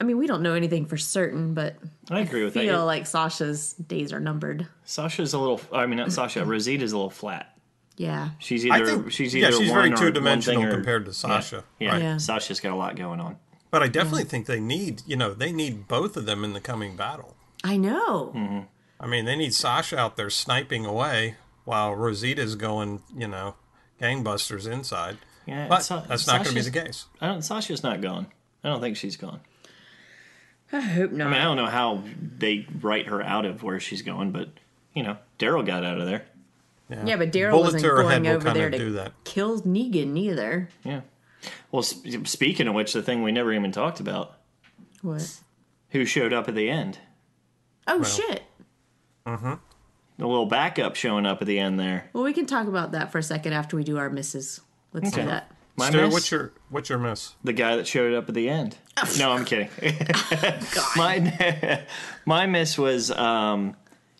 I 0.00 0.04
mean, 0.04 0.18
we 0.18 0.26
don't 0.26 0.42
know 0.42 0.52
anything 0.52 0.84
for 0.84 0.96
certain, 0.96 1.54
but 1.54 1.76
I 2.10 2.20
agree 2.20 2.44
with 2.44 2.54
that. 2.54 2.60
feel 2.60 2.84
like 2.84 3.06
Sasha's 3.06 3.72
days 3.74 4.12
are 4.12 4.20
numbered. 4.20 4.66
Sasha's 4.84 5.32
a 5.32 5.38
little. 5.38 5.60
I 5.72 5.86
mean, 5.86 5.96
not 5.96 6.12
Sasha. 6.12 6.44
Rosita's 6.44 6.92
a 6.92 6.96
little 6.96 7.10
flat. 7.10 7.55
Yeah. 7.96 8.30
She's 8.38 8.64
I 8.70 8.76
either 8.76 8.86
think 8.86 9.12
she's 9.12 9.34
yeah, 9.34 9.50
she's 9.50 9.70
one 9.70 9.88
very 9.88 9.90
two 9.96 10.10
dimensional 10.10 10.64
or- 10.64 10.70
compared 10.70 11.06
to 11.06 11.12
Sasha. 11.12 11.64
Yeah, 11.78 11.92
Right. 11.92 12.02
Yeah. 12.02 12.16
Sasha's 12.18 12.60
got 12.60 12.72
a 12.72 12.76
lot 12.76 12.96
going 12.96 13.20
on. 13.20 13.36
But 13.70 13.82
I 13.82 13.88
definitely 13.88 14.24
think 14.24 14.46
they 14.46 14.60
need, 14.60 15.02
you 15.06 15.16
know, 15.16 15.34
they 15.34 15.50
need 15.52 15.88
both 15.88 16.16
of 16.16 16.24
them 16.26 16.44
in 16.44 16.52
the 16.52 16.60
coming 16.60 16.96
battle. 16.96 17.36
I 17.64 17.76
know. 17.76 18.32
Mm-hmm. 18.34 18.60
I 19.00 19.06
mean, 19.06 19.24
they 19.24 19.36
need 19.36 19.52
Sasha 19.54 19.98
out 19.98 20.16
there 20.16 20.30
sniping 20.30 20.86
away 20.86 21.34
while 21.64 21.94
Rosita's 21.94 22.54
going, 22.54 23.02
you 23.14 23.28
know, 23.28 23.56
gangbusters 24.00 24.70
inside. 24.70 25.18
Yeah, 25.46 25.66
But 25.68 25.82
Sa- 25.82 26.00
that's 26.00 26.26
not 26.26 26.44
going 26.44 26.48
to 26.48 26.54
be 26.54 26.60
the 26.68 26.84
case. 26.84 27.06
I 27.20 27.26
don't. 27.28 27.42
Sasha's 27.42 27.82
not 27.82 28.00
gone. 28.00 28.26
I 28.64 28.68
don't 28.68 28.80
think 28.80 28.96
she's 28.96 29.16
gone. 29.16 29.40
I 30.72 30.80
hope 30.80 31.12
not. 31.12 31.28
I 31.28 31.30
mean, 31.30 31.40
I 31.40 31.44
don't 31.44 31.56
know 31.56 31.66
how 31.66 32.02
they 32.38 32.66
write 32.80 33.06
her 33.06 33.22
out 33.22 33.44
of 33.44 33.62
where 33.62 33.78
she's 33.78 34.02
going, 34.02 34.32
but 34.32 34.48
you 34.94 35.02
know, 35.02 35.18
Daryl 35.38 35.64
got 35.64 35.84
out 35.84 36.00
of 36.00 36.06
there. 36.06 36.26
Yeah, 36.88 37.16
but 37.16 37.32
Daryl 37.32 37.60
wasn't 37.60 37.82
Bullet 37.82 37.82
to 37.82 37.96
her 37.96 38.02
going 38.02 38.26
over 38.28 38.52
there 38.52 38.70
to 38.70 38.78
do 38.78 38.92
that. 38.92 39.12
kill 39.24 39.60
Negan 39.62 40.16
either. 40.16 40.68
Yeah. 40.84 41.00
Well, 41.72 41.82
sp- 41.82 42.26
speaking 42.26 42.68
of 42.68 42.74
which, 42.74 42.92
the 42.92 43.02
thing 43.02 43.22
we 43.22 43.32
never 43.32 43.52
even 43.52 43.72
talked 43.72 43.98
about: 44.00 44.34
What? 45.02 45.40
who 45.90 46.04
showed 46.04 46.32
up 46.32 46.48
at 46.48 46.54
the 46.54 46.70
end? 46.70 46.98
Oh 47.88 48.02
shit. 48.02 48.42
Mm-hmm. 49.26 49.54
A 50.22 50.26
little 50.26 50.46
backup 50.46 50.94
showing 50.96 51.26
up 51.26 51.40
at 51.42 51.46
the 51.48 51.58
end 51.58 51.78
there. 51.78 52.08
Well, 52.12 52.24
we 52.24 52.32
can 52.32 52.46
talk 52.46 52.68
about 52.68 52.92
that 52.92 53.12
for 53.12 53.18
a 53.18 53.22
second 53.22 53.52
after 53.52 53.76
we 53.76 53.84
do 53.84 53.98
our 53.98 54.08
misses. 54.08 54.60
Let's 54.92 55.08
Okay. 55.08 55.22
do 55.22 55.28
that. 55.28 55.50
My 55.78 55.90
Stu, 55.90 56.00
miss, 56.02 56.12
what's 56.14 56.30
your 56.30 56.52
what's 56.70 56.88
your 56.88 56.98
miss? 56.98 57.34
the 57.44 57.52
guy 57.52 57.76
that 57.76 57.86
showed 57.86 58.14
up 58.14 58.28
at 58.28 58.34
the 58.34 58.48
end. 58.48 58.78
no, 59.18 59.32
I'm 59.32 59.44
kidding. 59.44 59.68
my 60.96 61.82
my 62.24 62.46
miss 62.46 62.78
was 62.78 63.10
um, 63.10 63.76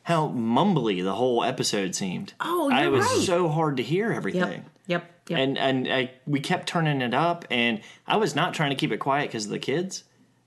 how 0.07 0.29
mumbly 0.29 1.03
the 1.03 1.17
whole 1.17 1.43
episode 1.43 1.93
seemed. 1.93 2.33
Oh, 2.41 2.71
I 2.71 2.85
you're 2.85 2.87
I 2.87 2.97
was 2.97 3.05
right. 3.07 3.27
so 3.27 3.49
hard 3.49 3.79
to 3.79 3.83
hear 3.83 4.13
everything. 4.13 4.65
Yep. 4.87 5.03
Yep. 5.03 5.11
Yep. 5.31 5.39
and 5.41 5.59
and 5.59 5.93
I, 5.93 6.13
we 6.29 6.39
kept 6.39 6.69
turning 6.69 7.01
it 7.01 7.13
up, 7.13 7.45
and 7.51 7.81
I 8.07 8.17
was 8.17 8.37
not 8.37 8.55
trying 8.55 8.71
to 8.71 8.77
keep 8.77 8.93
it 8.93 8.99
quiet 8.99 9.31
because 9.31 9.47
of 9.47 9.51
the 9.51 9.59
kids. 9.59 10.05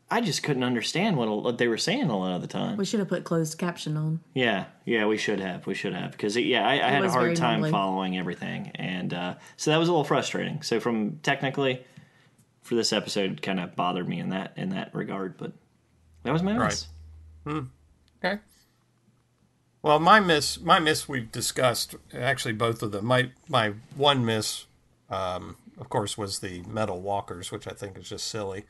I 0.10 0.22
just 0.22 0.44
couldn't 0.44 0.64
understand 0.64 1.18
what, 1.18 1.28
what 1.44 1.58
they 1.58 1.68
were 1.68 1.78
saying 1.78 2.10
a 2.10 2.18
lot 2.18 2.36
of 2.36 2.42
the 2.42 2.48
time. 2.48 2.78
we 2.78 2.86
should 2.86 3.02
have 3.02 3.10
put 3.10 3.26
closed 3.26 3.58
caption 3.58 3.98
on. 3.98 4.22
Yeah, 4.34 4.66
yeah, 4.86 5.06
we 5.08 5.18
should 5.18 5.42
have, 5.42 5.68
we 5.68 5.74
should 5.74 5.94
have, 5.94 6.12
because 6.12 6.38
yeah, 6.38 6.66
I, 6.66 6.76
I 6.76 6.90
had 6.90 7.04
a 7.04 7.12
hard 7.12 7.36
time 7.36 7.62
mumbly. 7.62 7.72
following 7.72 8.18
everything, 8.18 8.72
and 8.76 9.14
uh, 9.14 9.36
so 9.58 9.72
that 9.72 9.78
was 9.78 9.90
a 9.90 9.92
little 9.92 10.06
frustrating. 10.06 10.62
So 10.62 10.80
from 10.80 11.20
technically, 11.22 11.86
for 12.64 12.76
this 12.76 12.94
episode, 12.94 13.42
kind 13.42 13.60
of 13.60 13.76
bothered 13.76 14.08
me 14.08 14.22
in 14.22 14.30
that 14.30 14.54
in 14.56 14.70
that 14.70 14.96
regard, 14.96 15.36
but 15.38 15.52
that 16.24 16.32
was 16.32 16.44
my 16.44 16.54
miss. 16.54 16.88
Okay. 17.46 18.40
Well, 19.82 20.00
my 20.00 20.20
miss, 20.20 20.60
my 20.60 20.80
miss, 20.80 21.08
we've 21.08 21.32
discussed 21.32 21.96
actually 22.14 22.54
both 22.54 22.82
of 22.84 22.92
them. 22.92 23.06
My 23.06 23.32
my 23.48 23.74
one 23.96 24.26
miss, 24.26 24.66
um, 25.10 25.56
of 25.78 25.90
course, 25.90 26.18
was 26.18 26.40
the 26.40 26.64
metal 26.64 27.00
walkers, 27.02 27.52
which 27.52 27.68
I 27.68 27.72
think 27.72 27.98
is 27.98 28.10
just 28.10 28.28
silly. 28.28 28.66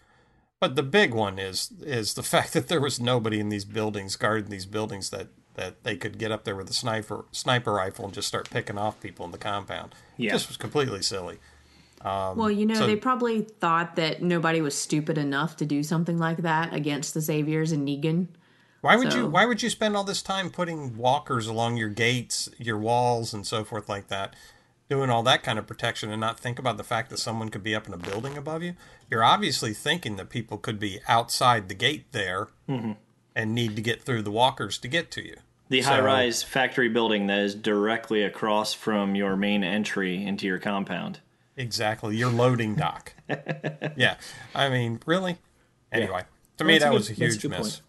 But 0.60 0.76
the 0.76 0.84
big 0.84 1.14
one 1.14 1.40
is 1.40 1.72
is 1.82 2.14
the 2.14 2.24
fact 2.34 2.54
that 2.54 2.68
there 2.68 2.82
was 2.82 3.00
nobody 3.00 3.40
in 3.40 3.50
these 3.50 3.66
buildings 3.66 4.16
guarding 4.16 4.50
these 4.52 4.66
buildings 4.68 5.10
that 5.10 5.30
that 5.56 5.84
they 5.84 5.98
could 5.98 6.18
get 6.20 6.32
up 6.32 6.44
there 6.44 6.56
with 6.56 6.70
a 6.70 6.74
sniper 6.74 7.26
sniper 7.32 7.74
rifle 7.74 8.06
and 8.06 8.14
just 8.14 8.28
start 8.28 8.50
picking 8.50 8.78
off 8.78 9.00
people 9.02 9.26
in 9.26 9.32
the 9.32 9.38
compound. 9.38 9.96
Yeah. 10.16 10.32
Just 10.32 10.48
was 10.48 10.58
completely 10.58 11.02
silly. 11.02 11.40
well, 12.04 12.52
you 12.52 12.66
know, 12.66 12.76
so- 12.76 12.88
they 12.88 12.96
probably 12.96 13.42
thought 13.42 13.96
that 13.96 14.22
nobody 14.22 14.62
was 14.62 14.78
stupid 14.78 15.18
enough 15.18 15.58
to 15.58 15.66
do 15.66 15.82
something 15.82 16.18
like 16.20 16.38
that 16.38 16.74
against 16.74 17.14
the 17.14 17.22
Saviors 17.22 17.72
and 17.72 17.88
Negan. 17.88 18.28
Why 18.82 18.96
would 18.96 19.12
So- 19.12 19.18
you 19.20 19.28
why 19.28 19.46
would 19.46 19.62
you 19.62 19.70
spend 19.70 19.96
all 19.98 20.04
this 20.04 20.22
time 20.22 20.50
putting 20.50 20.98
walkers 20.98 21.48
along 21.48 21.78
your 21.78 21.90
gates, 21.90 22.50
your 22.58 22.78
walls 22.78 23.34
and 23.34 23.46
so 23.46 23.64
forth 23.64 23.90
like 23.90 24.08
that, 24.08 24.36
doing 24.90 25.10
all 25.10 25.22
that 25.24 25.44
kind 25.44 25.60
of 25.60 25.68
protection 25.68 26.12
and 26.12 26.20
not 26.22 26.40
think 26.40 26.58
about 26.60 26.78
the 26.78 26.84
fact 26.84 27.10
that 27.10 27.18
someone 27.20 27.50
could 27.50 27.64
be 27.64 27.76
up 27.76 27.88
in 27.88 27.94
a 27.94 27.98
building 27.98 28.38
above 28.38 28.64
you? 28.64 28.76
You're 29.10 29.24
obviously 29.24 29.74
thinking 29.74 30.16
that 30.16 30.30
people 30.30 30.58
could 30.58 30.80
be 30.80 31.00
outside 31.08 31.68
the 31.68 31.76
gate 31.76 32.06
there 32.12 32.48
mm-hmm. 32.68 32.94
and 33.36 33.54
need 33.54 33.76
to 33.76 33.82
get 33.82 34.02
through 34.04 34.22
the 34.24 34.32
walkers 34.32 34.78
to 34.80 34.88
get 34.88 35.12
to 35.12 35.26
you. 35.26 35.36
The 35.68 35.82
So- 35.82 35.90
high-rise 35.90 36.42
factory 36.42 36.90
building 36.90 37.28
that 37.28 37.40
is 37.40 37.54
directly 37.56 38.24
across 38.24 38.74
from 38.74 39.14
your 39.16 39.36
main 39.36 39.64
entry 39.64 40.26
into 40.26 40.48
your 40.48 40.58
compound. 40.60 41.20
Exactly, 41.58 42.16
your 42.16 42.32
loading 42.32 42.74
dock. 42.76 43.14
yeah. 43.98 44.16
I 44.56 44.70
mean, 44.70 45.02
really? 45.06 45.38
Anyway, 45.92 46.24
to 46.58 46.64
me 46.64 46.78
a 46.78 46.80
that 46.80 46.86
good- 46.90 46.94
was 46.94 47.10
a 47.10 47.12
a 47.12 47.16
huge 47.16 47.42
good 47.42 47.52
miss. 47.52 47.60
point. 47.60 47.82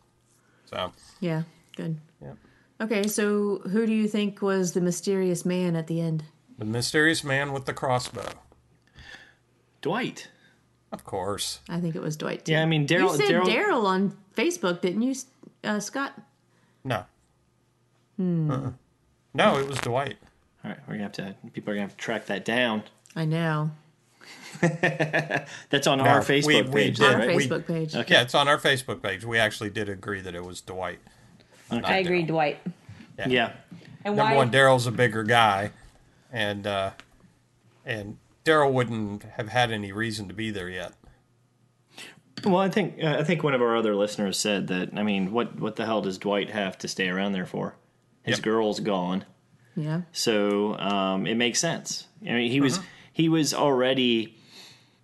So, 0.71 0.93
Yeah, 1.21 1.43
good. 1.77 1.99
Yeah. 2.23 2.35
Okay, 2.81 3.07
so 3.09 3.59
who 3.71 3.87
do 3.87 3.93
you 3.93 4.07
think 4.09 4.41
was 4.41 4.73
the 4.73 4.81
mysterious 4.81 5.45
man 5.45 5.77
at 5.77 5.87
the 5.87 6.01
end? 6.01 6.25
the 6.59 6.65
mysterious 6.67 7.25
man 7.25 7.53
with 7.55 7.65
the 7.65 7.73
crossbow. 7.73 8.29
Dwight. 9.81 10.29
Of 10.93 11.05
course. 11.05 11.61
I 11.71 11.81
think 11.81 11.95
it 11.97 12.03
was 12.03 12.17
Dwight. 12.19 12.45
Too. 12.45 12.53
Yeah, 12.53 12.63
I 12.63 12.67
mean 12.67 12.87
Daryl. 12.87 13.13
You 13.13 13.17
said 13.17 13.31
Daryl. 13.31 13.45
Daryl 13.47 13.85
on 13.85 14.17
Facebook, 14.37 14.81
didn't 14.83 15.01
you, 15.03 15.15
uh, 15.65 15.81
Scott? 15.81 16.13
No. 16.85 17.05
Uh-uh. 18.19 18.73
No, 19.33 19.59
it 19.59 19.67
was 19.67 19.79
Dwight. 19.79 20.19
All 20.63 20.71
right, 20.71 20.79
we're 20.87 20.95
gonna 20.95 21.05
have 21.05 21.13
to. 21.13 21.35
People 21.55 21.73
are 21.73 21.77
gonna 21.77 21.87
have 21.87 21.97
to 21.97 22.05
track 22.05 22.27
that 22.27 22.45
down. 22.45 22.83
I 23.17 23.25
know. 23.25 23.71
That's 24.61 25.87
on 25.87 25.99
No, 25.99 26.05
our 26.05 26.21
Facebook 26.21 26.47
we 26.47 26.63
page. 26.85 26.99
did. 26.99 27.07
On 27.07 27.15
our 27.21 27.27
right? 27.27 27.37
we- 27.37 27.47
Facebook 27.49 27.67
page. 27.67 27.95
Okay. 27.95 28.15
Yeah, 28.15 28.23
it's 28.23 28.35
on 28.35 28.49
our 28.49 28.59
Facebook 28.59 29.03
page. 29.03 29.25
We 29.25 29.39
actually 29.39 29.71
did 29.71 29.89
agree 29.89 30.21
that 30.21 30.35
it 30.35 30.45
was 30.45 30.61
Dwight. 30.61 30.99
I 31.71 31.99
agree, 31.99 32.23
Dwight. 32.25 32.59
Yeah. 33.27 33.53
And 34.05 34.17
Number 34.17 34.33
why? 34.33 34.37
one, 34.37 34.51
Daryl's 34.51 34.87
a 34.87 34.91
bigger 34.91 35.23
guy, 35.23 35.71
and 36.33 36.67
uh, 36.67 36.91
and 37.85 38.17
Daryl 38.45 38.73
wouldn't 38.73 39.23
have 39.23 39.49
had 39.51 39.71
any 39.71 39.93
reason 39.93 40.27
to 40.29 40.35
be 40.35 40.51
there 40.51 40.69
yet. 40.71 40.93
Well, 42.45 42.57
I 42.59 42.71
think 42.71 42.95
uh, 43.03 43.17
I 43.21 43.25
think 43.25 43.43
one 43.43 43.53
of 43.55 43.61
our 43.61 43.77
other 43.77 43.95
listeners 43.95 44.39
said 44.39 44.69
that. 44.69 44.91
I 44.97 45.03
mean, 45.03 45.33
what 45.33 45.61
what 45.61 45.77
the 45.77 45.85
hell 45.85 46.01
does 46.01 46.17
Dwight 46.19 46.49
have 46.51 46.79
to 46.79 46.89
stay 46.89 47.09
around 47.11 47.33
there 47.33 47.45
for? 47.47 47.75
His 48.23 48.39
Yep. 48.39 48.45
girl's 48.45 48.81
gone, 48.81 49.25
yeah. 49.77 50.03
so 50.13 50.79
um, 50.79 51.27
it 51.27 51.37
makes 51.37 51.59
sense. 51.59 52.07
I 52.23 52.33
mean, 52.33 52.51
he 52.51 52.61
was 52.63 52.81
he 53.21 53.29
was 53.29 53.53
already 53.55 54.37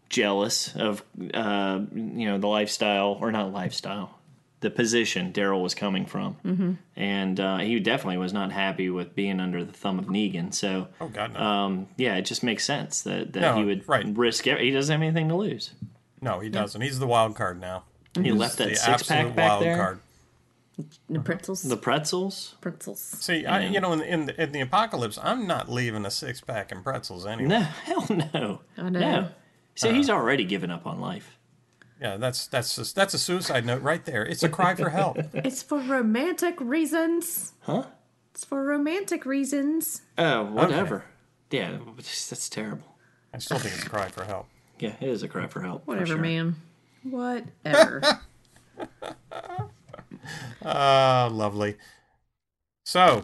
jealous 0.09 0.75
of 0.77 1.03
uh, 1.35 1.81
you 1.93 2.27
know 2.27 2.39
the 2.39 2.47
lifestyle 2.47 3.19
or 3.21 3.31
not 3.31 3.53
lifestyle, 3.53 4.19
the 4.61 4.71
position 4.71 5.33
Daryl 5.33 5.63
was 5.63 5.75
coming 5.75 6.07
from, 6.07 6.37
mm-hmm. 6.45 6.73
and 6.97 7.39
uh, 7.39 7.59
he 7.59 7.79
definitely 7.81 8.17
was 8.17 8.33
not 8.33 8.53
happy 8.53 8.89
with 8.89 9.15
being 9.15 9.39
under 9.39 9.65
the 9.65 9.73
thumb 9.73 9.99
of 9.99 10.07
Negan. 10.07 10.55
So. 10.55 10.89
Oh 11.01 11.09
God, 11.09 11.35
no, 11.35 11.41
Um, 11.41 11.89
yeah, 11.97 12.17
it 12.17 12.23
just 12.23 12.43
makes 12.43 12.65
sense 12.65 13.03
that, 13.03 13.33
that 13.35 13.41
No, 13.41 13.57
he 13.57 13.65
would 13.65 13.87
right. 13.89 14.07
risk. 14.17 14.47
It. 14.47 14.59
He 14.61 14.71
doesn't 14.71 14.93
have 14.93 15.03
anything 15.03 15.29
to 15.29 15.37
lose. 15.37 15.73
no, 16.21 16.41
he 16.41 16.49
doesn't. 16.49 16.81
He's 16.81 16.99
the 16.99 17.07
wild 17.07 17.37
card 17.37 17.61
now. 17.61 17.85
He 18.21 18.33
left 18.33 18.57
that 18.59 18.79
six 18.79 19.03
pack 19.03 19.37
back 19.37 19.51
wild 19.51 19.63
there. 19.63 19.77
card. 19.77 20.01
The 20.79 20.85
uh-huh. 21.15 21.23
pretzels. 21.23 21.63
The 21.63 21.77
pretzels. 21.77 22.55
pretzels. 22.61 23.01
See, 23.01 23.47
I, 23.47 23.67
you 23.67 23.81
know, 23.81 23.93
in, 23.95 24.03
in 24.03 24.27
the, 24.27 24.43
in 24.43 24.53
the 24.53 24.61
apocalypse, 24.61 25.19
I'm 25.23 25.47
not 25.47 25.71
leaving 25.71 26.05
a 26.05 26.11
six 26.11 26.43
pack 26.43 26.71
and 26.71 26.85
pretzels 26.85 27.25
anyway. 27.25 27.49
No, 27.49 27.61
hell 27.85 28.07
no. 28.11 28.61
I 28.77 28.91
know. 28.91 29.01
No. 29.01 29.29
So 29.75 29.93
he's 29.93 30.11
uh. 30.11 30.15
already 30.15 30.45
given 30.45 30.71
up 30.71 30.87
on 30.87 31.01
life. 31.01 31.39
Yeah, 32.01 32.19
that's 32.19 32.47
that's 32.47 32.77
just, 32.77 32.95
that's 32.95 33.15
a 33.15 33.19
suicide 33.19 33.65
note 33.65 33.81
right 33.81 34.05
there. 34.05 34.23
It's 34.23 34.43
a 34.43 34.51
cry 34.51 34.75
for 34.75 34.91
help. 34.91 35.17
It's 35.35 35.63
for 35.63 35.79
romantic 35.79 36.61
reasons. 36.61 37.55
Huh? 37.63 37.85
It's 38.35 38.45
for 38.45 38.63
romantic 38.63 39.25
reasons. 39.25 40.03
Oh, 40.19 40.45
whatever. 40.45 41.07
Yeah, 41.51 41.79
that's 41.97 42.51
terrible. 42.51 42.97
I 43.33 43.39
still 43.39 43.59
think 43.59 43.75
it's 43.77 43.87
a 43.87 43.89
cry 43.89 44.09
for 44.09 44.25
help. 44.25 44.47
Yeah, 44.79 44.93
it 45.01 45.09
is 45.09 45.23
a 45.23 45.29
cry 45.29 45.47
for 45.47 45.63
help. 45.63 45.87
for 45.87 45.93
Whatever, 45.93 46.07
sure. 46.07 46.19
man. 46.19 46.57
Whatever. 47.03 48.03
Ah, 50.65 51.29
lovely. 51.33 51.77
So, 52.85 53.23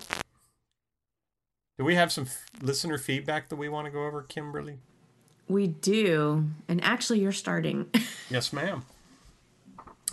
do 1.79 1.85
we 1.85 1.95
have 1.95 2.12
some 2.12 2.24
f- 2.24 2.47
listener 2.61 2.99
feedback 2.99 3.49
that 3.49 3.57
we 3.57 3.69
want 3.69 3.87
to 3.87 3.91
go 3.91 4.07
over, 4.07 4.23
Kimberly? 4.23 4.79
we 5.49 5.66
do. 5.66 6.49
And 6.69 6.83
actually, 6.83 7.20
you're 7.20 7.33
starting. 7.33 7.87
Yes, 8.31 8.51
ma'am. 8.53 8.85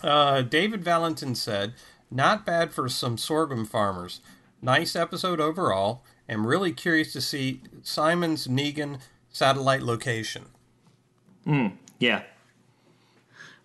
Uh, 0.03 0.41
David 0.41 0.83
Valentin 0.83 1.35
said, 1.35 1.73
"Not 2.11 2.45
bad 2.45 2.73
for 2.73 2.89
some 2.89 3.17
sorghum 3.17 3.65
farmers. 3.65 4.19
Nice 4.61 4.93
episode 4.93 5.39
overall. 5.39 6.03
Am 6.27 6.45
really 6.45 6.73
curious 6.73 7.13
to 7.13 7.21
see 7.21 7.61
Simon's 7.81 8.45
Negan 8.47 8.99
satellite 9.31 9.81
location. 9.83 10.47
Mm, 11.45 11.77
Yeah. 11.97 12.23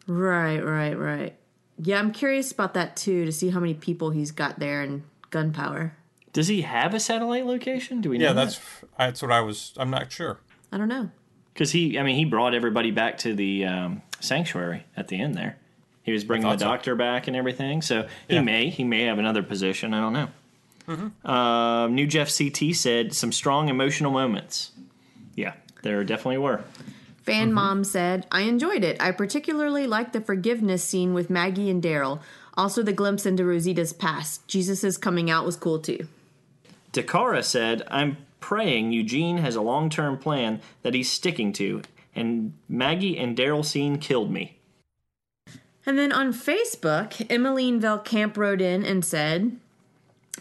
right, 0.07 0.61
right, 0.65 0.95
right. 0.97 1.37
Yeah, 1.79 1.99
I'm 1.99 2.13
curious 2.13 2.53
about 2.53 2.75
that 2.75 2.97
too 2.97 3.25
to 3.25 3.33
see 3.33 3.51
how 3.51 3.61
many 3.61 3.75
people 3.75 4.11
he's 4.11 4.31
got 4.31 4.59
there 4.59 4.83
and 4.83 5.03
gunpowder. 5.31 5.97
Does 6.33 6.49
he 6.49 6.63
have 6.63 6.95
a 6.95 7.01
satellite 7.01 7.47
location? 7.47 8.01
Do 8.01 8.11
we 8.11 8.19
know 8.19 8.27
Yeah, 8.27 8.33
that's 8.33 8.61
that's 8.99 9.23
what 9.23 9.31
I 9.33 9.41
was. 9.41 9.73
I'm 9.77 9.91
not 9.91 10.11
sure. 10.13 10.39
I 10.73 10.79
don't 10.79 10.89
know. 10.89 11.11
because 11.53 11.71
he. 11.73 11.99
I 11.99 12.03
mean, 12.03 12.17
he 12.17 12.25
brought 12.25 12.55
everybody 12.55 12.91
back 12.91 13.19
to 13.19 13.35
the 13.35 13.65
um, 13.67 14.03
sanctuary 14.21 14.85
at 14.97 15.09
the 15.09 15.21
end 15.21 15.35
there. 15.37 15.57
He 16.03 16.13
was 16.13 16.23
bringing 16.25 16.47
the 16.47 16.55
thought 16.55 16.61
so. 16.61 16.67
doctor 16.67 16.95
back 16.97 17.29
and 17.29 17.37
everything. 17.37 17.83
So 17.83 18.07
he 18.29 18.35
Yeah. 18.37 18.43
may 18.43 18.69
he 18.71 18.85
may 18.85 19.05
have 19.05 19.19
another 19.19 19.43
position. 19.43 19.95
I 19.95 20.01
don't 20.01 20.13
know. 20.13 20.29
Uh, 21.25 21.89
New 21.89 22.07
Jeff 22.07 22.31
CT 22.37 22.75
said 22.75 23.15
some 23.15 23.33
strong 23.33 23.69
emotional 23.69 24.11
moments. 24.13 24.73
Yeah, 25.35 25.55
there 25.83 26.03
definitely 26.05 26.39
were. 26.39 26.63
Fan 27.25 27.47
mm-hmm. 27.47 27.55
mom 27.55 27.85
said, 27.85 28.27
I 28.31 28.43
enjoyed 28.43 28.85
it. 28.85 29.01
I 29.01 29.11
particularly 29.11 29.87
liked 29.87 30.13
the 30.13 30.21
forgiveness 30.21 30.85
scene 30.85 31.15
with 31.15 31.31
Maggie 31.31 31.71
and 31.71 31.83
Daryl. 31.83 32.21
Also, 32.55 32.83
the 32.83 32.93
glimpse 32.93 33.25
into 33.25 33.45
Rosita's 33.45 33.95
past. 33.95 34.47
Jesus' 34.47 34.99
coming 34.99 35.31
out 35.31 35.47
was 35.47 35.57
cool 35.57 35.79
too. 35.79 36.07
Dakara 36.93 37.43
said, 37.43 37.83
I'm 37.89 38.19
praying 38.41 38.93
Eugene 38.93 39.39
has 39.39 39.57
a 39.57 39.63
long 39.63 39.89
term 39.89 40.19
plan 40.19 40.61
that 40.83 40.93
he's 40.93 41.11
sticking 41.11 41.55
to, 41.55 41.81
and 42.15 42.53
Maggie 42.69 43.19
and 43.19 43.35
Daryl 43.35 43.65
scene 43.65 43.99
killed 43.99 44.31
me. 44.31 44.59
And 45.87 45.99
then 45.99 46.13
on 46.13 46.33
Facebook, 46.35 47.27
Emmeline 47.31 47.81
Velkamp 47.81 48.37
wrote 48.37 48.61
in 48.61 48.85
and 48.85 49.03
said, 49.03 49.59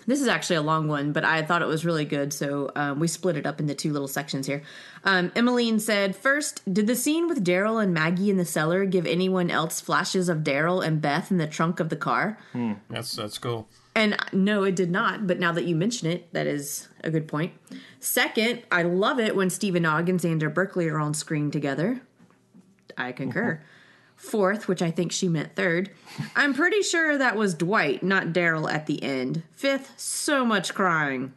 This 0.05 0.21
is 0.21 0.27
actually 0.27 0.57
a 0.57 0.61
long 0.61 0.87
one, 0.87 1.13
but 1.13 1.23
I 1.23 1.43
thought 1.43 1.61
it 1.61 1.67
was 1.67 1.85
really 1.85 2.03
good, 2.03 2.33
so 2.33 2.71
um, 2.75 2.99
we 2.99 3.07
split 3.07 3.37
it 3.37 3.45
up 3.45 3.59
into 3.59 3.73
two 3.73 3.93
little 3.93 4.07
sections 4.07 4.47
here. 4.47 4.61
Um, 5.05 5.31
Emmeline 5.35 5.79
said, 5.79 6.15
First, 6.15 6.61
did 6.71 6.87
the 6.87 6.95
scene 6.95 7.27
with 7.27 7.43
Daryl 7.45 7.81
and 7.81 7.93
Maggie 7.93 8.29
in 8.29 8.37
the 8.37 8.45
cellar 8.45 8.85
give 8.85 9.05
anyone 9.05 9.49
else 9.49 9.79
flashes 9.79 10.29
of 10.29 10.39
Daryl 10.39 10.85
and 10.85 11.01
Beth 11.01 11.31
in 11.31 11.37
the 11.37 11.47
trunk 11.47 11.79
of 11.79 11.89
the 11.89 11.95
car? 11.95 12.37
That's 12.89 13.15
that's 13.15 13.37
cool. 13.37 13.67
And 13.95 14.17
no, 14.33 14.63
it 14.63 14.75
did 14.75 14.89
not, 14.89 15.27
but 15.27 15.39
now 15.39 15.51
that 15.51 15.65
you 15.65 15.75
mention 15.75 16.09
it, 16.09 16.33
that 16.33 16.47
is 16.47 16.87
a 17.03 17.11
good 17.11 17.27
point. 17.27 17.53
Second, 17.99 18.63
I 18.71 18.81
love 18.83 19.19
it 19.19 19.35
when 19.35 19.49
Steven 19.51 19.85
Ogg 19.85 20.09
and 20.09 20.19
Xander 20.19 20.51
Berkeley 20.53 20.89
are 20.89 20.99
on 20.99 21.13
screen 21.13 21.51
together. 21.51 22.01
I 22.97 23.11
concur. 23.11 23.61
Fourth, 24.23 24.69
which 24.69 24.81
I 24.81 24.89
think 24.89 25.11
she 25.11 25.27
meant 25.27 25.55
third, 25.55 25.89
I'm 26.35 26.53
pretty 26.53 26.81
sure 26.81 27.17
that 27.17 27.35
was 27.35 27.53
Dwight, 27.53 28.03
not 28.03 28.27
Daryl 28.27 28.71
at 28.71 28.85
the 28.85 29.03
end. 29.03 29.43
Fifth, 29.51 29.91
so 29.97 30.45
much 30.45 30.73
crying. 30.73 31.33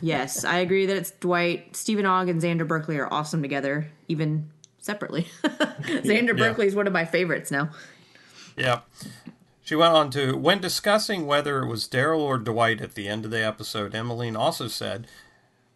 Yes, 0.00 0.42
I 0.44 0.58
agree 0.58 0.86
that 0.86 0.96
it's 0.96 1.10
Dwight. 1.12 1.76
Steven 1.76 2.06
Ogg 2.06 2.28
and 2.28 2.40
Xander 2.40 2.66
Berkeley 2.66 2.96
are 2.96 3.12
awesome 3.12 3.42
together, 3.42 3.88
even 4.08 4.50
separately. 4.78 5.28
Xander 5.44 6.36
Berkeley 6.36 6.66
is 6.66 6.74
one 6.74 6.86
of 6.86 6.92
my 6.92 7.04
favorites 7.04 7.50
now. 7.50 7.70
Yeah. 8.56 8.80
She 9.62 9.76
went 9.76 9.92
on 9.94 10.10
to 10.12 10.36
when 10.36 10.60
discussing 10.60 11.26
whether 11.26 11.62
it 11.62 11.68
was 11.68 11.86
Daryl 11.86 12.20
or 12.20 12.38
Dwight 12.38 12.80
at 12.80 12.94
the 12.94 13.08
end 13.08 13.26
of 13.26 13.30
the 13.30 13.44
episode, 13.44 13.94
Emmeline 13.94 14.36
also 14.36 14.68
said, 14.68 15.06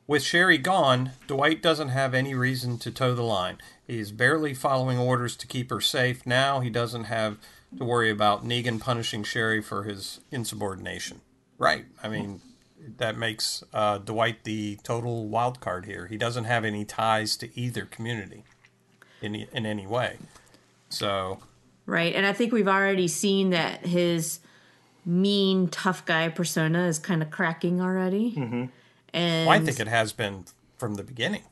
With 0.07 0.23
Sherry 0.23 0.59
gone, 0.59 1.13
Dwight 1.27 1.63
doesn't 1.63 1.91
have 1.91 2.15
any 2.15 2.35
reason 2.35 2.79
to 2.79 2.91
toe 2.91 3.15
the 3.15 3.23
line. 3.23 3.59
He 3.87 3.99
is 3.99 4.13
barely 4.13 4.55
following 4.55 4.99
orders 4.99 5.37
to 5.37 5.47
keep 5.47 5.71
her 5.71 5.81
safe. 5.81 6.27
Now 6.27 6.61
he 6.61 6.71
doesn't 6.71 7.05
have 7.05 7.39
to 7.77 7.85
worry 7.85 8.11
about 8.11 8.47
Negan 8.47 8.81
punishing 8.81 9.23
Sherry 9.23 9.61
for 9.61 9.85
his 9.85 10.21
insubordination. 10.31 11.21
Right. 11.59 11.85
I 12.03 12.09
mean, 12.09 12.41
that 12.97 13.17
makes 13.17 13.63
uh, 13.73 13.99
Dwight 13.99 14.45
the 14.45 14.79
total 14.83 15.29
wild 15.29 15.61
card 15.61 15.87
here. 15.87 16.07
He 16.07 16.17
doesn't 16.17 16.45
have 16.45 16.65
any 16.65 16.85
ties 16.85 17.37
to 17.39 17.59
either 17.59 17.85
community 17.85 18.45
in 19.21 19.35
in 19.35 19.67
any 19.67 19.87
way. 19.87 20.19
So 20.89 21.41
Right. 21.87 22.15
And 22.15 22.25
I 22.25 22.33
think 22.33 22.53
we've 22.53 22.69
already 22.69 23.09
seen 23.09 23.51
that 23.51 23.87
his 23.87 24.41
mean, 25.05 25.69
tough 25.69 26.05
guy 26.07 26.29
persona 26.29 26.87
is 26.87 26.99
kind 26.99 27.23
of 27.23 27.31
cracking 27.31 27.81
already. 27.81 28.33
Mm-hmm. 28.33 28.65
And 29.13 29.51
I 29.51 29.61
think 29.61 29.79
it 29.79 29.89
has 29.89 30.13
been 30.13 30.45
from 30.79 30.95
the 30.95 31.05
beginning. 31.05 31.43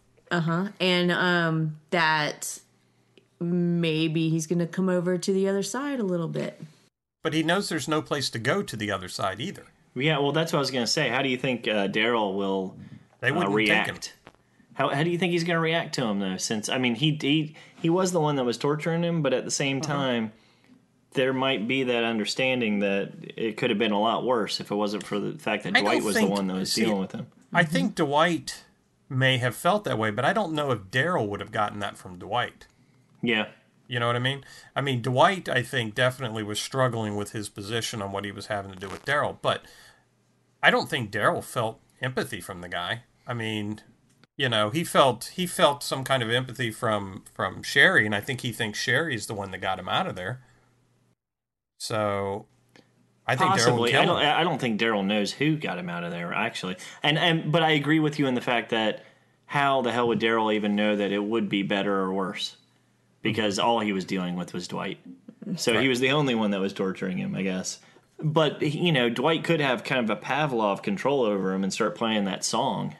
And 0.80 1.12
um 1.12 1.78
that 1.90 2.58
maybe 3.40 4.28
he's 4.28 4.46
going 4.46 4.58
to 4.60 4.66
come 4.66 4.88
over 4.88 5.18
to 5.18 5.32
the 5.32 5.48
other 5.48 5.62
side 5.62 5.98
a 6.00 6.04
little 6.04 6.28
bit. 6.28 6.60
But 7.22 7.34
he 7.34 7.42
knows 7.42 7.68
there's 7.68 7.88
no 7.88 8.00
place 8.02 8.30
to 8.30 8.38
go 8.38 8.62
to 8.62 8.76
the 8.76 8.90
other 8.90 9.08
side 9.08 9.40
either. 9.40 9.66
Yeah, 9.94 10.18
well, 10.18 10.32
that's 10.32 10.52
what 10.52 10.58
I 10.58 10.60
was 10.60 10.70
going 10.70 10.84
to 10.86 10.90
say. 10.90 11.08
How 11.08 11.22
do 11.22 11.28
you 11.28 11.36
think 11.36 11.68
uh, 11.68 11.88
Daryl 11.88 12.34
will 12.36 12.76
They 13.20 13.30
uh, 13.30 13.34
wouldn't 13.34 13.54
react? 13.54 14.14
How, 14.74 14.88
how 14.88 15.02
do 15.02 15.10
you 15.10 15.18
think 15.18 15.32
he's 15.32 15.44
going 15.44 15.56
to 15.56 15.60
react 15.60 15.94
to 15.96 16.04
him 16.04 16.18
though? 16.20 16.36
Since 16.38 16.68
I 16.68 16.78
mean, 16.78 16.94
he 16.94 17.18
he 17.20 17.54
he 17.80 17.90
was 17.90 18.12
the 18.12 18.20
one 18.20 18.36
that 18.36 18.44
was 18.44 18.56
torturing 18.56 19.02
him, 19.02 19.22
but 19.22 19.32
at 19.34 19.44
the 19.44 19.50
same 19.50 19.78
Uh-huh. 19.78 19.92
time, 19.92 20.32
there 21.14 21.32
might 21.34 21.68
be 21.68 21.82
that 21.84 22.04
understanding 22.04 22.78
that 22.78 23.12
it 23.36 23.56
could 23.58 23.68
have 23.70 23.78
been 23.78 23.92
a 23.92 24.00
lot 24.00 24.24
worse 24.24 24.60
if 24.60 24.70
it 24.70 24.74
wasn't 24.74 25.04
for 25.04 25.18
the 25.20 25.38
fact 25.38 25.64
that 25.64 25.76
I 25.76 25.80
Dwight 25.82 26.02
was 26.02 26.14
think- 26.16 26.28
the 26.30 26.34
one 26.34 26.46
that 26.46 26.54
was 26.54 26.72
see, 26.72 26.84
dealing 26.84 27.00
with 27.00 27.12
him. 27.12 27.26
I 27.52 27.64
think 27.64 27.96
Dwight 27.96 28.62
may 29.12 29.38
have 29.38 29.54
felt 29.54 29.84
that 29.84 29.98
way, 29.98 30.10
but 30.10 30.24
I 30.24 30.32
don't 30.32 30.52
know 30.52 30.70
if 30.72 30.80
Daryl 30.90 31.28
would 31.28 31.40
have 31.40 31.52
gotten 31.52 31.78
that 31.80 31.96
from 31.96 32.18
Dwight. 32.18 32.66
Yeah, 33.22 33.48
You 33.86 34.00
know 34.00 34.06
what 34.08 34.16
I 34.16 34.20
mean? 34.20 34.44
I 34.74 34.80
mean, 34.80 35.02
Dwight, 35.02 35.48
I 35.48 35.62
think, 35.62 35.94
definitely 35.94 36.42
was 36.42 36.58
struggling 36.60 37.14
with 37.16 37.32
his 37.32 37.48
position 37.48 38.02
on 38.02 38.10
what 38.12 38.24
he 38.24 38.32
was 38.32 38.46
having 38.46 38.72
to 38.72 38.78
do 38.78 38.88
with 38.88 39.04
Daryl, 39.04 39.36
but 39.42 39.62
I 40.62 40.70
don't 40.70 40.88
think 40.88 41.10
Daryl 41.12 41.44
felt 41.44 41.80
empathy 42.00 42.40
from 42.40 42.60
the 42.62 42.68
guy. 42.68 43.04
I 43.26 43.34
mean, 43.34 43.80
you 44.36 44.48
know, 44.48 44.70
he 44.70 44.82
felt 44.84 45.32
he 45.36 45.46
felt 45.46 45.82
some 45.82 46.04
kind 46.04 46.22
of 46.22 46.30
empathy 46.30 46.70
from 46.70 47.24
from 47.34 47.62
Sherry, 47.62 48.06
and 48.06 48.14
I 48.14 48.20
think 48.20 48.40
he 48.40 48.52
thinks 48.52 48.78
Sherry's 48.78 49.26
the 49.26 49.34
one 49.34 49.50
that 49.52 49.58
got 49.60 49.78
him 49.78 49.88
out 49.88 50.06
of 50.06 50.16
there. 50.16 50.40
So, 51.78 52.46
I 53.26 53.36
think 53.36 53.52
Daryl 53.52 53.54
would 53.54 53.58
possibly. 53.58 53.90
kill 53.92 54.00
I 54.00 54.04
don't. 54.04 54.18
I 54.18 54.42
don't 54.42 54.60
think 54.60 54.80
Daryl 54.80 55.04
knows 55.04 55.32
who 55.32 55.56
got 55.56 55.78
him 55.78 55.88
out 55.88 56.04
of 56.04 56.10
there 56.10 56.32
actually. 56.32 56.76
And 57.02 57.18
and 57.18 57.52
but 57.52 57.62
I 57.62 57.70
agree 57.72 58.00
with 58.00 58.18
you 58.18 58.26
in 58.26 58.34
the 58.34 58.40
fact 58.40 58.70
that 58.70 59.04
how 59.46 59.82
the 59.82 59.92
hell 59.92 60.08
would 60.08 60.20
Daryl 60.20 60.52
even 60.52 60.74
know 60.74 60.96
that 60.96 61.12
it 61.12 61.22
would 61.22 61.48
be 61.48 61.62
better 61.62 61.94
or 61.94 62.12
worse? 62.12 62.56
Because 63.20 63.58
all 63.58 63.80
he 63.80 63.92
was 63.92 64.04
dealing 64.04 64.34
with 64.34 64.52
was 64.52 64.66
Dwight. 64.66 64.98
So 65.56 65.78
he 65.78 65.88
was 65.88 66.00
the 66.00 66.10
only 66.10 66.34
one 66.34 66.50
that 66.52 66.60
was 66.60 66.72
torturing 66.72 67.18
him, 67.18 67.34
I 67.34 67.42
guess. 67.42 67.78
But 68.18 68.62
you 68.62 68.92
know, 68.92 69.08
Dwight 69.08 69.44
could 69.44 69.60
have 69.60 69.84
kind 69.84 70.08
of 70.08 70.16
a 70.16 70.20
Pavlov 70.20 70.82
control 70.82 71.22
over 71.22 71.52
him 71.52 71.62
and 71.62 71.72
start 71.72 71.94
playing 71.94 72.24
that 72.24 72.44
song, 72.44 72.96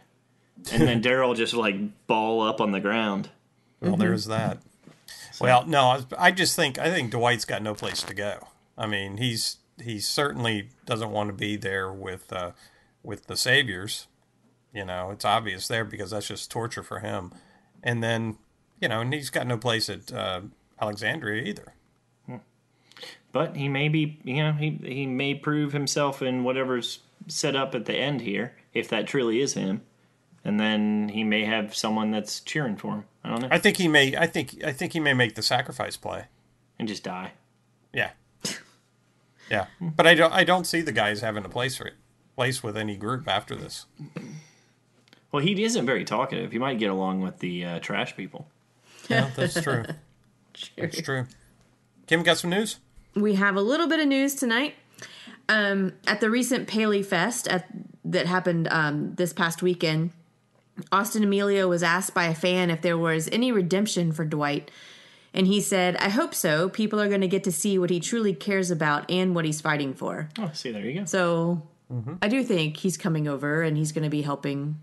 and 0.73 0.83
then 0.83 1.03
Daryl 1.05 1.37
just 1.37 1.55
like 1.55 2.07
ball 2.07 2.43
up 2.43 2.61
on 2.61 2.73
the 2.73 2.81
ground. 2.81 3.31
Well, 3.81 3.93
mm-hmm. 3.93 4.01
there's 4.01 4.27
that. 4.27 4.59
Well, 5.41 5.67
no, 5.67 6.05
I 6.17 6.31
just 6.31 6.55
think 6.55 6.79
I 6.79 6.91
think 6.91 7.11
Dwight's 7.11 7.45
got 7.45 7.63
no 7.63 7.75
place 7.75 8.03
to 8.03 8.15
go. 8.15 8.49
I 8.79 8.87
mean, 8.87 9.17
he's 9.17 9.57
he 9.83 10.01
certainly 10.01 10.69
doesn't 10.87 11.11
want 11.11 11.29
to 11.29 11.35
be 11.35 11.57
there 11.57 11.93
with 11.93 12.33
uh, 12.33 12.53
with 13.03 13.27
the 13.27 13.37
saviors. 13.37 14.07
You 14.75 14.85
know, 14.85 15.11
it's 15.11 15.25
obvious 15.25 15.69
there 15.69 15.85
because 15.85 16.11
that's 16.11 16.29
just 16.29 16.51
torture 16.51 16.83
for 16.83 17.01
him. 17.01 17.33
And 17.83 18.03
then, 18.03 18.39
you 18.81 18.89
know, 18.89 19.01
and 19.01 19.13
he's 19.13 19.29
got 19.29 19.47
no 19.47 19.59
place 19.59 19.91
at 19.91 20.13
uh, 20.13 20.43
Alexandria 20.81 21.43
either. 21.43 21.75
But 23.33 23.57
he 23.57 23.69
may 23.69 23.89
be, 23.89 24.19
you 24.25 24.43
know, 24.45 24.53
he 24.53 24.79
he 24.83 25.07
may 25.07 25.35
prove 25.35 25.73
himself 25.73 26.21
in 26.21 26.45
whatever's 26.45 26.99
set 27.29 27.57
up 27.57 27.75
at 27.75 27.87
the 27.87 27.95
end 27.95 28.21
here, 28.21 28.55
if 28.75 28.89
that 28.91 29.07
truly 29.07 29.41
is 29.41 29.55
him, 29.55 29.81
and 30.45 30.61
then 30.61 31.09
he 31.09 31.25
may 31.25 31.47
have 31.47 31.75
someone 31.75 32.11
that's 32.11 32.41
cheering 32.41 32.77
for 32.77 32.89
him. 32.97 33.05
I 33.25 33.31
don't 33.31 33.41
know, 33.41 33.49
I 33.51 33.59
think 33.59 33.79
he 33.79 33.89
may. 33.89 34.15
I 34.17 34.27
think 34.27 34.63
I 34.65 34.73
think 34.73 34.93
he 34.93 35.01
may 35.01 35.15
make 35.15 35.35
the 35.35 35.43
sacrifice 35.43 35.97
play. 35.97 36.27
and 36.79 36.87
just 36.87 37.05
die. 37.05 37.33
Yeah, 37.95 38.11
yeah. 39.53 39.67
But 39.81 40.07
I 40.07 40.15
don't. 40.15 40.33
I 40.33 40.43
don't 40.45 40.67
see 40.67 40.81
the 40.81 40.93
guys 40.93 41.21
having 41.21 41.45
a 41.45 41.49
place 41.49 41.77
for 41.77 41.87
it. 41.87 41.95
Place 42.35 42.63
with 42.63 42.77
any 42.77 42.97
group 42.97 43.29
after 43.29 43.55
this. 43.55 43.87
Well, 45.31 45.43
he 45.43 45.63
isn't 45.63 45.87
very 45.87 46.05
talkative. 46.05 46.51
He 46.53 46.59
might 46.59 46.79
get 46.79 46.91
along 46.91 47.21
with 47.21 47.39
the 47.39 47.65
uh, 47.65 47.79
trash 47.81 48.17
people. 48.17 48.49
Yeah, 49.09 49.31
that's 49.37 49.61
true. 49.63 49.85
That's 50.77 51.01
true. 51.03 51.27
Kim 52.07 52.23
got 52.23 52.39
some 52.39 52.51
news. 52.51 52.79
we 53.15 53.35
have 53.35 53.57
a 53.57 53.61
little 53.61 53.87
bit 53.87 54.01
of 54.01 54.09
news 54.09 54.35
tonight. 54.35 54.75
Um, 55.49 55.93
at 56.07 56.21
the 56.21 56.31
recent 56.31 56.69
Paley 56.69 57.03
Fest 57.03 57.47
at, 57.49 57.67
that 58.05 58.27
happened 58.27 58.69
um, 58.71 59.15
this 59.17 59.33
past 59.33 59.63
weekend, 59.63 60.11
Austin 60.91 61.23
Amelio 61.25 61.69
was 61.69 61.83
asked 61.83 62.15
by 62.15 62.25
a 62.25 62.35
fan 62.35 62.71
if 62.71 62.81
there 62.81 62.97
was 62.97 63.29
any 63.31 63.53
redemption 63.53 64.13
for 64.13 64.25
Dwight. 64.25 64.71
And 65.35 65.47
he 65.47 65.61
said, 65.61 65.97
I 65.97 66.11
hope 66.11 66.35
so. 66.35 66.69
People 66.69 67.01
are 67.01 67.09
going 67.09 67.23
to 67.23 67.29
get 67.29 67.45
to 67.45 67.53
see 67.53 67.79
what 67.79 67.89
he 67.91 68.01
truly 68.01 68.35
cares 68.35 68.71
about 68.71 69.11
and 69.11 69.35
what 69.35 69.45
he's 69.47 69.61
fighting 69.63 69.95
for. 69.95 70.29
Oh, 70.39 70.51
see, 70.53 70.71
there 70.73 70.85
you 70.85 71.01
go. 71.01 71.05
So 71.07 71.63
I 72.21 72.29
do 72.29 72.43
think 72.45 72.77
he's 72.77 72.97
coming 72.99 73.27
over 73.29 73.63
and 73.63 73.77
he's 73.77 73.93
going 73.93 74.05
to 74.05 74.11
be 74.11 74.23
helping 74.23 74.77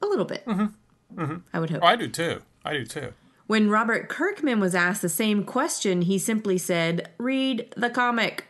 a 0.00 0.06
little 0.06 0.24
bit. 0.24 0.44
Mm-hmm. 0.46 1.20
Mm-hmm. 1.22 1.36
I 1.52 1.60
would 1.60 1.70
hope. 1.70 1.80
Oh, 1.82 1.86
I 1.86 1.96
do 1.96 2.08
too. 2.08 2.40
I 2.64 2.72
do 2.74 2.86
too. 2.86 3.12
When 3.48 3.68
Robert 3.68 4.08
Kirkman 4.08 4.60
was 4.60 4.74
asked 4.74 5.02
the 5.02 5.08
same 5.10 5.44
question, 5.44 6.02
he 6.02 6.18
simply 6.18 6.56
said, 6.56 7.10
Read 7.18 7.70
the 7.76 7.90
comic. 7.90 8.46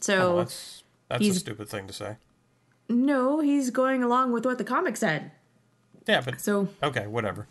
So, 0.00 0.14
oh, 0.16 0.28
Well, 0.28 0.36
that's 0.38 0.84
that's 1.08 1.26
a 1.26 1.34
stupid 1.34 1.68
thing 1.68 1.86
to 1.88 1.92
say. 1.92 2.16
no, 2.88 3.40
he's 3.40 3.70
going 3.70 4.04
along 4.04 4.32
with 4.32 4.44
what 4.44 4.58
the 4.58 4.64
comic 4.64 4.96
said. 4.96 5.32
Yeah, 6.06 6.20
but 6.20 6.40
So 6.40 6.68
okay, 6.84 7.06
whatever. 7.08 7.48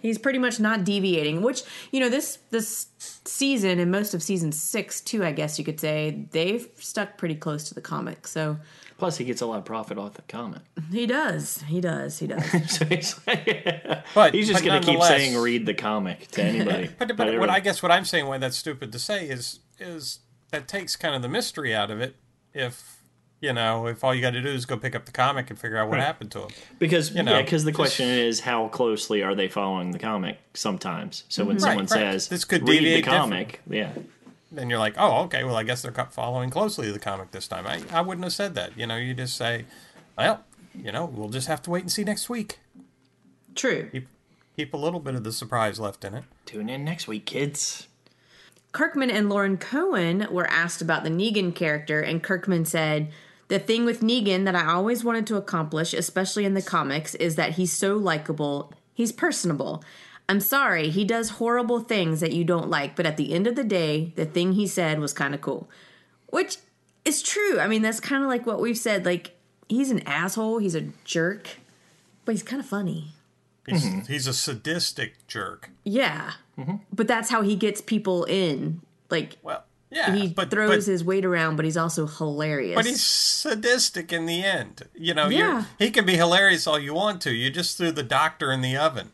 He's 0.00 0.18
pretty 0.18 0.38
much 0.38 0.60
not 0.60 0.84
deviating, 0.84 1.42
which, 1.42 1.62
you 1.90 2.00
know, 2.00 2.08
this 2.08 2.38
this 2.50 2.86
season 3.24 3.78
and 3.78 3.90
most 3.90 4.14
of 4.14 4.22
season 4.22 4.52
six, 4.52 5.00
too, 5.00 5.24
I 5.24 5.32
guess 5.32 5.58
you 5.58 5.64
could 5.64 5.80
say, 5.80 6.26
they've 6.30 6.68
stuck 6.76 7.16
pretty 7.18 7.34
close 7.34 7.64
to 7.68 7.74
the 7.74 7.80
comic. 7.80 8.26
So 8.26 8.58
Plus, 8.98 9.16
he 9.16 9.24
gets 9.24 9.40
a 9.42 9.46
lot 9.46 9.58
of 9.58 9.64
profit 9.64 9.96
off 9.96 10.14
the 10.14 10.22
comic. 10.22 10.62
he 10.90 11.06
does. 11.06 11.62
He 11.68 11.80
does. 11.80 12.18
He 12.18 12.26
does. 12.26 12.44
so 12.70 12.84
he's, 12.84 13.18
like, 13.28 14.04
But 14.12 14.34
he's 14.34 14.48
just 14.48 14.64
going 14.64 14.82
to 14.82 14.86
keep 14.86 15.00
saying 15.02 15.36
"read 15.40 15.66
the 15.66 15.74
comic" 15.74 16.26
to 16.32 16.42
anybody. 16.42 16.90
But, 16.98 17.16
but 17.16 17.38
what 17.38 17.48
I 17.48 17.60
guess 17.60 17.80
what 17.80 17.92
I'm 17.92 18.04
saying 18.04 18.26
why 18.26 18.38
that's 18.38 18.56
stupid 18.56 18.90
to 18.92 18.98
say 18.98 19.28
is 19.28 19.60
is 19.78 20.18
that 20.50 20.66
takes 20.66 20.96
kind 20.96 21.14
of 21.14 21.22
the 21.22 21.28
mystery 21.28 21.72
out 21.74 21.92
of 21.92 22.00
it. 22.00 22.16
If 22.52 22.97
you 23.40 23.52
know, 23.52 23.86
if 23.86 24.02
all 24.02 24.14
you 24.14 24.20
got 24.20 24.30
to 24.32 24.42
do 24.42 24.48
is 24.48 24.66
go 24.66 24.76
pick 24.76 24.94
up 24.96 25.04
the 25.06 25.12
comic 25.12 25.48
and 25.50 25.58
figure 25.58 25.76
out 25.78 25.88
what 25.88 25.98
Right. 25.98 26.04
happened 26.04 26.30
to 26.32 26.40
him. 26.40 26.48
Because 26.78 27.14
You 27.14 27.22
know, 27.22 27.36
yeah, 27.36 27.42
because 27.42 27.64
the 27.64 27.70
just- 27.70 27.76
question 27.78 28.08
is 28.08 28.40
how 28.40 28.68
closely 28.68 29.22
are 29.22 29.34
they 29.34 29.48
following 29.48 29.92
the 29.92 29.98
comic? 29.98 30.38
Sometimes, 30.54 31.24
so 31.28 31.44
when 31.44 31.56
mhm. 31.56 31.62
Right, 31.62 31.68
someone 31.68 31.86
right. 31.86 32.12
says 32.12 32.28
This 32.28 32.44
could 32.44 32.62
read 32.68 32.78
the 32.78 32.84
deviate 32.84 33.04
comic, 33.04 33.60
yeah, 33.68 33.92
Then 34.50 34.70
you're 34.70 34.78
like, 34.78 34.94
oh, 34.96 35.24
okay. 35.24 35.44
Well, 35.44 35.56
I 35.56 35.62
guess 35.62 35.82
they're 35.82 35.92
following 36.10 36.48
closely 36.50 36.90
the 36.90 36.98
comic 36.98 37.32
this 37.32 37.46
time. 37.46 37.66
I, 37.66 37.82
I 37.92 38.00
wouldn't 38.00 38.24
have 38.24 38.32
said 38.32 38.54
that. 38.54 38.76
You 38.78 38.86
know, 38.86 38.96
you 38.96 39.12
just 39.14 39.36
say, 39.36 39.66
well, 40.16 40.42
you 40.74 40.90
know, 40.90 41.04
we'll 41.04 41.28
just 41.28 41.48
have 41.48 41.60
to 41.62 41.70
wait 41.70 41.82
and 41.82 41.92
see 41.92 42.02
next 42.02 42.28
week. 42.30 42.58
True. 43.54 43.88
Keep 43.92 44.08
keep 44.56 44.72
a 44.74 44.76
little 44.76 45.00
bit 45.00 45.14
of 45.14 45.22
the 45.22 45.32
surprise 45.32 45.78
left 45.78 46.04
in 46.04 46.14
it. 46.14 46.24
tune 46.46 46.68
in 46.68 46.82
next 46.84 47.06
week, 47.06 47.26
kids. 47.26 47.86
Kirkman 48.72 49.10
and 49.10 49.28
Lauren 49.28 49.56
Cohan 49.56 50.26
were 50.32 50.46
asked 50.48 50.82
about 50.82 51.04
the 51.04 51.10
Negan 51.10 51.54
character, 51.54 52.00
and 52.00 52.22
Kirkman 52.22 52.64
said, 52.64 53.10
The 53.48 53.58
thing 53.58 53.84
with 53.84 54.00
Negan 54.02 54.44
that 54.44 54.54
I 54.54 54.66
always 54.66 55.02
wanted 55.04 55.26
to 55.28 55.36
accomplish, 55.36 55.94
especially 55.94 56.44
in 56.44 56.54
the 56.54 56.62
comics, 56.62 57.14
is 57.16 57.36
that 57.36 57.52
he's 57.52 57.72
so 57.72 57.96
likable. 57.96 58.72
He's 58.94 59.12
personable. 59.12 59.82
I'm 60.28 60.40
sorry, 60.40 60.90
he 60.90 61.04
does 61.04 61.30
horrible 61.30 61.80
things 61.80 62.20
that 62.20 62.32
you 62.32 62.44
don't 62.44 62.68
like, 62.68 62.94
but 62.94 63.06
at 63.06 63.16
the 63.16 63.32
end 63.32 63.46
of 63.46 63.56
the 63.56 63.64
day, 63.64 64.12
the 64.16 64.26
thing 64.26 64.52
he 64.52 64.66
said 64.66 65.00
was 65.00 65.14
kind 65.14 65.34
of 65.34 65.40
cool. 65.40 65.70
Which 66.26 66.58
is 67.06 67.22
true. 67.22 67.58
I 67.58 67.66
mean, 67.68 67.80
that's 67.80 68.00
kind 68.00 68.22
of 68.22 68.28
like 68.28 68.44
what 68.44 68.60
we've 68.60 68.76
said. 68.76 69.06
Like, 69.06 69.30
he's 69.70 69.90
an 69.90 70.00
asshole, 70.06 70.58
he's 70.58 70.74
a 70.74 70.82
jerk, 71.04 71.48
but 72.26 72.32
he's 72.32 72.42
kind 72.42 72.60
of 72.60 72.66
funny. 72.68 73.12
He's, 73.66 73.84
Mm-hmm. 73.84 74.00
he's 74.12 74.26
a 74.26 74.34
sadistic 74.34 75.26
jerk. 75.26 75.70
Yeah. 75.84 76.32
Mm-hmm. 76.58 76.76
But 76.92 77.08
that's 77.08 77.30
how 77.30 77.40
he 77.42 77.56
gets 77.56 77.80
people 77.80 78.24
in. 78.24 78.82
Like, 79.10 79.36
Well, 79.42 79.64
yeah, 79.90 80.14
he 80.14 80.28
but 80.28 80.50
throws 80.50 80.84
but, 80.86 80.90
his 80.92 81.02
weight 81.04 81.24
around, 81.24 81.56
but 81.56 81.64
he's 81.64 81.76
also 81.76 82.06
hilarious. 82.06 82.74
but 82.76 82.84
he's 82.86 83.02
sadistic 83.04 84.12
in 84.12 84.26
the 84.26 84.44
end. 84.44 84.82
You 84.94 85.14
know, 85.14 85.28
Yeah. 85.28 85.64
he 85.78 85.90
can 85.90 86.04
be 86.06 86.16
hilarious 86.16 86.66
all 86.66 86.78
you 86.78 86.94
want 86.94 87.20
to. 87.22 87.32
You 87.32 87.50
just 87.50 87.76
threw 87.78 87.90
the 87.92 88.02
doctor 88.02 88.52
in 88.52 88.60
the 88.60 88.76
oven. 88.76 89.12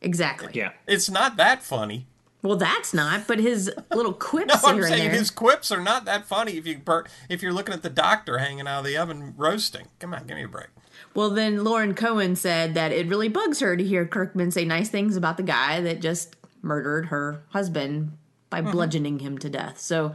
exactly. 0.00 0.50
Yeah. 0.54 0.72
It's 0.86 1.10
not 1.10 1.36
that 1.36 1.62
funny. 1.62 2.06
Well, 2.42 2.56
that's 2.56 2.94
not. 2.94 3.26
But 3.26 3.38
his 3.38 3.70
little 3.94 4.12
quips 4.30 4.62
No, 4.62 4.68
I'm 4.70 4.76
and 4.78 4.84
saying 4.86 5.08
there. 5.10 5.18
his 5.18 5.30
quips 5.30 5.70
are 5.70 5.80
not 5.82 6.06
that 6.06 6.24
funny 6.26 6.52
if 6.56 6.66
you 6.66 6.78
bur- 6.78 7.04
if 7.28 7.42
you're 7.42 7.52
looking 7.52 7.74
at 7.74 7.82
the 7.82 7.90
doctor 7.90 8.38
hanging 8.38 8.66
out 8.66 8.78
of 8.80 8.84
the 8.86 8.96
oven 8.96 9.34
roasting. 9.36 9.88
Come 9.98 10.14
on, 10.14 10.26
give 10.26 10.36
me 10.38 10.44
a 10.44 10.48
break. 10.48 10.68
Well, 11.14 11.28
then 11.30 11.64
Lauren 11.64 11.94
Cohan 11.94 12.36
said 12.36 12.72
that 12.74 12.92
it 12.92 13.08
really 13.08 13.28
bugs 13.28 13.60
her 13.60 13.76
to 13.76 13.84
hear 13.84 14.06
Kirkman 14.06 14.50
say 14.52 14.64
nice 14.64 14.88
things 14.88 15.16
about 15.16 15.36
the 15.36 15.42
guy 15.42 15.80
that 15.82 16.00
just 16.00 16.34
murdered 16.62 17.06
her 17.06 17.42
husband 17.50 18.12
by 18.50 18.60
Mm-hmm. 18.60 18.72
bludgeoning 18.72 19.18
him 19.20 19.38
to 19.38 19.48
death. 19.48 19.78
So, 19.80 20.14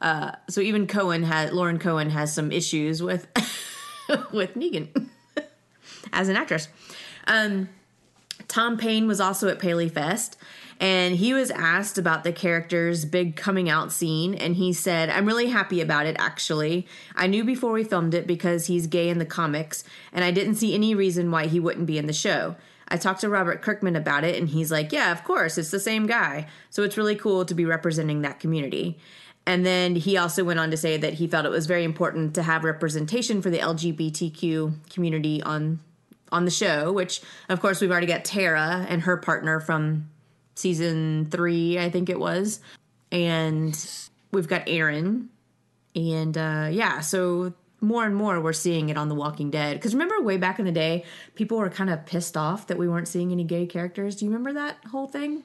uh, 0.00 0.32
so 0.48 0.60
even 0.60 0.86
Cohan 0.86 1.22
had 1.22 1.52
Lauren 1.52 1.78
Cohan 1.78 2.10
has 2.10 2.32
some 2.34 2.50
issues 2.50 3.02
with 3.02 3.26
with 4.32 4.54
Negan 4.54 5.08
as 6.12 6.28
an 6.28 6.36
actress. 6.36 6.68
Um, 7.26 7.68
Tom 8.48 8.78
Payne 8.78 9.06
was 9.06 9.20
also 9.20 9.48
at 9.48 9.58
Paley 9.58 9.88
Fest, 9.90 10.38
and 10.80 11.16
he 11.16 11.34
was 11.34 11.50
asked 11.50 11.98
about 11.98 12.24
the 12.24 12.32
character's 12.32 13.04
big 13.04 13.36
coming 13.36 13.68
out 13.68 13.92
scene, 13.92 14.34
and 14.34 14.56
he 14.56 14.72
said, 14.72 15.10
"I'm 15.10 15.26
really 15.26 15.48
happy 15.48 15.80
about 15.82 16.06
it. 16.06 16.16
Actually, 16.18 16.86
I 17.14 17.26
knew 17.26 17.44
before 17.44 17.72
we 17.72 17.84
filmed 17.84 18.14
it 18.14 18.26
because 18.26 18.66
he's 18.66 18.86
gay 18.86 19.08
in 19.10 19.18
the 19.18 19.26
comics, 19.26 19.84
and 20.12 20.24
I 20.24 20.30
didn't 20.30 20.54
see 20.54 20.74
any 20.74 20.94
reason 20.94 21.30
why 21.30 21.46
he 21.46 21.60
wouldn't 21.60 21.86
be 21.86 21.98
in 21.98 22.06
the 22.06 22.12
show." 22.14 22.56
I 22.88 22.96
talked 22.96 23.20
to 23.20 23.28
Robert 23.28 23.62
Kirkman 23.62 23.96
about 23.96 24.24
it, 24.24 24.36
and 24.38 24.48
he's 24.48 24.70
like, 24.70 24.92
"Yeah, 24.92 25.12
of 25.12 25.24
course, 25.24 25.58
it's 25.58 25.70
the 25.70 25.80
same 25.80 26.06
guy. 26.06 26.46
So 26.70 26.82
it's 26.82 26.96
really 26.96 27.16
cool 27.16 27.44
to 27.44 27.54
be 27.54 27.64
representing 27.64 28.22
that 28.22 28.40
community." 28.40 28.98
And 29.46 29.64
then 29.64 29.96
he 29.96 30.18
also 30.18 30.44
went 30.44 30.60
on 30.60 30.70
to 30.70 30.76
say 30.76 30.98
that 30.98 31.14
he 31.14 31.26
felt 31.26 31.46
it 31.46 31.50
was 31.50 31.66
very 31.66 31.84
important 31.84 32.34
to 32.34 32.42
have 32.42 32.64
representation 32.64 33.40
for 33.40 33.48
the 33.48 33.58
LGBTQ 33.58 34.90
community 34.90 35.42
on 35.42 35.80
on 36.30 36.44
the 36.44 36.50
show, 36.50 36.92
which 36.92 37.22
of 37.48 37.60
course 37.60 37.80
we've 37.80 37.90
already 37.90 38.06
got 38.06 38.24
Tara 38.24 38.86
and 38.88 39.02
her 39.02 39.16
partner 39.16 39.60
from 39.60 40.10
season 40.54 41.26
three, 41.30 41.78
I 41.78 41.88
think 41.88 42.10
it 42.10 42.18
was. 42.18 42.60
And 43.10 43.74
we've 44.32 44.48
got 44.48 44.64
Aaron. 44.66 45.30
And 45.94 46.36
uh, 46.36 46.68
yeah, 46.70 47.00
so 47.00 47.54
more 47.80 48.04
and 48.04 48.14
more 48.16 48.40
we're 48.40 48.52
seeing 48.52 48.88
it 48.88 48.96
on 48.96 49.08
The 49.08 49.14
Walking 49.14 49.50
Dead. 49.50 49.76
Because 49.76 49.94
remember, 49.94 50.20
way 50.20 50.36
back 50.36 50.58
in 50.58 50.64
the 50.64 50.72
day, 50.72 51.04
people 51.34 51.58
were 51.58 51.70
kind 51.70 51.90
of 51.90 52.04
pissed 52.06 52.36
off 52.36 52.66
that 52.66 52.76
we 52.78 52.88
weren't 52.88 53.08
seeing 53.08 53.30
any 53.32 53.44
gay 53.44 53.66
characters. 53.66 54.16
Do 54.16 54.24
you 54.24 54.30
remember 54.30 54.54
that 54.54 54.78
whole 54.90 55.06
thing? 55.06 55.44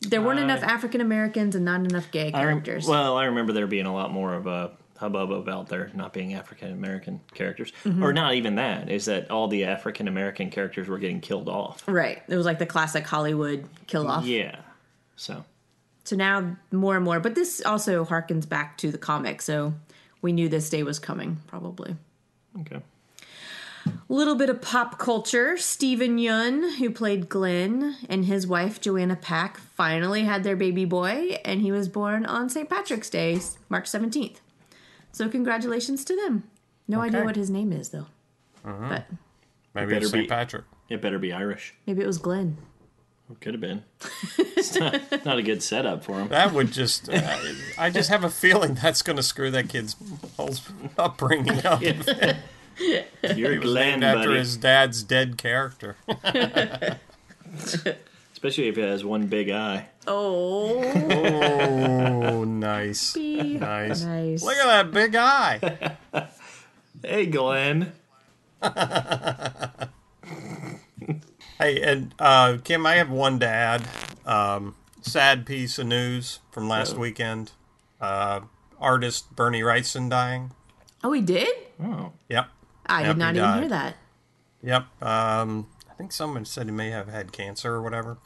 There 0.00 0.20
weren't 0.20 0.40
enough 0.40 0.62
African 0.62 1.00
Americans 1.00 1.54
and 1.54 1.64
not 1.64 1.80
enough 1.80 2.10
gay 2.10 2.30
I 2.32 2.44
rem- 2.44 2.60
characters. 2.62 2.86
well, 2.86 3.16
I 3.16 3.24
remember 3.26 3.52
there 3.52 3.66
being 3.66 3.86
a 3.86 3.94
lot 3.94 4.12
more 4.12 4.34
of 4.34 4.46
a 4.46 4.72
hubbub 4.98 5.30
about 5.32 5.68
there 5.68 5.90
not 5.94 6.12
being 6.12 6.34
African 6.34 6.70
American 6.72 7.20
characters, 7.34 7.72
Mm-hmm. 7.84 8.02
or 8.02 8.12
not 8.12 8.34
even 8.34 8.54
that. 8.56 8.90
Is 8.90 9.06
that 9.06 9.30
all 9.30 9.48
the 9.48 9.64
African 9.64 10.06
American 10.08 10.50
characters 10.50 10.86
were 10.88 10.98
getting 10.98 11.20
killed 11.20 11.48
off? 11.48 11.82
right. 11.86 12.22
It 12.28 12.36
was 12.36 12.46
like 12.46 12.58
the 12.58 12.66
classic 12.66 13.06
Hollywood 13.06 13.64
kill 13.86 14.06
off. 14.08 14.24
Yeah. 14.24 14.56
So 15.16 15.44
So 16.04 16.14
now 16.16 16.56
more 16.72 16.96
and 16.96 17.04
more, 17.04 17.18
but 17.20 17.34
this 17.34 17.62
also 17.64 18.04
harkens 18.04 18.48
back 18.48 18.76
to 18.78 18.90
the 18.92 18.98
comic, 18.98 19.40
so 19.42 19.74
we 20.26 20.32
knew 20.32 20.48
this 20.48 20.68
day 20.68 20.82
was 20.82 20.98
coming, 20.98 21.36
probably. 21.46 21.94
okay. 22.60 22.80
A 23.86 23.92
little 24.12 24.34
bit 24.34 24.50
of 24.50 24.60
pop 24.60 24.98
culture. 24.98 25.56
Steven 25.56 26.18
Yeun, 26.18 26.78
who 26.78 26.90
played 26.90 27.28
Glenn, 27.28 27.94
and 28.08 28.24
his 28.24 28.44
wife 28.44 28.80
Joana 28.80 29.20
Pak 29.20 29.58
finally 29.58 30.24
had 30.24 30.42
their 30.42 30.56
baby 30.56 30.84
boy, 30.84 31.38
and 31.44 31.60
he 31.62 31.70
was 31.70 31.88
born 31.88 32.26
on 32.26 32.48
St. 32.50 32.68
Patrick's 32.68 33.08
Day, 33.08 33.38
March 33.68 33.84
17th. 33.84 34.38
So 35.12 35.28
congratulations 35.28 36.04
to 36.06 36.16
them. 36.16 36.42
No 36.88 37.00
idea 37.00 37.22
what 37.22 37.36
his 37.36 37.48
name 37.48 37.72
is, 37.72 37.90
though. 37.90 38.06
Uh-huh. 38.64 38.88
But 38.88 39.06
Maybe 39.74 39.86
better 39.92 40.02
it's 40.06 40.10
St. 40.10 40.24
be- 40.24 40.28
Patrick. 40.28 40.64
It 40.88 41.00
better 41.00 41.20
be 41.20 41.32
Irish. 41.32 41.72
maybe 41.86 42.02
it 42.02 42.06
was 42.08 42.18
Glenn. 42.18 42.56
Could 43.40 43.54
have 43.54 43.60
been. 43.60 43.82
it's 44.38 44.76
not, 44.78 45.00
not 45.24 45.38
a 45.38 45.42
good 45.42 45.62
setup 45.62 46.04
for 46.04 46.20
him. 46.20 46.28
That 46.28 46.52
would 46.54 46.72
just, 46.72 47.08
uh, 47.08 47.38
I 47.76 47.90
just 47.90 48.08
have 48.08 48.22
a 48.24 48.30
feeling 48.30 48.74
that's 48.74 49.02
going 49.02 49.16
to 49.16 49.22
screw 49.22 49.50
that 49.50 49.68
kid's 49.68 49.96
whole 50.36 50.54
upbringing 50.96 51.64
up. 51.66 51.82
You're 51.82 53.58
Glenn, 53.58 54.00
Named 54.00 54.04
after 54.04 54.28
buddy. 54.28 54.38
his 54.38 54.56
dad's 54.56 55.02
dead 55.02 55.36
character. 55.38 55.96
Especially 58.32 58.68
if 58.68 58.76
he 58.76 58.82
has 58.82 59.04
one 59.04 59.26
big 59.26 59.50
eye. 59.50 59.88
Oh, 60.06 60.82
Oh, 60.84 62.44
nice. 62.44 63.16
Nice. 63.16 64.02
nice. 64.04 64.42
Look 64.42 64.56
at 64.56 64.66
that 64.66 64.90
big 64.92 65.16
eye. 65.16 65.96
Hey, 67.02 67.26
Glenn. 67.26 67.92
Hey, 71.58 71.80
and 71.82 72.14
uh, 72.18 72.58
Kim, 72.62 72.84
I 72.86 72.96
have 72.96 73.10
one 73.10 73.38
to 73.40 73.46
add. 73.48 73.86
Um, 74.26 74.74
sad 75.02 75.46
piece 75.46 75.78
of 75.78 75.86
news 75.86 76.40
from 76.50 76.68
last 76.68 76.96
weekend. 76.98 77.52
Uh, 78.00 78.40
artist 78.78 79.34
Bernie 79.34 79.62
Wrightson 79.62 80.10
dying. 80.10 80.52
Oh, 81.02 81.12
he 81.12 81.20
did? 81.22 81.48
Oh, 81.82 82.12
Yep. 82.28 82.48
I 82.86 83.00
Yep, 83.02 83.08
did 83.08 83.18
not 83.18 83.34
he 83.34 83.40
even 83.40 83.50
died. 83.50 83.60
hear 83.60 83.68
that. 83.70 83.96
Yep. 84.62 85.02
Um, 85.02 85.66
I 85.90 85.94
think 85.94 86.12
someone 86.12 86.44
said 86.44 86.66
he 86.66 86.72
may 86.72 86.90
have 86.90 87.08
had 87.08 87.32
cancer 87.32 87.74
or 87.74 87.82
whatever. 87.82 88.18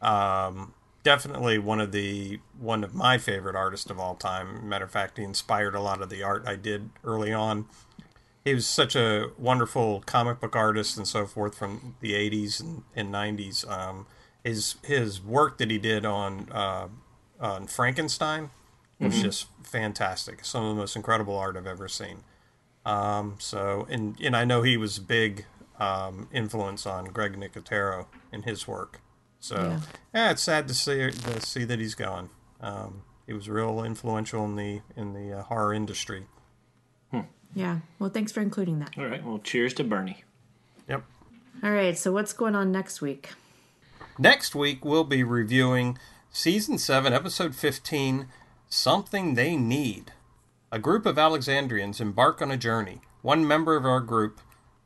Um, 0.00 0.72
definitely 1.02 1.58
one 1.58 1.80
of 1.80 1.92
the 1.92 2.40
one 2.58 2.84
of 2.84 2.94
my 2.94 3.18
favorite 3.18 3.56
artists 3.56 3.90
of 3.90 3.98
all 3.98 4.14
time. 4.14 4.68
Matter 4.68 4.84
of 4.84 4.90
fact, 4.90 5.18
he 5.18 5.24
inspired 5.24 5.74
a 5.74 5.80
lot 5.80 6.00
of 6.00 6.08
the 6.10 6.22
art 6.22 6.44
I 6.46 6.56
did 6.56 6.90
early 7.04 7.32
on. 7.32 7.66
He 8.48 8.54
was 8.54 8.66
such 8.66 8.96
a 8.96 9.30
wonderful 9.36 10.00
comic 10.06 10.40
book 10.40 10.56
artist 10.56 10.96
and 10.96 11.06
so 11.06 11.26
forth 11.26 11.54
from 11.56 11.96
the 12.00 12.12
'80s 12.14 12.60
and, 12.60 12.82
and 12.96 13.12
'90s. 13.12 13.68
Um, 13.70 14.06
his 14.42 14.76
his 14.84 15.20
work 15.22 15.58
that 15.58 15.70
he 15.70 15.78
did 15.78 16.06
on 16.06 16.48
uh, 16.50 16.88
on 17.38 17.66
Frankenstein 17.66 18.50
was 18.98 19.20
just 19.20 19.46
fantastic. 19.62 20.44
Some 20.44 20.64
of 20.64 20.70
the 20.70 20.80
most 20.80 20.96
incredible 20.96 21.36
art 21.36 21.56
I've 21.56 21.66
ever 21.66 21.88
seen. 21.88 22.24
Um, 22.86 23.36
so, 23.38 23.86
and 23.90 24.18
and 24.20 24.34
I 24.34 24.44
know 24.44 24.62
he 24.62 24.76
was 24.76 24.96
a 24.98 25.02
big 25.02 25.44
um, 25.78 26.28
influence 26.32 26.86
on 26.86 27.04
Greg 27.06 27.36
Nicotero 27.36 28.06
in 28.32 28.42
his 28.44 28.66
work. 28.66 29.00
So, 29.40 29.54
Yeah. 29.56 29.80
yeah, 30.14 30.30
it's 30.30 30.42
sad 30.42 30.66
to 30.68 30.74
see 30.74 31.10
to 31.10 31.40
see 31.40 31.64
that 31.64 31.78
he's 31.78 31.94
gone. 31.94 32.30
Um, 32.60 33.02
he 33.26 33.34
was 33.34 33.48
real 33.48 33.84
influential 33.84 34.44
in 34.46 34.56
the 34.56 34.80
in 34.96 35.12
the 35.12 35.38
uh, 35.38 35.42
horror 35.44 35.74
industry. 35.74 36.26
Yeah. 37.54 37.78
Well, 37.98 38.10
thanks 38.10 38.32
for 38.32 38.40
including 38.40 38.78
that. 38.80 38.90
all 38.96 39.06
right. 39.06 39.24
Well, 39.24 39.38
cheers 39.38 39.74
to 39.74 39.84
Bernie. 39.84 40.24
Yep. 40.88 41.04
All 41.62 41.70
right. 41.70 41.96
So, 41.96 42.12
what's 42.12 42.32
going 42.32 42.54
on 42.54 42.70
next 42.70 43.00
week? 43.00 43.30
Next 44.18 44.54
week 44.54 44.84
we'll 44.84 45.04
be 45.04 45.22
reviewing 45.22 45.98
season 46.30 46.78
seven, 46.78 47.12
episode 47.12 47.54
fifteen. 47.54 48.28
Something 48.68 49.34
they 49.34 49.56
need. 49.56 50.12
A 50.70 50.78
group 50.78 51.06
of 51.06 51.18
Alexandrians 51.18 52.00
embark 52.00 52.42
on 52.42 52.50
a 52.50 52.58
journey. 52.58 53.00
One 53.22 53.46
member 53.46 53.76
of 53.76 53.86
our 53.86 54.00
group 54.00 54.40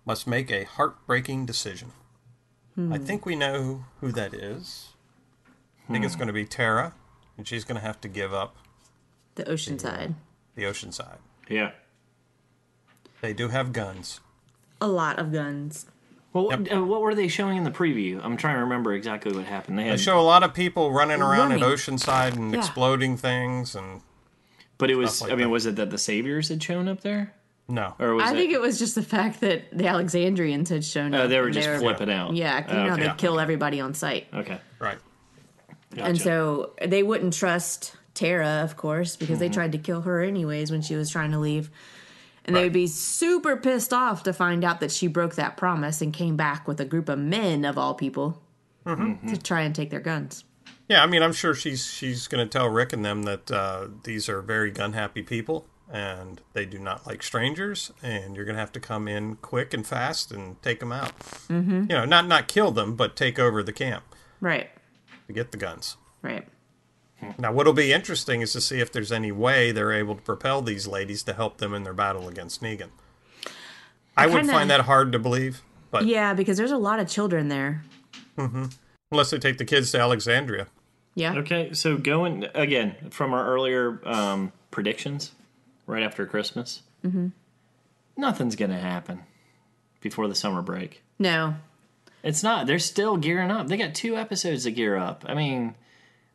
must 0.05 0.27
make 0.27 0.51
a 0.51 0.65
heartbreaking 0.65 1.47
decision. 1.47 1.93
I 2.77 2.81
hmm. 2.81 3.05
think 3.05 3.27
we 3.27 3.37
know 3.37 3.85
who 4.01 4.13
that 4.13 4.33
is. 4.33 4.91
I 5.89 5.93
think 5.93 6.05
it's 6.05 6.15
hmm. 6.15 6.21
going 6.21 6.29
to 6.29 6.33
be 6.33 6.45
Tara, 6.45 6.95
and 7.37 7.47
she's 7.47 7.65
going 7.65 7.77
to 7.77 7.87
have 7.87 8.01
to 8.03 8.09
give 8.09 8.33
up 8.33 8.57
The 9.35 9.49
ocean 9.49 9.75
uh, 9.75 9.79
side. 9.79 10.15
the 10.55 10.67
ocean 10.67 10.93
side. 10.93 11.19
Yeah. 11.49 11.73
They 13.23 13.33
do 13.33 13.49
have 13.49 13.73
guns. 13.73 14.21
A 14.81 14.87
lot 14.87 15.19
of 15.19 15.33
guns. 15.33 15.87
Well, 16.35 16.49
Yep. 16.51 16.61
what, 16.61 16.73
uh, 16.73 16.85
what 16.85 17.01
were 17.03 17.15
they 17.15 17.29
showing 17.29 17.57
in 17.57 17.65
the 17.65 17.71
preview? 17.71 18.21
I'm 18.23 18.37
trying 18.37 18.57
to 18.57 18.61
remember 18.63 18.93
exactly 18.95 19.33
what 19.33 19.45
happened. 19.45 19.79
They 19.79 19.85
They 19.85 19.91
had, 19.91 20.01
show 20.01 20.19
a 20.19 20.23
lot 20.23 20.43
of 20.43 20.53
people 20.55 20.91
running 20.93 21.23
around 21.23 21.51
Running. 21.51 21.63
at 21.63 21.69
Oceanside 21.69 22.35
and 22.37 22.53
Yeah. 22.53 22.59
exploding 22.59 23.17
things, 23.17 23.75
and 23.75 24.01
but 24.79 24.91
it 24.91 24.97
was. 24.97 25.15
stuff 25.17 25.29
like 25.29 25.33
I 25.33 25.37
mean, 25.37 25.45
that. 25.45 25.51
was 25.51 25.67
it 25.67 25.77
that 25.77 25.91
the 25.91 25.99
saviors 25.99 26.49
had 26.49 26.63
shown 26.63 26.89
up 26.89 27.03
there, 27.03 27.33
no. 27.69 27.95
or 28.01 28.15
was 28.15 28.25
I 28.25 28.33
it? 28.33 28.37
think 28.37 28.53
it 28.53 28.61
was 28.61 28.79
just 28.79 28.95
the 28.97 29.03
fact 29.03 29.41
that 29.43 29.77
the 29.77 29.87
Alexandrians 29.87 30.69
had 30.71 30.85
shown 30.85 31.15
up. 31.15 31.21
Oh, 31.21 31.25
up. 31.25 31.31
they 31.31 31.39
were 31.39 31.47
and 31.47 31.55
just 31.55 31.69
flipping 31.81 32.11
out. 32.11 32.33
Yeah, 32.35 32.61
'cause, 32.63 32.73
you 32.73 32.79
Oh, 32.81 32.87
know, 32.87 32.97
they'd 32.97 33.19
kill 33.19 33.39
everybody 33.39 33.81
on 33.81 33.95
sight. 33.95 34.27
Okay. 34.35 34.59
Right. 34.81 34.99
And 35.97 36.19
so 36.21 36.71
they 36.85 37.03
wouldn't 37.03 37.35
trust 37.35 37.95
Tara, 38.15 38.63
of 38.65 38.77
course, 38.77 39.17
because 39.17 39.35
Mm-hmm. 39.35 39.41
they 39.41 39.49
tried 39.51 39.73
to 39.73 39.79
kill 39.79 40.01
her 40.03 40.23
anyways 40.23 40.71
when 40.73 40.81
she 40.83 40.97
was 40.97 41.11
trying 41.11 41.31
to 41.33 41.39
leave. 41.39 41.71
And 42.45 42.57
they 42.57 42.65
would 42.65 42.73
be 42.73 42.89
super 42.89 43.57
pissed 43.57 43.93
off 43.93 44.25
to 44.25 44.33
find 44.33 44.65
out 44.65 44.81
that 44.81 44.91
she 44.91 45.07
broke 45.07 45.37
that 45.37 45.57
promise 45.57 46.01
and 46.03 46.13
came 46.13 46.37
back 46.37 46.67
with 46.67 46.81
a 46.81 46.85
group 46.85 47.09
of 47.09 47.19
men, 47.19 47.65
of 47.65 47.79
all 47.79 47.95
people, 47.95 48.43
to 48.85 49.39
try 49.43 49.61
and 49.63 49.75
take 49.75 49.91
their 49.91 50.01
guns. 50.01 50.45
Yeah, 50.89 51.03
I 51.03 51.07
mean, 51.07 51.23
I'm 51.23 51.33
sure 51.33 51.55
she's 51.55 51.87
she's 51.87 52.27
going 52.27 52.45
to 52.47 52.51
tell 52.51 52.69
Rick 52.69 52.93
and 52.93 53.05
them 53.05 53.23
that 53.23 53.51
uh, 53.51 53.87
these 54.05 54.29
are 54.29 54.43
very 54.43 54.71
gun 54.71 54.93
happy 54.93 55.23
people 55.23 55.67
and 55.93 56.41
they 56.55 56.65
do 56.65 56.79
not 56.79 57.07
like 57.07 57.23
strangers, 57.23 57.93
and 58.03 58.35
you're 58.35 58.47
going 58.47 58.55
to 58.57 58.61
have 58.61 58.73
to 58.73 58.81
come 58.81 59.07
in 59.07 59.37
quick 59.37 59.75
and 59.75 59.87
fast 59.87 60.33
and 60.33 60.61
take 60.63 60.81
them 60.81 60.91
out. 60.91 61.17
Mm-hmm. 61.49 61.83
You 61.83 61.97
know, 61.97 62.05
not 62.07 62.27
not 62.27 62.49
kill 62.49 62.71
them, 62.71 62.97
but 62.97 63.15
take 63.15 63.39
over 63.39 63.63
the 63.63 63.73
camp 63.75 64.05
Right, 64.41 64.71
to 65.27 65.33
get 65.33 65.53
the 65.53 65.59
guns. 65.59 65.97
right. 66.23 66.49
Now, 67.39 67.53
what'll 67.53 67.73
be 67.73 67.93
interesting 67.93 68.41
is 68.41 68.53
to 68.53 68.61
see 68.61 68.81
if 68.81 68.91
there's 68.93 69.13
any 69.13 69.31
way 69.33 69.71
they're 69.73 69.93
able 69.93 70.17
to 70.17 70.23
propel 70.23 70.61
these 70.63 70.87
ladies 70.87 71.23
to 71.25 71.33
help 71.33 71.59
them 71.59 71.73
in 71.75 71.85
their 71.85 71.93
battle 71.93 72.29
against 72.29 72.63
Negan. 72.63 72.91
I, 74.17 74.27
would 74.27 74.39
kinda- 74.39 74.53
find 74.53 74.71
that 74.71 74.83
hard 74.83 75.13
to 75.13 75.19
believe, 75.19 75.63
but 75.91 76.05
Yeah, 76.05 76.35
because 76.35 76.57
there's 76.57 76.73
a 76.73 76.79
lot 76.79 76.99
of 76.99 77.09
children 77.09 77.49
there. 77.49 77.85
unless 79.11 79.31
they 79.31 79.39
take 79.39 79.59
the 79.59 79.65
kids 79.65 79.93
to 79.93 80.01
Alexandria. 80.01 80.67
Yeah. 81.15 81.35
Okay, 81.37 81.73
so 81.75 81.97
going 81.99 82.47
again 82.55 83.11
from 83.11 83.35
our 83.35 83.47
earlier 83.47 84.01
um, 84.09 84.53
predictions, 84.71 85.33
right 85.87 86.03
after 86.03 86.25
Christmas, 86.27 86.83
mm-hmm. 87.05 87.29
nothing's 88.17 88.57
gonna 88.57 88.81
happen 88.81 89.21
before 90.01 90.29
the 90.29 90.35
summer 90.35 90.63
break. 90.63 91.03
No. 91.19 91.57
It's 92.23 92.43
not. 92.43 92.67
They're 92.67 92.79
still 92.79 93.17
gearing 93.17 93.51
up. 93.51 93.69
They 93.69 93.77
got 93.77 93.95
two 93.95 94.17
episodes 94.17 94.65
to 94.65 94.71
gear 94.71 94.97
up. 94.97 95.25
I 95.29 95.35
mean, 95.35 95.75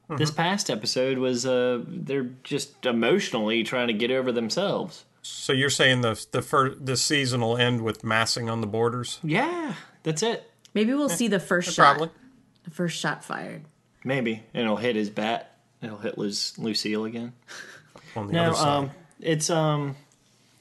this 0.09 0.31
past 0.31 0.69
episode 0.69 1.17
was 1.17 1.45
uh, 1.45 1.81
they're 1.87 2.29
just 2.43 2.85
emotionally 2.85 3.63
trying 3.63 3.87
to 3.87 3.93
get 3.93 4.09
over 4.11 4.31
themselves. 4.31 5.03
So 5.21 5.51
you're 5.53 5.69
saying 5.69 6.01
the 6.01 6.25
the 6.31 6.41
first 6.41 6.85
the 6.85 6.95
season 6.95 7.41
will 7.41 7.57
end 7.57 7.81
with 7.81 8.03
massing 8.03 8.49
on 8.49 8.61
the 8.61 8.67
borders? 8.67 9.19
Yeah, 9.23 9.73
that's 10.03 10.23
it. 10.23 10.49
Maybe 10.73 10.93
we'll 10.93 11.09
see 11.09 11.27
the 11.27 11.39
first 11.39 11.73
shot. 11.73 11.97
Probably. 11.97 12.09
The 12.63 12.71
first 12.71 12.97
shot 12.97 13.23
fired. 13.23 13.63
Maybe 14.03 14.43
and 14.53 14.63
it'll 14.63 14.77
hit 14.77 14.95
his 14.95 15.09
bat. 15.09 15.51
It'll 15.81 15.97
hit 15.97 16.17
Lu- 16.17 16.31
Lucille 16.57 17.05
again. 17.05 17.33
On 18.15 18.27
the 18.27 18.33
No, 18.33 18.43
other 18.45 18.55
side. 18.55 18.67
um, 18.77 18.91
it's 19.19 19.49
um. 19.49 19.95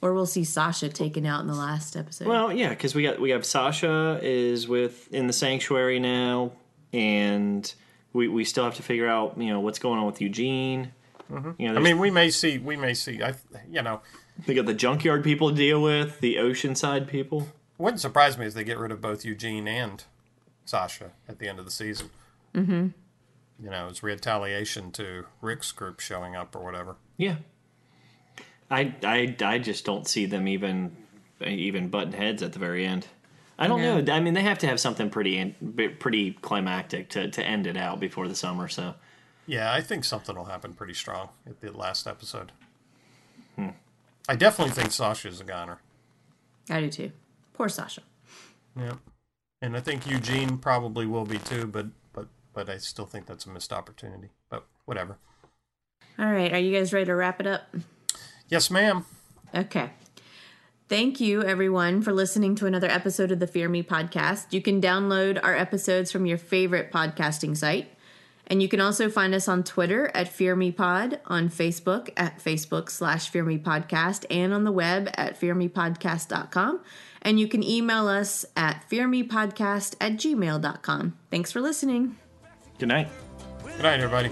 Or 0.01 0.13
we'll 0.13 0.25
see 0.27 0.43
Sasha 0.43 0.89
taken 0.89 1.25
out 1.25 1.41
in 1.41 1.47
the 1.47 1.55
last 1.55 1.95
episode. 1.95 2.27
Well, 2.27 2.53
yeah, 2.53 2.69
because 2.69 2.93
we 2.93 3.03
got 3.03 3.19
we 3.19 3.31
have 3.31 3.45
Sasha 3.45 4.19
is 4.21 4.67
with 4.67 5.11
in 5.13 5.25
the 5.27 5.33
sanctuary 5.33 5.99
now, 5.99 6.51
and 6.93 7.73
we 8.13 8.27
we 8.27 8.43
still 8.43 8.63
have 8.63 8.75
to 8.75 8.83
figure 8.83 9.07
out 9.07 9.37
you 9.37 9.51
know 9.51 9.59
what's 9.59 9.79
going 9.79 9.99
on 9.99 10.05
with 10.05 10.21
Eugene. 10.21 10.91
You 11.29 11.73
know, 11.73 11.75
I 11.75 11.79
mean, 11.79 11.99
we 11.99 12.09
may 12.09 12.29
see, 12.29 12.57
we 12.57 12.77
may 12.77 12.93
see. 12.93 13.21
I, 13.21 13.33
you 13.69 13.81
know, 13.81 13.99
they 14.45 14.53
got 14.53 14.65
the 14.65 14.73
junkyard 14.73 15.25
people 15.25 15.49
to 15.49 15.55
deal 15.55 15.81
with, 15.81 16.21
the 16.21 16.35
oceanside 16.35 17.07
people. 17.07 17.49
wouldn't 17.77 17.99
surprise 17.99 18.37
me 18.37 18.45
if 18.45 18.53
they 18.53 18.63
get 18.63 18.77
rid 18.77 18.91
of 18.91 19.01
both 19.01 19.25
Eugene 19.25 19.67
and 19.67 20.05
Sasha 20.63 21.11
at 21.27 21.39
the 21.39 21.49
end 21.49 21.59
of 21.59 21.65
the 21.65 21.71
season. 21.71 22.11
Mm-hmm. 22.55 22.87
You 23.61 23.69
know, 23.69 23.87
it's 23.89 24.01
retaliation 24.03 24.91
to 24.93 25.25
Rick's 25.41 25.73
group 25.73 25.99
showing 25.99 26.35
up 26.35 26.55
or 26.55 26.63
whatever. 26.63 26.95
Yeah, 27.17 27.37
I 28.71 28.95
I 29.03 29.35
I 29.41 29.57
just 29.57 29.83
don't 29.83 30.07
see 30.07 30.27
them 30.27 30.47
even 30.47 30.95
even 31.45 31.89
button 31.89 32.13
heads 32.13 32.41
at 32.41 32.53
the 32.53 32.59
very 32.59 32.85
end. 32.85 33.07
I 33.59 33.67
don't 33.67 33.81
No. 33.81 33.99
know. 34.01 34.13
I 34.13 34.19
mean, 34.19 34.33
they 34.33 34.43
have 34.43 34.59
to 34.59 34.67
have 34.67 34.79
something 34.79 35.09
pretty 35.09 35.55
pretty 35.99 36.33
climactic 36.33 37.09
to 37.09 37.29
to 37.31 37.43
end 37.45 37.65
it 37.67 37.77
out 37.77 37.99
before 37.99 38.27
the 38.27 38.35
summer. 38.35 38.67
So 38.67 38.95
Yeah, 39.45 39.71
I 39.73 39.81
think 39.81 40.03
something 40.03 40.35
will 40.35 40.45
happen 40.45 40.73
pretty 40.73 40.93
strong 40.93 41.29
at 41.45 41.61
the 41.61 41.71
last 41.71 42.05
episode. 42.07 42.51
Hmm. 43.55 43.69
I 44.29 44.35
definitely 44.35 44.73
think 44.73 44.91
Sasha's 44.91 45.39
a 45.39 45.43
goner. 45.45 45.79
I 46.69 46.81
do 46.81 46.89
too. 46.89 47.11
Poor 47.53 47.69
Sasha. 47.69 48.01
Yeah, 48.77 48.95
and 49.61 49.75
I 49.75 49.79
think 49.79 50.05
Eugene 50.05 50.57
probably 50.57 51.05
will 51.05 51.25
be 51.25 51.39
too. 51.39 51.65
But 51.65 51.87
but 52.13 52.27
but 52.53 52.69
I 52.69 52.77
still 52.77 53.05
think 53.05 53.25
that's 53.25 53.45
a 53.45 53.49
missed 53.49 53.71
opportunity. 53.73 54.29
But 54.49 54.65
whatever. 54.85 55.17
All 56.19 56.31
right. 56.31 56.51
Are 56.53 56.59
you 56.59 56.75
guys 56.77 56.93
ready 56.93 57.05
to 57.05 57.15
wrap 57.15 57.39
it 57.39 57.47
up? 57.47 57.61
Yes, 58.49 58.69
ma'am. 58.71 59.05
Okay. 59.55 59.91
Thank 60.89 61.19
you, 61.19 61.43
everyone, 61.43 62.01
for 62.01 62.13
listening 62.13 62.55
to 62.55 62.65
another 62.65 62.87
episode 62.87 63.31
of 63.33 63.39
the 63.39 63.47
Fear 63.47 63.67
Me 63.67 63.83
podcast. 63.83 64.45
You 64.51 64.61
can 64.61 64.81
download 64.81 65.37
our 65.43 65.53
episodes 65.53 66.13
from 66.13 66.25
your 66.25 66.37
favorite 66.37 66.93
podcasting 66.93 67.57
site. 67.57 67.91
And 68.49 68.61
you 68.61 68.69
can 68.69 68.79
also 68.79 69.09
find 69.09 69.35
us 69.35 69.49
on 69.49 69.65
Twitter 69.65 70.09
at 70.13 70.29
Fear 70.29 70.55
Me 70.55 70.71
Pod, 70.71 71.19
on 71.25 71.49
Facebook 71.49 72.09
at 72.15 72.39
Facebook 72.39 72.89
slash 72.89 73.27
Fear 73.27 73.43
Me 73.43 73.57
Podcast, 73.57 74.23
and 74.29 74.53
on 74.53 74.63
the 74.63 74.71
web 74.71 75.09
at 75.15 75.37
fearmepodcast.com. 75.37 76.79
And 77.21 77.37
you 77.37 77.49
can 77.49 77.61
email 77.61 78.07
us 78.07 78.45
at 78.55 78.85
fearmepodcast 78.89 79.95
at 79.99 80.13
gmail.com. 80.13 81.17
Thanks 81.29 81.51
for 81.51 81.59
listening. 81.59 82.15
good 82.79 82.87
night. 82.87 83.09
Good 83.65 83.83
night, 83.83 83.99
everybody. 83.99 84.29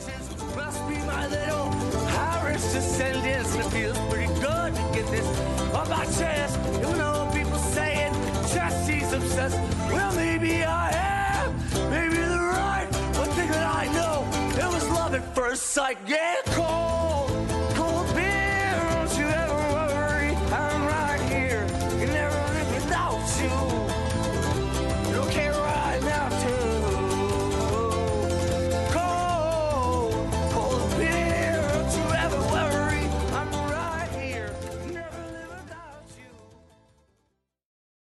Obsessed. 9.35 9.59
Well, 9.91 10.15
maybe 10.15 10.63
I 10.63 10.91
am. 10.91 11.57
Maybe 11.89 12.15
they're 12.15 12.39
right. 12.39 12.87
One 13.17 13.29
thing 13.31 13.49
that 13.49 13.75
I 13.75 13.85
know, 13.91 14.25
it 14.51 14.73
was 14.73 14.87
love 14.89 15.13
at 15.13 15.35
first 15.35 15.63
sight. 15.63 15.97
Yeah, 16.07 16.35
call 16.53 17.04